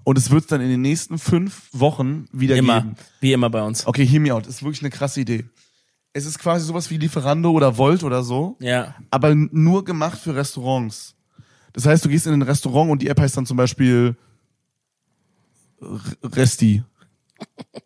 Und 0.04 0.18
es 0.18 0.30
wird 0.30 0.52
dann 0.52 0.62
in 0.62 0.70
den 0.70 0.82
nächsten 0.82 1.18
fünf 1.18 1.64
Wochen 1.74 2.28
wieder 2.32 2.56
Immer, 2.56 2.82
geben. 2.82 2.96
wie 3.22 3.34
immer 3.34 3.50
bei 3.50 3.62
uns. 3.64 3.86
Okay, 3.88 4.06
hear 4.06 4.20
me 4.20 4.34
out. 4.34 4.44
Das 4.46 4.56
ist 4.56 4.64
wirklich 4.64 4.82
eine 4.82 4.92
krasse 4.92 5.20
Idee. 5.22 5.46
Es 6.14 6.26
ist 6.26 6.38
quasi 6.40 6.66
sowas 6.66 6.90
wie 6.92 6.98
Lieferando 6.98 7.52
oder 7.52 7.78
Volt 7.78 8.04
oder 8.04 8.24
so, 8.24 8.56
Ja. 8.60 8.96
aber 9.12 9.34
nur 9.36 9.84
gemacht 9.84 10.20
für 10.20 10.36
Restaurants. 10.36 11.16
Das 11.76 11.86
heißt, 11.86 12.06
du 12.06 12.10
gehst 12.10 12.26
in 12.26 12.34
ein 12.34 12.42
Restaurant 12.42 12.90
und 12.90 13.02
die 13.02 13.08
App 13.10 13.20
heißt 13.20 13.36
dann 13.36 13.46
zum 13.46 13.58
Beispiel 13.58 14.16
Resti. 16.24 16.84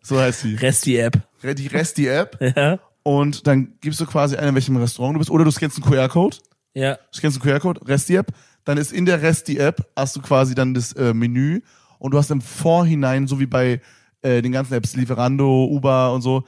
So 0.02 0.18
heißt 0.18 0.40
sie. 0.42 0.54
Resti-App. 0.54 1.20
Re- 1.42 1.54
Die 1.54 1.66
Resti-App. 1.66 2.38
Ja. 2.56 2.78
Und 3.02 3.46
dann 3.46 3.72
gibst 3.80 3.98
du 4.00 4.06
quasi 4.06 4.36
ein, 4.36 4.48
in 4.50 4.54
welchem 4.54 4.76
Restaurant 4.76 5.14
du 5.16 5.18
bist. 5.18 5.30
Oder 5.30 5.44
du 5.44 5.50
scannst 5.50 5.76
einen 5.82 5.90
QR-Code. 5.90 6.36
Ja. 6.74 6.94
Du 6.96 7.18
scannst 7.18 7.40
einen 7.42 7.50
QR-Code, 7.50 7.80
Resti-App. 7.88 8.28
Dann 8.64 8.78
ist 8.78 8.92
in 8.92 9.06
der 9.06 9.22
Resti-App 9.22 9.90
hast 9.96 10.16
du 10.16 10.20
quasi 10.20 10.54
dann 10.54 10.74
das 10.74 10.92
äh, 10.92 11.12
Menü. 11.14 11.62
Und 11.98 12.12
du 12.12 12.18
hast 12.18 12.30
im 12.30 12.40
Vorhinein, 12.42 13.26
so 13.26 13.40
wie 13.40 13.46
bei 13.46 13.80
äh, 14.22 14.42
den 14.42 14.52
ganzen 14.52 14.74
Apps, 14.74 14.94
Lieferando, 14.96 15.64
Uber 15.64 16.12
und 16.12 16.20
so, 16.22 16.44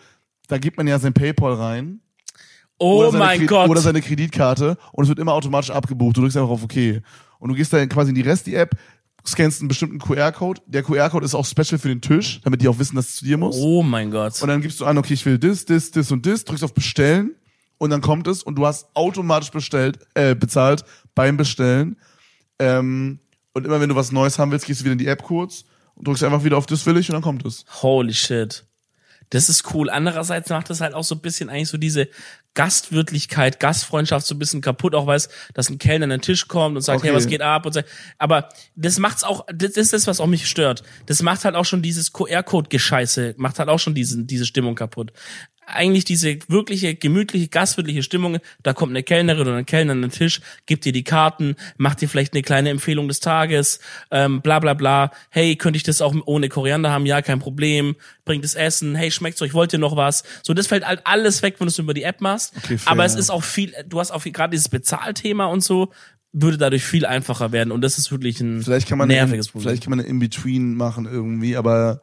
da 0.49 0.59
gibt 0.59 0.76
man 0.76 0.86
ja 0.86 0.99
sein 0.99 1.12
Paypal 1.14 1.55
rein. 1.55 2.01
Oh 2.78 3.11
mein 3.12 3.40
Kre- 3.43 3.47
Gott. 3.47 3.70
Oder 3.70 3.80
seine 3.80 4.01
Kreditkarte 4.03 4.76
und 4.93 5.05
es 5.05 5.09
wird 5.09 5.18
immer 5.18 5.32
automatisch 5.32 5.70
abgebucht. 5.70 6.16
Du 6.16 6.20
drückst 6.22 6.36
einfach 6.36 6.51
auf 6.51 6.64
OK. 6.64 7.01
Und 7.43 7.49
du 7.49 7.57
gehst 7.57 7.72
dann 7.72 7.88
quasi 7.88 8.11
in 8.11 8.14
die 8.14 8.20
Resti-App, 8.20 8.76
scannst 9.26 9.61
einen 9.61 9.66
bestimmten 9.66 9.99
QR-Code. 9.99 10.61
Der 10.66 10.84
QR-Code 10.84 11.24
ist 11.24 11.34
auch 11.34 11.45
special 11.45 11.76
für 11.76 11.88
den 11.88 12.01
Tisch, 12.01 12.40
damit 12.45 12.62
die 12.62 12.68
auch 12.68 12.78
wissen, 12.78 12.95
dass 12.95 13.09
es 13.09 13.16
zu 13.16 13.24
dir 13.24 13.36
muss. 13.36 13.57
oh 13.59 13.82
mein 13.82 14.12
Gott. 14.12 14.40
Und 14.40 14.47
dann 14.47 14.61
gibst 14.61 14.78
du 14.78 14.84
an, 14.84 14.97
okay, 14.97 15.14
ich 15.14 15.26
will 15.26 15.40
das, 15.40 15.64
das, 15.64 15.90
das 15.90 16.12
und 16.12 16.24
das, 16.24 16.45
drückst 16.45 16.62
auf 16.62 16.72
Bestellen 16.72 17.34
und 17.78 17.90
dann 17.90 18.01
kommt 18.01 18.28
es 18.28 18.45
und 18.45 18.55
du 18.55 18.64
hast 18.64 18.86
automatisch 18.95 19.51
bestellt, 19.51 19.99
äh, 20.14 20.36
bezahlt 20.36 20.84
beim 21.16 21.36
Bestellen. 21.36 21.97
Ähm, 22.61 23.18
und 23.55 23.66
immer 23.66 23.80
wenn 23.80 23.88
du 23.88 23.97
was 23.97 24.12
Neues 24.12 24.38
haben 24.38 24.53
willst, 24.53 24.66
gehst 24.66 24.82
du 24.82 24.84
wieder 24.84 24.93
in 24.93 24.99
die 24.99 25.09
App 25.09 25.24
kurz 25.24 25.64
und 25.97 26.07
drückst 26.07 26.22
einfach 26.22 26.45
wieder 26.45 26.57
auf 26.57 26.66
das 26.66 26.86
will 26.86 26.97
ich 26.97 27.09
und 27.09 27.14
dann 27.14 27.22
kommt 27.22 27.45
es. 27.45 27.64
Holy 27.82 28.14
shit. 28.14 28.64
Das 29.30 29.49
ist 29.49 29.74
cool. 29.74 29.90
Andererseits 29.90 30.49
macht 30.49 30.70
das 30.70 30.80
halt 30.80 30.95
auch 30.95 31.03
so 31.03 31.16
ein 31.16 31.20
bisschen 31.22 31.49
eigentlich 31.49 31.70
so 31.70 31.76
diese 31.76 32.07
Gastwirtlichkeit, 32.55 33.61
Gastfreundschaft 33.61 34.26
so 34.26 34.34
ein 34.34 34.38
bisschen 34.38 34.61
kaputt, 34.61 34.94
auch 34.94 35.07
weiß, 35.07 35.28
dass 35.55 35.70
ein 35.70 35.78
Kellner 35.78 36.05
an 36.05 36.11
den 36.11 36.20
Tisch 36.20 36.48
kommt 36.48 36.76
und 36.76 36.82
sagt, 36.82 36.98
Okay. 36.98 37.09
hey, 37.09 37.16
was 37.16 37.26
geht 37.26 37.40
ab? 37.42 37.66
Und 37.66 37.72
so. 37.72 37.80
Aber 38.18 38.48
das 38.74 38.98
macht's 38.98 39.24
auch, 39.24 39.46
das 39.53 39.72
ist 39.72 39.92
das, 39.92 40.07
was 40.07 40.20
auch 40.20 40.26
mich 40.26 40.48
stört. 40.48 40.82
Das 41.07 41.22
macht 41.22 41.44
halt 41.44 41.55
auch 41.55 41.64
schon 41.64 41.82
dieses 41.82 42.12
QR-Code-Gescheiße, 42.12 43.34
macht 43.38 43.59
halt 43.59 43.68
auch 43.68 43.78
schon 43.78 43.94
diesen, 43.94 44.26
diese 44.26 44.46
Stimmung 44.46 44.74
kaputt. 44.74 45.12
Eigentlich 45.72 46.04
diese 46.04 46.38
wirkliche, 46.48 46.94
gemütliche, 46.94 47.48
gastwirtliche 47.48 48.02
Stimmung, 48.02 48.38
da 48.62 48.72
kommt 48.72 48.90
eine 48.92 49.02
Kellnerin 49.02 49.42
oder 49.48 49.56
ein 49.56 49.66
Kellner 49.66 49.92
an 49.92 50.02
den 50.02 50.10
Tisch, 50.10 50.40
gibt 50.66 50.84
dir 50.84 50.92
die 50.92 51.04
Karten, 51.04 51.56
macht 51.76 52.00
dir 52.00 52.08
vielleicht 52.08 52.32
eine 52.34 52.42
kleine 52.42 52.70
Empfehlung 52.70 53.08
des 53.08 53.20
Tages, 53.20 53.80
ähm, 54.10 54.42
bla 54.42 54.58
bla 54.60 54.74
bla. 54.74 55.10
Hey, 55.30 55.56
könnte 55.56 55.76
ich 55.76 55.82
das 55.82 56.00
auch 56.02 56.14
ohne 56.26 56.48
Koriander 56.48 56.90
haben? 56.90 57.06
Ja, 57.06 57.22
kein 57.22 57.38
Problem. 57.38 57.96
Bringt 58.24 58.44
es 58.44 58.54
Essen. 58.54 58.94
Hey, 58.94 59.10
schmeckt's 59.10 59.42
euch? 59.42 59.54
Wollt 59.54 59.72
ihr 59.72 59.78
noch 59.78 59.96
was? 59.96 60.22
So, 60.42 60.54
das 60.54 60.66
fällt 60.66 60.86
halt 60.86 61.00
alles 61.04 61.42
weg, 61.42 61.56
wenn 61.58 61.66
du 61.66 61.70
es 61.70 61.78
über 61.78 61.94
die 61.94 62.04
App 62.04 62.20
machst. 62.20 62.54
Okay, 62.56 62.78
fair. 62.78 62.92
Aber 62.92 63.04
es 63.04 63.14
ist 63.14 63.30
auch 63.30 63.42
viel, 63.42 63.72
du 63.88 63.98
hast 63.98 64.10
auch 64.10 64.22
gerade 64.24 64.52
dieses 64.52 64.68
Bezahlthema 64.68 65.46
und 65.46 65.62
so, 65.64 65.90
würde 66.32 66.56
dadurch 66.56 66.84
viel 66.84 67.04
einfacher 67.04 67.52
werden. 67.52 67.72
Und 67.72 67.82
das 67.82 67.98
ist 67.98 68.10
wirklich 68.10 68.40
ein 68.40 68.62
Vielleicht 68.62 68.88
kann 68.88 68.96
man 68.98 69.08
nerviges 69.08 69.48
Problem. 69.48 69.68
vielleicht 69.68 69.82
kann 69.82 69.90
man 69.90 70.00
eine 70.00 70.08
In-Between 70.08 70.74
machen 70.74 71.06
irgendwie, 71.06 71.56
aber 71.56 72.00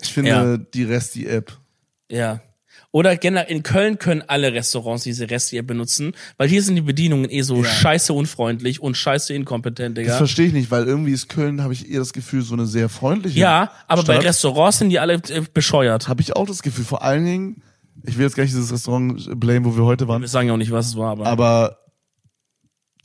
ich 0.00 0.12
finde 0.12 0.30
Ja. 0.30 0.56
die 0.56 0.84
Resti-App. 0.84 1.56
Ja. 2.10 2.40
Oder 2.92 3.16
generell 3.16 3.50
in 3.50 3.62
Köln 3.62 3.98
können 3.98 4.22
alle 4.26 4.52
Restaurants 4.52 5.04
diese 5.04 5.28
Resti-App 5.30 5.66
benutzen, 5.66 6.12
weil 6.38 6.48
hier 6.48 6.62
sind 6.62 6.76
die 6.76 6.80
Bedienungen 6.82 7.30
eh 7.30 7.42
so 7.42 7.56
Ja. 7.62 7.64
scheiße 7.64 8.12
unfreundlich 8.12 8.80
und 8.80 8.96
scheiße 8.96 9.34
inkompetent, 9.34 9.96
Das 9.98 10.02
Digga. 10.04 10.16
verstehe 10.16 10.46
ich 10.46 10.52
nicht, 10.52 10.70
weil 10.70 10.84
irgendwie 10.86 11.12
ist 11.12 11.28
Köln, 11.28 11.62
habe 11.62 11.72
ich 11.74 11.90
eher 11.90 11.98
das 11.98 12.12
Gefühl, 12.12 12.42
so 12.42 12.54
eine 12.54 12.66
sehr 12.66 12.88
freundliche 12.88 13.38
Ja, 13.38 13.70
aber 13.88 14.02
bei 14.04 14.14
Stadt. 14.14 14.24
Restaurants 14.26 14.78
sind 14.78 14.90
die 14.90 14.98
alle 14.98 15.14
äh, 15.14 15.42
bescheuert. 15.52 16.08
Habe 16.08 16.20
ich 16.22 16.34
auch 16.36 16.46
das 16.46 16.62
Gefühl. 16.62 16.84
Vor 16.84 17.02
allen 17.02 17.24
Dingen, 17.24 17.62
ich 18.04 18.16
will 18.16 18.24
jetzt 18.24 18.34
gleich 18.34 18.50
dieses 18.50 18.72
Restaurant 18.72 19.38
blame, 19.38 19.64
wo 19.66 19.76
wir 19.76 19.84
heute 19.84 20.08
waren, 20.08 20.22
Wir 20.22 20.28
sagen 20.28 20.48
ja 20.48 20.54
auch 20.54 20.58
nicht, 20.58 20.70
was 20.70 20.86
es 20.88 20.96
war, 20.96 21.10
aber. 21.12 21.26
aber 21.26 21.78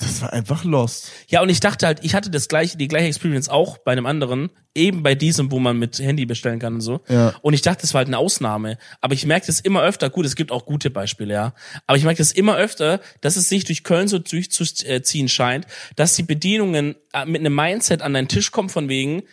das 0.01 0.21
war 0.21 0.33
einfach 0.33 0.63
lost. 0.63 1.11
Ja, 1.27 1.41
und 1.41 1.49
ich 1.49 1.59
dachte 1.59 1.85
halt, 1.85 1.99
ich 2.03 2.15
hatte 2.15 2.29
das 2.29 2.47
gleiche, 2.47 2.77
die 2.77 2.87
gleiche 2.87 3.07
Experience 3.07 3.49
auch 3.49 3.77
bei 3.77 3.91
einem 3.91 4.05
anderen, 4.05 4.49
eben 4.73 5.03
bei 5.03 5.15
diesem, 5.15 5.51
wo 5.51 5.59
man 5.59 5.77
mit 5.77 5.99
Handy 5.99 6.25
bestellen 6.25 6.59
kann 6.59 6.75
und 6.75 6.81
so. 6.81 7.01
Ja. 7.07 7.33
Und 7.41 7.53
ich 7.53 7.61
dachte, 7.61 7.81
das 7.81 7.93
war 7.93 7.99
halt 7.99 8.07
eine 8.07 8.17
Ausnahme. 8.17 8.77
Aber 9.01 9.13
ich 9.13 9.25
merke 9.25 9.47
das 9.47 9.59
immer 9.59 9.83
öfter, 9.83 10.09
gut, 10.09 10.25
es 10.25 10.35
gibt 10.35 10.51
auch 10.51 10.65
gute 10.65 10.89
Beispiele, 10.89 11.33
ja. 11.33 11.53
Aber 11.87 11.97
ich 11.97 12.03
merke 12.03 12.19
das 12.19 12.31
immer 12.31 12.55
öfter, 12.55 13.01
dass 13.21 13.35
es 13.35 13.49
sich 13.49 13.65
durch 13.65 13.83
Köln 13.83 14.07
so 14.07 14.19
durchzuziehen 14.19 15.29
scheint, 15.29 15.67
dass 15.95 16.15
die 16.15 16.23
Bedienungen 16.23 16.95
äh, 17.13 17.25
mit 17.25 17.41
einem 17.41 17.55
Mindset 17.55 18.01
an 18.01 18.13
deinen 18.13 18.27
Tisch 18.27 18.51
kommen 18.51 18.69
von 18.69 18.89
wegen, 18.89 19.23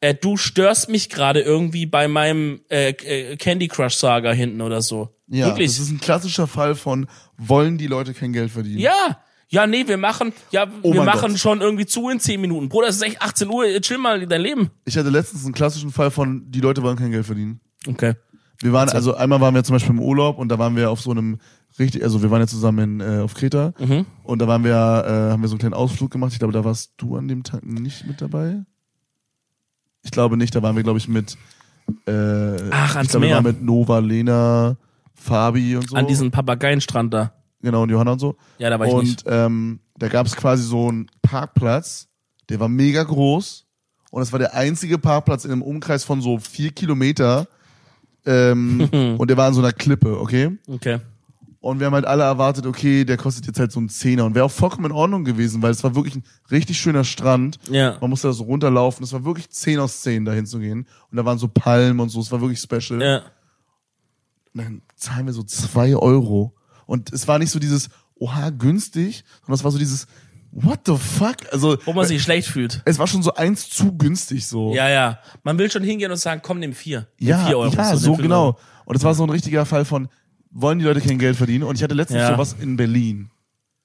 äh, 0.00 0.14
du 0.14 0.36
störst 0.36 0.88
mich 0.88 1.08
gerade 1.08 1.40
irgendwie 1.40 1.86
bei 1.86 2.08
meinem 2.08 2.60
äh, 2.70 2.90
äh, 2.90 3.36
Candy 3.36 3.68
Crush 3.68 3.94
Saga 3.94 4.32
hinten 4.32 4.60
oder 4.60 4.82
so. 4.82 5.16
Ja, 5.28 5.46
Wirklich. 5.46 5.68
das 5.68 5.78
ist 5.78 5.90
ein 5.90 6.00
klassischer 6.00 6.46
Fall 6.46 6.74
von, 6.74 7.08
wollen 7.38 7.78
die 7.78 7.86
Leute 7.86 8.12
kein 8.12 8.32
Geld 8.32 8.50
verdienen? 8.50 8.80
Ja. 8.80 9.22
Ja, 9.54 9.66
nee, 9.66 9.86
wir 9.86 9.96
machen, 9.96 10.32
ja, 10.50 10.66
Oh 10.82 10.92
wir 10.92 11.04
machen 11.04 11.30
Gott. 11.30 11.38
schon 11.38 11.60
irgendwie 11.60 11.86
zu 11.86 12.08
in 12.08 12.18
10 12.20 12.40
Minuten. 12.40 12.68
Bruder, 12.68 12.88
es 12.88 12.96
ist 12.96 13.02
echt 13.02 13.22
18 13.22 13.48
Uhr, 13.48 13.64
chill 13.80 13.98
mal 13.98 14.26
dein 14.26 14.40
Leben. 14.40 14.70
Ich 14.84 14.96
hatte 14.98 15.10
letztens 15.10 15.44
einen 15.44 15.54
klassischen 15.54 15.90
Fall 15.92 16.10
von, 16.10 16.50
die 16.50 16.60
Leute 16.60 16.82
wollen 16.82 16.96
kein 16.96 17.10
Geld 17.12 17.24
verdienen. 17.26 17.60
Okay. 17.86 18.14
Wir 18.60 18.72
waren, 18.72 18.88
also 18.88 19.14
einmal 19.14 19.40
waren 19.40 19.54
wir 19.54 19.62
zum 19.64 19.74
Beispiel 19.74 19.92
im 19.94 20.00
Urlaub 20.00 20.38
und 20.38 20.48
da 20.48 20.58
waren 20.58 20.74
wir 20.76 20.90
auf 20.90 21.00
so 21.00 21.10
einem 21.10 21.38
richtig, 21.78 22.02
also 22.02 22.22
wir 22.22 22.30
waren 22.30 22.40
ja 22.40 22.46
zusammen 22.46 23.00
in, 23.00 23.18
äh, 23.18 23.20
auf 23.22 23.34
Kreta 23.34 23.74
Mhm. 23.78 24.06
und 24.22 24.38
da 24.40 24.46
waren 24.48 24.64
wir, 24.64 24.72
äh, 24.72 25.32
haben 25.32 25.42
wir 25.42 25.48
so 25.48 25.54
einen 25.54 25.58
kleinen 25.60 25.74
Ausflug 25.74 26.10
gemacht. 26.10 26.32
Ich 26.32 26.38
glaube, 26.38 26.52
da 26.52 26.64
warst 26.64 26.92
du 26.96 27.16
an 27.16 27.28
dem 27.28 27.42
Tag 27.42 27.64
nicht 27.64 28.06
mit 28.06 28.20
dabei. 28.20 28.64
Ich 30.02 30.10
glaube 30.10 30.36
nicht, 30.36 30.54
da 30.54 30.62
waren 30.62 30.76
wir, 30.76 30.82
glaube 30.82 30.98
ich, 30.98 31.08
mit, 31.08 31.36
äh, 32.06 32.56
Ach, 32.70 32.90
ich 32.90 32.96
ans 32.96 33.10
glaube, 33.10 33.12
wir 33.12 33.28
Meer. 33.28 33.36
waren 33.36 33.44
mit 33.44 33.62
Nova, 33.62 33.98
Lena, 33.98 34.76
Fabi 35.14 35.76
und 35.76 35.88
so. 35.90 35.96
An 35.96 36.06
diesem 36.06 36.30
Papageienstrand 36.30 37.12
da. 37.14 37.32
Genau, 37.64 37.82
und 37.82 37.90
Johanna 37.90 38.12
und 38.12 38.18
so. 38.18 38.36
Ja, 38.58 38.70
da 38.70 38.78
war 38.78 38.86
ich 38.86 38.92
und 38.92 39.04
nicht. 39.04 39.24
ähm, 39.26 39.80
da 39.98 40.08
gab 40.08 40.26
es 40.26 40.36
quasi 40.36 40.62
so 40.62 40.88
einen 40.88 41.10
Parkplatz, 41.22 42.08
der 42.48 42.60
war 42.60 42.68
mega 42.68 43.02
groß 43.02 43.66
und 44.10 44.22
es 44.22 44.32
war 44.32 44.38
der 44.38 44.54
einzige 44.54 44.98
Parkplatz 44.98 45.44
in 45.44 45.52
einem 45.52 45.62
Umkreis 45.62 46.04
von 46.04 46.20
so 46.20 46.38
vier 46.38 46.70
Kilometer 46.70 47.48
ähm, 48.26 48.88
und 49.18 49.28
der 49.28 49.36
war 49.36 49.48
an 49.48 49.54
so 49.54 49.60
einer 49.60 49.72
Klippe, 49.72 50.18
okay? 50.20 50.56
Okay. 50.66 51.00
Und 51.60 51.80
wir 51.80 51.86
haben 51.86 51.94
halt 51.94 52.04
alle 52.04 52.24
erwartet, 52.24 52.66
okay, 52.66 53.06
der 53.06 53.16
kostet 53.16 53.46
jetzt 53.46 53.58
halt 53.58 53.72
so 53.72 53.80
einen 53.80 53.88
Zehner 53.88 54.26
und 54.26 54.34
wäre 54.34 54.44
auch 54.44 54.50
vollkommen 54.50 54.84
in 54.84 54.92
Ordnung 54.92 55.24
gewesen, 55.24 55.62
weil 55.62 55.70
es 55.70 55.82
war 55.82 55.94
wirklich 55.94 56.14
ein 56.16 56.24
richtig 56.50 56.78
schöner 56.78 57.04
Strand. 57.04 57.58
Ja. 57.70 57.96
Man 58.02 58.10
musste 58.10 58.28
da 58.28 58.34
so 58.34 58.44
runterlaufen, 58.44 59.02
es 59.02 59.14
war 59.14 59.24
wirklich 59.24 59.48
10 59.48 59.78
aus 59.78 60.02
10 60.02 60.26
dahin 60.26 60.44
zu 60.44 60.58
gehen 60.58 60.86
und 61.10 61.16
da 61.16 61.24
waren 61.24 61.38
so 61.38 61.48
Palmen 61.48 62.00
und 62.00 62.10
so, 62.10 62.20
es 62.20 62.30
war 62.30 62.42
wirklich 62.42 62.60
special. 62.60 63.00
Ja. 63.00 63.22
Und 64.52 64.62
dann 64.62 64.82
zahlen 64.94 65.24
wir 65.24 65.32
so 65.32 65.42
zwei 65.42 65.96
Euro. 65.96 66.54
Und 66.86 67.12
es 67.12 67.26
war 67.28 67.38
nicht 67.38 67.50
so 67.50 67.58
dieses, 67.58 67.88
oha, 68.16 68.50
günstig, 68.50 69.24
sondern 69.42 69.54
es 69.54 69.64
war 69.64 69.70
so 69.70 69.78
dieses, 69.78 70.06
what 70.52 70.80
the 70.86 70.96
fuck? 70.96 71.36
Also, 71.52 71.76
Wo 71.84 71.92
man 71.92 72.06
sich 72.06 72.22
schlecht 72.22 72.48
fühlt. 72.48 72.82
es 72.84 72.98
war 72.98 73.06
schon 73.06 73.22
so 73.22 73.34
eins 73.34 73.68
zu 73.68 73.96
günstig 73.96 74.46
so. 74.46 74.74
Ja, 74.74 74.88
ja. 74.88 75.18
Man 75.42 75.58
will 75.58 75.70
schon 75.70 75.82
hingehen 75.82 76.10
und 76.10 76.16
sagen, 76.18 76.40
komm, 76.44 76.58
nimm 76.60 76.72
vier. 76.74 77.08
Nimm 77.18 77.28
ja, 77.30 77.46
vier 77.46 77.58
Euro. 77.58 77.74
ja 77.74 77.96
so 77.96 78.12
fünf 78.14 78.22
genau. 78.22 78.44
Euro. 78.46 78.58
Und 78.84 78.96
es 78.96 79.02
war 79.02 79.14
so 79.14 79.24
ein 79.24 79.30
richtiger 79.30 79.66
Fall 79.66 79.84
von, 79.84 80.08
wollen 80.50 80.78
die 80.78 80.84
Leute 80.84 81.00
kein 81.00 81.18
Geld 81.18 81.36
verdienen? 81.36 81.64
Und 81.64 81.76
ich 81.76 81.82
hatte 81.82 81.94
letztens 81.94 82.20
Ja. 82.20 82.30
sowas 82.32 82.54
in 82.60 82.76
Berlin. 82.76 83.30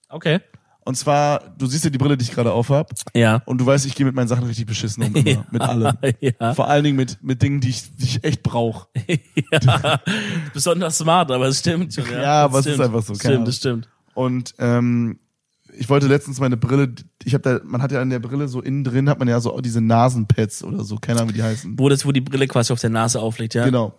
Okay. 0.10 0.40
Und 0.90 0.96
zwar, 0.96 1.54
du 1.56 1.68
siehst 1.68 1.84
ja 1.84 1.92
die 1.92 2.00
Brille, 2.00 2.18
die 2.18 2.24
ich 2.24 2.32
gerade 2.32 2.52
aufhab. 2.52 2.90
Ja. 3.14 3.44
Und 3.46 3.62
du 3.62 3.66
weißt, 3.68 3.86
ich 3.86 3.94
gehe 3.94 4.08
mit 4.08 4.16
meinen 4.16 4.28
Sachen 4.28 4.46
richtig 4.46 4.66
beschissen 4.66 5.04
um, 5.04 5.16
immer, 5.16 5.46
mit 5.52 5.62
allem. 5.62 5.96
ja. 6.20 6.56
Vor 6.56 6.68
allen 6.68 6.84
Dingen 6.84 6.96
mit, 6.96 7.22
mit 7.22 7.44
Dingen, 7.44 7.62
die 7.62 7.70
ich, 7.70 7.96
die 7.96 8.06
ich 8.06 8.24
echt 8.24 8.42
brauche. 8.42 8.88
ja. 9.52 10.02
Besonders 10.52 10.98
smart, 10.98 11.30
aber 11.30 11.46
es 11.46 11.60
stimmt 11.60 11.94
schon. 11.94 12.06
Ja, 12.06 12.12
Ja, 12.12 12.44
Das 12.48 12.50
aber 12.50 12.60
es 12.62 12.66
ist 12.66 12.80
einfach 12.80 13.04
so, 13.04 13.14
keine 13.14 13.36
stimmt, 13.36 13.48
das 13.48 13.56
stimmt. 13.58 13.90
Und 14.16 14.56
ähm, 14.58 15.20
ich 15.78 15.88
wollte 15.90 16.08
letztens 16.08 16.40
meine 16.40 16.58
Brille, 16.58 16.92
ich 17.24 17.36
habe 17.36 17.44
da, 17.44 17.60
man 17.64 17.84
hat 17.84 17.92
ja 17.92 18.02
an 18.02 18.10
der 18.10 18.18
Brille 18.18 18.48
so 18.48 18.60
innen 18.60 18.84
drin, 18.84 19.10
hat 19.10 19.20
man 19.20 19.28
ja 19.28 19.40
so 19.40 19.62
diese 19.62 19.82
Nasenpads 19.82 20.64
oder 20.64 20.84
so, 20.84 20.96
keine 20.96 21.20
Ahnung, 21.20 21.30
wie 21.30 21.38
die 21.38 21.44
heißen. 21.44 21.78
Wo 21.78 21.88
das, 21.90 22.04
wo 22.04 22.12
die 22.12 22.22
Brille 22.22 22.48
quasi 22.48 22.74
auf 22.74 22.82
der 22.82 22.90
Nase 22.90 23.20
aufliegt, 23.20 23.54
ja. 23.54 23.64
Genau. 23.64 23.94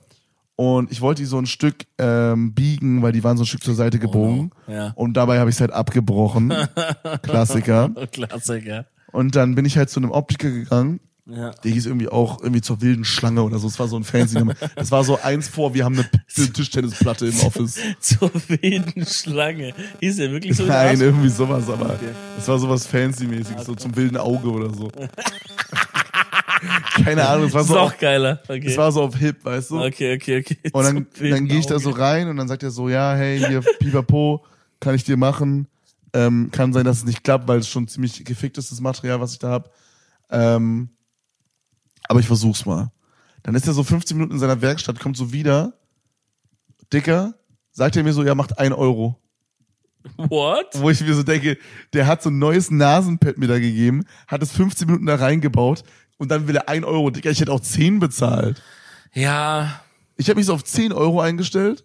Und 0.60 0.92
ich 0.92 1.00
wollte 1.00 1.22
die 1.22 1.26
so 1.26 1.38
ein 1.38 1.46
Stück 1.46 1.86
ähm, 1.96 2.52
biegen, 2.52 3.00
weil 3.00 3.12
die 3.12 3.24
waren 3.24 3.38
so 3.38 3.44
ein 3.44 3.46
Stück 3.46 3.64
zur 3.64 3.74
Seite 3.74 3.98
gebogen. 3.98 4.50
Oh. 4.68 4.70
Ja. 4.70 4.92
Und 4.94 5.14
dabei 5.14 5.38
habe 5.38 5.48
ich 5.48 5.56
es 5.56 5.60
halt 5.62 5.72
abgebrochen. 5.72 6.52
Klassiker. 7.22 7.88
Klassiker. 8.12 8.84
Und 9.10 9.36
dann 9.36 9.54
bin 9.54 9.64
ich 9.64 9.78
halt 9.78 9.88
zu 9.88 10.00
einem 10.00 10.10
Optiker 10.10 10.50
gegangen. 10.50 11.00
Ja. 11.24 11.52
Der 11.64 11.70
hieß 11.70 11.86
irgendwie 11.86 12.08
auch 12.08 12.42
irgendwie 12.42 12.60
zur 12.60 12.82
wilden 12.82 13.04
Schlange 13.06 13.42
oder 13.42 13.58
so. 13.58 13.68
Es 13.68 13.78
war 13.78 13.88
so 13.88 13.96
ein 13.96 14.04
fancy 14.04 14.34
Name. 14.34 14.54
Das 14.74 14.90
war 14.90 15.02
so 15.02 15.18
eins 15.22 15.48
vor, 15.48 15.72
wir 15.72 15.84
haben 15.86 15.94
eine 15.98 16.52
Tischtennisplatte 16.52 17.28
im 17.28 17.40
Office. 17.40 17.78
Zur 18.00 18.30
wilden 18.48 19.06
Schlange. 19.06 19.72
Ist 20.00 20.18
ja 20.18 20.30
wirklich 20.30 20.56
so. 20.56 20.64
Nein, 20.66 21.00
irgendwie 21.00 21.30
sowas, 21.30 21.70
aber 21.70 21.86
Okay. 21.86 22.10
es 22.38 22.46
war 22.48 22.58
sowas 22.58 22.86
Fancy-mäßiges, 22.86 23.64
so 23.64 23.74
zum 23.74 23.96
wilden 23.96 24.18
Auge 24.18 24.50
oder 24.50 24.74
so. 24.74 24.90
Keine 27.04 27.26
Ahnung, 27.26 27.46
es 27.46 27.54
war 27.54 27.64
so, 27.64 27.78
auf, 27.78 27.98
geiler. 27.98 28.40
Okay. 28.44 28.66
es 28.66 28.76
war 28.76 28.92
so 28.92 29.02
auf 29.02 29.16
Hip, 29.16 29.44
weißt 29.44 29.70
du? 29.70 29.82
okay, 29.82 30.16
okay, 30.16 30.40
okay. 30.40 30.58
Und 30.72 30.84
dann, 30.84 31.06
wilden 31.18 31.30
dann 31.30 31.46
gehe 31.46 31.58
ich 31.58 31.66
da 31.66 31.78
so 31.78 31.90
rein 31.90 32.28
und 32.28 32.36
dann 32.36 32.48
sagt 32.48 32.62
er 32.62 32.70
so, 32.70 32.88
ja, 32.88 33.14
hey, 33.14 33.38
hier, 33.38 33.60
pipapo, 33.78 34.44
kann 34.78 34.94
ich 34.94 35.04
dir 35.04 35.16
machen. 35.16 35.68
Ähm, 36.12 36.50
kann 36.50 36.72
sein, 36.72 36.84
dass 36.84 36.98
es 36.98 37.04
nicht 37.04 37.22
klappt, 37.22 37.46
weil 37.46 37.60
es 37.60 37.68
schon 37.68 37.86
ziemlich 37.86 38.24
gefickt 38.24 38.58
ist, 38.58 38.72
das 38.72 38.80
Material, 38.80 39.20
was 39.20 39.32
ich 39.32 39.38
da 39.38 39.50
hab. 39.50 39.72
Ähm, 40.30 40.90
aber 42.08 42.20
ich 42.20 42.26
versuch's 42.26 42.66
mal. 42.66 42.90
Dann 43.42 43.54
ist 43.54 43.66
er 43.66 43.72
so 43.72 43.84
15 43.84 44.16
Minuten 44.16 44.34
in 44.34 44.40
seiner 44.40 44.60
Werkstatt, 44.60 44.98
kommt 44.98 45.16
so 45.16 45.32
wieder, 45.32 45.74
dicker, 46.92 47.34
sagt 47.70 47.96
er 47.96 48.02
mir 48.02 48.12
so, 48.12 48.24
ja, 48.24 48.34
macht 48.34 48.58
ein 48.58 48.72
Euro. 48.72 49.16
What? 50.16 50.66
Wo 50.74 50.90
ich 50.90 51.00
mir 51.00 51.14
so 51.14 51.22
denke, 51.22 51.58
der 51.92 52.06
hat 52.06 52.22
so 52.22 52.30
ein 52.30 52.38
neues 52.38 52.70
Nasenpad 52.70 53.38
mir 53.38 53.46
da 53.46 53.58
gegeben, 53.58 54.04
hat 54.26 54.42
es 54.42 54.52
15 54.52 54.86
Minuten 54.86 55.06
da 55.06 55.16
reingebaut 55.16 55.84
und 56.20 56.30
dann 56.30 56.46
will 56.46 56.54
er 56.56 56.68
ein 56.68 56.84
Euro. 56.84 57.10
Dicker, 57.10 57.30
ich 57.30 57.40
hätte 57.40 57.52
auch 57.52 57.60
10 57.60 57.98
bezahlt. 57.98 58.62
Ja, 59.14 59.80
Ich 60.16 60.28
habe 60.28 60.36
mich 60.38 60.46
so 60.46 60.54
auf 60.54 60.62
10 60.64 60.92
Euro 60.92 61.20
eingestellt. 61.20 61.82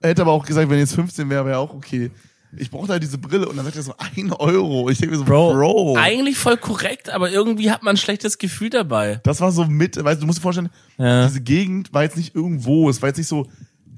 Er 0.00 0.10
hätte 0.10 0.22
aber 0.22 0.32
auch 0.32 0.44
gesagt, 0.46 0.68
wenn 0.70 0.78
jetzt 0.78 0.94
15 0.94 1.28
wäre, 1.30 1.44
wäre 1.46 1.58
auch 1.58 1.72
okay. 1.74 2.10
Ich 2.56 2.70
brauchte 2.70 2.92
halt 2.92 3.02
diese 3.02 3.16
Brille 3.18 3.48
und 3.48 3.56
dann 3.56 3.64
sagt 3.64 3.76
er 3.76 3.82
so, 3.82 3.94
ein 3.98 4.32
Euro. 4.32 4.90
Ich 4.90 4.98
denke 4.98 5.12
mir 5.14 5.18
so, 5.18 5.24
Bro, 5.24 5.54
Bro. 5.54 5.96
eigentlich 5.98 6.36
voll 6.36 6.56
korrekt, 6.56 7.08
aber 7.08 7.30
irgendwie 7.30 7.70
hat 7.70 7.82
man 7.82 7.94
ein 7.94 7.96
schlechtes 7.96 8.38
Gefühl 8.38 8.70
dabei. 8.70 9.20
das 9.22 9.40
war 9.40 9.52
so 9.52 9.64
mit, 9.66 9.96
weißt 10.02 10.18
du, 10.18 10.22
du 10.22 10.26
musst 10.26 10.38
dir 10.38 10.42
vorstellen, 10.42 10.68
Ja. 10.98 11.26
diese 11.26 11.40
Gegend 11.40 11.92
war 11.94 12.02
jetzt 12.02 12.16
nicht 12.16 12.34
irgendwo, 12.34 12.90
es 12.90 13.00
war 13.02 13.08
jetzt 13.08 13.18
nicht 13.18 13.28
so, 13.28 13.46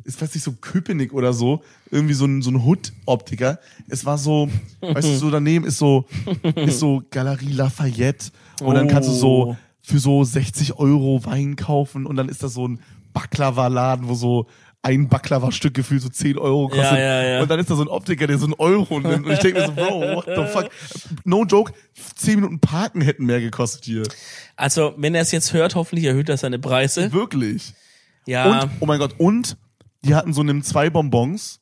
es 0.05 0.17
war 0.21 0.27
jetzt 0.27 0.35
nicht 0.35 0.45
so 0.45 0.53
Köpenick 0.53 1.13
oder 1.15 1.33
so, 1.33 1.63
irgendwie 1.91 2.15
so 2.15 2.27
ein, 2.27 2.43
so 2.43 2.51
ein 2.51 2.57
Hood-Optiker. 2.65 3.59
Es 3.89 4.05
war 4.05 4.19
so, 4.19 4.49
weißt 4.83 5.09
du, 5.09 5.17
so 5.17 5.31
daneben 5.31 5.65
ist 5.65 5.79
so, 5.79 6.05
ist 6.57 6.79
so 6.79 7.03
Galerie 7.11 7.53
Lafayette 7.53 8.27
und 8.67 8.75
dann 8.75 8.89
kannst 8.89 9.09
du 9.09 9.13
so 9.13 9.47
Oh. 9.49 9.57
für 9.81 9.99
so 9.99 10.25
60 10.25 10.79
Euro 10.79 11.25
Wein 11.25 11.57
kaufen 11.57 12.07
und 12.07 12.17
dann 12.17 12.29
ist 12.29 12.43
da 12.43 12.49
so 12.49 12.67
ein 12.69 12.81
Baklava-Laden, 13.13 14.09
wo 14.09 14.15
so 14.15 14.47
ein 14.85 15.09
Baklava-Stück 15.09 15.75
gefühlt 15.75 16.03
so 16.03 16.09
10 16.09 16.39
Euro 16.39 16.67
kostet. 16.69 16.85
Ja, 16.93 16.99
ja, 16.99 17.23
ja. 17.23 17.43
Und 17.43 17.51
dann 17.51 17.61
ist 17.61 17.71
da 17.71 17.77
so 17.77 17.83
ein 17.83 17.89
Optiker, 17.89 18.27
der 18.27 18.39
so 18.39 18.47
einen 18.47 18.55
Euro 18.55 18.99
nimmt. 18.99 19.27
Und 19.27 19.33
ich 19.33 19.39
denke 19.39 19.61
mir 19.61 19.67
so, 19.67 19.73
Bro, 19.73 20.17
what 20.17 20.25
the 20.27 20.45
fuck? 20.53 20.71
No 21.25 21.45
joke, 21.45 21.73
10 22.17 22.37
Minuten 22.37 22.59
Parken 22.59 23.01
hätten 23.01 23.25
mehr 23.27 23.41
gekostet 23.41 23.85
hier. 23.85 24.03
Also, 24.57 24.95
wenn 24.97 25.15
er 25.15 25.23
es 25.23 25.31
jetzt 25.31 25.53
hört, 25.53 25.77
hoffentlich 25.77 26.07
erhöht 26.07 26.29
er 26.29 26.37
seine 26.37 26.59
Preise. 26.59 27.13
Wirklich. 27.13 27.75
Ja. 28.27 28.63
Und, 28.63 28.71
oh 28.81 28.87
mein 28.87 28.99
Gott, 28.99 29.15
und 29.19 29.57
die 30.05 30.17
hatten 30.17 30.33
so 30.33 30.43
nimm 30.43 30.65
zwei 30.65 30.91
Bonbons. 30.91 31.61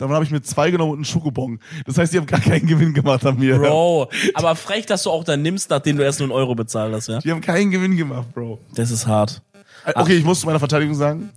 Davon 0.00 0.14
habe 0.14 0.24
ich 0.24 0.30
mir 0.30 0.40
zwei 0.40 0.70
genommen 0.70 0.92
und 0.92 0.96
einen 0.98 1.04
Schokobon. 1.04 1.60
Das 1.84 1.98
heißt, 1.98 2.14
die 2.14 2.16
haben 2.16 2.24
gar 2.26 2.40
keinen 2.40 2.66
Gewinn 2.66 2.94
gemacht 2.94 3.24
an 3.26 3.38
mir. 3.38 3.58
Bro, 3.58 4.08
aber 4.32 4.56
frech, 4.56 4.86
dass 4.86 5.02
du 5.02 5.10
auch 5.10 5.24
dann 5.24 5.42
nimmst, 5.42 5.68
nachdem 5.68 5.98
du 5.98 6.02
erst 6.04 6.20
nur 6.20 6.26
einen 6.28 6.32
Euro 6.32 6.54
bezahlt 6.54 6.94
hast, 6.94 7.08
ja? 7.08 7.18
Die 7.18 7.30
haben 7.30 7.42
keinen 7.42 7.70
Gewinn 7.70 7.98
gemacht, 7.98 8.32
Bro. 8.32 8.58
Das 8.74 8.90
ist 8.90 9.06
hart. 9.06 9.42
Äh, 9.84 9.92
Okay, 9.94 10.14
ich 10.16 10.24
muss 10.24 10.40
zu 10.40 10.46
meiner 10.46 10.58
Verteidigung 10.58 10.94
sagen, 10.94 11.28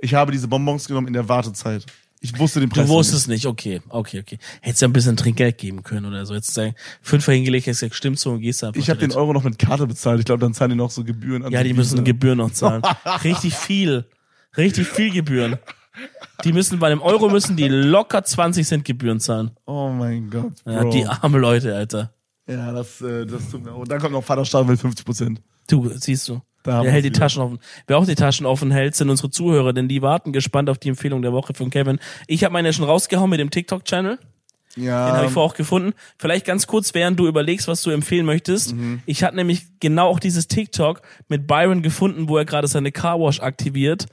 ich 0.00 0.14
habe 0.14 0.32
diese 0.32 0.48
Bonbons 0.48 0.86
genommen 0.88 1.08
in 1.08 1.12
der 1.12 1.28
Wartezeit. 1.28 1.84
Ich 2.22 2.38
wusste 2.38 2.60
den 2.60 2.70
Preis. 2.70 2.86
Du 2.86 2.92
wusstest 2.94 3.28
nicht, 3.28 3.44
okay, 3.44 3.82
okay, 3.90 4.20
okay. 4.20 4.38
Hättest 4.62 4.80
ja 4.80 4.88
ein 4.88 4.94
bisschen 4.94 5.18
Trinkgeld 5.18 5.58
geben 5.58 5.82
können 5.82 6.06
oder 6.06 6.24
so. 6.24 6.32
Jetzt 6.34 6.54
sagen, 6.54 6.74
fünf 7.02 7.26
hingelegt, 7.26 7.66
hättest 7.66 7.80
gesagt, 7.80 7.94
stimmt 7.96 8.18
so 8.18 8.30
und 8.30 8.40
gehst 8.40 8.64
einfach. 8.64 8.80
Ich 8.80 8.88
habe 8.88 8.98
den. 8.98 9.12
Euro 9.12 9.34
noch 9.34 9.44
mit 9.44 9.58
Karte 9.58 9.86
bezahlt. 9.86 10.20
Ich 10.20 10.24
glaube, 10.24 10.40
dann 10.40 10.54
zahlen 10.54 10.70
die 10.70 10.76
noch 10.76 10.90
so 10.90 11.04
Gebühren 11.04 11.42
an. 11.44 11.52
Ja, 11.52 11.62
die 11.62 11.74
müssen 11.74 12.02
Gebühren 12.02 12.38
noch 12.38 12.50
zahlen. 12.50 12.82
Richtig 13.24 13.54
viel. 13.54 14.06
Richtig 14.56 14.86
viel 14.86 15.12
Gebühren. 15.12 15.58
Die 16.44 16.52
müssen 16.52 16.78
bei 16.78 16.88
einem 16.88 17.00
Euro 17.00 17.28
müssen 17.28 17.56
die 17.56 17.68
locker 17.68 18.22
20 18.22 18.66
Cent 18.66 18.84
Gebühren 18.84 19.20
zahlen. 19.20 19.50
Oh 19.66 19.88
mein 19.88 20.30
Gott, 20.30 20.62
Bro. 20.64 20.72
Ja, 20.72 20.84
die 20.84 21.06
armen 21.06 21.40
Leute, 21.40 21.74
Alter. 21.74 22.12
ja 22.48 22.72
das, 22.72 23.00
äh, 23.00 23.26
das 23.26 23.50
tut 23.50 23.64
mir 23.64 23.72
auch. 23.72 23.78
Und 23.80 23.90
dann 23.90 24.00
kommt 24.00 24.12
noch 24.12 24.24
Vaterstaat 24.24 24.66
mit 24.66 24.78
50 24.80 25.04
Prozent. 25.06 25.42
Du, 25.68 25.88
siehst 25.88 26.28
du. 26.28 26.40
Da 26.62 26.82
Wer 26.82 26.90
hält 26.90 27.04
die. 27.04 27.12
Taschen 27.12 27.42
offen? 27.42 27.58
Wer 27.86 27.98
auch 27.98 28.06
die 28.06 28.14
Taschen 28.16 28.44
offen 28.44 28.70
hält, 28.72 28.96
sind 28.96 29.08
unsere 29.08 29.30
Zuhörer, 29.30 29.72
denn 29.72 29.88
die 29.88 30.02
warten 30.02 30.32
gespannt 30.32 30.68
auf 30.68 30.78
die 30.78 30.88
Empfehlung 30.88 31.22
der 31.22 31.32
Woche 31.32 31.54
von 31.54 31.70
Kevin. 31.70 31.98
Ich 32.26 32.42
habe 32.44 32.52
meine 32.52 32.72
schon 32.72 32.84
rausgehauen 32.84 33.30
mit 33.30 33.38
dem 33.40 33.50
TikTok-Channel. 33.50 34.18
Ja. 34.76 35.06
Den 35.06 35.16
habe 35.16 35.26
ich 35.26 35.32
vorher 35.32 35.50
auch 35.50 35.56
gefunden. 35.56 35.94
Vielleicht 36.18 36.46
ganz 36.46 36.66
kurz, 36.66 36.94
während 36.94 37.18
du 37.18 37.26
überlegst, 37.26 37.66
was 37.66 37.82
du 37.82 37.90
empfehlen 37.90 38.26
möchtest. 38.26 38.74
Mhm. 38.74 39.00
Ich 39.06 39.24
hatte 39.24 39.36
nämlich 39.36 39.66
genau 39.80 40.08
auch 40.08 40.20
dieses 40.20 40.48
TikTok 40.48 41.02
mit 41.28 41.46
Byron 41.46 41.82
gefunden, 41.82 42.28
wo 42.28 42.36
er 42.36 42.44
gerade 42.44 42.68
seine 42.68 42.92
Carwash 42.92 43.40
aktiviert. 43.40 44.06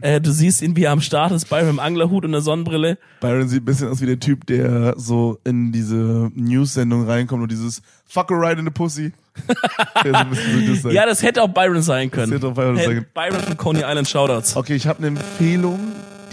Äh, 0.00 0.20
du 0.20 0.30
siehst 0.32 0.62
ihn, 0.62 0.76
wie 0.76 0.84
er 0.84 0.92
am 0.92 1.00
Start 1.00 1.32
ist, 1.32 1.48
Byron 1.48 1.70
im 1.70 1.80
Anglerhut 1.80 2.24
und 2.24 2.32
der 2.32 2.40
Sonnenbrille. 2.40 2.98
Byron 3.20 3.48
sieht 3.48 3.62
ein 3.62 3.64
bisschen 3.64 3.88
aus 3.88 4.00
wie 4.00 4.06
der 4.06 4.20
Typ, 4.20 4.46
der 4.46 4.94
so 4.96 5.38
in 5.44 5.72
diese 5.72 6.30
News-Sendung 6.34 7.06
reinkommt 7.06 7.42
und 7.42 7.50
dieses 7.50 7.82
Fuck 8.06 8.32
a 8.32 8.34
ride 8.34 8.60
in 8.60 8.66
the 8.66 8.70
pussy. 8.70 9.12
so 10.04 10.12
das. 10.12 10.92
Ja, 10.92 11.06
das 11.06 11.22
hätte 11.22 11.42
auch 11.42 11.48
Byron 11.48 11.82
sein 11.82 12.10
können. 12.10 12.32
hätte 12.32 12.48
auch 12.48 12.54
Byron 12.54 12.76
Hey, 12.76 12.86
sein 12.86 13.06
Byron 13.14 13.40
von 13.40 13.56
Coney 13.56 13.80
Island 13.84 14.08
Shoutouts. 14.08 14.56
Okay, 14.56 14.74
ich 14.74 14.86
habe 14.86 14.98
eine 14.98 15.08
Empfehlung, 15.08 15.78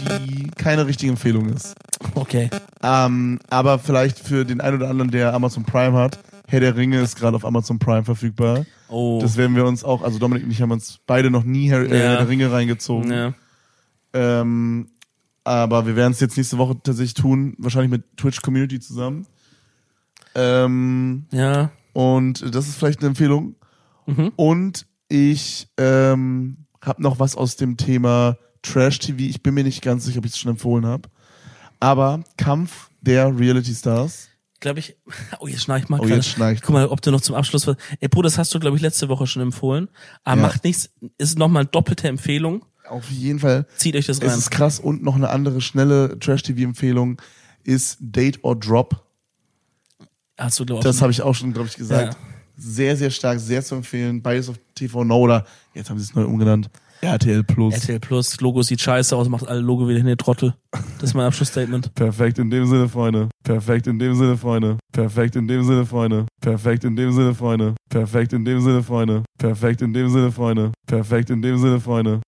die 0.06 0.49
keine 0.58 0.86
richtige 0.88 1.12
Empfehlung 1.12 1.49
ist. 1.49 1.76
Okay. 2.16 2.49
Ähm, 2.84 3.39
aber 3.49 3.80
vielleicht 3.80 4.20
für 4.20 4.45
den 4.45 4.62
einen 4.62 4.78
oder 4.78 4.89
anderen, 4.89 5.12
der 5.12 5.34
Amazon 5.34 5.64
Prime 5.64 5.97
hat. 5.97 6.20
Herr 6.47 6.60
der 6.60 6.76
Ringe 6.76 7.01
ist 7.01 7.16
gerade 7.18 7.36
auf 7.36 7.43
Amazon 7.45 7.80
Prime 7.80 8.03
verfügbar. 8.03 8.66
Oh. 8.88 9.18
Das 9.22 9.36
werden 9.36 9.56
wir 9.56 9.66
uns 9.66 9.84
auch, 9.84 10.03
also 10.03 10.20
Dominik 10.20 10.43
und 10.45 10.51
ich 10.51 10.62
haben 10.62 10.72
uns 10.72 10.99
beide 11.08 11.32
noch 11.32 11.43
nie 11.43 11.70
Herr, 11.70 11.82
äh, 11.82 11.88
Ja. 11.89 11.95
Herr 12.12 12.18
der 12.18 12.30
Ringe 12.30 12.51
reingezogen. 12.51 13.12
ja. 13.12 13.34
Ähm, 14.14 14.88
aber 15.43 15.86
wir 15.86 15.95
werden 15.95 16.12
es 16.14 16.20
jetzt 16.20 16.38
nächste 16.38 16.58
Woche 16.58 16.76
tatsächlich 16.82 17.14
tun, 17.16 17.56
wahrscheinlich 17.58 17.91
mit 17.91 18.18
Twitch 18.18 18.41
Community 18.41 18.80
zusammen. 18.80 19.28
Ähm, 20.36 21.26
Ja. 21.32 21.72
und 21.93 22.53
das 22.56 22.68
ist 22.68 22.76
vielleicht 22.78 22.99
eine 22.99 23.10
Empfehlung. 23.10 23.56
Mhm. 24.06 24.32
Und 24.36 24.86
ich 25.08 25.68
ähm, 25.78 26.58
habe 26.82 27.01
noch 27.01 27.20
was 27.20 27.36
aus 27.36 27.56
dem 27.56 27.78
Thema 27.78 28.38
Trash 28.66 28.99
TV. 28.99 29.20
Ich 29.20 29.41
bin 29.43 29.53
mir 29.53 29.63
nicht 29.63 29.82
ganz 29.82 30.05
sicher, 30.05 30.20
ob 30.20 30.26
ich 30.26 30.32
es 30.34 30.38
schon 30.38 30.51
empfohlen 30.51 30.86
habe. 30.86 31.09
Aber 31.80 32.24
Kampf 32.38 32.89
der 33.01 33.38
Reality 33.38 33.74
Stars. 33.76 34.30
Glaube 34.59 34.80
ich. 34.80 34.95
Oh, 35.39 35.47
jetzt 35.47 35.63
schnarch 35.63 35.84
ich 35.84 35.89
mal. 35.89 35.99
Oh, 35.99 36.03
gerade. 36.03 36.16
jetzt 36.16 36.30
schnarcht. 36.30 36.63
Guck 36.63 36.74
mal, 36.74 36.88
ob 36.88 37.01
du 37.01 37.11
noch 37.11 37.22
zum 37.22 37.36
Abschluss 37.36 37.68
was. 37.68 37.76
Ey, 37.99 38.07
Bruder, 38.07 38.28
das 38.28 38.38
hast 38.38 38.53
du, 38.53 38.59
glaube 38.59 38.76
ich, 38.78 38.82
letzte 38.82 39.09
Woche 39.09 39.28
schon 39.28 39.41
empfohlen. 39.41 39.89
Aber 40.24 40.41
Ja. 40.41 40.47
macht 40.47 40.63
nichts. 40.63 40.89
Ist 41.18 41.38
nochmal 41.38 41.66
doppelte 41.66 42.07
Empfehlung. 42.07 42.66
Auf 42.88 43.09
jeden 43.09 43.39
Fall. 43.39 43.66
Zieht 43.78 43.95
euch 43.95 44.05
das 44.05 44.20
Es 44.20 44.24
rein. 44.32 44.38
ist 44.39 44.51
krass. 44.51 44.80
Und 44.80 45.03
noch 45.03 45.16
eine 45.16 45.30
andere 45.30 45.59
schnelle 45.61 46.18
Trash 46.20 46.43
TV 46.43 46.61
Empfehlung 46.61 47.22
ist 47.63 47.97
Date 47.99 48.43
or 48.43 48.55
Drop. 48.59 49.03
Hast 50.38 50.59
du, 50.59 50.66
glaube 50.66 50.80
ich. 50.80 50.84
Das 50.84 51.01
habe 51.01 51.11
ich 51.11 51.22
auch 51.22 51.34
schon, 51.36 51.53
glaube 51.53 51.68
ich, 51.68 51.76
gesagt. 51.76 52.13
Ja. 52.13 52.20
Sehr, 52.57 52.95
sehr 52.95 53.09
stark, 53.09 53.39
sehr 53.39 53.63
zu 53.63 53.76
empfehlen. 53.76 54.22
Beides 54.22 54.47
auf 54.49 54.55
TV 54.76 55.03
Now 55.03 55.18
oder 55.20 55.45
jetzt 55.74 55.89
haben 55.89 55.97
sie 55.97 56.05
es 56.05 56.16
neu 56.16 56.24
umgenannt. 56.26 56.70
RTL 57.02 57.43
Plus. 57.43 57.74
RTL 57.76 58.00
Plus, 58.00 58.39
Logo 58.41 58.62
sieht 58.62 58.82
scheiße 58.82 59.16
aus, 59.16 59.30
macht 59.30 59.48
alle 59.48 59.60
Logo 59.60 59.88
wieder 59.88 60.00
hin, 60.00 60.08
ihr 60.08 60.18
Trottel. 60.18 60.56
Das 60.72 61.10
ist 61.10 61.14
mein 61.14 61.26
Abschlussstatement. 61.26 61.93
Perfekt 61.96 62.39
in 62.39 62.50
dem 62.50 62.66
Sinne, 62.66 62.89
Freunde. 62.89 63.30
Perfekt 63.43 63.88
in 63.88 64.00
dem 64.00 64.16
Sinne, 64.16 64.38
Freunde. 64.38 64.78
Perfekt 64.91 65.36
in 65.36 65.48
dem 65.48 65.64
Sinne, 65.64 65.86
Freunde. 65.86 66.26
Perfekt 66.41 66.84
in 66.84 66.96
dem 66.96 67.12
Sinne, 67.12 67.36
Freunde. 67.36 67.76
Perfekt 67.89 68.34
in 68.34 68.46
dem 68.46 68.62
Sinne, 68.62 68.84
Freunde. 68.84 69.24
Perfekt 69.38 69.82
in 69.82 69.93
dem 69.93 70.10
Sinne, 70.10 70.32
Freunde. 70.32 70.72
Perfekt 70.88 71.30
in 71.30 71.41
dem 71.41 71.58
Sinne, 71.58 71.80
Freunde. 71.80 72.22